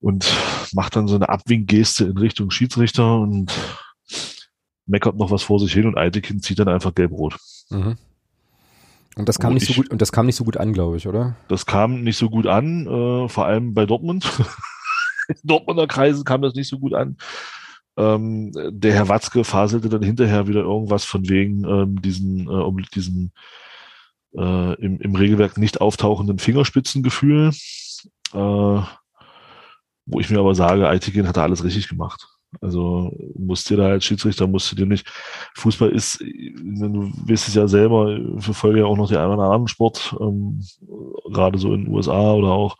und 0.00 0.30
macht 0.72 0.96
dann 0.96 1.08
so 1.08 1.14
eine 1.14 1.28
Abwinkgeste 1.28 2.04
in 2.04 2.18
Richtung 2.18 2.50
Schiedsrichter 2.50 3.18
und 3.18 3.52
meckert 4.86 5.16
noch 5.16 5.30
was 5.30 5.42
vor 5.42 5.60
sich 5.60 5.72
hin 5.72 5.86
und 5.86 5.96
Eitekin 5.96 6.40
zieht 6.40 6.58
dann 6.58 6.68
einfach 6.68 6.94
gelb-rot. 6.94 7.36
Mhm. 7.70 7.96
Und 9.16 9.28
das 9.28 9.38
kam 9.38 9.50
und 9.50 9.54
nicht 9.54 9.68
ich, 9.68 9.76
so 9.76 9.82
gut, 9.82 9.90
und 9.90 10.02
das 10.02 10.12
kam 10.12 10.26
nicht 10.26 10.36
so 10.36 10.44
gut 10.44 10.56
an, 10.56 10.72
glaube 10.72 10.96
ich, 10.96 11.06
oder? 11.06 11.36
Das 11.48 11.66
kam 11.66 12.02
nicht 12.02 12.16
so 12.16 12.28
gut 12.28 12.46
an, 12.46 12.86
äh, 12.86 13.28
vor 13.28 13.46
allem 13.46 13.74
bei 13.74 13.86
Dortmund. 13.86 14.28
in 15.28 15.36
Dortmunder 15.44 15.86
Kreisen 15.86 16.24
kam 16.24 16.42
das 16.42 16.54
nicht 16.54 16.68
so 16.68 16.78
gut 16.78 16.94
an. 16.94 17.16
Ähm, 17.96 18.50
der 18.70 18.92
Herr 18.92 19.08
Watzke 19.08 19.44
faselte 19.44 19.88
dann 19.88 20.02
hinterher 20.02 20.48
wieder 20.48 20.62
irgendwas 20.62 21.04
von 21.04 21.28
wegen 21.28 21.64
ähm, 21.64 22.02
diesen, 22.02 22.48
äh, 22.48 22.50
um 22.50 22.82
diesen 22.82 23.32
äh, 24.36 24.74
im, 24.82 25.00
im 25.00 25.14
Regelwerk 25.14 25.58
nicht 25.58 25.80
auftauchenden 25.80 26.40
Fingerspitzengefühl, 26.40 27.50
äh, 28.32 28.82
wo 30.06 30.20
ich 30.20 30.28
mir 30.28 30.40
aber 30.40 30.56
sage, 30.56 30.88
Aitikin 30.88 31.28
hat 31.28 31.36
da 31.36 31.44
alles 31.44 31.62
richtig 31.62 31.88
gemacht. 31.88 32.26
Also 32.60 33.12
musst 33.36 33.68
dir 33.70 33.76
da 33.76 33.88
als 33.88 34.04
Schiedsrichter, 34.04 34.46
musst 34.46 34.70
du 34.70 34.76
dir 34.76 34.86
nicht. 34.86 35.06
Fußball 35.56 35.90
ist, 35.90 36.20
du 36.20 37.12
weißt 37.26 37.48
es 37.48 37.54
ja 37.54 37.68
selber, 37.68 38.16
ich 38.16 38.44
verfolge 38.44 38.80
ja 38.80 38.86
auch 38.86 38.96
noch 38.96 39.08
den 39.08 39.18
einen 39.18 39.32
oder 39.32 39.44
anderen 39.44 39.68
Sport, 39.68 40.16
ähm, 40.20 40.60
gerade 41.32 41.58
so 41.58 41.72
in 41.74 41.84
den 41.84 41.94
USA 41.94 42.32
oder 42.32 42.48
auch. 42.48 42.76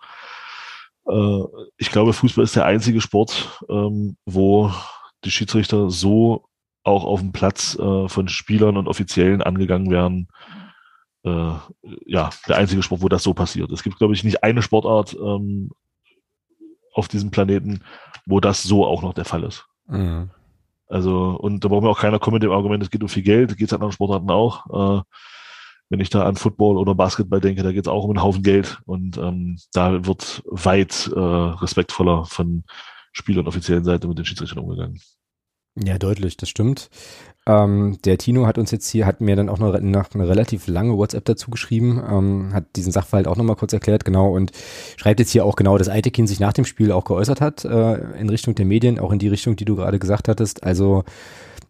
Äh, 1.07 1.69
ich 1.77 1.91
glaube, 1.91 2.13
Fußball 2.13 2.45
ist 2.45 2.57
der 2.57 2.67
einzige 2.67 3.01
Sport, 3.01 3.61
ähm, 3.69 4.17
wo 4.25 4.71
die 5.25 5.31
Schiedsrichter 5.31 5.91
so 5.91 6.47
auch 6.83 7.05
auf 7.05 7.21
dem 7.21 7.33
Platz 7.33 7.79
äh, 7.79 8.09
von 8.09 8.29
Spielern 8.29 8.77
und 8.77 8.89
Offiziellen 8.89 9.43
angegangen 9.43 9.91
werden. 9.91 10.29
Äh, 11.25 11.55
ja, 12.07 12.31
der 12.47 12.57
einzige 12.57 12.83
Sport, 12.83 13.03
wo 13.03 13.09
das 13.09 13.23
so 13.23 13.33
passiert. 13.33 13.73
Es 13.73 13.83
gibt, 13.83 13.97
glaube 13.97 14.15
ich, 14.15 14.25
nicht 14.25 14.45
eine 14.45 14.61
Sportart 14.61 15.15
ähm, 15.15 15.71
auf 16.95 17.09
diesem 17.09 17.31
Planeten, 17.31 17.83
wo 18.25 18.41
das 18.41 18.63
so 18.63 18.87
auch 18.87 19.03
noch 19.03 19.13
der 19.13 19.27
Fall 19.27 19.45
ist. 19.45 19.67
Mhm. 19.87 20.31
Also, 20.87 21.31
und 21.31 21.65
da 21.65 21.69
braucht 21.69 21.83
mir 21.83 21.91
auch 21.91 22.01
keiner 22.01 22.19
kommen 22.19 22.35
mit 22.35 22.43
dem 22.43 22.53
Argument, 22.53 22.83
es 22.83 22.91
geht 22.91 23.03
um 23.03 23.09
viel 23.09 23.23
Geld, 23.23 23.57
geht 23.57 23.67
es 23.67 23.73
an 23.73 23.79
anderen 23.79 23.93
Sportarten 23.93 24.31
auch. 24.31 25.01
Äh, 25.01 25.03
wenn 25.91 26.01
ich 26.01 26.11
da 26.11 26.25
an 26.25 26.37
Football 26.37 26.79
oder 26.79 26.95
Basketball 26.95 27.41
denke, 27.41 27.63
da 27.63 27.73
geht 27.73 27.87
es 27.87 27.93
auch 27.93 28.05
um 28.05 28.11
einen 28.11 28.23
Haufen 28.23 28.43
Geld 28.43 28.81
und 28.87 29.19
ähm, 29.19 29.59
da 29.73 30.07
wird 30.07 30.43
weit 30.47 31.11
äh, 31.15 31.19
respektvoller 31.19 32.25
von 32.25 32.65
Spiel- 33.13 33.39
und 33.39 33.47
offiziellen 33.47 33.85
Seite 33.85 34.09
mit 34.09 34.19
den 34.19 34.25
Schiedsrichtern 34.25 34.61
umgegangen. 34.61 35.01
Ja, 35.77 35.99
deutlich, 35.99 36.37
das 36.37 36.49
stimmt. 36.49 36.89
Ähm, 37.47 37.99
der 38.05 38.17
Tino 38.17 38.47
hat 38.47 38.57
uns 38.57 38.71
jetzt 38.71 38.89
hier, 38.89 39.05
hat 39.05 39.21
mir 39.21 39.37
dann 39.37 39.51
auch 39.51 39.59
noch, 39.59 39.79
noch 39.79 40.15
eine 40.15 40.29
relativ 40.29 40.67
lange 40.67 40.97
WhatsApp 40.97 41.27
dazu 41.27 41.51
geschrieben, 41.51 42.03
ähm, 42.11 42.55
hat 42.55 42.65
diesen 42.77 42.91
Sachverhalt 42.91 43.29
auch 43.29 43.37
nochmal 43.37 43.57
kurz 43.57 43.75
erklärt, 43.75 44.07
genau, 44.07 44.35
und 44.35 44.53
schreibt 44.97 45.21
jetzt 45.21 45.31
hier 45.31 45.45
auch 45.45 45.57
genau, 45.57 45.77
dass 45.77 45.91
Eitekin 45.91 46.27
sich 46.27 46.41
nach 46.41 46.55
dem 46.55 46.65
Spiel 46.65 46.91
auch 46.91 47.05
geäußert 47.05 47.43
hat, 47.43 47.65
äh, 47.67 47.97
in 48.19 48.31
Richtung 48.31 48.55
der 48.55 48.65
Medien, 48.65 48.99
auch 48.99 49.13
in 49.13 49.19
die 49.19 49.29
Richtung, 49.29 49.57
die 49.57 49.67
du 49.67 49.77
gerade 49.77 49.99
gesagt 49.99 50.29
hattest. 50.29 50.65
Also 50.65 51.05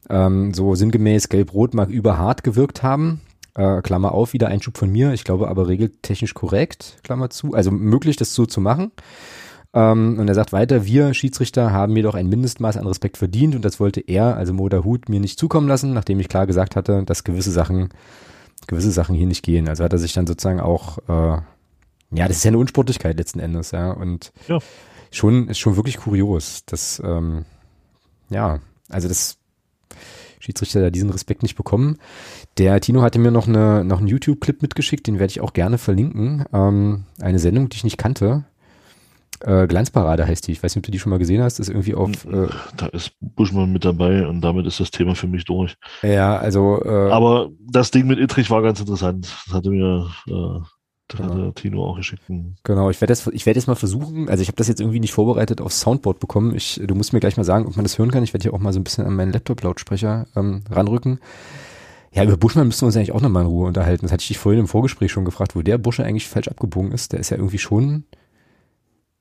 ähm, 0.09 0.55
so 0.55 0.75
sinngemäß 0.77 1.29
Gelb-Rot 1.29 1.75
mag 1.75 1.89
überhart 1.89 2.45
gewirkt 2.45 2.83
haben. 2.83 3.20
Äh, 3.57 3.83
Klammer 3.83 4.12
auf, 4.12 4.33
wieder 4.33 4.49
Einschub 4.49 4.79
von 4.79 4.91
mir, 4.91 5.12
ich 5.12 5.25
glaube 5.25 5.49
aber 5.49 5.68
regeltechnisch 5.68 6.35
korrekt, 6.35 6.99
Klammer 7.05 7.31
zu, 7.31 7.55
also 7.55 7.70
möglich, 7.70 8.16
das 8.16 8.35
so 8.35 8.47
zu 8.47 8.61
machen. 8.61 8.91
Ähm, 9.75 10.18
und 10.18 10.29
er 10.29 10.35
sagt 10.35 10.53
weiter, 10.53 10.87
wir 10.87 11.12
Schiedsrichter 11.14 11.72
haben 11.72 11.97
jedoch 11.97 12.14
ein 12.14 12.29
Mindestmaß 12.29 12.77
an 12.77 12.87
Respekt 12.87 13.16
verdient 13.16 13.57
und 13.57 13.64
das 13.64 13.81
wollte 13.81 14.01
er, 14.01 14.37
also 14.37 14.55
Moda 14.55 14.85
Hut, 14.85 15.09
mir 15.09 15.18
nicht 15.18 15.39
zukommen 15.39 15.66
lassen, 15.66 15.93
nachdem 15.93 16.20
ich 16.20 16.29
klar 16.29 16.47
gesagt 16.47 16.77
hatte, 16.77 17.03
dass 17.05 17.25
gewisse 17.25 17.51
Sachen, 17.51 17.89
gewisse 18.68 18.93
Sachen 18.93 19.16
hier 19.16 19.27
nicht 19.27 19.43
gehen. 19.43 19.68
Also 19.68 19.83
hat 19.83 19.93
er 19.93 19.99
sich 19.99 20.12
dann 20.12 20.29
sozusagen 20.29 20.61
auch, 20.61 20.99
äh, 21.09 21.41
ja, 22.12 22.29
das 22.29 22.37
ist 22.37 22.45
ja 22.45 22.51
eine 22.51 22.59
Unsportlichkeit 22.59 23.18
letzten 23.18 23.41
Endes, 23.41 23.72
ja. 23.72 23.91
Und 23.91 24.33
ja. 24.47 24.59
schon, 25.11 25.49
ist 25.49 25.59
schon 25.59 25.75
wirklich 25.75 25.97
kurios, 25.97 26.64
dass, 26.66 27.03
ähm, 27.05 27.45
ja, 28.31 28.61
also 28.89 29.09
das 29.09 29.39
Schiedsrichter 30.39 30.83
da 30.83 30.91
diesen 30.91 31.11
Respekt 31.11 31.43
nicht 31.43 31.57
bekommen. 31.57 31.99
Der 32.59 32.81
Tino 32.81 33.03
hatte 33.03 33.18
mir 33.18 33.33
noch, 33.33 33.49
eine, 33.49 33.83
noch 33.85 33.99
einen 33.99 34.07
YouTube-Clip 34.07 34.62
mitgeschickt, 34.62 35.07
den 35.07 35.18
werde 35.18 35.31
ich 35.31 35.41
auch 35.41 35.53
gerne 35.53 35.79
verlinken. 35.79 36.45
Ähm, 36.53 37.05
eine 37.20 37.39
Sendung, 37.41 37.70
die 37.70 37.77
ich 37.79 37.85
nicht 37.85 37.99
kannte. 37.99 38.45
Äh, 39.41 39.66
Glanzparade 39.66 40.26
heißt 40.26 40.47
die. 40.47 40.53
Ich 40.53 40.62
weiß 40.62 40.74
nicht, 40.74 40.82
ob 40.82 40.87
du 40.87 40.93
die 40.93 40.99
schon 40.99 41.11
mal 41.11 41.18
gesehen 41.18 41.43
hast. 41.43 41.59
Das 41.59 41.68
ist 41.68 41.74
irgendwie 41.74 41.95
auf. 41.95 42.24
Äh, 42.24 42.49
da 42.76 42.87
ist 42.87 43.12
Buschmann 43.20 43.72
mit 43.72 43.85
dabei 43.85 44.26
und 44.26 44.41
damit 44.41 44.66
ist 44.66 44.80
das 44.80 44.91
Thema 44.91 45.14
für 45.14 45.26
mich 45.26 45.45
durch. 45.45 45.76
Ja, 46.03 46.37
also. 46.37 46.82
Äh, 46.85 47.11
Aber 47.11 47.51
das 47.61 47.91
Ding 47.91 48.07
mit 48.07 48.18
Ittrich 48.18 48.51
war 48.51 48.62
ganz 48.62 48.80
interessant. 48.80 49.28
Das 49.47 49.55
hatte 49.55 49.70
mir 49.70 50.09
äh, 50.28 50.61
das 51.09 51.20
genau. 51.20 51.35
hatte 51.35 51.55
Tino 51.55 51.85
auch 51.85 51.97
geschickt. 51.97 52.22
Genau, 52.62 52.91
ich 52.91 53.01
werde 53.01 53.12
das, 53.12 53.26
ich 53.26 53.45
werde 53.45 53.59
jetzt 53.59 53.66
mal 53.66 53.74
versuchen. 53.74 54.28
Also 54.28 54.43
ich 54.43 54.49
habe 54.49 54.57
das 54.57 54.68
jetzt 54.68 54.80
irgendwie 54.80 55.01
nicht 55.01 55.12
vorbereitet 55.12 55.61
aufs 55.61 55.80
Soundboard 55.80 56.18
bekommen. 56.18 56.55
Ich, 56.55 56.80
du 56.82 56.95
musst 56.95 57.12
mir 57.12 57.20
gleich 57.20 57.37
mal 57.37 57.45
sagen, 57.45 57.66
ob 57.66 57.76
man 57.76 57.85
das 57.85 57.99
hören 57.99 58.11
kann. 58.11 58.24
Ich 58.24 58.32
werde 58.32 58.43
hier 58.43 58.55
auch 58.55 58.59
mal 58.59 58.72
so 58.72 58.80
ein 58.80 58.85
bisschen 58.85 59.05
an 59.05 59.14
meinen 59.14 59.32
Laptop-Lautsprecher 59.32 60.26
ähm, 60.35 60.62
ranrücken. 60.70 61.20
Ja, 62.13 62.25
über 62.25 62.37
Buschmann 62.37 62.68
müssen 62.68 62.83
wir 62.83 62.87
uns 62.87 62.96
eigentlich 62.96 63.13
auch 63.13 63.21
nochmal 63.21 63.42
in 63.42 63.49
Ruhe 63.49 63.67
unterhalten. 63.67 64.03
Das 64.03 64.13
hatte 64.13 64.22
ich 64.22 64.29
dich 64.29 64.38
vorhin 64.38 64.61
im 64.61 64.68
Vorgespräch 64.68 65.11
schon 65.11 65.25
gefragt, 65.25 65.57
wo 65.57 65.63
der 65.63 65.79
Busche 65.79 66.04
eigentlich 66.04 66.29
falsch 66.29 66.49
abgebogen 66.49 66.92
ist. 66.92 67.13
Der 67.13 67.21
ist 67.21 67.30
ja 67.30 67.37
irgendwie 67.37 67.59
schon 67.59 68.04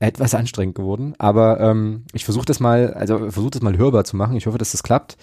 etwas 0.03 0.35
anstrengend 0.35 0.75
geworden. 0.75 1.15
Aber 1.17 1.59
ähm, 1.59 2.05
ich 2.13 2.25
versuche 2.25 2.45
das 2.45 2.59
mal, 2.59 2.93
also 2.93 3.17
versuche 3.19 3.51
das 3.51 3.61
mal 3.61 3.77
hörbar 3.77 4.03
zu 4.03 4.15
machen. 4.15 4.35
Ich 4.35 4.45
hoffe, 4.45 4.57
dass 4.57 4.71
das 4.71 4.83
klappt. 4.83 5.17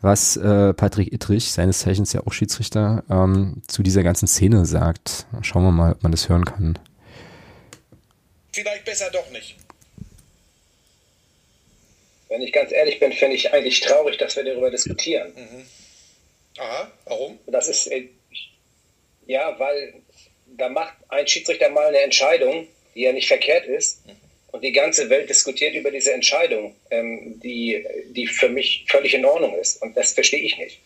Was 0.00 0.36
äh, 0.36 0.74
Patrick 0.74 1.12
Ittrich, 1.12 1.50
seines 1.50 1.80
Zeichens 1.80 2.12
ja 2.12 2.20
auch 2.26 2.32
Schiedsrichter, 2.32 3.04
ähm, 3.10 3.62
zu 3.66 3.82
dieser 3.82 4.02
ganzen 4.02 4.28
Szene 4.28 4.66
sagt. 4.66 5.26
Schauen 5.40 5.64
wir 5.64 5.72
mal, 5.72 5.92
ob 5.92 6.02
man 6.02 6.12
das 6.12 6.28
hören 6.28 6.44
kann. 6.44 6.78
Vielleicht 8.52 8.84
besser 8.84 9.10
doch 9.10 9.30
nicht. 9.30 9.56
Wenn 12.28 12.42
ich 12.42 12.52
ganz 12.52 12.70
ehrlich 12.70 13.00
bin, 13.00 13.12
finde 13.12 13.36
ich 13.36 13.52
eigentlich 13.52 13.80
traurig, 13.80 14.18
dass 14.18 14.36
wir 14.36 14.44
darüber 14.44 14.70
diskutieren. 14.70 15.32
Mhm. 15.34 15.64
Aha, 16.58 16.88
warum? 17.06 17.38
Das 17.46 17.68
ist, 17.68 17.86
äh, 17.88 18.08
ja, 19.26 19.58
weil 19.58 19.94
da 20.56 20.68
macht 20.68 20.94
ein 21.08 21.26
Schiedsrichter 21.26 21.70
mal 21.70 21.86
eine 21.86 22.00
Entscheidung, 22.00 22.68
die 22.94 23.02
ja 23.02 23.12
nicht 23.12 23.28
verkehrt 23.28 23.66
ist. 23.66 24.00
Und 24.52 24.62
die 24.62 24.72
ganze 24.72 25.10
Welt 25.10 25.28
diskutiert 25.28 25.74
über 25.74 25.90
diese 25.90 26.12
Entscheidung, 26.12 26.76
ähm, 26.90 27.40
die, 27.42 27.84
die 28.10 28.26
für 28.28 28.48
mich 28.48 28.84
völlig 28.88 29.12
in 29.14 29.24
Ordnung 29.24 29.58
ist. 29.58 29.82
Und 29.82 29.96
das 29.96 30.12
verstehe 30.12 30.40
ich 30.40 30.56
nicht. 30.58 30.78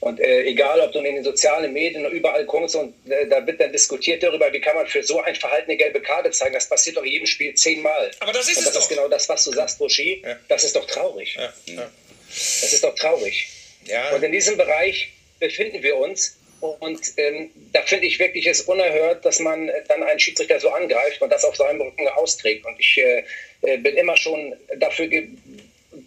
Und 0.00 0.20
äh, 0.20 0.44
egal, 0.44 0.80
ob 0.80 0.92
du 0.92 1.00
in 1.00 1.16
den 1.16 1.24
sozialen 1.24 1.72
Medien 1.72 2.06
oder 2.06 2.14
überall 2.14 2.46
kommst 2.46 2.76
und 2.76 2.94
äh, 3.10 3.26
da 3.26 3.44
wird 3.44 3.60
dann 3.60 3.72
diskutiert 3.72 4.22
darüber, 4.22 4.52
wie 4.52 4.60
kann 4.60 4.76
man 4.76 4.86
für 4.86 5.02
so 5.02 5.20
ein 5.20 5.34
Verhalten 5.34 5.68
eine 5.68 5.76
gelbe 5.76 6.00
Karte 6.00 6.30
zeigen. 6.30 6.54
Das 6.54 6.68
passiert 6.68 6.96
doch 6.96 7.02
in 7.02 7.10
jedem 7.10 7.26
Spiel 7.26 7.52
zehnmal. 7.54 8.12
Aber 8.20 8.32
das 8.32 8.48
ist 8.48 8.58
und 8.58 8.66
das 8.66 8.76
ist 8.76 8.88
genau 8.88 9.08
das, 9.08 9.28
was 9.28 9.44
du 9.44 9.50
sagst, 9.50 9.80
Roshi. 9.80 10.22
Ja. 10.24 10.36
Das 10.46 10.62
ist 10.62 10.76
doch 10.76 10.86
traurig. 10.86 11.34
Ja. 11.34 11.52
Ja. 11.66 11.90
Das 12.28 12.72
ist 12.72 12.84
doch 12.84 12.94
traurig. 12.94 13.48
Und 14.14 14.22
in 14.22 14.30
diesem 14.30 14.56
Bereich 14.56 15.10
befinden 15.40 15.82
wir 15.82 15.96
uns. 15.96 16.37
Und 16.60 17.00
ähm, 17.16 17.50
da 17.72 17.82
finde 17.82 18.06
ich 18.06 18.18
wirklich 18.18 18.46
es 18.46 18.62
unerhört, 18.62 19.24
dass 19.24 19.38
man 19.40 19.70
dann 19.88 20.02
einen 20.02 20.18
Schiedsrichter 20.18 20.58
so 20.58 20.70
angreift 20.70 21.20
und 21.22 21.30
das 21.30 21.44
auf 21.44 21.56
seinem 21.56 21.80
Rücken 21.80 22.08
austrägt. 22.08 22.66
Und 22.66 22.78
ich 22.78 22.98
äh, 22.98 23.24
äh 23.62 23.76
bin 23.78 23.96
immer 23.96 24.16
schon 24.16 24.54
dafür, 24.76 25.08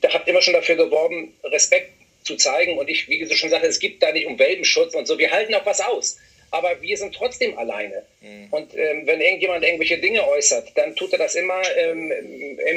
habe 0.10 0.30
immer 0.30 0.42
schon 0.42 0.54
dafür 0.54 0.76
geworben, 0.76 1.34
Respekt 1.44 1.92
zu 2.24 2.36
zeigen. 2.36 2.78
Und 2.78 2.90
ich, 2.90 3.08
wie 3.08 3.20
du 3.20 3.36
schon 3.36 3.50
sagte, 3.50 3.68
es 3.68 3.80
gibt 3.80 4.04
da 4.04 4.12
nicht 4.12 4.28
um 4.28 4.38
Welpenschutz 4.38 4.94
und 4.94 5.08
so. 5.08 5.18
Wir 5.18 5.32
halten 5.32 5.54
auch 5.56 5.66
was 5.66 5.82
aus. 5.82 6.18
Aber 6.54 6.82
wir 6.82 6.98
sind 6.98 7.16
trotzdem 7.16 7.58
alleine. 7.58 8.04
Mhm. 8.20 8.48
Und 8.52 8.76
ähm, 8.76 9.08
wenn 9.08 9.22
irgendjemand 9.22 9.64
irgendwelche 9.64 10.00
Dinge 10.00 10.28
äußert, 10.28 10.70
dann 10.76 10.96
tut 10.98 11.14
er 11.14 11.20
das 11.20 11.36
immer 11.36 11.62
ähm, 11.78 12.12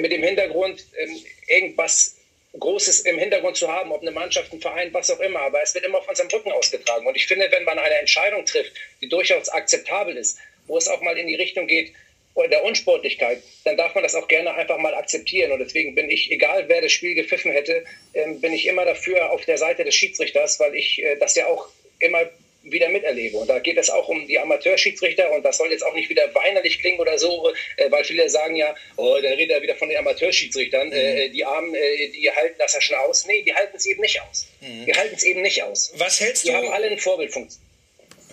mit 0.01 0.13
dem 0.13 0.23
Hintergrund, 0.23 0.87
ähm, 0.97 1.11
irgendwas 1.49 2.15
Großes 2.59 3.01
im 3.01 3.19
Hintergrund 3.19 3.57
zu 3.57 3.69
haben, 3.69 3.93
ob 3.93 4.03
eine 4.03 4.13
Mannschaft, 4.13 4.53
ein 4.53 4.61
Verein, 4.61 4.93
was 4.93 5.11
auch 5.11 5.21
immer, 5.21 5.41
aber 5.41 5.63
es 5.63 5.75
wird 5.75 5.85
immer 5.85 5.99
auf 5.99 6.09
unserem 6.09 6.29
Rücken 6.31 6.53
ausgetragen. 6.53 7.07
Und 7.07 7.17
ich 7.17 7.27
finde, 7.27 7.51
wenn 7.51 7.65
man 7.65 7.79
eine 7.79 7.97
Entscheidung 7.97 8.45
trifft, 8.45 8.73
die 9.01 9.09
durchaus 9.09 9.49
akzeptabel 9.49 10.17
ist, 10.17 10.39
wo 10.67 10.77
es 10.79 10.89
auch 10.89 11.01
mal 11.01 11.19
in 11.19 11.27
die 11.27 11.35
Richtung 11.35 11.67
geht, 11.67 11.93
der 12.37 12.65
Unsportlichkeit, 12.65 13.43
dann 13.65 13.77
darf 13.77 13.95
man 13.95 14.03
das 14.03 14.15
auch 14.15 14.27
gerne 14.27 14.55
einfach 14.55 14.79
mal 14.79 14.95
akzeptieren. 14.95 15.53
Und 15.53 15.61
deswegen 15.61 15.95
bin 15.95 16.11
ich, 16.11 16.31
egal 16.31 16.69
wer 16.69 16.81
das 16.81 16.93
Spiel 16.93 17.15
gepfiffen 17.15 17.53
hätte, 17.53 17.85
ähm, 18.13 18.41
bin 18.41 18.53
ich 18.53 18.67
immer 18.67 18.85
dafür 18.85 19.31
auf 19.31 19.45
der 19.45 19.57
Seite 19.57 19.85
des 19.85 19.95
Schiedsrichters, 19.95 20.59
weil 20.59 20.75
ich 20.75 21.03
äh, 21.03 21.17
das 21.17 21.37
ja 21.37 21.47
auch 21.47 21.69
immer 22.01 22.29
wieder 22.65 22.89
miterlebe. 22.89 23.37
Und 23.37 23.49
da 23.49 23.59
geht 23.59 23.77
es 23.77 23.91
auch 23.91 24.09
um 24.09 24.27
die 24.27 24.39
Amateurschiedsrichter 24.39 25.33
und 25.33 25.45
das 25.45 25.59
soll 25.59 25.71
jetzt 25.71 25.85
auch 25.85 25.95
nicht 25.95 26.09
wieder 26.09 26.23
weinerlich 26.35 26.79
klingen 26.81 26.99
oder 26.99 27.19
so, 27.19 27.51
äh, 27.77 27.91
weil 27.91 28.05
viele 28.05 28.29
sagen 28.29 28.57
ja, 28.57 28.75
oh, 28.97 29.17
der 29.23 29.33
redet 29.33 29.57
ja 29.57 29.63
wieder 29.63 29.77
von 29.77 29.89
den 29.89 29.99
Amateurschiedsrichtern, 29.99 30.91
äh, 30.93 31.29
mhm. 31.29 31.33
die 31.33 31.45
Armen, 31.45 31.75
äh, 31.75 32.09
die 32.09 32.31
halten 32.31 32.57
das 32.59 32.75
ja 32.75 32.81
schon 32.81 32.97
aus. 32.97 33.27
Nee, 33.27 33.43
die 33.43 33.55
halten 33.55 33.77
es 33.77 33.87
eben 33.87 34.01
nicht 34.01 34.21
aus. 34.23 34.47
Mhm. 34.61 34.87
Die 34.87 34.93
halten 34.93 35.15
es 35.15 35.23
eben 35.23 35.43
nicht 35.43 35.63
aus. 35.63 35.93
Was 35.97 36.21
hältst 36.21 36.45
die 36.45 36.49
du? 36.49 36.53
Die 36.53 36.59
haben 36.59 36.73
alle 36.73 36.87
eine 36.87 36.99
Vorbildfunktion. 36.99 37.63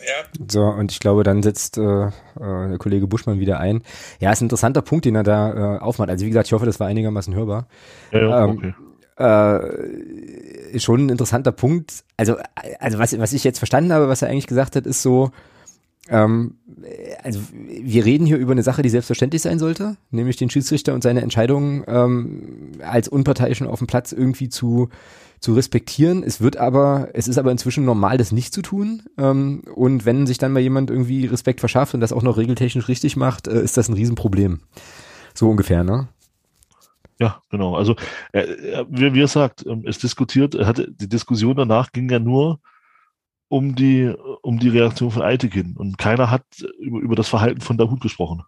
Ja. 0.07 0.25
So, 0.49 0.61
und 0.61 0.91
ich 0.91 0.99
glaube, 0.99 1.23
dann 1.23 1.43
setzt 1.43 1.77
äh, 1.77 1.81
äh, 1.81 2.09
der 2.37 2.77
Kollege 2.79 3.05
Buschmann 3.05 3.39
wieder 3.39 3.59
ein. 3.59 3.83
Ja, 4.19 4.31
ist 4.31 4.41
ein 4.41 4.45
interessanter 4.45 4.81
Punkt, 4.81 5.05
den 5.05 5.15
er 5.15 5.23
da 5.23 5.77
äh, 5.77 5.79
aufmacht. 5.79 6.09
Also 6.09 6.25
wie 6.25 6.29
gesagt, 6.29 6.47
ich 6.47 6.53
hoffe, 6.53 6.65
das 6.65 6.79
war 6.79 6.87
einigermaßen 6.87 7.35
hörbar. 7.35 7.67
Ja, 8.11 8.19
ja, 8.19 8.43
ähm, 8.45 8.57
okay 8.57 8.73
äh, 9.21 9.59
schon 10.77 11.05
ein 11.05 11.09
interessanter 11.09 11.51
Punkt. 11.51 12.03
Also, 12.17 12.35
also 12.79 12.99
was, 12.99 13.17
was 13.17 13.33
ich 13.33 13.43
jetzt 13.43 13.59
verstanden 13.59 13.93
habe, 13.93 14.07
was 14.07 14.21
er 14.21 14.29
eigentlich 14.29 14.47
gesagt 14.47 14.75
hat, 14.75 14.85
ist 14.85 15.01
so, 15.01 15.31
ähm, 16.09 16.55
also 17.23 17.39
wir 17.51 18.05
reden 18.05 18.25
hier 18.25 18.37
über 18.37 18.51
eine 18.51 18.63
Sache, 18.63 18.81
die 18.81 18.89
selbstverständlich 18.89 19.41
sein 19.41 19.59
sollte, 19.59 19.97
nämlich 20.09 20.37
den 20.37 20.49
Schiedsrichter 20.49 20.93
und 20.93 21.03
seine 21.03 21.21
Entscheidungen 21.21 21.83
ähm, 21.87 22.71
als 22.83 23.07
Unparteiischen 23.07 23.67
auf 23.67 23.79
dem 23.79 23.87
Platz 23.87 24.11
irgendwie 24.11 24.49
zu 24.49 24.89
zu 25.41 25.55
respektieren. 25.55 26.23
Es 26.23 26.39
wird 26.39 26.57
aber, 26.57 27.09
es 27.13 27.27
ist 27.27 27.39
aber 27.39 27.51
inzwischen 27.51 27.83
normal, 27.83 28.17
das 28.17 28.31
nicht 28.31 28.53
zu 28.53 28.61
tun. 28.61 29.01
Ähm, 29.17 29.63
und 29.73 30.05
wenn 30.05 30.27
sich 30.27 30.37
dann 30.37 30.53
mal 30.53 30.59
jemand 30.59 30.91
irgendwie 30.91 31.25
Respekt 31.25 31.59
verschafft 31.59 31.95
und 31.95 31.99
das 31.99 32.13
auch 32.13 32.21
noch 32.21 32.37
regeltechnisch 32.37 32.87
richtig 32.87 33.17
macht, 33.17 33.47
äh, 33.47 33.61
ist 33.61 33.75
das 33.75 33.89
ein 33.89 33.95
Riesenproblem. 33.95 34.59
So 35.33 35.49
ungefähr, 35.49 35.83
ne? 35.83 36.07
Ja, 37.21 37.39
genau. 37.51 37.75
Also 37.75 37.95
äh, 38.31 38.83
wie, 38.89 39.13
wie 39.13 39.21
er 39.21 39.27
sagt, 39.27 39.63
ähm, 39.67 39.83
es 39.85 39.99
diskutiert, 39.99 40.55
er 40.55 40.65
hatte 40.65 40.91
die 40.91 41.07
Diskussion 41.07 41.55
danach 41.55 41.91
ging 41.91 42.09
ja 42.09 42.17
nur 42.17 42.59
um 43.47 43.75
die 43.75 44.11
um 44.41 44.57
die 44.57 44.69
Reaktion 44.69 45.11
von 45.11 45.21
Eitekin 45.21 45.77
und 45.77 45.99
keiner 45.99 46.31
hat 46.31 46.43
über, 46.79 46.99
über 46.99 47.15
das 47.15 47.29
Verhalten 47.29 47.61
von 47.61 47.77
Dahut 47.77 48.01
gesprochen. 48.01 48.41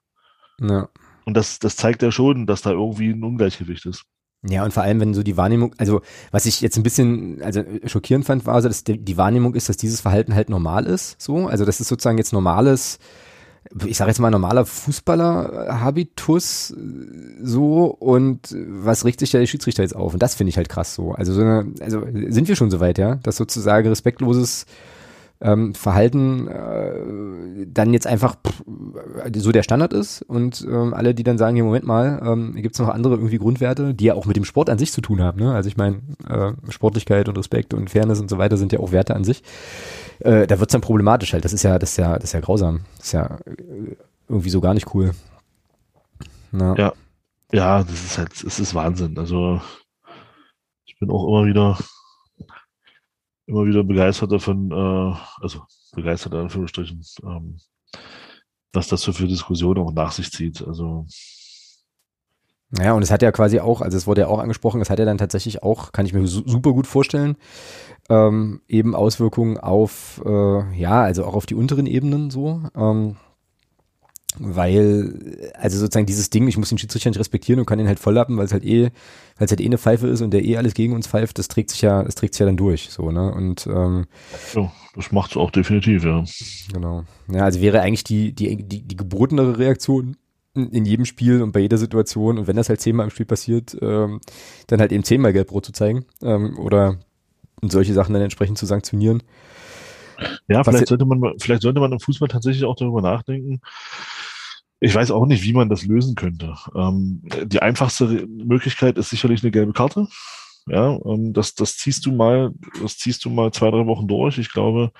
Ja. 0.60 0.90
Und 1.24 1.36
das 1.38 1.60
das 1.60 1.76
zeigt 1.76 2.02
ja 2.02 2.12
schon, 2.12 2.48
dass 2.48 2.64
da 2.64 2.72
irgendwie 2.72 3.12
ein 3.12 3.24
Ungleichgewicht 3.24 3.86
ist. 3.86 4.06
Ja, 4.41 4.64
und 4.64 4.74
vor 4.74 4.82
allem, 4.82 5.00
wenn 5.00 5.14
so 5.14 5.22
die 5.22 5.38
Wahrnehmung, 5.38 5.76
also 5.78 6.02
was 6.32 6.48
ich 6.48 6.60
jetzt 6.62 6.76
ein 6.76 6.84
bisschen 6.84 7.44
also 7.44 7.64
schockierend 7.86 8.26
fand, 8.26 8.48
war 8.48 8.60
so, 8.60 8.68
dass 8.68 8.84
die, 8.84 8.98
die 8.98 9.18
Wahrnehmung 9.18 9.54
ist, 9.54 9.70
dass 9.70 9.78
dieses 9.78 10.02
Verhalten 10.02 10.34
halt 10.34 10.50
normal 10.50 10.88
ist. 10.88 11.22
So, 11.22 11.48
also 11.48 11.64
das 11.64 11.80
ist 11.80 11.90
sozusagen 11.90 12.18
jetzt 12.18 12.34
normales 12.34 12.98
ich 13.85 13.98
sage 13.98 14.10
jetzt 14.10 14.19
mal 14.19 14.30
normaler 14.30 14.65
Fußballer-Habitus 14.65 16.76
so 17.41 17.85
und 17.85 18.56
was 18.68 19.06
regt 19.06 19.19
sich 19.19 19.31
der 19.31 19.45
Schiedsrichter 19.45 19.84
jetzt 19.84 19.95
auf? 19.95 20.14
Und 20.14 20.22
das 20.22 20.35
finde 20.35 20.49
ich 20.49 20.57
halt 20.57 20.69
krass 20.69 20.95
so. 20.95 21.14
Also 21.14 21.34
so 21.34 21.41
eine, 21.41 21.72
also 21.80 22.02
sind 22.27 22.48
wir 22.48 22.56
schon 22.56 22.72
so 22.72 22.80
weit, 22.80 22.98
ja, 22.98 23.15
dass 23.15 23.38
sozusagen 23.38 23.88
respektloses 23.88 24.65
ähm, 25.44 25.76
Verhalten 25.76 26.48
äh, 26.48 27.68
dann 27.68 27.94
jetzt 27.94 28.07
einfach 28.07 28.35
pff, 28.35 28.64
so 29.35 29.52
der 29.52 29.64
Standard 29.64 29.91
ist 29.91 30.22
und 30.22 30.65
ähm, 30.69 30.94
alle, 30.94 31.14
die 31.14 31.23
dann 31.23 31.38
sagen, 31.38 31.56
hier 31.56 31.65
Moment 31.65 31.85
mal, 31.85 32.22
ähm, 32.26 32.56
gibt 32.56 32.76
es 32.76 32.80
noch 32.80 32.88
andere 32.88 33.15
irgendwie 33.15 33.40
Grundwerte, 33.40 33.94
die 33.94 34.06
ja 34.06 34.14
auch 34.14 34.26
mit 34.26 34.38
dem 34.38 34.45
Sport 34.45 34.69
an 34.69 34.77
sich 34.77 34.94
zu 34.94 35.02
tun 35.02 35.22
haben. 35.22 35.40
Ne? 35.40 35.53
Also 35.53 35.68
ich 35.68 35.76
meine, 35.76 35.98
äh, 36.30 36.53
Sportlichkeit 36.72 37.27
und 37.27 37.38
Respekt 37.38 37.73
und 37.73 37.90
Fairness 37.90 38.22
und 38.22 38.30
so 38.30 38.38
weiter 38.38 38.56
sind 38.56 38.72
ja 38.72 38.80
auch 38.80 38.94
Werte 38.94 39.15
an 39.15 39.26
sich. 39.26 39.44
Äh, 40.19 40.48
da 40.48 40.60
wird's 40.60 40.72
dann 40.72 40.81
problematisch 40.81 41.34
halt. 41.34 41.45
Das 41.45 41.53
ist 41.53 41.64
ja, 41.64 41.80
das 41.80 41.91
ist 41.91 41.98
ja, 41.98 42.15
das 42.15 42.26
ist 42.26 42.34
ja 42.34 42.40
grausam. 42.40 42.81
Das 42.98 43.07
ist 43.07 43.11
ja 43.14 43.38
äh, 43.45 43.95
irgendwie 44.30 44.49
so 44.49 44.61
gar 44.61 44.73
nicht 44.73 44.94
cool. 44.94 45.11
Na. 46.52 46.76
Ja. 46.77 46.94
Ja, 47.52 47.84
das 47.84 48.03
ist 48.03 48.18
halt, 48.18 48.44
es 48.44 48.60
ist 48.60 48.73
Wahnsinn. 48.73 49.18
Also 49.18 49.61
ich 50.85 50.98
bin 50.98 51.11
auch 51.11 51.27
immer 51.27 51.45
wieder 51.45 51.77
immer 53.45 53.65
wieder 53.65 53.84
begeistert 53.84 54.31
davon, 54.31 54.72
äh, 54.72 55.15
also 55.41 55.64
begeistert 55.94 56.34
in 56.34 56.40
Anführungsstrichen, 56.40 57.02
ähm, 57.23 57.60
was 58.72 58.88
das 58.88 59.02
so 59.02 59.14
für 59.14 59.27
Diskussionen 59.27 59.80
auch 59.80 59.91
nach 59.91 60.11
sich 60.11 60.31
zieht. 60.31 60.65
Also 60.65 61.06
naja, 62.76 62.94
und 62.94 63.04
es 63.04 63.12
hat 63.12 63.22
ja 63.22 63.32
quasi 63.32 63.60
auch, 63.60 63.82
also 63.82 63.95
es 63.95 64.08
wurde 64.08 64.22
ja 64.22 64.28
auch 64.28 64.40
angesprochen, 64.40 64.82
es 64.82 64.90
hat 64.90 64.98
ja 64.98 65.06
dann 65.06 65.20
tatsächlich 65.20 65.62
auch, 65.62 65.91
kann 65.91 66.08
ich 66.08 66.14
mir 66.14 66.26
super 66.26 66.74
gut 66.74 66.88
vorstellen, 66.88 67.38
ähm, 68.10 68.62
eben 68.68 68.95
Auswirkungen 68.95 69.60
auf, 69.60 70.20
äh, 70.26 70.76
ja, 70.76 71.04
also 71.04 71.24
auch 71.26 71.36
auf 71.36 71.45
die 71.45 71.54
unteren 71.54 71.86
Ebenen 71.86 72.32
so. 72.32 72.64
Ähm, 72.76 73.16
weil, 74.40 75.52
also 75.54 75.78
sozusagen 75.78 76.08
dieses 76.08 76.32
Ding, 76.32 76.48
ich 76.48 76.58
muss 76.58 76.70
den 76.70 76.80
Schiedsrichter 76.80 77.12
nicht 77.12 77.20
respektieren 77.20 77.60
und 77.60 77.68
kann 77.68 77.80
ihn 77.80 77.88
halt 77.88 78.00
volllappen, 78.00 78.38
weil 78.38 78.45
es 78.45 78.54
halt 78.54 78.64
eh, 78.64 78.86
weil 79.38 79.45
es 79.45 79.52
halt 79.52 79.62
eh 79.62 79.66
eine 79.66 79.78
Pfeife 79.78 80.08
ist 80.08 80.22
und 80.22 80.32
der 80.32 80.44
eh 80.44 80.58
alles 80.58 80.74
gegen 80.74 80.94
uns 80.94 81.06
pfeift, 81.06 81.38
das 81.38 81.50
trägt 81.50 81.70
sich 81.70 81.82
ja, 81.82 82.02
das 82.02 82.16
trägt 82.16 82.34
sich 82.34 82.40
ja 82.40 82.48
dann 82.48 82.58
durch, 82.58 82.90
so, 82.90 83.12
ne, 83.12 83.32
und, 83.32 83.68
ähm, 83.68 84.08
ja, 84.56 84.72
das 84.95 85.12
macht's 85.12 85.38
auch 85.38 85.52
definitiv, 85.52 86.04
ja. 86.04 86.24
Genau. 86.74 87.04
Ja, 87.32 87.44
also 87.44 87.62
wäre 87.62 87.82
eigentlich 87.82 88.04
die, 88.04 88.34
die, 88.34 88.64
die, 88.64 88.82
die 88.82 88.98
gebotenere 88.98 89.60
Reaktion 89.60 90.18
in 90.55 90.85
jedem 90.85 91.05
Spiel 91.05 91.41
und 91.41 91.51
bei 91.51 91.61
jeder 91.61 91.77
Situation 91.77 92.38
und 92.38 92.47
wenn 92.47 92.55
das 92.55 92.69
halt 92.69 92.80
zehnmal 92.80 93.05
im 93.05 93.09
Spiel 93.09 93.25
passiert, 93.25 93.75
ähm, 93.81 94.21
dann 94.67 94.80
halt 94.80 94.91
eben 94.91 95.03
zehnmal 95.03 95.34
Gelbrot 95.34 95.65
zu 95.65 95.71
zeigen, 95.71 96.05
ähm, 96.21 96.57
oder 96.59 96.99
solche 97.61 97.93
Sachen 97.93 98.13
dann 98.13 98.21
entsprechend 98.21 98.57
zu 98.57 98.65
sanktionieren. 98.65 99.23
Ja, 100.47 100.63
vielleicht 100.63 100.88
sollte 100.88 101.05
man, 101.05 101.34
vielleicht 101.39 101.63
sollte 101.63 101.80
man 101.80 101.91
im 101.91 101.99
Fußball 101.99 102.27
tatsächlich 102.27 102.65
auch 102.65 102.75
darüber 102.75 103.01
nachdenken, 103.01 103.61
ich 104.84 104.93
weiß 104.93 105.11
auch 105.11 105.25
nicht, 105.25 105.43
wie 105.45 105.53
man 105.53 105.69
das 105.69 105.85
lösen 105.85 106.15
könnte. 106.15 106.55
Ähm, 106.75 107.21
die 107.45 107.61
einfachste 107.61 108.27
Möglichkeit 108.27 108.97
ist 108.97 109.11
sicherlich 109.11 109.41
eine 109.41 109.51
gelbe 109.51 109.71
Karte. 109.71 110.09
Ja, 110.67 110.99
ähm, 111.05 111.31
das, 111.31 111.55
das 111.55 111.77
ziehst 111.77 112.05
du 112.05 112.11
mal, 112.11 112.51
das 112.81 112.97
ziehst 112.97 113.23
du 113.23 113.30
mal 113.30 113.53
zwei, 113.53 113.71
drei 113.71 113.85
Wochen 113.85 114.09
durch. 114.09 114.38
Ich 114.38 114.51
glaube, 114.51 114.91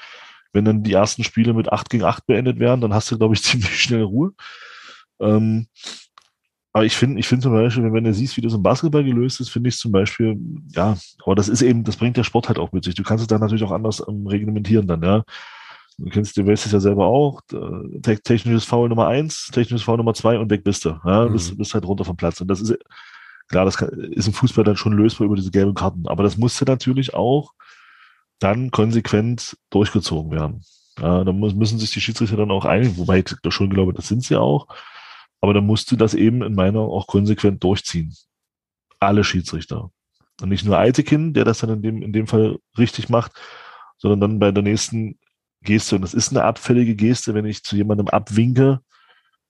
wenn 0.54 0.64
dann 0.64 0.84
die 0.84 0.94
ersten 0.94 1.26
Spiele 1.26 1.54
mit 1.54 1.70
acht 1.70 1.90
gegen 1.90 2.06
acht 2.06 2.26
beendet 2.26 2.60
werden, 2.60 2.80
dann 2.80 2.94
hast 2.94 3.12
du, 3.12 3.18
glaube 3.18 3.34
ich, 3.34 3.44
ziemlich 3.44 3.78
schnell 3.78 4.04
Ruhe. 4.04 4.32
Ähm, 5.20 5.68
aber 6.74 6.86
ich 6.86 6.96
finde, 6.96 7.20
ich 7.20 7.28
finde 7.28 7.44
zum 7.44 7.54
Beispiel, 7.54 7.94
wenn 7.94 8.04
du 8.04 8.14
siehst, 8.14 8.36
wie 8.36 8.42
das 8.42 8.54
im 8.54 8.64
Basketball 8.64 9.04
gelöst 9.04 9.40
ist, 9.40 9.50
finde 9.50 9.70
ich 9.70 9.78
zum 9.78 9.92
Beispiel, 9.92 10.40
ja, 10.70 10.98
aber 11.24 11.36
das 11.36 11.48
ist 11.48 11.62
eben, 11.62 11.84
das 11.84 11.98
bringt 11.98 12.18
der 12.18 12.24
Sport 12.24 12.48
halt 12.48 12.58
auch 12.58 12.72
mit 12.72 12.84
sich. 12.84 12.96
Du 12.96 13.04
kannst 13.04 13.22
es 13.22 13.28
dann 13.28 13.42
natürlich 13.42 13.64
auch 13.64 13.72
anders 13.72 14.04
ähm, 14.08 14.26
reglementieren 14.26 14.88
dann, 14.88 15.04
ja. 15.04 15.24
Du 16.00 16.10
kennst, 16.10 16.36
du 16.36 16.48
weißt 16.48 16.66
es 16.66 16.72
ja 16.72 16.80
selber 16.80 17.06
auch. 17.06 17.42
Te 17.48 18.20
technisches 18.24 18.66
Foul 18.66 18.90
Nummer 18.90 19.08
eins, 19.08 19.50
technisches 19.54 19.84
Foul 19.84 19.98
Nummer 19.98 20.16
zwei 20.16 20.40
und 20.40 20.50
weg 20.50 20.64
bist 20.64 20.86
du. 20.86 21.00
Ja, 21.06 21.26
mhm. 21.28 21.34
bist, 21.34 21.56
bist 21.56 21.74
halt 21.76 21.86
runter 21.86 22.04
vom 22.04 22.18
Platz. 22.18 22.42
Und 22.42 22.48
das 22.48 22.62
ist, 22.62 22.76
klar, 23.48 23.66
das 23.66 23.78
kann, 23.78 23.90
ist 23.90 24.28
im 24.28 24.34
Fußball 24.34 24.64
dann 24.64 24.76
schon 24.76 24.94
lösbar 24.94 25.28
über 25.28 25.36
diese 25.36 25.52
gelben 25.52 25.76
Karten. 25.76 26.08
Aber 26.08 26.24
das 26.24 26.38
musste 26.38 26.66
natürlich 26.66 27.14
auch 27.14 27.54
dann 28.40 28.72
konsequent 28.72 29.56
durchgezogen 29.70 30.32
werden. 30.32 30.64
Ja, 31.00 31.24
da 31.24 31.32
muss, 31.32 31.54
müssen 31.54 31.80
sich 31.80 31.92
die 31.92 32.02
Schiedsrichter 32.02 32.38
dann 32.38 32.52
auch 32.52 32.66
einigen, 32.66 32.98
wobei 32.98 33.20
ich 33.20 33.54
schon 33.54 33.70
glaube, 33.70 33.94
das 33.94 34.08
sind 34.08 34.24
sie 34.24 34.36
auch. 34.36 34.68
Aber 35.44 35.54
dann 35.54 35.66
musst 35.66 35.92
du 35.92 35.98
das 35.98 36.14
eben 36.14 36.42
in 36.42 36.56
meiner 36.56 36.80
auch 36.80 37.06
konsequent 37.06 37.62
durchziehen. 37.66 38.16
Alle 39.02 39.26
Schiedsrichter. 39.26 39.92
Und 40.42 40.48
nicht 40.48 40.64
nur 40.64 40.78
Eitekin, 40.78 41.34
der 41.34 41.44
das 41.44 41.58
dann 41.58 41.70
in 41.70 41.82
dem, 41.82 42.02
in 42.02 42.14
dem 42.14 42.28
Fall 42.28 42.60
richtig 42.78 43.10
macht, 43.10 43.34
sondern 43.98 44.22
dann 44.22 44.40
bei 44.40 44.54
der 44.54 44.64
nächsten 44.64 45.20
Geste. 45.62 45.98
Und 45.98 46.02
das 46.02 46.14
ist 46.14 46.30
eine 46.32 46.46
abfällige 46.46 46.96
Geste, 46.96 47.34
wenn 47.34 47.44
ich 47.44 47.62
zu 47.62 47.76
jemandem 47.76 48.08
abwinke. 48.08 48.80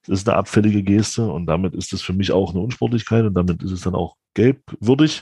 Das 0.08 0.22
ist 0.22 0.28
eine 0.28 0.36
abfällige 0.36 0.82
Geste 0.82 1.32
und 1.32 1.46
damit 1.46 1.76
ist 1.76 1.94
das 1.94 2.02
für 2.02 2.14
mich 2.14 2.32
auch 2.32 2.56
eine 2.56 2.62
Unsportlichkeit 2.62 3.26
und 3.26 3.36
damit 3.36 3.62
ist 3.62 3.72
es 3.72 3.82
dann 3.82 3.94
auch 3.94 4.16
gelbwürdig. 4.34 5.22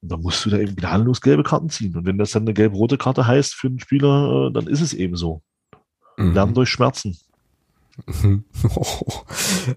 Und 0.00 0.10
dann 0.10 0.20
musst 0.20 0.44
du 0.44 0.50
da 0.50 0.58
eben 0.58 0.74
gnadenlos 0.74 1.20
gelbe 1.20 1.44
Karten 1.44 1.70
ziehen. 1.70 1.96
Und 1.96 2.06
wenn 2.06 2.18
das 2.18 2.32
dann 2.32 2.42
eine 2.42 2.54
gelb-rote 2.54 2.98
Karte 2.98 3.24
heißt 3.24 3.54
für 3.54 3.68
einen 3.68 3.78
Spieler, 3.78 4.48
äh, 4.48 4.52
dann 4.52 4.66
ist 4.66 4.80
es 4.80 4.94
eben 4.94 5.14
so. 5.14 5.44
Mhm. 6.16 6.34
Lernen 6.34 6.54
durch 6.54 6.70
Schmerzen. 6.70 7.16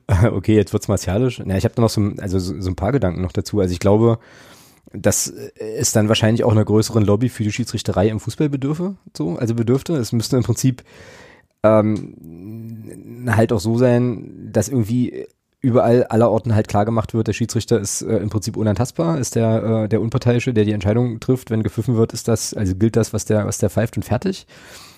okay, 0.31 0.55
jetzt 0.55 0.73
wird's 0.73 0.87
martialisch. 0.87 1.39
Ja, 1.39 1.57
ich 1.57 1.65
habe 1.65 1.75
da 1.75 1.81
noch 1.81 1.89
so, 1.89 2.01
also 2.19 2.39
so, 2.39 2.69
ein 2.69 2.75
paar 2.75 2.91
Gedanken 2.91 3.21
noch 3.21 3.31
dazu. 3.31 3.59
Also 3.59 3.73
ich 3.73 3.79
glaube, 3.79 4.19
das 4.93 5.27
ist 5.27 5.95
dann 5.95 6.07
wahrscheinlich 6.07 6.43
auch 6.43 6.51
einer 6.51 6.65
größeren 6.65 7.03
Lobby 7.03 7.29
für 7.29 7.43
die 7.43 7.51
Schiedsrichterei 7.51 8.09
im 8.09 8.19
Fußball 8.19 8.49
bedürfe, 8.49 8.95
so, 9.15 9.37
also 9.37 9.55
bedürfte. 9.55 9.95
Es 9.95 10.11
müsste 10.11 10.37
im 10.37 10.43
Prinzip 10.43 10.83
ähm, 11.63 13.25
halt 13.27 13.51
auch 13.51 13.59
so 13.59 13.77
sein, 13.77 14.49
dass 14.51 14.69
irgendwie 14.69 15.27
überall 15.61 16.03
aller 16.03 16.29
Orten 16.29 16.53
halt 16.53 16.67
klar 16.67 16.83
gemacht 16.85 17.13
wird, 17.13 17.27
der 17.27 17.33
Schiedsrichter 17.33 17.79
ist 17.79 18.01
äh, 18.01 18.17
im 18.17 18.29
Prinzip 18.29 18.57
unantastbar, 18.57 19.17
ist 19.17 19.35
der 19.35 19.83
äh, 19.83 19.89
der 19.89 20.01
unparteiische, 20.01 20.53
der 20.53 20.65
die 20.65 20.73
Entscheidung 20.73 21.21
trifft, 21.21 21.49
wenn 21.49 21.63
gepfiffen 21.63 21.95
wird, 21.95 22.13
ist 22.13 22.27
das 22.27 22.53
also 22.53 22.75
gilt 22.75 22.97
das, 22.97 23.13
was 23.13 23.25
der 23.25 23.45
was 23.47 23.57
der 23.57 23.69
pfeift 23.69 23.95
und 23.95 24.03
fertig. 24.03 24.45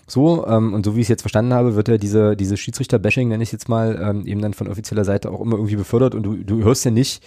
So 0.08 0.46
ähm, 0.48 0.74
und 0.74 0.86
so 0.86 0.96
wie 0.96 1.02
ich 1.02 1.06
es 1.06 1.10
jetzt 1.10 1.22
verstanden 1.22 1.54
habe, 1.54 1.76
wird 1.76 1.88
ja 1.88 1.98
diese 1.98 2.36
diese 2.36 2.58
Schiedsrichter-Bashing 2.58 3.28
nenne 3.28 3.44
ich 3.44 3.52
jetzt 3.52 3.70
mal 3.70 4.00
ähm, 4.02 4.28
eben 4.28 4.42
dann 4.42 4.54
von 4.54 4.68
offizieller 4.68 5.06
Seite 5.06 5.32
auch 5.32 5.42
immer 5.42 5.56
irgendwie 5.56 5.76
befördert 5.76 6.16
und 6.16 6.24
du 6.24 6.36
du 6.36 6.64
hörst 6.64 6.86
ja 6.86 6.92
nicht 6.92 7.24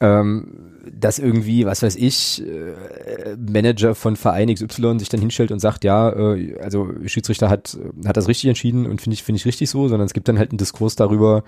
ähm, 0.00 0.46
dass 0.90 1.18
irgendwie, 1.18 1.66
was 1.66 1.82
weiß 1.82 1.96
ich, 1.96 2.42
äh, 2.42 3.36
Manager 3.36 3.94
von 3.94 4.16
Verein 4.16 4.52
XY 4.52 4.98
sich 4.98 5.10
dann 5.10 5.20
hinstellt 5.20 5.52
und 5.52 5.58
sagt, 5.58 5.84
ja, 5.84 6.10
äh, 6.10 6.58
also 6.60 6.88
Schiedsrichter 7.04 7.50
hat, 7.50 7.78
hat 8.06 8.16
das 8.16 8.26
richtig 8.26 8.48
entschieden 8.48 8.86
und 8.86 9.02
finde 9.02 9.14
ich, 9.14 9.22
finde 9.22 9.36
ich 9.36 9.44
richtig 9.44 9.68
so, 9.68 9.88
sondern 9.88 10.06
es 10.06 10.14
gibt 10.14 10.26
dann 10.28 10.38
halt 10.38 10.52
einen 10.52 10.58
Diskurs 10.58 10.96
darüber, 10.96 11.44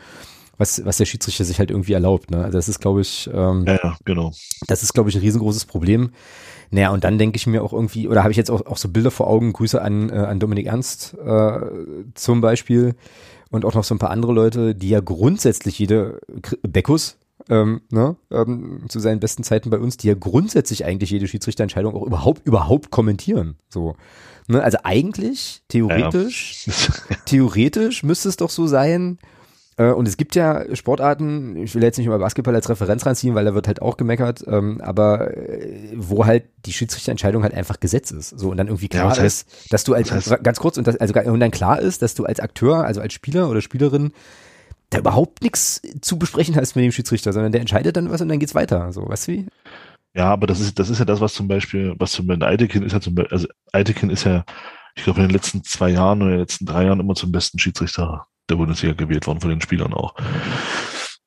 was, 0.58 0.84
was 0.84 0.98
der 0.98 1.06
Schiedsrichter 1.06 1.44
sich 1.44 1.58
halt 1.58 1.70
irgendwie 1.70 1.94
erlaubt. 1.94 2.30
Ne? 2.30 2.44
Also 2.44 2.58
das 2.58 2.68
ist, 2.68 2.78
glaube 2.78 3.00
ich, 3.00 3.28
ähm, 3.32 3.64
ja, 3.66 3.78
ja, 3.82 3.96
genau. 4.04 4.32
Das 4.66 4.82
ist, 4.82 4.92
glaube 4.92 5.08
ich, 5.08 5.16
ein 5.16 5.22
riesengroßes 5.22 5.64
Problem. 5.64 6.10
Naja, 6.72 6.90
und 6.90 7.04
dann 7.04 7.18
denke 7.18 7.36
ich 7.36 7.46
mir 7.46 7.62
auch 7.62 7.74
irgendwie, 7.74 8.08
oder 8.08 8.22
habe 8.22 8.30
ich 8.30 8.38
jetzt 8.38 8.50
auch, 8.50 8.64
auch 8.64 8.78
so 8.78 8.88
Bilder 8.88 9.10
vor 9.10 9.28
Augen, 9.28 9.52
Grüße 9.52 9.80
an, 9.80 10.08
äh, 10.08 10.14
an 10.14 10.40
Dominik 10.40 10.66
Ernst 10.66 11.14
äh, 11.24 11.60
zum 12.14 12.40
Beispiel 12.40 12.94
und 13.50 13.66
auch 13.66 13.74
noch 13.74 13.84
so 13.84 13.94
ein 13.94 13.98
paar 13.98 14.10
andere 14.10 14.32
Leute, 14.32 14.74
die 14.74 14.88
ja 14.88 15.00
grundsätzlich 15.00 15.78
jede 15.78 16.20
Beckus, 16.62 17.18
ähm, 17.50 17.82
ne, 17.90 18.16
ähm, 18.30 18.84
zu 18.88 19.00
seinen 19.00 19.20
besten 19.20 19.44
Zeiten 19.44 19.68
bei 19.68 19.78
uns, 19.78 19.98
die 19.98 20.08
ja 20.08 20.14
grundsätzlich 20.14 20.86
eigentlich 20.86 21.10
jede 21.10 21.28
Schiedsrichterentscheidung 21.28 21.94
auch 21.94 22.06
überhaupt, 22.06 22.46
überhaupt 22.46 22.90
kommentieren. 22.90 23.56
So. 23.68 23.94
Ne, 24.48 24.62
also 24.62 24.78
eigentlich, 24.82 25.62
theoretisch, 25.68 26.66
ja. 26.66 27.16
theoretisch 27.26 28.02
müsste 28.02 28.30
es 28.30 28.36
doch 28.36 28.50
so 28.50 28.66
sein, 28.66 29.18
und 29.76 30.06
es 30.06 30.16
gibt 30.16 30.34
ja 30.34 30.64
Sportarten, 30.76 31.56
ich 31.56 31.74
will 31.74 31.82
jetzt 31.82 31.96
nicht 31.96 32.08
mal 32.08 32.18
Basketball 32.18 32.54
als 32.54 32.68
Referenz 32.68 33.06
reinziehen, 33.06 33.34
weil 33.34 33.44
da 33.44 33.54
wird 33.54 33.66
halt 33.66 33.80
auch 33.80 33.96
gemeckert, 33.96 34.44
ähm, 34.46 34.80
aber 34.82 35.34
äh, 35.34 35.92
wo 35.96 36.26
halt 36.26 36.44
die 36.66 36.72
Schiedsrichterentscheidung 36.72 37.42
halt 37.42 37.54
einfach 37.54 37.80
Gesetz 37.80 38.10
ist. 38.10 38.38
So 38.38 38.50
und 38.50 38.58
dann 38.58 38.66
irgendwie 38.66 38.88
klar 38.88 39.04
ja, 39.04 39.08
das 39.10 39.20
heißt, 39.20 39.48
ist, 39.48 39.72
dass 39.72 39.84
du 39.84 39.94
als 39.94 40.08
das 40.08 40.30
heißt, 40.30 40.44
ganz 40.44 40.58
kurz 40.58 40.76
und 40.76 40.86
das, 40.86 40.96
also 40.96 41.14
und 41.14 41.40
dann 41.40 41.50
klar 41.50 41.80
ist, 41.80 42.02
dass 42.02 42.14
du 42.14 42.24
als 42.24 42.38
Akteur, 42.38 42.84
also 42.84 43.00
als 43.00 43.14
Spieler 43.14 43.48
oder 43.48 43.62
Spielerin 43.62 44.12
da 44.90 44.98
überhaupt 44.98 45.42
nichts 45.42 45.80
zu 46.02 46.18
besprechen 46.18 46.54
hast 46.56 46.76
mit 46.76 46.84
dem 46.84 46.92
Schiedsrichter, 46.92 47.32
sondern 47.32 47.52
der 47.52 47.62
entscheidet 47.62 47.96
dann 47.96 48.10
was 48.10 48.20
und 48.20 48.28
dann 48.28 48.38
geht's 48.38 48.54
weiter. 48.54 48.92
So, 48.92 49.08
weißt 49.08 49.28
du 49.28 49.32
wie? 49.32 49.46
Ja, 50.14 50.26
aber 50.26 50.46
das 50.46 50.60
ist, 50.60 50.78
das 50.78 50.90
ist 50.90 50.98
ja 50.98 51.06
das, 51.06 51.20
was 51.20 51.32
zum 51.32 51.48
Beispiel, 51.48 51.94
was 51.98 52.12
zum 52.12 52.26
Beispiel 52.26 52.46
Eitekin 52.46 52.82
ist 52.82 52.92
ja 52.92 53.00
zum 53.00 53.14
Beispiel, 53.14 53.34
also 53.34 53.48
Eitekin 53.72 54.10
ist 54.10 54.24
ja, 54.24 54.44
ich 54.94 55.04
glaube, 55.04 55.22
in 55.22 55.28
den 55.28 55.34
letzten 55.34 55.64
zwei 55.64 55.88
Jahren 55.88 56.20
oder 56.20 56.32
in 56.32 56.36
den 56.36 56.40
letzten 56.40 56.66
drei 56.66 56.84
Jahren 56.84 57.00
immer 57.00 57.14
zum 57.14 57.32
besten 57.32 57.58
Schiedsrichter 57.58 58.26
der 58.48 58.56
Bundesliga 58.56 58.94
gewählt 58.94 59.26
worden 59.26 59.40
von 59.40 59.50
den 59.50 59.60
Spielern 59.60 59.94
auch. 59.94 60.14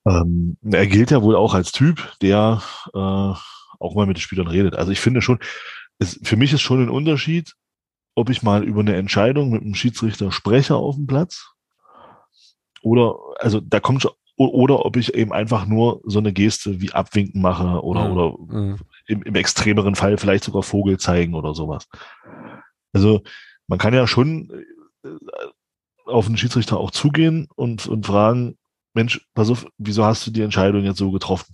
Ähm, 0.07 0.57
er 0.63 0.87
gilt 0.87 1.11
ja 1.11 1.21
wohl 1.21 1.35
auch 1.35 1.53
als 1.53 1.71
Typ, 1.71 2.13
der 2.21 2.61
äh, 2.93 2.97
auch 2.97 3.95
mal 3.95 4.05
mit 4.05 4.17
den 4.17 4.21
Spielern 4.21 4.47
redet. 4.47 4.75
Also 4.75 4.91
ich 4.91 4.99
finde 4.99 5.21
schon, 5.21 5.39
es, 5.99 6.19
für 6.23 6.35
mich 6.35 6.53
ist 6.53 6.61
schon 6.61 6.81
ein 6.81 6.89
Unterschied, 6.89 7.53
ob 8.15 8.29
ich 8.29 8.43
mal 8.43 8.63
über 8.63 8.81
eine 8.81 8.95
Entscheidung 8.95 9.49
mit 9.51 9.61
einem 9.61 9.75
Schiedsrichter 9.75 10.31
spreche 10.31 10.75
auf 10.75 10.95
dem 10.95 11.07
Platz 11.07 11.51
oder, 12.81 13.17
also 13.39 13.59
da 13.59 13.79
kommt 13.79 14.03
schon, 14.03 14.11
oder 14.37 14.85
ob 14.85 14.97
ich 14.97 15.13
eben 15.15 15.31
einfach 15.31 15.65
nur 15.65 16.01
so 16.03 16.19
eine 16.19 16.33
Geste 16.33 16.81
wie 16.81 16.91
Abwinken 16.91 17.41
mache 17.41 17.81
oder, 17.83 18.07
mhm. 18.07 18.11
oder 18.11 18.37
mhm. 18.37 18.77
im, 19.07 19.23
im 19.23 19.35
extremeren 19.35 19.95
Fall 19.95 20.17
vielleicht 20.17 20.43
sogar 20.43 20.61
Vogel 20.61 20.99
zeigen 20.99 21.35
oder 21.35 21.53
sowas. 21.53 21.87
Also 22.93 23.21
man 23.67 23.79
kann 23.79 23.93
ja 23.93 24.07
schon 24.07 24.49
äh, 25.03 25.07
auf 26.05 26.27
den 26.27 26.37
Schiedsrichter 26.37 26.77
auch 26.77 26.91
zugehen 26.91 27.47
und, 27.55 27.87
und 27.87 28.05
fragen, 28.05 28.57
Mensch, 28.93 29.27
pass 29.33 29.49
auf, 29.49 29.65
wieso 29.77 30.05
hast 30.05 30.25
du 30.25 30.31
die 30.31 30.41
Entscheidung 30.41 30.83
jetzt 30.83 30.99
so 30.99 31.11
getroffen? 31.11 31.53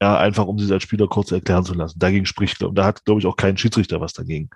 Ja, 0.00 0.18
einfach 0.18 0.46
um 0.46 0.58
sie 0.58 0.72
als 0.72 0.82
Spieler 0.82 1.06
kurz 1.06 1.30
erklären 1.30 1.64
zu 1.64 1.74
lassen. 1.74 1.98
Dagegen 1.98 2.26
spricht, 2.26 2.62
und 2.62 2.74
da 2.74 2.84
hat, 2.84 3.04
glaube 3.04 3.20
ich, 3.20 3.26
auch 3.26 3.36
kein 3.36 3.56
Schiedsrichter 3.56 4.00
was 4.00 4.12
dagegen. 4.12 4.50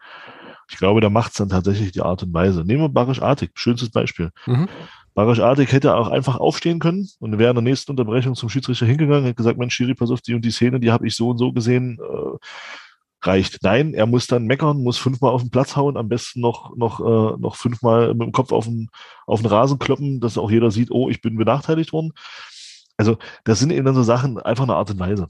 Ich 0.68 0.78
glaube, 0.78 1.00
da 1.00 1.10
macht 1.10 1.32
es 1.32 1.38
dann 1.38 1.48
tatsächlich 1.48 1.92
die 1.92 2.00
Art 2.00 2.22
und 2.22 2.34
Weise. 2.34 2.64
Nehmen 2.64 2.82
wir 2.82 2.88
Barisch 2.88 3.22
Artig, 3.22 3.52
schönstes 3.54 3.90
Beispiel. 3.90 4.30
Mhm. 4.46 4.68
Barisch 5.14 5.38
Artig 5.38 5.70
hätte 5.72 5.94
auch 5.94 6.08
einfach 6.08 6.36
aufstehen 6.36 6.80
können 6.80 7.08
und 7.20 7.38
wäre 7.38 7.50
in 7.50 7.56
der 7.56 7.62
nächsten 7.62 7.92
Unterbrechung 7.92 8.34
zum 8.34 8.48
Schiedsrichter 8.48 8.86
hingegangen, 8.86 9.24
hätte 9.24 9.36
gesagt, 9.36 9.58
Mensch, 9.58 9.74
Schiri, 9.74 9.94
pass 9.94 10.10
auf, 10.10 10.20
die 10.20 10.34
und 10.34 10.44
die 10.44 10.50
Szene, 10.50 10.80
die 10.80 10.90
habe 10.90 11.06
ich 11.06 11.14
so 11.14 11.30
und 11.30 11.38
so 11.38 11.52
gesehen, 11.52 11.98
äh, 12.00 12.38
reicht. 13.26 13.58
Nein, 13.62 13.94
er 13.94 14.06
muss 14.06 14.26
dann 14.26 14.46
meckern, 14.46 14.82
muss 14.82 14.98
fünfmal 14.98 15.32
auf 15.32 15.42
den 15.42 15.50
Platz 15.50 15.76
hauen, 15.76 15.96
am 15.96 16.08
besten 16.08 16.40
noch, 16.40 16.76
noch, 16.76 17.00
äh, 17.00 17.38
noch 17.38 17.56
fünfmal 17.56 18.14
mit 18.14 18.22
dem 18.22 18.32
Kopf 18.32 18.52
auf 18.52 18.64
den, 18.64 18.88
auf 19.26 19.40
den 19.40 19.48
Rasen 19.48 19.78
kloppen, 19.78 20.20
dass 20.20 20.38
auch 20.38 20.50
jeder 20.50 20.70
sieht, 20.70 20.90
oh, 20.90 21.08
ich 21.08 21.20
bin 21.20 21.36
benachteiligt 21.36 21.92
worden. 21.92 22.12
Also, 22.96 23.18
das 23.44 23.58
sind 23.58 23.70
eben 23.70 23.84
dann 23.84 23.94
so 23.94 24.02
Sachen, 24.02 24.38
einfach 24.38 24.64
eine 24.64 24.74
Art 24.74 24.90
und 24.90 24.98
Weise. 24.98 25.28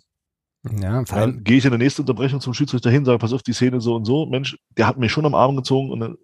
Ja, 0.80 1.04
vor 1.04 1.18
allem. 1.18 1.44
gehe 1.44 1.58
ich 1.58 1.64
in 1.64 1.70
der 1.70 1.78
nächsten 1.78 2.02
Unterbrechung 2.02 2.40
zum 2.40 2.54
Schiedsrichter 2.54 2.90
hin, 2.90 3.04
sage, 3.04 3.18
pass 3.18 3.32
auf, 3.32 3.42
die 3.42 3.52
Szene 3.52 3.80
so 3.80 3.94
und 3.94 4.04
so, 4.04 4.26
Mensch, 4.26 4.58
der 4.76 4.86
hat 4.86 4.98
mich 4.98 5.12
schon 5.12 5.26
am 5.26 5.34
Arm 5.34 5.56
gezogen 5.56 5.90
und 5.90 6.00
dann, 6.00 6.16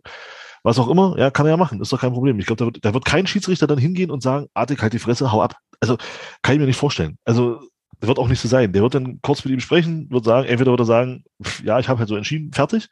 was 0.64 0.78
auch 0.78 0.88
immer, 0.88 1.16
ja, 1.18 1.30
kann 1.30 1.46
er 1.46 1.52
ja 1.52 1.56
machen, 1.56 1.80
ist 1.80 1.92
doch 1.92 2.00
kein 2.00 2.12
Problem. 2.12 2.38
Ich 2.38 2.46
glaube, 2.46 2.58
da 2.58 2.64
wird, 2.66 2.84
da 2.84 2.94
wird 2.94 3.04
kein 3.04 3.26
Schiedsrichter 3.26 3.66
dann 3.66 3.78
hingehen 3.78 4.10
und 4.10 4.22
sagen, 4.22 4.46
Artig, 4.54 4.80
halt 4.82 4.92
die 4.92 4.98
Fresse, 4.98 5.32
hau 5.32 5.42
ab. 5.42 5.56
Also, 5.80 5.96
kann 6.42 6.54
ich 6.54 6.60
mir 6.60 6.66
nicht 6.66 6.76
vorstellen. 6.76 7.18
Also, 7.24 7.60
das 8.02 8.08
wird 8.08 8.18
auch 8.18 8.26
nicht 8.26 8.40
so 8.40 8.48
sein. 8.48 8.72
Der 8.72 8.82
wird 8.82 8.96
dann 8.96 9.20
kurz 9.22 9.44
mit 9.44 9.54
ihm 9.54 9.60
sprechen, 9.60 10.10
wird 10.10 10.24
sagen, 10.24 10.48
entweder 10.48 10.72
wird 10.72 10.80
er 10.80 10.86
sagen, 10.86 11.22
ja, 11.62 11.78
ich 11.78 11.88
habe 11.88 12.00
halt 12.00 12.08
so 12.08 12.16
entschieden, 12.16 12.52
fertig, 12.52 12.88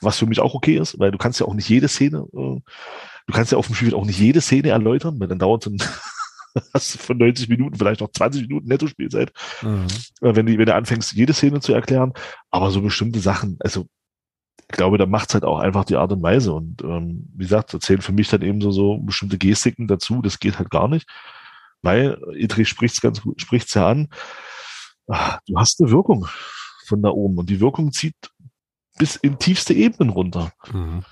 was 0.00 0.18
für 0.18 0.24
mich 0.24 0.40
auch 0.40 0.54
okay 0.54 0.78
ist, 0.78 0.98
weil 0.98 1.10
du 1.10 1.18
kannst 1.18 1.38
ja 1.38 1.44
auch 1.44 1.52
nicht 1.52 1.68
jede 1.68 1.86
Szene, 1.86 2.26
äh, 2.32 2.60
du 3.26 3.32
kannst 3.32 3.52
ja 3.52 3.58
auf 3.58 3.66
dem 3.66 3.74
Spiel 3.74 3.94
auch 3.94 4.06
nicht 4.06 4.18
jede 4.18 4.40
Szene 4.40 4.70
erläutern, 4.70 5.20
weil 5.20 5.28
dann 5.28 5.38
dauert 5.38 5.66
dann 5.66 5.76
hast 6.72 6.94
du 6.94 6.98
von 6.98 7.18
90 7.18 7.50
Minuten 7.50 7.76
vielleicht 7.76 8.00
noch 8.00 8.10
20 8.10 8.48
Minuten 8.48 8.66
Netto-Spielzeit, 8.68 9.34
mhm. 9.60 9.86
Äh, 10.22 10.34
wenn, 10.34 10.46
die, 10.46 10.56
wenn 10.56 10.64
du 10.64 10.74
anfängst, 10.74 11.12
jede 11.12 11.34
Szene 11.34 11.60
zu 11.60 11.74
erklären. 11.74 12.14
Aber 12.50 12.70
so 12.70 12.80
bestimmte 12.80 13.20
Sachen, 13.20 13.58
also 13.60 13.84
ich 14.70 14.76
glaube, 14.78 14.96
da 14.96 15.04
macht's 15.04 15.34
halt 15.34 15.44
auch 15.44 15.58
einfach 15.58 15.84
die 15.84 15.96
Art 15.96 16.12
und 16.12 16.22
Weise. 16.22 16.54
Und 16.54 16.82
ähm, 16.82 17.28
wie 17.34 17.42
gesagt, 17.42 17.74
da 17.74 17.80
zählen 17.80 18.00
für 18.00 18.12
mich 18.12 18.30
dann 18.30 18.40
eben 18.40 18.62
so, 18.62 18.70
so 18.70 18.96
bestimmte 18.96 19.36
Gestiken 19.36 19.88
dazu, 19.88 20.22
das 20.22 20.38
geht 20.38 20.58
halt 20.58 20.70
gar 20.70 20.88
nicht. 20.88 21.06
Weil, 21.82 22.18
Idrich 22.34 22.70
spricht's 22.70 23.02
ganz 23.02 23.20
gut, 23.20 23.42
spricht's 23.42 23.74
ja 23.74 23.86
an, 23.86 24.08
du 25.06 25.56
hast 25.56 25.80
eine 25.80 25.90
Wirkung 25.90 26.26
von 26.86 27.02
da 27.02 27.10
oben 27.10 27.38
und 27.38 27.50
die 27.50 27.60
Wirkung 27.60 27.92
zieht 27.92 28.14
bis 28.98 29.16
in 29.16 29.38
tiefste 29.38 29.74
Ebenen 29.74 30.10
runter. 30.10 30.52
Mhm. 30.72 31.04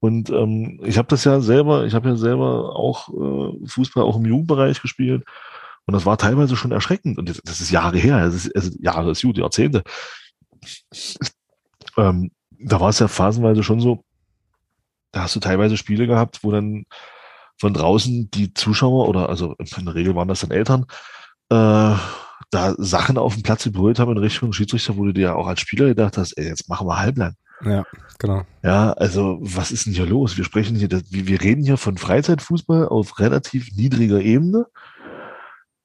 Und 0.00 0.30
ähm, 0.30 0.80
ich 0.82 0.98
habe 0.98 1.08
das 1.08 1.24
ja 1.24 1.40
selber, 1.40 1.84
ich 1.86 1.94
habe 1.94 2.08
ja 2.08 2.16
selber 2.16 2.74
auch 2.74 3.08
äh, 3.08 3.66
Fußball 3.66 4.02
auch 4.02 4.16
im 4.16 4.26
Jugendbereich 4.26 4.82
gespielt 4.82 5.24
und 5.86 5.94
das 5.94 6.04
war 6.04 6.18
teilweise 6.18 6.56
schon 6.56 6.72
erschreckend 6.72 7.18
und 7.18 7.28
das, 7.28 7.40
das 7.44 7.60
ist 7.60 7.70
Jahre 7.70 7.98
her, 7.98 8.24
das 8.24 8.34
ist, 8.34 8.56
also 8.56 8.70
Jahre 8.80 9.12
ist 9.12 9.22
gut, 9.22 9.38
Jahrzehnte. 9.38 9.84
Ähm, 11.96 12.32
da 12.50 12.80
war 12.80 12.88
es 12.88 12.98
ja 12.98 13.06
phasenweise 13.06 13.62
schon 13.62 13.80
so, 13.80 14.04
da 15.12 15.22
hast 15.22 15.36
du 15.36 15.40
teilweise 15.40 15.76
Spiele 15.76 16.06
gehabt, 16.06 16.42
wo 16.42 16.50
dann 16.50 16.84
von 17.60 17.74
draußen 17.74 18.30
die 18.30 18.54
Zuschauer 18.54 19.08
oder 19.08 19.28
also 19.28 19.54
in 19.58 19.84
der 19.84 19.94
Regel 19.94 20.16
waren 20.16 20.28
das 20.28 20.40
dann 20.40 20.50
Eltern, 20.50 20.86
äh, 21.48 21.94
da 22.52 22.74
Sachen 22.76 23.16
auf 23.16 23.34
dem 23.34 23.42
Platz 23.42 23.64
gebrüllt 23.64 23.98
haben 23.98 24.12
in 24.12 24.18
Richtung 24.18 24.52
Schiedsrichter, 24.52 24.96
wo 24.96 25.06
du 25.06 25.12
dir 25.12 25.36
auch 25.36 25.46
als 25.46 25.60
Spieler 25.60 25.86
gedacht 25.86 26.18
hast, 26.18 26.36
ey, 26.36 26.46
jetzt 26.46 26.68
machen 26.68 26.86
wir 26.86 26.98
halblang. 26.98 27.34
Ja, 27.64 27.84
genau. 28.18 28.42
Ja, 28.62 28.92
also 28.92 29.38
was 29.40 29.72
ist 29.72 29.86
denn 29.86 29.94
hier 29.94 30.04
los? 30.06 30.36
Wir 30.36 30.44
sprechen 30.44 30.76
hier, 30.76 30.90
wir 30.90 31.40
reden 31.40 31.64
hier 31.64 31.78
von 31.78 31.96
Freizeitfußball 31.96 32.88
auf 32.88 33.18
relativ 33.18 33.74
niedriger 33.74 34.20
Ebene. 34.20 34.66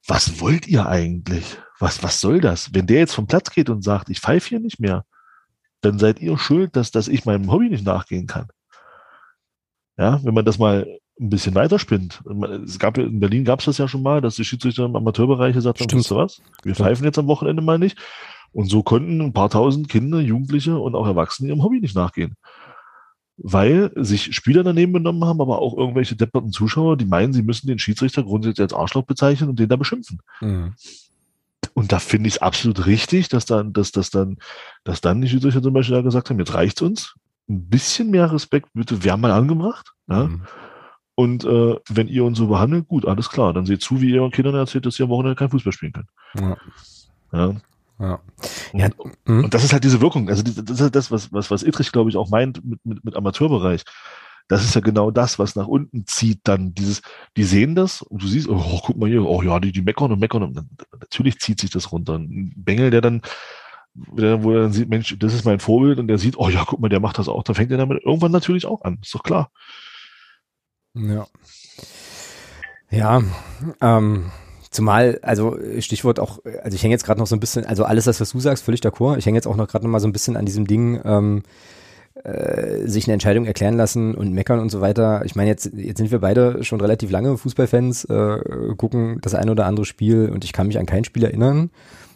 Was 0.06 0.40
wollt 0.40 0.68
ihr 0.68 0.86
eigentlich? 0.86 1.56
Was, 1.78 2.02
was 2.02 2.20
soll 2.20 2.40
das? 2.40 2.74
Wenn 2.74 2.86
der 2.86 2.98
jetzt 2.98 3.14
vom 3.14 3.26
Platz 3.26 3.50
geht 3.50 3.70
und 3.70 3.82
sagt, 3.82 4.10
ich 4.10 4.20
pfeife 4.20 4.48
hier 4.50 4.60
nicht 4.60 4.78
mehr, 4.78 5.04
dann 5.80 5.98
seid 5.98 6.20
ihr 6.20 6.36
schuld, 6.36 6.76
dass, 6.76 6.90
dass 6.90 7.08
ich 7.08 7.24
meinem 7.24 7.50
Hobby 7.50 7.70
nicht 7.70 7.84
nachgehen 7.84 8.26
kann. 8.26 8.48
Ja, 9.96 10.20
wenn 10.22 10.34
man 10.34 10.44
das 10.44 10.58
mal 10.58 10.86
ein 11.20 11.30
bisschen 11.30 11.54
weiterspinnt. 11.54 12.22
Es 12.64 12.78
gab 12.78 12.98
in 12.98 13.20
Berlin 13.20 13.44
gab 13.44 13.60
es 13.60 13.66
das 13.66 13.78
ja 13.78 13.88
schon 13.88 14.02
mal, 14.02 14.20
dass 14.20 14.36
die 14.36 14.44
Schiedsrichter 14.44 14.84
im 14.84 14.96
Amateurbereich 14.96 15.54
gesagt 15.54 15.80
haben, 15.80 15.92
weißt 15.92 16.10
du 16.10 16.16
was? 16.16 16.40
Wir 16.62 16.74
pfeifen 16.74 17.04
jetzt 17.04 17.18
am 17.18 17.26
Wochenende 17.26 17.62
mal 17.62 17.78
nicht. 17.78 17.98
Und 18.52 18.66
so 18.70 18.82
konnten 18.82 19.20
ein 19.20 19.32
paar 19.32 19.50
tausend 19.50 19.88
Kinder, 19.88 20.20
Jugendliche 20.20 20.78
und 20.78 20.94
auch 20.94 21.06
Erwachsene 21.06 21.50
ihrem 21.50 21.62
Hobby 21.62 21.80
nicht 21.80 21.94
nachgehen. 21.94 22.34
Weil 23.36 23.92
sich 23.94 24.34
Spieler 24.34 24.64
daneben 24.64 24.92
benommen 24.92 25.24
haben, 25.24 25.40
aber 25.40 25.60
auch 25.60 25.76
irgendwelche 25.76 26.16
depperten 26.16 26.50
Zuschauer, 26.50 26.96
die 26.96 27.04
meinen, 27.04 27.32
sie 27.32 27.42
müssen 27.42 27.68
den 27.68 27.78
Schiedsrichter 27.78 28.22
grundsätzlich 28.22 28.62
als 28.62 28.72
Arschloch 28.72 29.04
bezeichnen 29.04 29.50
und 29.50 29.58
den 29.58 29.68
da 29.68 29.76
beschimpfen. 29.76 30.20
Mhm. 30.40 30.74
Und 31.74 31.92
da 31.92 31.98
finde 31.98 32.28
ich 32.28 32.34
es 32.34 32.42
absolut 32.42 32.86
richtig, 32.86 33.28
dass 33.28 33.44
dann, 33.44 33.72
dass, 33.72 33.92
dass 33.92 34.10
dann, 34.10 34.38
dass 34.84 35.00
dann 35.00 35.20
die 35.20 35.28
Schiedsrichter 35.28 35.62
zum 35.62 35.72
Beispiel 35.72 35.96
da 35.96 36.02
gesagt 36.02 36.30
haben, 36.30 36.38
jetzt 36.38 36.54
reicht's 36.54 36.82
uns. 36.82 37.14
Ein 37.48 37.68
bisschen 37.68 38.10
mehr 38.10 38.32
Respekt 38.32 38.70
bitte 38.74 39.04
wäre 39.04 39.18
mal 39.18 39.30
angebracht. 39.30 39.92
Ja? 40.08 40.24
Mhm. 40.24 40.42
Und 41.18 41.44
äh, 41.44 41.74
wenn 41.88 42.06
ihr 42.06 42.22
uns 42.22 42.38
so 42.38 42.46
behandelt, 42.46 42.86
gut, 42.86 43.04
alles 43.04 43.28
klar. 43.28 43.52
Dann 43.52 43.66
seht 43.66 43.82
zu, 43.82 44.00
wie 44.00 44.10
ihr 44.10 44.20
euren 44.20 44.30
Kindern 44.30 44.54
erzählt, 44.54 44.86
dass 44.86 44.94
sie 44.94 45.02
am 45.02 45.08
Wochenende 45.08 45.34
kein 45.34 45.50
Fußball 45.50 45.72
spielen 45.72 45.92
können. 45.92 46.08
Ja. 46.38 46.56
ja. 47.98 48.20
Ja. 48.72 48.88
Und, 48.96 49.16
mhm. 49.24 49.44
und, 49.44 49.52
das 49.52 49.64
ist 49.64 49.72
halt 49.72 49.82
diese 49.82 50.00
Wirkung. 50.00 50.28
Also 50.28 50.44
das 50.44 50.76
ist 50.76 50.80
halt 50.80 50.94
das, 50.94 51.10
was, 51.10 51.32
was, 51.32 51.50
was 51.50 51.64
Idrich, 51.64 51.90
glaube 51.90 52.08
ich, 52.08 52.16
auch 52.16 52.30
meint 52.30 52.64
mit, 52.64 52.86
mit, 52.86 53.04
mit 53.04 53.16
Amateurbereich. 53.16 53.82
Das 54.46 54.62
ist 54.62 54.76
ja 54.76 54.80
genau 54.80 55.10
das, 55.10 55.40
was 55.40 55.56
nach 55.56 55.66
unten 55.66 56.06
zieht 56.06 56.42
dann. 56.44 56.72
Dieses, 56.74 57.02
die 57.36 57.42
sehen 57.42 57.74
das 57.74 58.00
und 58.00 58.22
du 58.22 58.28
siehst, 58.28 58.48
oh, 58.48 58.80
guck 58.84 58.96
mal 58.96 59.08
hier, 59.08 59.24
oh 59.24 59.42
ja, 59.42 59.58
die, 59.58 59.72
die 59.72 59.82
meckern 59.82 60.12
und 60.12 60.20
meckern. 60.20 60.44
Und 60.44 60.56
dann, 60.56 60.70
natürlich 61.00 61.40
zieht 61.40 61.58
sich 61.58 61.70
das 61.70 61.90
runter. 61.90 62.14
Ein 62.14 62.52
Bengel, 62.54 62.92
der 62.92 63.00
dann, 63.00 63.22
wo 63.94 64.52
er 64.52 64.62
dann 64.62 64.72
sieht, 64.72 64.88
Mensch, 64.88 65.16
das 65.18 65.34
ist 65.34 65.44
mein 65.44 65.58
Vorbild 65.58 65.98
und 65.98 66.06
der 66.06 66.18
sieht, 66.18 66.38
oh 66.38 66.48
ja, 66.48 66.64
guck 66.64 66.78
mal, 66.78 66.88
der 66.88 67.00
macht 67.00 67.18
das 67.18 67.28
auch. 67.28 67.42
Dann 67.42 67.56
fängt 67.56 67.72
er 67.72 67.78
damit 67.78 68.04
irgendwann 68.04 68.30
natürlich 68.30 68.66
auch 68.66 68.82
an. 68.82 69.00
Ist 69.02 69.16
doch 69.16 69.24
klar. 69.24 69.50
Ja. 70.98 71.26
Ja, 72.90 73.22
ähm, 73.80 74.30
Zumal, 74.70 75.18
also 75.22 75.56
Stichwort 75.80 76.20
auch, 76.20 76.40
also 76.62 76.74
ich 76.74 76.82
hänge 76.82 76.92
jetzt 76.92 77.04
gerade 77.04 77.18
noch 77.18 77.26
so 77.26 77.34
ein 77.34 77.40
bisschen, 77.40 77.64
also 77.64 77.84
alles 77.84 78.06
was 78.06 78.18
du 78.18 78.40
sagst, 78.40 78.64
völlig 78.64 78.80
d'accord. 78.80 79.16
Ich 79.16 79.24
hänge 79.24 79.36
jetzt 79.36 79.46
auch 79.46 79.56
noch 79.56 79.66
gerade 79.66 79.84
noch 79.84 79.90
mal 79.90 80.00
so 80.00 80.06
ein 80.06 80.12
bisschen 80.12 80.36
an 80.36 80.44
diesem 80.44 80.66
Ding, 80.66 81.00
ähm, 81.04 81.42
äh, 82.22 82.86
sich 82.86 83.06
eine 83.06 83.14
Entscheidung 83.14 83.46
erklären 83.46 83.76
lassen 83.76 84.14
und 84.14 84.32
meckern 84.32 84.60
und 84.60 84.70
so 84.70 84.82
weiter. 84.82 85.22
Ich 85.24 85.34
meine, 85.36 85.48
jetzt, 85.48 85.70
jetzt 85.74 85.98
sind 85.98 86.10
wir 86.10 86.18
beide 86.18 86.62
schon 86.64 86.80
relativ 86.80 87.10
lange 87.10 87.38
Fußballfans, 87.38 88.04
äh, 88.04 88.38
gucken 88.76 89.18
das 89.22 89.34
ein 89.34 89.48
oder 89.48 89.64
andere 89.64 89.86
Spiel 89.86 90.28
und 90.28 90.44
ich 90.44 90.52
kann 90.52 90.66
mich 90.66 90.78
an 90.78 90.86
kein 90.86 91.04
Spiel 91.04 91.24
erinnern, 91.24 91.70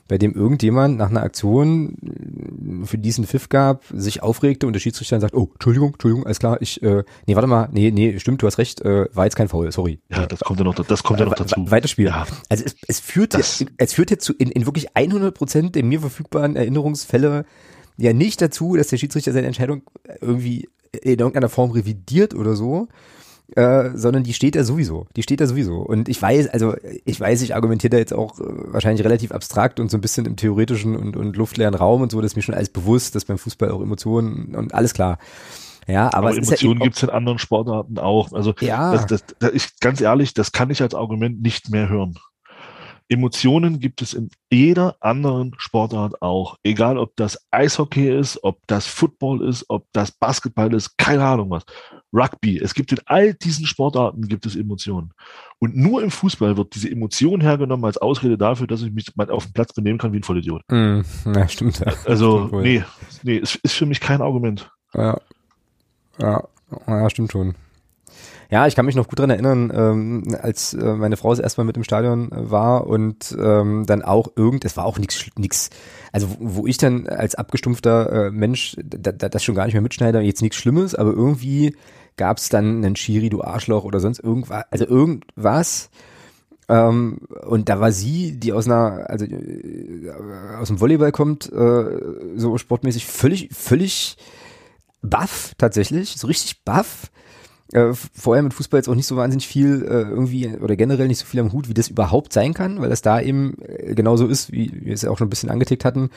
bei 0.08 0.18
dem 0.18 0.34
irgendjemand 0.34 0.98
nach 0.98 1.10
einer 1.10 1.22
Aktion, 1.22 1.96
äh, 2.02 2.86
für 2.86 2.98
diesen 2.98 3.26
Pfiff 3.26 3.48
gab, 3.48 3.84
sich 3.92 4.22
aufregte 4.22 4.66
und 4.66 4.72
der 4.72 4.80
Schiedsrichter 4.80 5.16
dann 5.16 5.20
sagt, 5.20 5.34
oh, 5.34 5.50
Entschuldigung, 5.54 5.92
Entschuldigung, 5.92 6.26
alles 6.26 6.38
klar, 6.38 6.60
ich, 6.60 6.82
äh, 6.82 7.04
nee, 7.26 7.34
warte 7.34 7.46
mal, 7.46 7.68
nee, 7.72 7.90
nee, 7.90 8.18
stimmt, 8.18 8.42
du 8.42 8.46
hast 8.46 8.58
recht, 8.58 8.80
äh, 8.82 9.06
war 9.14 9.24
jetzt 9.24 9.36
kein 9.36 9.48
Foul, 9.48 9.70
sorry. 9.72 10.00
Ja, 10.10 10.26
das 10.26 10.40
kommt 10.40 10.58
ja 10.58 10.64
noch, 10.64 10.74
das 10.74 11.02
kommt 11.02 11.20
ja 11.20 11.26
noch 11.26 11.34
dazu. 11.34 11.70
Weiterspiel. 11.70 12.06
Ja. 12.06 12.26
Also 12.48 12.64
es, 12.64 12.76
es 12.86 13.00
führt 13.00 13.34
jetzt, 13.34 13.64
es 13.76 13.92
führt 13.92 14.10
jetzt 14.10 14.24
zu, 14.24 14.32
in, 14.34 14.50
in 14.50 14.66
wirklich 14.66 14.96
100 14.96 15.34
Prozent 15.34 15.74
der 15.74 15.84
mir 15.84 16.00
verfügbaren 16.00 16.56
Erinnerungsfälle 16.56 17.44
ja 17.96 18.12
nicht 18.12 18.40
dazu, 18.40 18.76
dass 18.76 18.88
der 18.88 18.96
Schiedsrichter 18.96 19.32
seine 19.32 19.46
Entscheidung 19.46 19.82
irgendwie 20.20 20.68
in 21.00 21.18
irgendeiner 21.18 21.48
Form 21.48 21.70
revidiert 21.70 22.34
oder 22.34 22.54
so, 22.54 22.88
äh, 23.56 23.90
sondern 23.94 24.22
die 24.22 24.32
steht 24.32 24.54
da 24.56 24.64
sowieso. 24.64 25.06
Die 25.16 25.22
steht 25.22 25.40
da 25.40 25.46
sowieso. 25.46 25.76
Und 25.76 26.08
ich 26.08 26.20
weiß, 26.20 26.48
also 26.48 26.74
ich 27.04 27.20
weiß, 27.20 27.42
ich 27.42 27.54
argumentiere 27.54 27.90
da 27.90 27.98
jetzt 27.98 28.14
auch 28.14 28.38
äh, 28.40 28.44
wahrscheinlich 28.72 29.04
relativ 29.04 29.32
abstrakt 29.32 29.80
und 29.80 29.90
so 29.90 29.98
ein 29.98 30.00
bisschen 30.00 30.26
im 30.26 30.36
theoretischen 30.36 30.96
und, 30.96 31.16
und 31.16 31.36
luftleeren 31.36 31.74
Raum 31.74 32.02
und 32.02 32.10
so, 32.10 32.20
das 32.20 32.32
ist 32.32 32.36
mir 32.36 32.42
schon 32.42 32.54
alles 32.54 32.70
bewusst, 32.70 33.14
dass 33.14 33.24
beim 33.24 33.38
Fußball 33.38 33.70
auch 33.70 33.80
Emotionen 33.80 34.54
und 34.54 34.74
alles 34.74 34.94
klar. 34.94 35.18
Ja, 35.86 36.06
aber, 36.06 36.28
aber 36.28 36.36
Emotionen 36.36 36.80
ja 36.80 36.84
gibt's 36.84 37.02
in 37.02 37.10
anderen 37.10 37.38
Sportarten 37.38 37.98
auch. 37.98 38.32
Also 38.32 38.54
ja. 38.60 38.92
das, 38.92 39.06
das, 39.06 39.24
das, 39.38 39.52
ich, 39.52 39.80
ganz 39.80 40.00
ehrlich, 40.00 40.32
das 40.32 40.52
kann 40.52 40.70
ich 40.70 40.80
als 40.80 40.94
Argument 40.94 41.42
nicht 41.42 41.70
mehr 41.70 41.88
hören. 41.88 42.14
Emotionen 43.08 43.78
gibt 43.80 44.00
es 44.00 44.14
in 44.14 44.30
jeder 44.50 44.96
anderen 45.00 45.52
Sportart 45.58 46.22
auch. 46.22 46.56
Egal, 46.62 46.96
ob 46.96 47.14
das 47.16 47.38
Eishockey 47.50 48.08
ist, 48.08 48.42
ob 48.42 48.66
das 48.66 48.86
Football 48.86 49.46
ist, 49.46 49.66
ob 49.68 49.86
das 49.92 50.12
Basketball 50.12 50.72
ist, 50.72 50.96
keine 50.96 51.24
Ahnung 51.24 51.50
was. 51.50 51.64
Rugby. 52.12 52.58
Es 52.58 52.74
gibt 52.74 52.92
in 52.92 52.98
all 53.06 53.34
diesen 53.34 53.66
Sportarten 53.66 54.28
gibt 54.28 54.46
es 54.46 54.56
Emotionen. 54.56 55.12
Und 55.58 55.76
nur 55.76 56.02
im 56.02 56.10
Fußball 56.10 56.56
wird 56.56 56.74
diese 56.74 56.90
Emotion 56.90 57.40
hergenommen 57.40 57.84
als 57.84 57.96
Ausrede 57.96 58.36
dafür, 58.36 58.66
dass 58.66 58.82
ich 58.82 58.92
mich 58.92 59.16
mal 59.16 59.30
auf 59.30 59.44
dem 59.46 59.52
Platz 59.52 59.72
benehmen 59.72 59.98
kann 59.98 60.12
wie 60.12 60.18
ein 60.18 60.22
Vollidiot. 60.22 60.62
Mm, 60.70 61.00
ja, 61.34 61.48
stimmt. 61.48 61.80
Ja. 61.80 61.92
Also, 62.06 62.46
stimmt 62.48 62.62
nee, 62.62 62.84
nee, 63.22 63.38
es 63.38 63.56
ist 63.56 63.74
für 63.74 63.86
mich 63.86 64.00
kein 64.00 64.20
Argument. 64.20 64.70
Ja. 64.94 65.18
Ja, 66.18 66.44
ja 66.86 67.10
stimmt 67.10 67.32
schon. 67.32 67.54
Ja, 68.52 68.66
ich 68.66 68.76
kann 68.76 68.84
mich 68.84 68.96
noch 68.96 69.08
gut 69.08 69.18
dran 69.18 69.30
erinnern, 69.30 69.72
ähm, 69.74 70.36
als 70.38 70.74
äh, 70.74 70.92
meine 70.92 71.16
Frau 71.16 71.30
das 71.30 71.38
erstmal 71.38 71.64
mit 71.64 71.78
im 71.78 71.84
Stadion 71.84 72.30
äh, 72.30 72.50
war 72.50 72.86
und 72.86 73.34
ähm, 73.40 73.84
dann 73.86 74.02
auch 74.02 74.28
irgend, 74.36 74.66
es 74.66 74.76
war 74.76 74.84
auch 74.84 74.98
nichts, 74.98 75.24
nix, 75.38 75.70
also 76.12 76.28
wo 76.38 76.66
ich 76.66 76.76
dann 76.76 77.06
als 77.06 77.34
abgestumpfter 77.34 78.26
äh, 78.26 78.30
Mensch 78.30 78.76
da, 78.84 79.10
da, 79.10 79.30
das 79.30 79.42
schon 79.42 79.54
gar 79.54 79.64
nicht 79.64 79.72
mehr 79.72 79.80
mitschneide, 79.80 80.20
jetzt 80.20 80.42
nichts 80.42 80.58
Schlimmes, 80.58 80.94
aber 80.94 81.12
irgendwie 81.12 81.74
gab 82.16 82.38
es 82.38 82.48
dann 82.48 82.84
einen 82.84 82.96
Schiri, 82.96 83.28
du 83.28 83.42
Arschloch 83.42 83.84
oder 83.84 84.00
sonst 84.00 84.20
irgendwas, 84.20 84.64
also 84.70 84.86
irgendwas. 84.86 85.90
Ähm, 86.68 87.18
und 87.46 87.68
da 87.68 87.80
war 87.80 87.92
sie, 87.92 88.38
die 88.38 88.52
aus 88.52 88.66
einer, 88.66 89.10
also 89.10 89.24
äh, 89.24 90.10
aus 90.58 90.68
dem 90.68 90.80
Volleyball 90.80 91.12
kommt, 91.12 91.50
äh, 91.52 91.84
so 92.36 92.56
sportmäßig 92.58 93.06
völlig, 93.06 93.48
völlig 93.52 94.16
baff 95.02 95.54
tatsächlich, 95.58 96.14
so 96.16 96.26
richtig 96.28 96.64
baff 96.64 97.10
äh, 97.72 97.92
vorher 97.94 98.42
mit 98.42 98.54
Fußball 98.54 98.78
jetzt 98.78 98.88
auch 98.88 98.94
nicht 98.94 99.06
so 99.06 99.16
wahnsinnig 99.16 99.48
viel 99.48 99.82
äh, 99.82 100.02
irgendwie 100.02 100.48
oder 100.56 100.76
generell 100.76 101.08
nicht 101.08 101.18
so 101.18 101.26
viel 101.26 101.40
am 101.40 101.52
Hut, 101.52 101.68
wie 101.68 101.74
das 101.74 101.88
überhaupt 101.88 102.32
sein 102.32 102.54
kann, 102.54 102.80
weil 102.80 102.90
das 102.90 103.02
da 103.02 103.20
eben 103.20 103.56
äh, 103.62 103.94
genauso 103.94 104.26
ist, 104.26 104.52
wie 104.52 104.70
wir 104.84 104.94
es 104.94 105.02
ja 105.02 105.10
auch 105.10 105.18
schon 105.18 105.26
ein 105.26 105.30
bisschen 105.30 105.50
angetickt 105.50 105.84
hatten. 105.84 106.10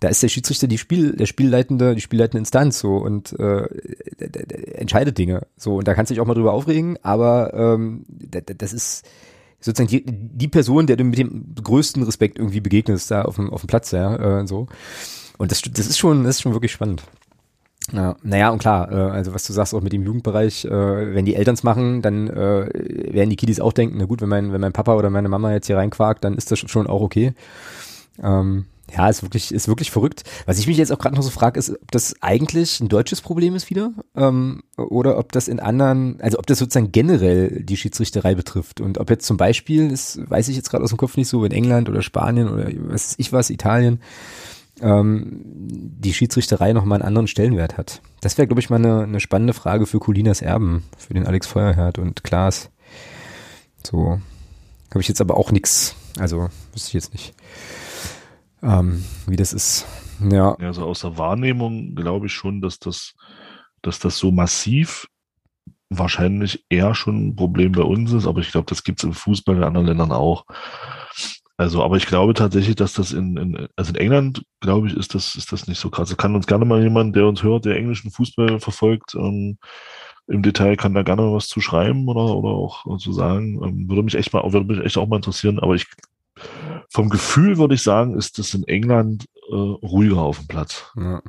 Da 0.00 0.08
ist 0.08 0.22
der 0.22 0.28
Schiedsrichter 0.28 0.66
die 0.66 0.78
Spiel, 0.78 1.12
der 1.16 1.26
Spielleitende, 1.26 1.94
die 1.94 2.00
spielleitende 2.00 2.38
Instanz 2.38 2.78
so 2.78 2.96
und 2.96 3.38
äh, 3.38 3.66
entscheidet 4.74 5.18
Dinge. 5.18 5.46
So, 5.56 5.76
und 5.76 5.88
da 5.88 5.94
kannst 5.94 6.10
du 6.10 6.14
dich 6.14 6.20
auch 6.20 6.26
mal 6.26 6.34
drüber 6.34 6.52
aufregen, 6.52 6.98
aber 7.02 7.54
ähm, 7.54 8.04
das 8.08 8.72
ist 8.72 9.06
sozusagen 9.60 9.88
die, 9.88 10.04
die 10.06 10.48
Person, 10.48 10.86
der 10.86 10.96
du 10.96 11.04
mit 11.04 11.18
dem 11.18 11.54
größten 11.62 12.02
Respekt 12.02 12.38
irgendwie 12.38 12.60
begegnest, 12.60 13.10
da 13.10 13.22
auf 13.22 13.36
dem, 13.36 13.50
auf 13.50 13.62
dem 13.62 13.68
Platz, 13.68 13.92
ja, 13.92 14.40
äh, 14.40 14.46
so. 14.46 14.66
Und 15.38 15.50
das, 15.50 15.62
das 15.62 15.86
ist 15.86 15.98
schon, 15.98 16.24
das 16.24 16.36
ist 16.36 16.42
schon 16.42 16.52
wirklich 16.52 16.72
spannend. 16.72 17.02
Ja, 17.92 18.16
naja, 18.22 18.50
und 18.50 18.58
klar, 18.58 18.90
äh, 18.90 18.94
also 18.94 19.34
was 19.34 19.46
du 19.46 19.52
sagst 19.52 19.74
auch 19.74 19.82
mit 19.82 19.92
dem 19.92 20.04
Jugendbereich, 20.04 20.64
äh, 20.64 21.14
wenn 21.14 21.24
die 21.24 21.34
Elterns 21.34 21.62
machen, 21.62 22.02
dann 22.02 22.28
äh, 22.28 22.68
werden 23.12 23.30
die 23.30 23.36
Kiddies 23.36 23.60
auch 23.60 23.72
denken, 23.72 23.96
na 23.98 24.06
gut, 24.06 24.22
wenn 24.22 24.28
mein, 24.28 24.52
wenn 24.52 24.60
mein 24.60 24.72
Papa 24.72 24.94
oder 24.94 25.10
meine 25.10 25.28
Mama 25.28 25.52
jetzt 25.52 25.66
hier 25.66 25.76
reinquakt, 25.76 26.24
dann 26.24 26.34
ist 26.34 26.50
das 26.50 26.58
schon 26.58 26.86
auch 26.86 27.02
okay. 27.02 27.34
Ähm, 28.22 28.66
ja, 28.96 29.08
ist 29.08 29.22
wirklich, 29.22 29.52
ist 29.52 29.68
wirklich 29.68 29.90
verrückt. 29.90 30.22
Was 30.46 30.58
ich 30.58 30.66
mich 30.66 30.76
jetzt 30.76 30.92
auch 30.92 30.98
gerade 30.98 31.16
noch 31.16 31.22
so 31.22 31.30
frage, 31.30 31.58
ist, 31.58 31.70
ob 31.70 31.90
das 31.90 32.14
eigentlich 32.22 32.80
ein 32.80 32.88
deutsches 32.88 33.20
Problem 33.20 33.54
ist 33.54 33.70
wieder, 33.70 33.92
ähm, 34.14 34.62
oder 34.76 35.18
ob 35.18 35.32
das 35.32 35.48
in 35.48 35.60
anderen, 35.60 36.20
also 36.20 36.38
ob 36.38 36.46
das 36.46 36.58
sozusagen 36.58 36.92
generell 36.92 37.62
die 37.62 37.76
Schiedsrichterei 37.76 38.34
betrifft 38.34 38.80
und 38.80 38.98
ob 38.98 39.10
jetzt 39.10 39.26
zum 39.26 39.36
Beispiel, 39.36 39.88
das 39.88 40.18
weiß 40.26 40.48
ich 40.48 40.56
jetzt 40.56 40.70
gerade 40.70 40.84
aus 40.84 40.90
dem 40.90 40.98
Kopf 40.98 41.16
nicht 41.16 41.28
so, 41.28 41.44
in 41.44 41.52
England 41.52 41.88
oder 41.88 42.02
Spanien 42.02 42.48
oder 42.48 42.68
was 42.88 43.14
ich 43.18 43.32
was, 43.32 43.50
Italien, 43.50 44.00
ähm, 44.80 45.40
die 45.44 46.14
Schiedsrichterei 46.14 46.72
nochmal 46.72 47.00
einen 47.00 47.08
anderen 47.08 47.26
Stellenwert 47.26 47.76
hat. 47.76 48.00
Das 48.20 48.38
wäre, 48.38 48.46
glaube 48.46 48.60
ich, 48.60 48.70
mal 48.70 48.76
eine, 48.76 49.02
eine 49.02 49.20
spannende 49.20 49.52
Frage 49.52 49.86
für 49.86 49.98
Colinas 49.98 50.42
Erben, 50.42 50.84
für 50.96 51.14
den 51.14 51.26
Alex 51.26 51.46
Feuerherd 51.46 51.98
und 51.98 52.24
Klaas. 52.24 52.70
So 53.84 54.20
habe 54.90 55.00
ich 55.00 55.08
jetzt 55.08 55.20
aber 55.20 55.36
auch 55.36 55.50
nichts, 55.50 55.94
also 56.18 56.48
wüsste 56.72 56.88
ich 56.88 56.94
jetzt 56.94 57.12
nicht, 57.12 57.34
ähm, 58.64 59.04
wie 59.26 59.36
das 59.36 59.52
ist. 59.52 59.86
Ja. 60.20 60.56
ja, 60.60 60.66
also 60.68 60.84
aus 60.84 61.00
der 61.00 61.18
Wahrnehmung 61.18 61.94
glaube 61.94 62.26
ich 62.26 62.32
schon, 62.32 62.60
dass 62.60 62.78
das, 62.78 63.14
dass 63.82 63.98
das 63.98 64.18
so 64.18 64.30
massiv 64.30 65.08
wahrscheinlich 65.90 66.64
eher 66.68 66.94
schon 66.94 67.28
ein 67.28 67.36
Problem 67.36 67.72
bei 67.72 67.82
uns 67.82 68.12
ist, 68.12 68.26
aber 68.26 68.40
ich 68.40 68.50
glaube, 68.50 68.66
das 68.68 68.84
gibt 68.84 69.00
es 69.00 69.04
im 69.04 69.12
Fußball 69.12 69.56
in 69.56 69.64
anderen 69.64 69.86
Ländern 69.86 70.12
auch. 70.12 70.44
Also, 71.56 71.84
aber 71.84 71.96
ich 71.96 72.06
glaube 72.06 72.34
tatsächlich, 72.34 72.74
dass 72.74 72.94
das 72.94 73.12
in, 73.12 73.36
in 73.36 73.68
also 73.76 73.90
in 73.90 73.96
England, 73.96 74.42
glaube 74.60 74.88
ich, 74.88 74.96
ist 74.96 75.14
das, 75.14 75.36
ist 75.36 75.52
das 75.52 75.68
nicht 75.68 75.78
so 75.78 75.88
krass. 75.88 76.08
Da 76.08 76.16
kann 76.16 76.34
uns 76.34 76.48
gerne 76.48 76.64
mal 76.64 76.82
jemand, 76.82 77.14
der 77.14 77.26
uns 77.26 77.44
hört, 77.44 77.64
der 77.64 77.76
englischen 77.76 78.10
Fußball 78.10 78.58
verfolgt, 78.58 79.14
ähm, 79.14 79.58
im 80.26 80.42
Detail 80.42 80.76
kann 80.76 80.94
da 80.94 81.02
gerne 81.02 81.32
was 81.32 81.48
zu 81.48 81.60
schreiben 81.60 82.08
oder, 82.08 82.34
oder 82.34 82.48
auch 82.48 82.98
zu 82.98 83.12
sagen. 83.12 83.62
Ähm, 83.62 83.88
würde 83.88 84.02
mich 84.02 84.14
echt 84.14 84.32
mal, 84.32 84.42
würde 84.52 84.66
mich 84.66 84.84
echt 84.84 84.96
auch 84.96 85.06
mal 85.06 85.16
interessieren. 85.16 85.58
Aber 85.60 85.74
ich, 85.74 85.86
vom 86.88 87.08
Gefühl 87.08 87.58
würde 87.58 87.74
ich 87.74 87.82
sagen, 87.82 88.16
ist 88.16 88.38
das 88.38 88.54
in 88.54 88.64
England 88.64 89.26
äh, 89.50 89.54
ruhiger 89.54 90.18
auf 90.18 90.38
dem 90.38 90.46
Platz. 90.46 90.84
Ja. 90.96 91.22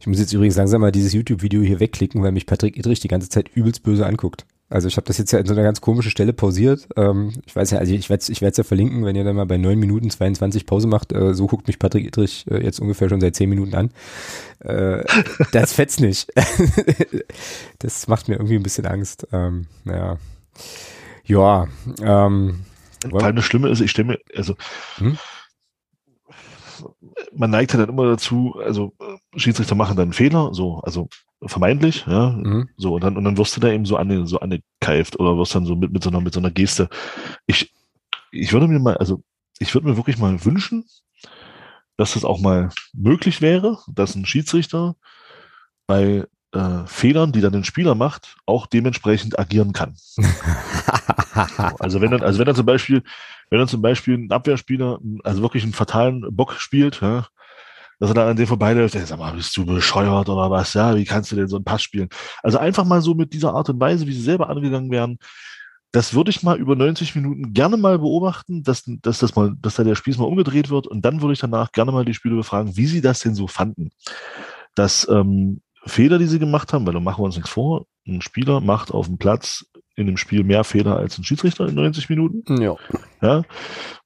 Ich 0.00 0.06
muss 0.06 0.18
jetzt 0.18 0.32
übrigens 0.32 0.56
langsam 0.56 0.80
mal 0.80 0.90
dieses 0.90 1.12
YouTube-Video 1.12 1.62
hier 1.62 1.78
wegklicken, 1.78 2.22
weil 2.22 2.32
mich 2.32 2.46
Patrick 2.46 2.76
Idrich 2.76 3.00
die 3.00 3.08
ganze 3.08 3.28
Zeit 3.28 3.48
übelst 3.54 3.84
böse 3.84 4.04
anguckt. 4.04 4.44
Also 4.72 4.88
ich 4.88 4.96
habe 4.96 5.06
das 5.06 5.18
jetzt 5.18 5.32
ja 5.32 5.38
in 5.38 5.46
so 5.46 5.52
einer 5.52 5.62
ganz 5.62 5.82
komischen 5.82 6.10
Stelle 6.10 6.32
pausiert. 6.32 6.88
Ähm, 6.96 7.34
ich 7.44 7.54
weiß 7.54 7.72
ja, 7.72 7.78
also 7.78 7.92
ich 7.92 8.08
werde 8.08 8.24
ich 8.26 8.40
werde 8.40 8.52
es 8.52 8.56
ja 8.56 8.64
verlinken, 8.64 9.04
wenn 9.04 9.14
ihr 9.14 9.22
dann 9.22 9.36
mal 9.36 9.44
bei 9.44 9.58
neun 9.58 9.78
Minuten 9.78 10.08
22 10.08 10.64
Pause 10.64 10.88
macht. 10.88 11.12
Äh, 11.12 11.34
so 11.34 11.46
guckt 11.46 11.66
mich 11.66 11.78
Patrick 11.78 12.06
Idrich 12.06 12.46
äh, 12.50 12.64
jetzt 12.64 12.80
ungefähr 12.80 13.10
schon 13.10 13.20
seit 13.20 13.36
zehn 13.36 13.50
Minuten 13.50 13.74
an. 13.74 13.90
Äh, 14.60 15.04
das 15.52 15.72
fetzt 15.74 16.00
nicht. 16.00 16.32
das 17.80 18.08
macht 18.08 18.28
mir 18.28 18.36
irgendwie 18.36 18.56
ein 18.56 18.62
bisschen 18.62 18.86
Angst. 18.86 19.26
Ähm, 19.30 19.66
naja. 19.84 20.16
Ja. 21.26 21.68
Ähm, 22.02 22.60
Vor 23.10 23.22
allem 23.22 23.36
das 23.36 23.44
Schlimme 23.44 23.68
ist, 23.68 23.80
ich 23.80 23.90
stelle 23.90 24.08
mir, 24.08 24.18
also 24.34 24.56
hm? 24.96 25.18
man 27.34 27.50
neigt 27.50 27.72
ja 27.72 27.78
dann 27.78 27.88
immer 27.88 28.06
dazu, 28.06 28.56
also 28.64 28.94
Schiedsrichter 29.36 29.74
machen 29.74 29.96
dann 29.96 30.12
Fehler, 30.12 30.52
so, 30.52 30.80
also 30.80 31.08
vermeintlich, 31.44 32.04
ja, 32.06 32.30
mhm. 32.30 32.68
so, 32.76 32.94
und 32.94 33.04
dann, 33.04 33.16
und 33.16 33.24
dann 33.24 33.36
wirst 33.36 33.56
du 33.56 33.60
da 33.60 33.70
eben 33.70 33.84
so 33.84 33.96
an, 33.96 34.26
so 34.26 34.40
angekeift 34.40 35.18
oder 35.18 35.36
wirst 35.36 35.54
dann 35.54 35.66
so 35.66 35.74
mit, 35.76 35.92
mit 35.92 36.02
so 36.02 36.10
einer, 36.10 36.20
mit 36.20 36.34
so 36.34 36.40
einer 36.40 36.50
Geste. 36.50 36.88
Ich, 37.46 37.72
ich 38.30 38.52
würde 38.52 38.68
mir 38.68 38.78
mal, 38.78 38.96
also, 38.96 39.22
ich 39.58 39.74
würde 39.74 39.88
mir 39.88 39.96
wirklich 39.96 40.18
mal 40.18 40.44
wünschen, 40.44 40.84
dass 41.96 42.14
das 42.14 42.24
auch 42.24 42.40
mal 42.40 42.70
möglich 42.92 43.40
wäre, 43.40 43.78
dass 43.88 44.14
ein 44.14 44.26
Schiedsrichter 44.26 44.96
bei 45.86 46.26
äh, 46.52 46.86
Fehlern, 46.86 47.32
die 47.32 47.40
dann 47.40 47.52
den 47.52 47.64
Spieler 47.64 47.94
macht, 47.94 48.36
auch 48.46 48.66
dementsprechend 48.66 49.38
agieren 49.38 49.72
kann. 49.72 49.94
so, 49.96 50.22
also 51.78 52.00
wenn 52.00 52.10
dann, 52.10 52.22
also 52.22 52.38
wenn 52.38 52.46
er 52.46 52.54
zum 52.54 52.66
Beispiel, 52.66 53.02
wenn 53.50 53.60
er 53.60 53.66
zum 53.66 53.82
Beispiel 53.82 54.18
ein 54.18 54.30
Abwehrspieler, 54.30 54.98
also 55.24 55.42
wirklich 55.42 55.62
einen 55.62 55.72
fatalen 55.72 56.24
Bock 56.34 56.54
spielt, 56.54 57.00
ja, 57.00 57.26
dass 57.98 58.10
er 58.10 58.14
dann 58.14 58.28
an 58.28 58.36
dem 58.36 58.46
vorbeiläuft, 58.46 58.94
der 58.94 59.06
sag 59.06 59.18
mal, 59.18 59.32
bist 59.32 59.56
du 59.56 59.64
bescheuert 59.64 60.28
oder 60.28 60.50
was, 60.50 60.74
ja, 60.74 60.96
wie 60.96 61.04
kannst 61.04 61.30
du 61.32 61.36
denn 61.36 61.48
so 61.48 61.56
einen 61.56 61.64
Pass 61.64 61.82
spielen? 61.82 62.08
Also 62.42 62.58
einfach 62.58 62.84
mal 62.84 63.00
so 63.00 63.14
mit 63.14 63.32
dieser 63.32 63.54
Art 63.54 63.68
und 63.68 63.80
Weise, 63.80 64.06
wie 64.06 64.12
sie 64.12 64.22
selber 64.22 64.48
angegangen 64.48 64.90
werden, 64.90 65.18
das 65.92 66.14
würde 66.14 66.30
ich 66.30 66.42
mal 66.42 66.58
über 66.58 66.74
90 66.74 67.14
Minuten 67.14 67.52
gerne 67.52 67.76
mal 67.76 67.98
beobachten, 67.98 68.62
dass, 68.62 68.82
dass 68.86 69.18
das 69.18 69.36
mal, 69.36 69.54
dass 69.60 69.76
da 69.76 69.84
der 69.84 69.94
Spieß 69.94 70.16
mal 70.16 70.24
umgedreht 70.24 70.70
wird 70.70 70.86
und 70.86 71.04
dann 71.04 71.20
würde 71.20 71.34
ich 71.34 71.38
danach 71.38 71.70
gerne 71.70 71.92
mal 71.92 72.06
die 72.06 72.14
Spieler 72.14 72.36
befragen, 72.36 72.76
wie 72.76 72.86
sie 72.86 73.02
das 73.02 73.20
denn 73.20 73.34
so 73.34 73.46
fanden. 73.46 73.90
Dass 74.74 75.06
ähm, 75.08 75.60
Fehler, 75.84 76.18
die 76.18 76.26
sie 76.26 76.38
gemacht 76.38 76.72
haben, 76.72 76.86
weil 76.86 76.94
da 76.94 77.00
machen 77.00 77.20
wir 77.20 77.26
uns 77.26 77.36
nichts 77.36 77.50
vor, 77.50 77.86
ein 78.06 78.22
Spieler 78.22 78.60
macht 78.60 78.92
auf 78.92 79.06
dem 79.06 79.18
Platz 79.18 79.64
in 79.94 80.06
dem 80.06 80.16
Spiel 80.16 80.44
mehr 80.44 80.64
Fehler 80.64 80.96
als 80.96 81.18
ein 81.18 81.24
Schiedsrichter 81.24 81.68
in 81.68 81.74
90 81.74 82.08
Minuten. 82.08 82.60
Ja. 82.60 82.76
ja. 83.20 83.42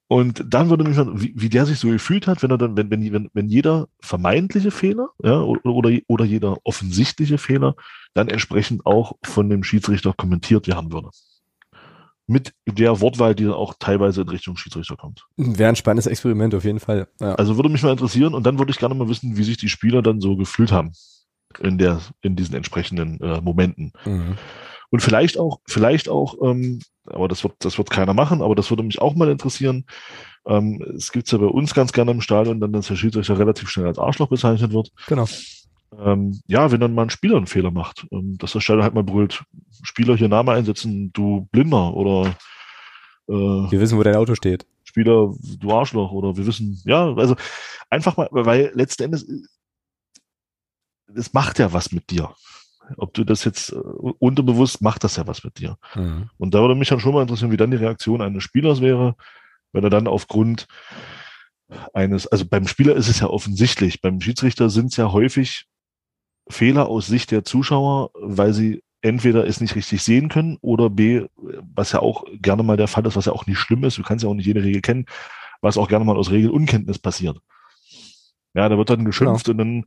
Und 0.09 0.45
dann 0.47 0.71
würde 0.71 0.85
mich 0.85 0.97
mal, 0.97 1.21
wie, 1.21 1.33
wie 1.37 1.49
der 1.49 1.67
sich 1.67 1.79
so 1.79 1.89
gefühlt 1.89 2.27
hat, 2.27 2.43
wenn 2.43 2.51
er 2.51 2.59
dann, 2.59 2.77
wenn, 2.77 2.91
wenn, 2.91 3.13
wenn, 3.13 3.29
wenn 3.33 3.49
jeder 3.49 3.89
vermeintliche 4.01 4.71
Fehler, 4.71 5.09
ja, 5.23 5.41
oder, 5.41 6.01
oder 6.07 6.25
jeder 6.25 6.59
offensichtliche 6.65 7.39
Fehler 7.39 7.75
dann 8.15 8.29
entsprechend 8.29 8.87
auch 8.87 9.15
von 9.25 9.49
dem 9.49 9.65
Schiedsrichter 9.65 10.13
kommentiert 10.13 10.69
werden 10.69 10.93
würde. 10.93 11.11
Mit 12.29 12.53
der 12.67 13.01
Wortwahl, 13.01 13.35
die 13.35 13.45
dann 13.45 13.53
auch 13.53 13.75
teilweise 13.79 14.23
in 14.23 14.29
Richtung 14.29 14.57
Schiedsrichter 14.57 14.97
kommt. 14.97 15.25
Wäre 15.37 15.69
ein 15.69 15.77
spannendes 15.77 16.07
Experiment 16.07 16.55
auf 16.55 16.65
jeden 16.65 16.81
Fall. 16.81 17.09
Ja. 17.21 17.35
Also 17.35 17.57
würde 17.57 17.69
mich 17.69 17.83
mal 17.83 17.93
interessieren 17.93 18.35
und 18.35 18.45
dann 18.45 18.59
würde 18.59 18.71
ich 18.71 18.79
gerne 18.79 18.95
mal 18.95 19.09
wissen, 19.09 19.37
wie 19.37 19.45
sich 19.45 19.57
die 19.57 19.69
Spieler 19.69 20.03
dann 20.03 20.21
so 20.21 20.37
gefühlt 20.37 20.73
haben 20.73 20.93
in 21.61 21.79
der, 21.79 22.01
in 22.23 22.37
diesen 22.37 22.55
entsprechenden 22.55 23.21
äh, 23.21 23.41
Momenten. 23.41 23.93
Mhm. 24.05 24.37
Und 24.91 25.01
vielleicht 25.01 25.39
auch, 25.39 25.61
vielleicht 25.67 26.09
auch, 26.09 26.37
ähm, 26.43 26.81
aber 27.07 27.29
das 27.29 27.43
wird, 27.43 27.55
das 27.59 27.79
wird 27.79 27.91
keiner 27.91 28.15
machen, 28.15 28.41
aber 28.43 28.55
das 28.55 28.71
würde 28.71 28.83
mich 28.83 29.01
auch 29.01 29.15
mal 29.15 29.29
interessieren. 29.29 29.85
Ähm, 30.47 30.83
es 30.97 31.11
gibt's 31.13 31.33
ja 31.33 31.39
bei 31.39 31.47
uns 31.47 31.75
ganz 31.75 31.93
gerne 31.93 32.13
im 32.13 32.21
Stadion, 32.21 32.61
dann, 32.61 32.73
dass 32.73 32.87
der 32.87 32.97
Schiedsrichter 32.97 33.39
relativ 33.39 33.69
schnell 33.69 33.87
als 33.87 33.99
Arschloch 33.99 34.29
bezeichnet 34.29 34.73
wird. 34.73 34.91
Genau. 35.09 35.27
Ähm, 35.99 36.41
ja, 36.47 36.71
wenn 36.71 36.81
dann 36.81 36.95
mal 36.95 37.03
ein 37.03 37.11
Spieler 37.11 37.37
einen 37.37 37.47
Fehler 37.47 37.71
macht, 37.71 38.07
ähm, 38.13 38.37
dass 38.39 38.53
der 38.53 38.61
Stadion 38.61 38.85
halt 38.85 38.95
mal 38.95 39.05
brüllt, 39.05 39.43
Spieler 39.83 40.17
hier 40.17 40.29
Name 40.29 40.53
einsetzen, 40.53 41.13
du 41.13 41.49
Blinder 41.53 41.95
oder 41.95 42.37
äh, 43.29 43.33
Wir 43.33 43.81
wissen, 43.81 43.99
wo 43.99 44.03
dein 44.03 44.17
Auto 44.17 44.35
steht. 44.35 44.67
Spieler, 44.85 45.33
du 45.59 45.73
Arschloch 45.73 46.13
oder 46.13 46.37
wir 46.37 46.47
wissen, 46.47 46.81
ja, 46.85 47.13
also 47.15 47.37
einfach 47.91 48.17
mal, 48.17 48.29
weil 48.31 48.71
letzten 48.75 49.05
Endes 49.05 49.27
es 51.15 51.33
macht 51.33 51.59
ja 51.59 51.73
was 51.73 51.93
mit 51.93 52.11
dir. 52.11 52.35
Ob 52.97 53.15
du 53.15 53.25
das 53.25 53.45
jetzt 53.45 53.73
äh, 53.73 53.77
unterbewusst 53.77 54.81
macht 54.81 55.05
das 55.05 55.17
ja 55.17 55.27
was 55.27 55.45
mit 55.45 55.59
dir. 55.59 55.77
Mhm. 55.95 56.31
Und 56.39 56.55
da 56.55 56.61
würde 56.61 56.75
mich 56.75 56.89
dann 56.89 57.01
schon 57.01 57.15
mal 57.15 57.23
interessieren, 57.23 57.51
wie 57.51 57.57
dann 57.57 57.71
die 57.71 57.77
Reaktion 57.77 58.23
eines 58.23 58.45
Spielers 58.45 58.81
wäre, 58.81 59.17
wenn 59.73 59.85
er 59.85 59.91
dann 59.91 60.07
aufgrund 60.07 60.67
eines, 61.93 62.27
also 62.27 62.45
beim 62.47 62.69
Spieler 62.69 62.95
ist 62.95 63.09
es 63.09 63.21
ja 63.21 63.27
offensichtlich, 63.27 64.01
beim 64.01 64.21
Schiedsrichter 64.21 64.71
sind 64.71 64.87
es 64.93 64.97
ja 64.97 65.11
häufig 65.11 65.67
Fehler 66.49 66.89
aus 66.89 67.07
Sicht 67.07 67.33
der 67.33 67.45
Zuschauer, 67.45 68.11
weil 68.15 68.53
sie 68.53 68.83
entweder 69.03 69.47
es 69.47 69.61
nicht 69.61 69.75
richtig 69.75 70.03
sehen 70.03 70.29
können 70.29 70.59
oder 70.61 70.91
B, 70.91 71.27
was 71.75 71.93
ja 71.93 72.01
auch 72.01 72.25
gerne 72.41 72.63
mal 72.63 72.77
der 72.77 72.89
Fall 72.89 73.05
ist, 73.07 73.17
was 73.17 73.27
ja 73.27 73.33
auch 73.33 73.47
nicht 73.47 73.59
schlimm 73.59 73.85
ist, 73.85 73.99
du 73.99 74.03
kannst 74.03 74.23
ja 74.25 74.31
auch 74.31 74.35
nicht 74.35 74.47
jede 74.47 74.63
Regel 74.63 74.81
kennen, 74.81 75.07
was 75.61 75.77
auch 75.77 75.89
gerne 75.89 76.05
mal 76.05 76.17
aus 76.17 76.31
Regelunkenntnis 76.31 76.99
passiert. 76.99 77.39
Ja, 78.55 78.69
da 78.69 78.79
wird 78.79 78.91
dann 78.91 79.05
geschimpft 79.05 79.47
genau. 79.47 79.53
und 79.53 79.59
dann 79.59 79.85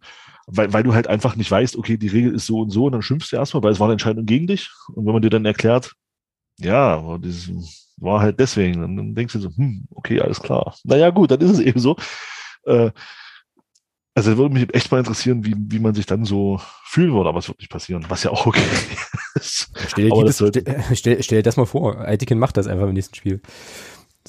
weil, 0.51 0.73
weil 0.73 0.84
du 0.84 0.93
halt 0.93 1.07
einfach 1.07 1.35
nicht 1.35 1.49
weißt, 1.49 1.77
okay, 1.77 1.97
die 1.97 2.07
Regel 2.07 2.34
ist 2.34 2.45
so 2.45 2.59
und 2.61 2.69
so, 2.69 2.85
und 2.85 2.93
dann 2.93 3.01
schimpfst 3.01 3.31
du 3.31 3.35
erstmal, 3.35 3.63
weil 3.63 3.71
es 3.71 3.80
war 3.80 3.88
eine 3.88 3.93
Entscheidung 3.93 4.26
gegen 4.26 4.47
dich. 4.47 4.69
Und 4.93 5.05
wenn 5.05 5.13
man 5.13 5.21
dir 5.21 5.30
dann 5.30 5.45
erklärt, 5.45 5.93
ja, 6.57 7.17
das 7.19 7.49
war 7.97 8.21
halt 8.21 8.39
deswegen, 8.39 8.81
dann 8.81 9.15
denkst 9.15 9.34
du 9.34 9.39
so, 9.39 9.49
hm, 9.55 9.85
okay, 9.91 10.19
alles 10.21 10.41
klar. 10.41 10.76
Naja, 10.84 11.09
gut, 11.09 11.31
dann 11.31 11.41
ist 11.41 11.51
es 11.51 11.59
eben 11.59 11.80
so. 11.80 11.95
Äh, 12.65 12.91
also 14.15 14.38
würde 14.38 14.53
mich 14.53 14.73
echt 14.73 14.91
mal 14.91 14.99
interessieren, 14.99 15.45
wie, 15.45 15.55
wie 15.55 15.80
man 15.80 15.93
sich 15.95 16.05
dann 16.05 16.26
so 16.26 16.59
fühlen 16.84 17.13
würde, 17.13 17.30
aber 17.30 17.39
es 17.39 17.47
wird 17.47 17.59
nicht 17.59 17.71
passieren, 17.71 18.05
was 18.09 18.23
ja 18.23 18.31
auch 18.31 18.45
okay 18.45 18.61
ist. 19.35 19.71
Stell 19.88 20.09
dir, 20.09 20.26
das, 20.26 20.38
stell, 20.97 21.23
stell 21.23 21.39
dir 21.39 21.43
das 21.43 21.55
mal 21.55 21.65
vor, 21.65 21.99
Aitiken 21.99 22.39
macht 22.39 22.57
das 22.57 22.67
einfach 22.67 22.88
im 22.88 22.93
nächsten 22.93 23.15
Spiel. 23.15 23.41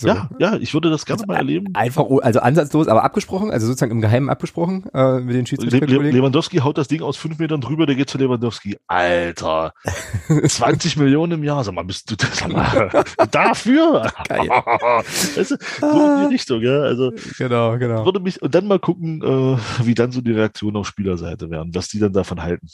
So. 0.01 0.09
Ja, 0.09 0.31
ja, 0.39 0.57
ich 0.57 0.73
würde 0.73 0.89
das 0.89 1.05
gerne 1.05 1.21
also, 1.21 1.27
mal 1.27 1.37
erleben. 1.37 1.67
Einfach, 1.75 2.07
also 2.23 2.41
ansatzlos, 2.41 2.89
aber 2.89 3.05
abgesprochen, 3.05 3.51
also 3.51 3.67
sozusagen 3.67 3.93
im 3.93 4.01
Geheimen 4.01 4.31
abgesprochen 4.31 4.85
äh, 4.95 5.21
mit 5.21 5.37
den 5.37 5.45
Schiedsrichterkollegen. 5.45 6.13
Lewandowski 6.13 6.59
haut 6.59 6.79
das 6.79 6.89
Ding 6.89 7.03
aus 7.03 7.19
fünf 7.19 7.39
Metern 7.39 7.61
drüber, 7.61 7.85
der 7.85 7.97
geht 7.97 8.09
zu 8.09 8.17
Lewandowski. 8.17 8.79
Alter, 8.87 9.75
20 10.47 10.97
Millionen 10.97 11.33
im 11.33 11.45
Jahr, 11.45 11.63
sag 11.65 11.75
mal, 11.75 11.85
bist 11.85 12.11
du 12.11 12.17
das 12.17 12.49
mal, 12.49 13.05
dafür? 13.31 14.11
Geil. 14.27 14.49
weißt 15.37 15.51
du, 15.51 15.57
so 15.81 15.87
in 15.87 16.29
die 16.29 16.35
Richtung, 16.35 16.63
ja. 16.63 16.81
Also 16.81 17.13
genau, 17.37 17.77
genau. 17.77 18.07
Würde 18.07 18.21
mich 18.21 18.41
und 18.41 18.55
dann 18.55 18.67
mal 18.67 18.79
gucken, 18.79 19.23
äh, 19.23 19.85
wie 19.85 19.95
dann 19.95 20.13
so 20.13 20.23
die 20.23 20.33
Reaktionen 20.33 20.79
auf 20.79 20.87
Spielerseite 20.87 21.51
wären, 21.51 21.75
was 21.75 21.89
die 21.89 21.99
dann 21.99 22.15
davon 22.15 22.43
halten. 22.43 22.69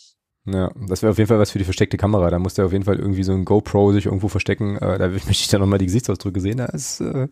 Ja, 0.46 0.70
das 0.88 1.02
wäre 1.02 1.10
auf 1.10 1.18
jeden 1.18 1.26
Fall 1.26 1.40
was 1.40 1.50
für 1.50 1.58
die 1.58 1.64
versteckte 1.64 1.96
Kamera. 1.96 2.30
Da 2.30 2.38
muss 2.38 2.54
der 2.54 2.66
auf 2.66 2.72
jeden 2.72 2.84
Fall 2.84 2.96
irgendwie 2.96 3.24
so 3.24 3.32
ein 3.32 3.44
GoPro 3.44 3.92
sich 3.92 4.06
irgendwo 4.06 4.28
verstecken. 4.28 4.76
Äh, 4.76 4.98
da 4.98 5.08
möchte 5.08 5.30
ich 5.30 5.48
dann 5.50 5.60
nochmal 5.60 5.80
die 5.80 5.86
Gesichtsausdrücke 5.86 6.40
sehen. 6.40 6.58
Das, 6.58 7.00
äh, 7.00 7.28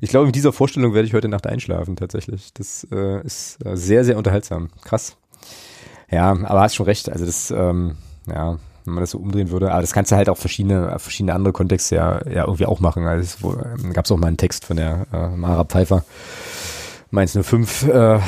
ich 0.00 0.08
glaube, 0.08 0.26
mit 0.26 0.34
dieser 0.34 0.52
Vorstellung 0.52 0.94
werde 0.94 1.06
ich 1.06 1.14
heute 1.14 1.28
Nacht 1.28 1.46
einschlafen, 1.46 1.96
tatsächlich. 1.96 2.54
Das 2.54 2.86
äh, 2.90 3.20
ist 3.22 3.64
äh, 3.64 3.76
sehr, 3.76 4.04
sehr 4.04 4.16
unterhaltsam. 4.16 4.70
Krass. 4.82 5.16
Ja, 6.10 6.30
aber 6.30 6.62
hast 6.62 6.76
schon 6.76 6.86
recht. 6.86 7.10
Also 7.10 7.26
das, 7.26 7.50
ähm, 7.50 7.96
ja, 8.26 8.58
wenn 8.86 8.94
man 8.94 9.02
das 9.02 9.10
so 9.10 9.18
umdrehen 9.18 9.50
würde. 9.50 9.72
Aber 9.72 9.82
das 9.82 9.92
kannst 9.92 10.12
du 10.12 10.16
halt 10.16 10.30
auch 10.30 10.38
verschiedene, 10.38 10.98
verschiedene 10.98 11.34
andere 11.34 11.52
Kontexte 11.52 11.96
ja, 11.96 12.26
ja 12.26 12.44
irgendwie 12.44 12.66
auch 12.66 12.80
machen. 12.80 13.06
Also 13.06 13.54
ähm, 13.54 13.92
gab 13.92 14.06
es 14.06 14.12
auch 14.12 14.16
mal 14.16 14.28
einen 14.28 14.38
Text 14.38 14.64
von 14.64 14.76
der 14.78 15.06
äh, 15.12 15.28
Mara 15.36 15.64
Pfeiffer. 15.64 16.04
Mainz 17.10 17.38
05, 17.40 17.88
äh, 17.88 18.18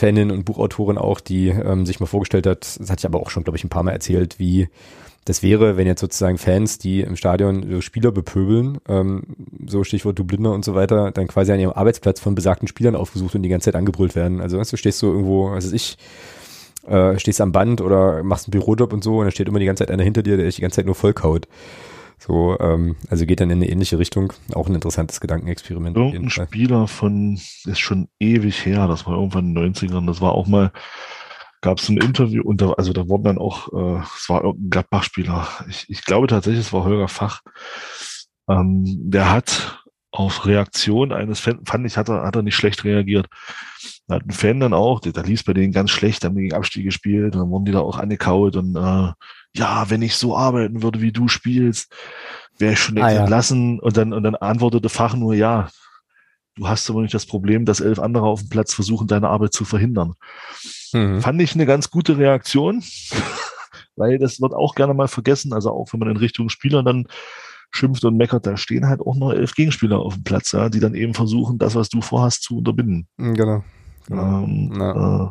Fanin 0.00 0.30
und 0.30 0.44
Buchautorin 0.44 0.98
auch, 0.98 1.20
die 1.20 1.48
ähm, 1.48 1.84
sich 1.84 2.00
mal 2.00 2.06
vorgestellt 2.06 2.46
hat, 2.46 2.80
das 2.80 2.90
hatte 2.90 3.00
ich 3.00 3.06
aber 3.06 3.20
auch 3.20 3.30
schon, 3.30 3.44
glaube 3.44 3.56
ich, 3.56 3.64
ein 3.64 3.68
paar 3.68 3.82
Mal 3.82 3.92
erzählt, 3.92 4.38
wie 4.38 4.68
das 5.26 5.42
wäre, 5.42 5.76
wenn 5.76 5.86
jetzt 5.86 6.00
sozusagen 6.00 6.38
Fans, 6.38 6.78
die 6.78 7.02
im 7.02 7.14
Stadion 7.14 7.66
so 7.70 7.80
Spieler 7.82 8.10
bepöbeln, 8.10 8.78
ähm, 8.88 9.22
so 9.66 9.84
Stichwort 9.84 10.18
du 10.18 10.24
Blinder 10.24 10.52
und 10.52 10.64
so 10.64 10.74
weiter, 10.74 11.10
dann 11.10 11.26
quasi 11.26 11.52
an 11.52 11.60
ihrem 11.60 11.72
Arbeitsplatz 11.72 12.18
von 12.18 12.34
besagten 12.34 12.66
Spielern 12.66 12.96
aufgesucht 12.96 13.34
und 13.34 13.42
die 13.42 13.50
ganze 13.50 13.66
Zeit 13.66 13.76
angebrüllt 13.76 14.16
werden. 14.16 14.40
Also 14.40 14.58
weißt 14.58 14.72
du, 14.72 14.76
stehst 14.78 15.02
du 15.02 15.08
irgendwo, 15.08 15.50
weiß 15.50 15.72
ich, 15.72 15.98
äh, 16.86 17.18
stehst 17.18 17.42
am 17.42 17.52
Band 17.52 17.82
oder 17.82 18.22
machst 18.22 18.46
einen 18.46 18.52
Bürojob 18.52 18.94
und 18.94 19.04
so 19.04 19.18
und 19.18 19.24
dann 19.24 19.32
steht 19.32 19.48
immer 19.48 19.58
die 19.58 19.66
ganze 19.66 19.84
Zeit 19.84 19.90
einer 19.90 20.02
hinter 20.02 20.22
dir, 20.22 20.36
der 20.38 20.46
dich 20.46 20.56
die 20.56 20.62
ganze 20.62 20.76
Zeit 20.76 20.86
nur 20.86 20.94
vollkaut. 20.94 21.46
So, 22.20 22.58
ähm, 22.60 22.96
also 23.08 23.24
geht 23.24 23.40
dann 23.40 23.50
in 23.50 23.58
eine 23.58 23.70
ähnliche 23.70 23.98
Richtung. 23.98 24.32
Auch 24.54 24.68
ein 24.68 24.74
interessantes 24.74 25.20
Gedankenexperiment. 25.20 25.96
Irgendein 25.96 26.28
Spieler 26.30 26.86
von, 26.86 27.34
ist 27.34 27.78
schon 27.78 28.08
ewig 28.20 28.66
her, 28.66 28.86
das 28.88 29.06
war 29.06 29.14
irgendwann 29.14 29.46
in 29.46 29.54
den 29.54 29.74
90ern, 29.74 30.06
das 30.06 30.20
war 30.20 30.32
auch 30.32 30.46
mal, 30.46 30.70
gab 31.62 31.78
es 31.78 31.88
ein 31.88 31.96
Interview 31.96 32.42
und 32.42 32.60
da, 32.60 32.72
also 32.72 32.92
da 32.92 33.08
wurden 33.08 33.24
dann 33.24 33.38
auch, 33.38 33.72
äh, 33.72 34.02
es 34.16 34.28
war 34.28 34.44
irgendein 34.44 34.70
Gladbach-Spieler. 34.70 35.48
Ich, 35.70 35.86
ich 35.88 36.04
glaube 36.04 36.26
tatsächlich, 36.26 36.66
es 36.66 36.72
war 36.74 36.84
Holger 36.84 37.08
Fach. 37.08 37.40
Ähm, 38.48 38.84
der 38.84 39.30
hat 39.30 39.82
auf 40.10 40.44
Reaktion 40.44 41.12
eines 41.12 41.40
Fans, 41.40 41.60
fand 41.64 41.86
ich, 41.86 41.96
hat 41.96 42.10
er, 42.10 42.22
hat 42.22 42.36
er 42.36 42.42
nicht 42.42 42.56
schlecht 42.56 42.84
reagiert. 42.84 43.28
Da 44.08 44.16
hat 44.16 44.26
ein 44.26 44.32
Fan 44.32 44.60
dann 44.60 44.74
auch, 44.74 45.00
da 45.00 45.22
lief 45.22 45.44
bei 45.46 45.54
denen 45.54 45.72
ganz 45.72 45.90
schlecht, 45.90 46.24
haben 46.24 46.36
gegen 46.36 46.52
Abstieg 46.52 46.84
gespielt, 46.84 47.34
dann 47.34 47.48
wurden 47.48 47.64
die 47.64 47.72
da 47.72 47.80
auch 47.80 47.96
angekaut 47.96 48.56
und 48.56 48.76
äh, 48.76 49.12
ja, 49.54 49.90
wenn 49.90 50.02
ich 50.02 50.16
so 50.16 50.36
arbeiten 50.36 50.82
würde, 50.82 51.00
wie 51.00 51.12
du 51.12 51.28
spielst, 51.28 51.92
wäre 52.58 52.74
ich 52.74 52.78
schon 52.78 52.98
ah, 52.98 53.10
ja. 53.10 53.20
entlassen. 53.20 53.80
Und 53.80 53.96
dann, 53.96 54.12
und 54.12 54.22
dann 54.22 54.36
antwortete 54.36 54.88
Fach 54.88 55.14
nur, 55.14 55.34
ja, 55.34 55.68
du 56.56 56.68
hast 56.68 56.88
aber 56.90 57.02
nicht 57.02 57.14
das 57.14 57.26
Problem, 57.26 57.64
dass 57.64 57.80
elf 57.80 57.98
andere 57.98 58.26
auf 58.26 58.40
dem 58.40 58.48
Platz 58.48 58.74
versuchen, 58.74 59.06
deine 59.06 59.28
Arbeit 59.28 59.52
zu 59.52 59.64
verhindern. 59.64 60.14
Mhm. 60.92 61.20
Fand 61.20 61.40
ich 61.42 61.54
eine 61.54 61.66
ganz 61.66 61.90
gute 61.90 62.18
Reaktion, 62.18 62.82
weil 63.96 64.18
das 64.18 64.40
wird 64.40 64.54
auch 64.54 64.74
gerne 64.74 64.94
mal 64.94 65.08
vergessen. 65.08 65.52
Also 65.52 65.70
auch 65.70 65.92
wenn 65.92 66.00
man 66.00 66.10
in 66.10 66.16
Richtung 66.16 66.48
Spieler 66.48 66.82
dann 66.82 67.06
schimpft 67.72 68.04
und 68.04 68.16
meckert, 68.16 68.46
da 68.46 68.56
stehen 68.56 68.88
halt 68.88 69.00
auch 69.00 69.16
noch 69.16 69.32
elf 69.32 69.54
Gegenspieler 69.54 69.98
auf 69.98 70.14
dem 70.14 70.24
Platz, 70.24 70.52
ja, 70.52 70.68
die 70.68 70.80
dann 70.80 70.94
eben 70.94 71.14
versuchen, 71.14 71.58
das, 71.58 71.74
was 71.74 71.88
du 71.88 72.00
vorhast, 72.00 72.42
zu 72.42 72.58
unterbinden. 72.58 73.06
Genau. 73.16 73.64
genau. 74.06 74.42
Ähm, 74.42 74.72
ja. 74.76 75.24
äh, 75.24 75.30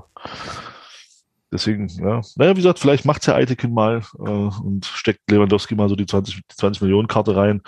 Deswegen, 1.52 1.88
ja. 1.88 2.22
Naja, 2.36 2.52
wie 2.52 2.62
gesagt, 2.62 2.80
vielleicht 2.80 3.06
macht's 3.06 3.26
ja 3.26 3.36
Eitekin 3.36 3.74
mal 3.74 4.04
äh, 4.20 4.30
und 4.30 4.86
steckt 4.86 5.30
Lewandowski 5.32 5.76
mal 5.76 5.90
so 5.90 5.96
die 5.96 6.06
20, 6.06 6.36
die 6.36 6.56
20 6.56 6.82
Millionen 6.84 7.08
Karte 7.08 7.36
rein, 7.36 7.62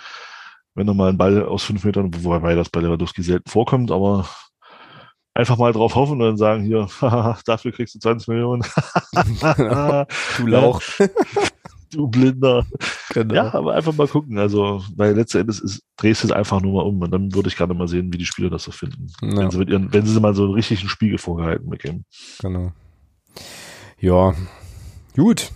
wenn 0.76 0.88
er 0.88 0.94
mal 0.94 1.10
einen 1.10 1.18
Ball 1.18 1.44
aus 1.44 1.64
fünf 1.64 1.84
Metern, 1.84 2.12
wobei 2.24 2.56
das 2.56 2.70
bei 2.70 2.82
Lewandowski 2.82 3.24
selten 3.24 3.50
vorkommt, 3.50 3.92
aber 3.92 4.28
einfach 5.34 5.58
mal 5.58 5.74
drauf 5.74 5.96
hoffen 5.96 6.14
und 6.14 6.20
dann 6.20 6.38
sagen, 6.38 6.64
hier, 6.64 6.88
dafür 7.46 7.72
kriegst 7.72 7.96
du 7.96 8.00
20 8.00 8.28
Millionen. 8.28 8.64
du 10.38 10.48
Lauch. 10.48 10.82
du 11.92 12.08
Blinder. 12.08 12.66
Genau. 13.14 13.34
Ja, 13.34 13.54
aber 13.54 13.74
einfach 13.74 13.94
mal 13.96 14.08
gucken. 14.08 14.38
Also, 14.38 14.84
weil 14.96 15.16
letzten 15.16 15.40
Endes 15.40 15.60
ist, 15.60 15.84
drehst 15.98 16.24
du 16.24 16.28
es 16.28 16.34
einfach 16.34 16.62
nur 16.62 16.74
mal 16.74 16.88
um 16.88 17.02
und 17.02 17.12
dann 17.12 17.34
würde 17.34 17.50
ich 17.50 17.58
gerne 17.58 17.74
mal 17.74 17.88
sehen, 17.88 18.12
wie 18.14 18.18
die 18.18 18.26
Spieler 18.26 18.50
das 18.50 18.64
so 18.64 18.72
finden. 18.72 19.08
Ja. 19.22 19.38
Wenn, 19.38 19.52
sie 19.52 19.58
mit 19.58 19.70
ihren, 19.70 19.92
wenn 19.94 20.06
sie 20.06 20.20
mal 20.20 20.34
so 20.34 20.44
einen 20.46 20.54
richtigen 20.54 20.88
Spiegel 20.88 21.18
vorgehalten 21.18 21.70
bekämen. 21.70 22.06
Genau. 22.40 22.72
Ja, 24.02 24.34
gut. 25.16 25.52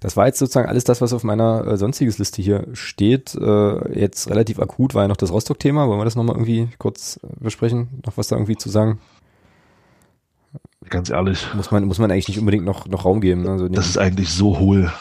Das 0.00 0.16
war 0.16 0.26
jetzt 0.26 0.38
sozusagen 0.38 0.68
alles 0.68 0.84
das, 0.84 1.00
was 1.00 1.12
auf 1.12 1.24
meiner 1.24 1.66
äh, 1.66 1.76
sonstiges 1.76 2.18
Liste 2.18 2.42
hier 2.42 2.66
steht. 2.74 3.34
Äh, 3.34 3.98
jetzt 3.98 4.28
relativ 4.28 4.58
akut 4.58 4.94
war 4.94 5.02
ja 5.02 5.08
noch 5.08 5.16
das 5.16 5.32
Rostock-Thema. 5.32 5.88
Wollen 5.88 6.00
wir 6.00 6.04
das 6.04 6.16
nochmal 6.16 6.36
irgendwie 6.36 6.68
kurz 6.78 7.18
äh, 7.22 7.28
besprechen? 7.40 8.02
Noch 8.04 8.18
was 8.18 8.28
da 8.28 8.36
irgendwie 8.36 8.56
zu 8.56 8.68
sagen? 8.68 9.00
Ganz 10.90 11.08
ehrlich. 11.08 11.46
Muss 11.54 11.70
man, 11.70 11.84
muss 11.84 11.98
man 11.98 12.10
eigentlich 12.10 12.28
nicht 12.28 12.38
unbedingt 12.38 12.64
noch, 12.64 12.86
noch 12.86 13.06
Raum 13.06 13.20
geben. 13.20 13.42
Ne? 13.42 13.52
Also 13.52 13.68
das 13.68 13.88
ist 13.88 13.96
eigentlich 13.96 14.28
so 14.28 14.58
hohl. 14.58 14.92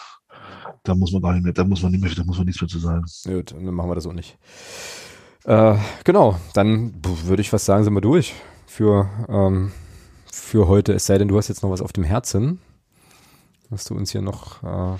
Da 0.83 0.95
muss 0.95 1.11
man 1.11 1.21
gar 1.21 1.33
nicht 1.33 1.43
mehr, 1.43 1.53
da 1.53 1.63
muss 1.65 1.81
man 1.81 1.91
nicht 1.91 2.01
mehr, 2.01 2.11
da 2.15 2.23
muss 2.23 2.37
man 2.37 2.45
nichts 2.45 2.61
mehr 2.61 2.69
zu 2.69 2.79
sagen. 2.79 3.03
Gut, 3.25 3.51
dann 3.51 3.65
machen 3.65 3.89
wir 3.89 3.95
das 3.95 4.07
auch 4.07 4.13
nicht. 4.13 4.37
Äh, 5.43 5.75
genau, 6.03 6.37
dann 6.53 6.93
würde 7.03 7.41
ich 7.41 7.49
fast 7.49 7.65
sagen, 7.65 7.83
sind 7.83 7.93
wir 7.93 8.01
durch 8.01 8.33
für 8.65 9.09
ähm, 9.27 9.71
für 10.31 10.67
heute, 10.67 10.93
es 10.93 11.05
sei 11.05 11.17
denn, 11.17 11.27
du 11.27 11.37
hast 11.37 11.49
jetzt 11.49 11.61
noch 11.61 11.69
was 11.69 11.81
auf 11.81 11.93
dem 11.93 12.03
Herzen, 12.03 12.59
was 13.69 13.83
du 13.83 13.95
uns 13.95 14.11
hier 14.11 14.21
noch 14.21 14.63
äh, 14.63 14.97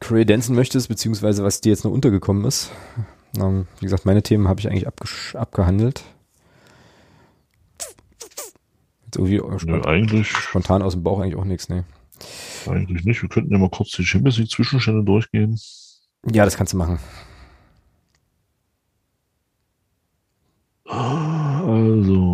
credenzen 0.00 0.54
möchtest, 0.54 0.88
beziehungsweise 0.88 1.44
was 1.44 1.60
dir 1.60 1.70
jetzt 1.70 1.84
noch 1.84 1.92
untergekommen 1.92 2.44
ist. 2.44 2.70
Ähm, 3.36 3.66
wie 3.78 3.86
gesagt, 3.86 4.06
meine 4.06 4.22
Themen 4.22 4.48
habe 4.48 4.60
ich 4.60 4.68
eigentlich 4.68 4.86
abgehandelt. 4.86 6.04
Jetzt 9.04 9.16
irgendwie 9.16 9.38
spontan, 9.58 9.84
eigentlich, 9.84 10.30
spontan 10.30 10.82
aus 10.82 10.94
dem 10.94 11.02
Bauch 11.02 11.20
eigentlich 11.20 11.36
auch 11.36 11.44
nichts, 11.44 11.68
ne? 11.68 11.84
Eigentlich 12.66 13.04
nicht. 13.04 13.22
Wir 13.22 13.28
könnten 13.28 13.52
ja 13.52 13.58
mal 13.58 13.70
kurz 13.70 13.90
die 13.90 14.04
Champions 14.04 14.38
League 14.38 14.50
Zwischenstände 14.50 15.02
durchgehen. 15.04 15.60
Ja, 16.30 16.44
das 16.44 16.56
kannst 16.56 16.72
du 16.72 16.76
machen. 16.76 16.98
Also. 20.86 22.31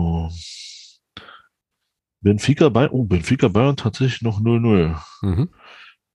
Benfica 2.21 2.69
bei, 2.69 2.91
oh, 2.91 3.05
Benfica 3.05 3.49
Bayern 3.49 3.77
tatsächlich 3.77 4.23
noch 4.23 4.41
0-0. 4.41 4.97
Mhm. 5.23 5.49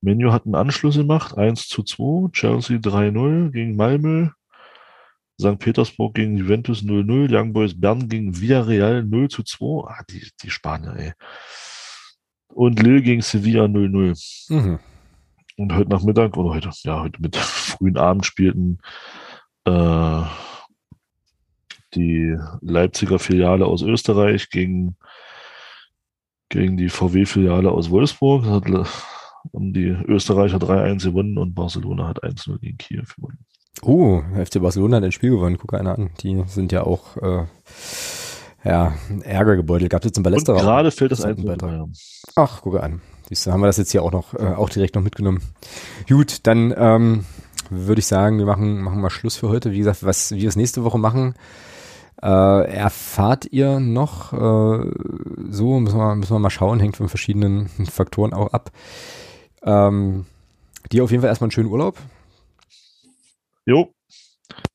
Menu 0.02 0.34
hat 0.34 0.46
einen 0.46 0.56
Anschluss 0.56 0.96
gemacht, 0.96 1.38
1 1.38 1.68
zu 1.68 1.84
2, 1.84 2.32
Chelsea 2.32 2.78
3-0 2.78 3.52
gegen 3.52 3.76
Malmö, 3.78 4.30
St. 5.40 5.58
Petersburg 5.60 6.16
gegen 6.16 6.38
Juventus 6.38 6.84
0-0, 6.84 7.34
Young 7.34 7.54
Boys 7.54 7.80
Bern 7.80 8.10
gegen 8.10 8.40
Villarreal 8.40 9.04
0 9.04 9.30
zu 9.30 9.44
2. 9.44 9.88
Ah, 9.88 10.04
die, 10.10 10.28
die 10.42 10.50
Spanier, 10.50 10.96
ey. 10.98 11.14
Und 12.50 12.82
Lille 12.82 13.02
gegen 13.02 13.22
Sevilla 13.22 13.64
0-0. 13.64 14.54
Mhm. 14.54 14.80
Und 15.56 15.74
heute 15.74 15.90
Nachmittag, 15.90 16.36
oder 16.36 16.54
heute, 16.54 16.70
ja, 16.84 17.00
heute 17.00 17.22
mit 17.22 17.36
frühen 17.38 17.98
Abend 17.98 18.26
spielten 18.26 18.80
äh, 19.66 20.22
die 21.96 22.38
Leipziger 22.62 23.20
Filiale 23.20 23.66
aus 23.66 23.82
Österreich 23.82 24.50
gegen, 24.50 24.98
gegen 26.54 26.78
die 26.78 26.90
VW-Filiale 26.90 27.72
aus 27.72 27.90
Wolfsburg. 27.90 28.44
Das 28.44 28.54
hat, 28.54 28.66
haben 29.54 29.74
die 29.74 29.88
Österreicher 30.08 30.58
3-1 30.58 31.04
gewonnen 31.04 31.38
und 31.38 31.54
Barcelona 31.54 32.08
hat 32.08 32.24
1-0 32.24 32.60
gegen 32.60 32.78
Kiew 32.78 33.04
gewonnen. 33.16 33.40
Oh, 33.82 34.22
FC 34.46 34.62
Barcelona 34.62 34.98
hat 34.98 35.04
ein 35.04 35.12
Spiel 35.12 35.32
gewonnen, 35.32 35.58
guck 35.60 35.74
einer 35.74 35.98
an. 35.98 36.12
Die 36.22 36.42
sind 36.48 36.72
ja 36.72 36.84
auch 36.84 37.18
äh, 37.18 37.46
ja, 38.64 38.94
Ärger 39.24 39.56
gebeutelt. 39.56 39.92
Gab 39.92 40.02
es 40.02 40.06
jetzt 40.06 40.18
ein 40.18 40.24
Ballesterer? 40.24 40.60
Gerade 40.60 40.92
fällt 40.92 41.12
das 41.12 41.26
ein. 41.26 41.36
Ach, 42.36 42.62
guck 42.62 42.82
an. 42.82 43.02
Siehst 43.28 43.46
du, 43.46 43.52
haben 43.52 43.62
wir 43.62 43.68
das 43.68 43.78
jetzt 43.78 43.92
hier 43.92 44.04
auch 44.04 44.12
noch, 44.12 44.34
äh, 44.36 44.54
auch 44.54 44.70
direkt 44.70 44.96
noch 44.96 45.02
mitgenommen. 45.02 45.42
Gut, 46.08 46.40
dann 46.44 46.74
ähm, 46.78 47.26
würde 47.70 48.00
ich 48.00 48.06
sagen, 48.06 48.38
wir 48.38 48.46
machen, 48.46 48.82
machen 48.82 49.02
mal 49.02 49.10
Schluss 49.10 49.36
für 49.36 49.50
heute. 49.50 49.72
Wie 49.72 49.80
gesagt, 49.80 50.06
was 50.06 50.32
wir 50.32 50.48
es 50.48 50.56
nächste 50.56 50.84
Woche 50.84 51.00
machen, 51.00 51.34
äh, 52.24 52.72
erfahrt 52.72 53.48
ihr 53.52 53.80
noch. 53.80 54.32
Äh, 54.34 54.91
so 55.50 55.80
müssen 55.80 55.98
wir, 55.98 56.16
müssen 56.16 56.34
wir 56.34 56.40
mal 56.40 56.50
schauen, 56.50 56.80
hängt 56.80 56.95
von 56.95 57.10
verschiedenen 57.10 57.68
Faktoren 57.91 58.34
auch 58.34 58.54
ab. 58.54 58.72
Ähm, 59.64 60.26
dir 60.91 61.04
auf 61.04 61.12
jeden 61.12 61.22
Fall 61.22 61.30
erstmal 61.30 61.48
einen 61.48 61.52
schönen 61.52 61.70
Urlaub. 61.70 61.98
Jo. 63.66 63.94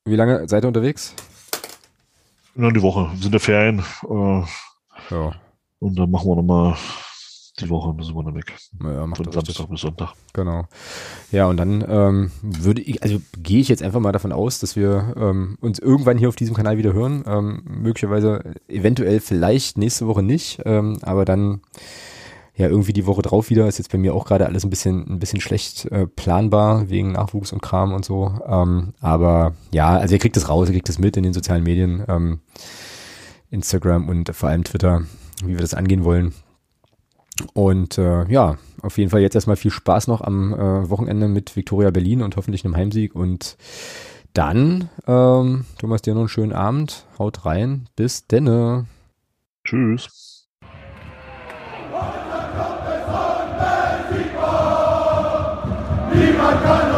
Wie 0.05 0.15
lange 0.15 0.47
seid 0.47 0.63
ihr 0.63 0.67
unterwegs? 0.67 1.15
Nur 2.55 2.71
die 2.71 2.81
Woche. 2.81 3.09
Wir 3.13 3.21
sind 3.21 3.31
der 3.31 3.39
Ferien. 3.39 3.79
Äh, 4.03 4.43
ja. 5.09 5.33
Und 5.79 5.95
dann 5.97 6.11
machen 6.11 6.29
wir 6.29 6.35
nochmal 6.35 6.75
die 7.61 7.69
Woche, 7.69 7.95
sind 8.03 8.15
wir 8.15 8.23
dann 8.23 8.35
weg. 8.35 8.53
Ja, 8.83 9.05
macht 9.05 9.23
Von 9.23 9.31
Samstag 9.31 9.69
bis 9.69 9.81
Sonntag. 9.81 10.13
Genau. 10.33 10.65
Ja, 11.31 11.47
und 11.47 11.57
dann 11.57 11.83
ähm, 11.87 12.31
würde 12.41 12.81
ich, 12.81 13.03
also 13.03 13.21
gehe 13.37 13.59
ich 13.59 13.67
jetzt 13.67 13.83
einfach 13.83 13.99
mal 13.99 14.11
davon 14.11 14.31
aus, 14.31 14.59
dass 14.59 14.75
wir 14.75 15.13
ähm, 15.17 15.57
uns 15.61 15.79
irgendwann 15.79 16.17
hier 16.17 16.29
auf 16.29 16.35
diesem 16.35 16.55
Kanal 16.55 16.77
wieder 16.77 16.93
hören. 16.93 17.23
Ähm, 17.27 17.61
möglicherweise, 17.65 18.55
eventuell 18.67 19.19
vielleicht 19.19 19.77
nächste 19.77 20.07
Woche 20.07 20.23
nicht, 20.23 20.61
ähm, 20.65 20.97
aber 21.01 21.25
dann 21.25 21.61
ja 22.59 22.67
irgendwie 22.67 22.93
die 22.93 23.07
Woche 23.07 23.21
drauf 23.21 23.49
wieder. 23.49 23.67
Ist 23.67 23.77
jetzt 23.77 23.91
bei 23.91 23.97
mir 23.97 24.13
auch 24.13 24.25
gerade 24.25 24.45
alles 24.45 24.63
ein 24.65 24.69
bisschen, 24.69 25.07
ein 25.09 25.19
bisschen 25.19 25.41
schlecht 25.41 25.85
äh, 25.85 26.05
planbar 26.05 26.89
wegen 26.89 27.13
Nachwuchs 27.13 27.53
und 27.53 27.61
Kram 27.61 27.93
und 27.93 28.05
so. 28.05 28.33
Ähm, 28.45 28.93
aber 28.99 29.53
ja, 29.71 29.97
also 29.97 30.13
ihr 30.13 30.19
kriegt 30.19 30.35
das 30.35 30.49
raus, 30.49 30.67
ihr 30.67 30.73
kriegt 30.73 30.89
das 30.89 30.99
mit 30.99 31.15
in 31.17 31.23
den 31.23 31.33
sozialen 31.33 31.63
Medien, 31.63 32.03
ähm, 32.07 32.39
Instagram 33.49 34.09
und 34.09 34.35
vor 34.35 34.49
allem 34.49 34.63
Twitter, 34.63 35.03
wie 35.43 35.53
wir 35.53 35.61
das 35.61 35.73
angehen 35.73 36.03
wollen. 36.03 36.33
Und 37.53 37.97
äh, 37.97 38.25
ja, 38.29 38.57
auf 38.81 38.97
jeden 38.97 39.09
Fall 39.09 39.21
jetzt 39.21 39.35
erstmal 39.35 39.55
viel 39.55 39.71
Spaß 39.71 40.07
noch 40.07 40.21
am 40.21 40.53
äh, 40.53 40.89
Wochenende 40.89 41.27
mit 41.27 41.55
Victoria 41.55 41.91
Berlin 41.91 42.21
und 42.21 42.35
hoffentlich 42.35 42.65
einem 42.65 42.75
Heimsieg. 42.75 43.15
Und 43.15 43.57
dann, 44.33 44.89
ähm, 45.07 45.65
Thomas, 45.79 46.01
dir 46.01 46.13
noch 46.13 46.21
einen 46.21 46.29
schönen 46.29 46.53
Abend. 46.53 47.05
Haut 47.17 47.45
rein. 47.45 47.87
Bis 47.95 48.27
denne. 48.27 48.85
Tschüss. 49.63 50.47
Niemand 56.13 56.63
kann 56.63 56.88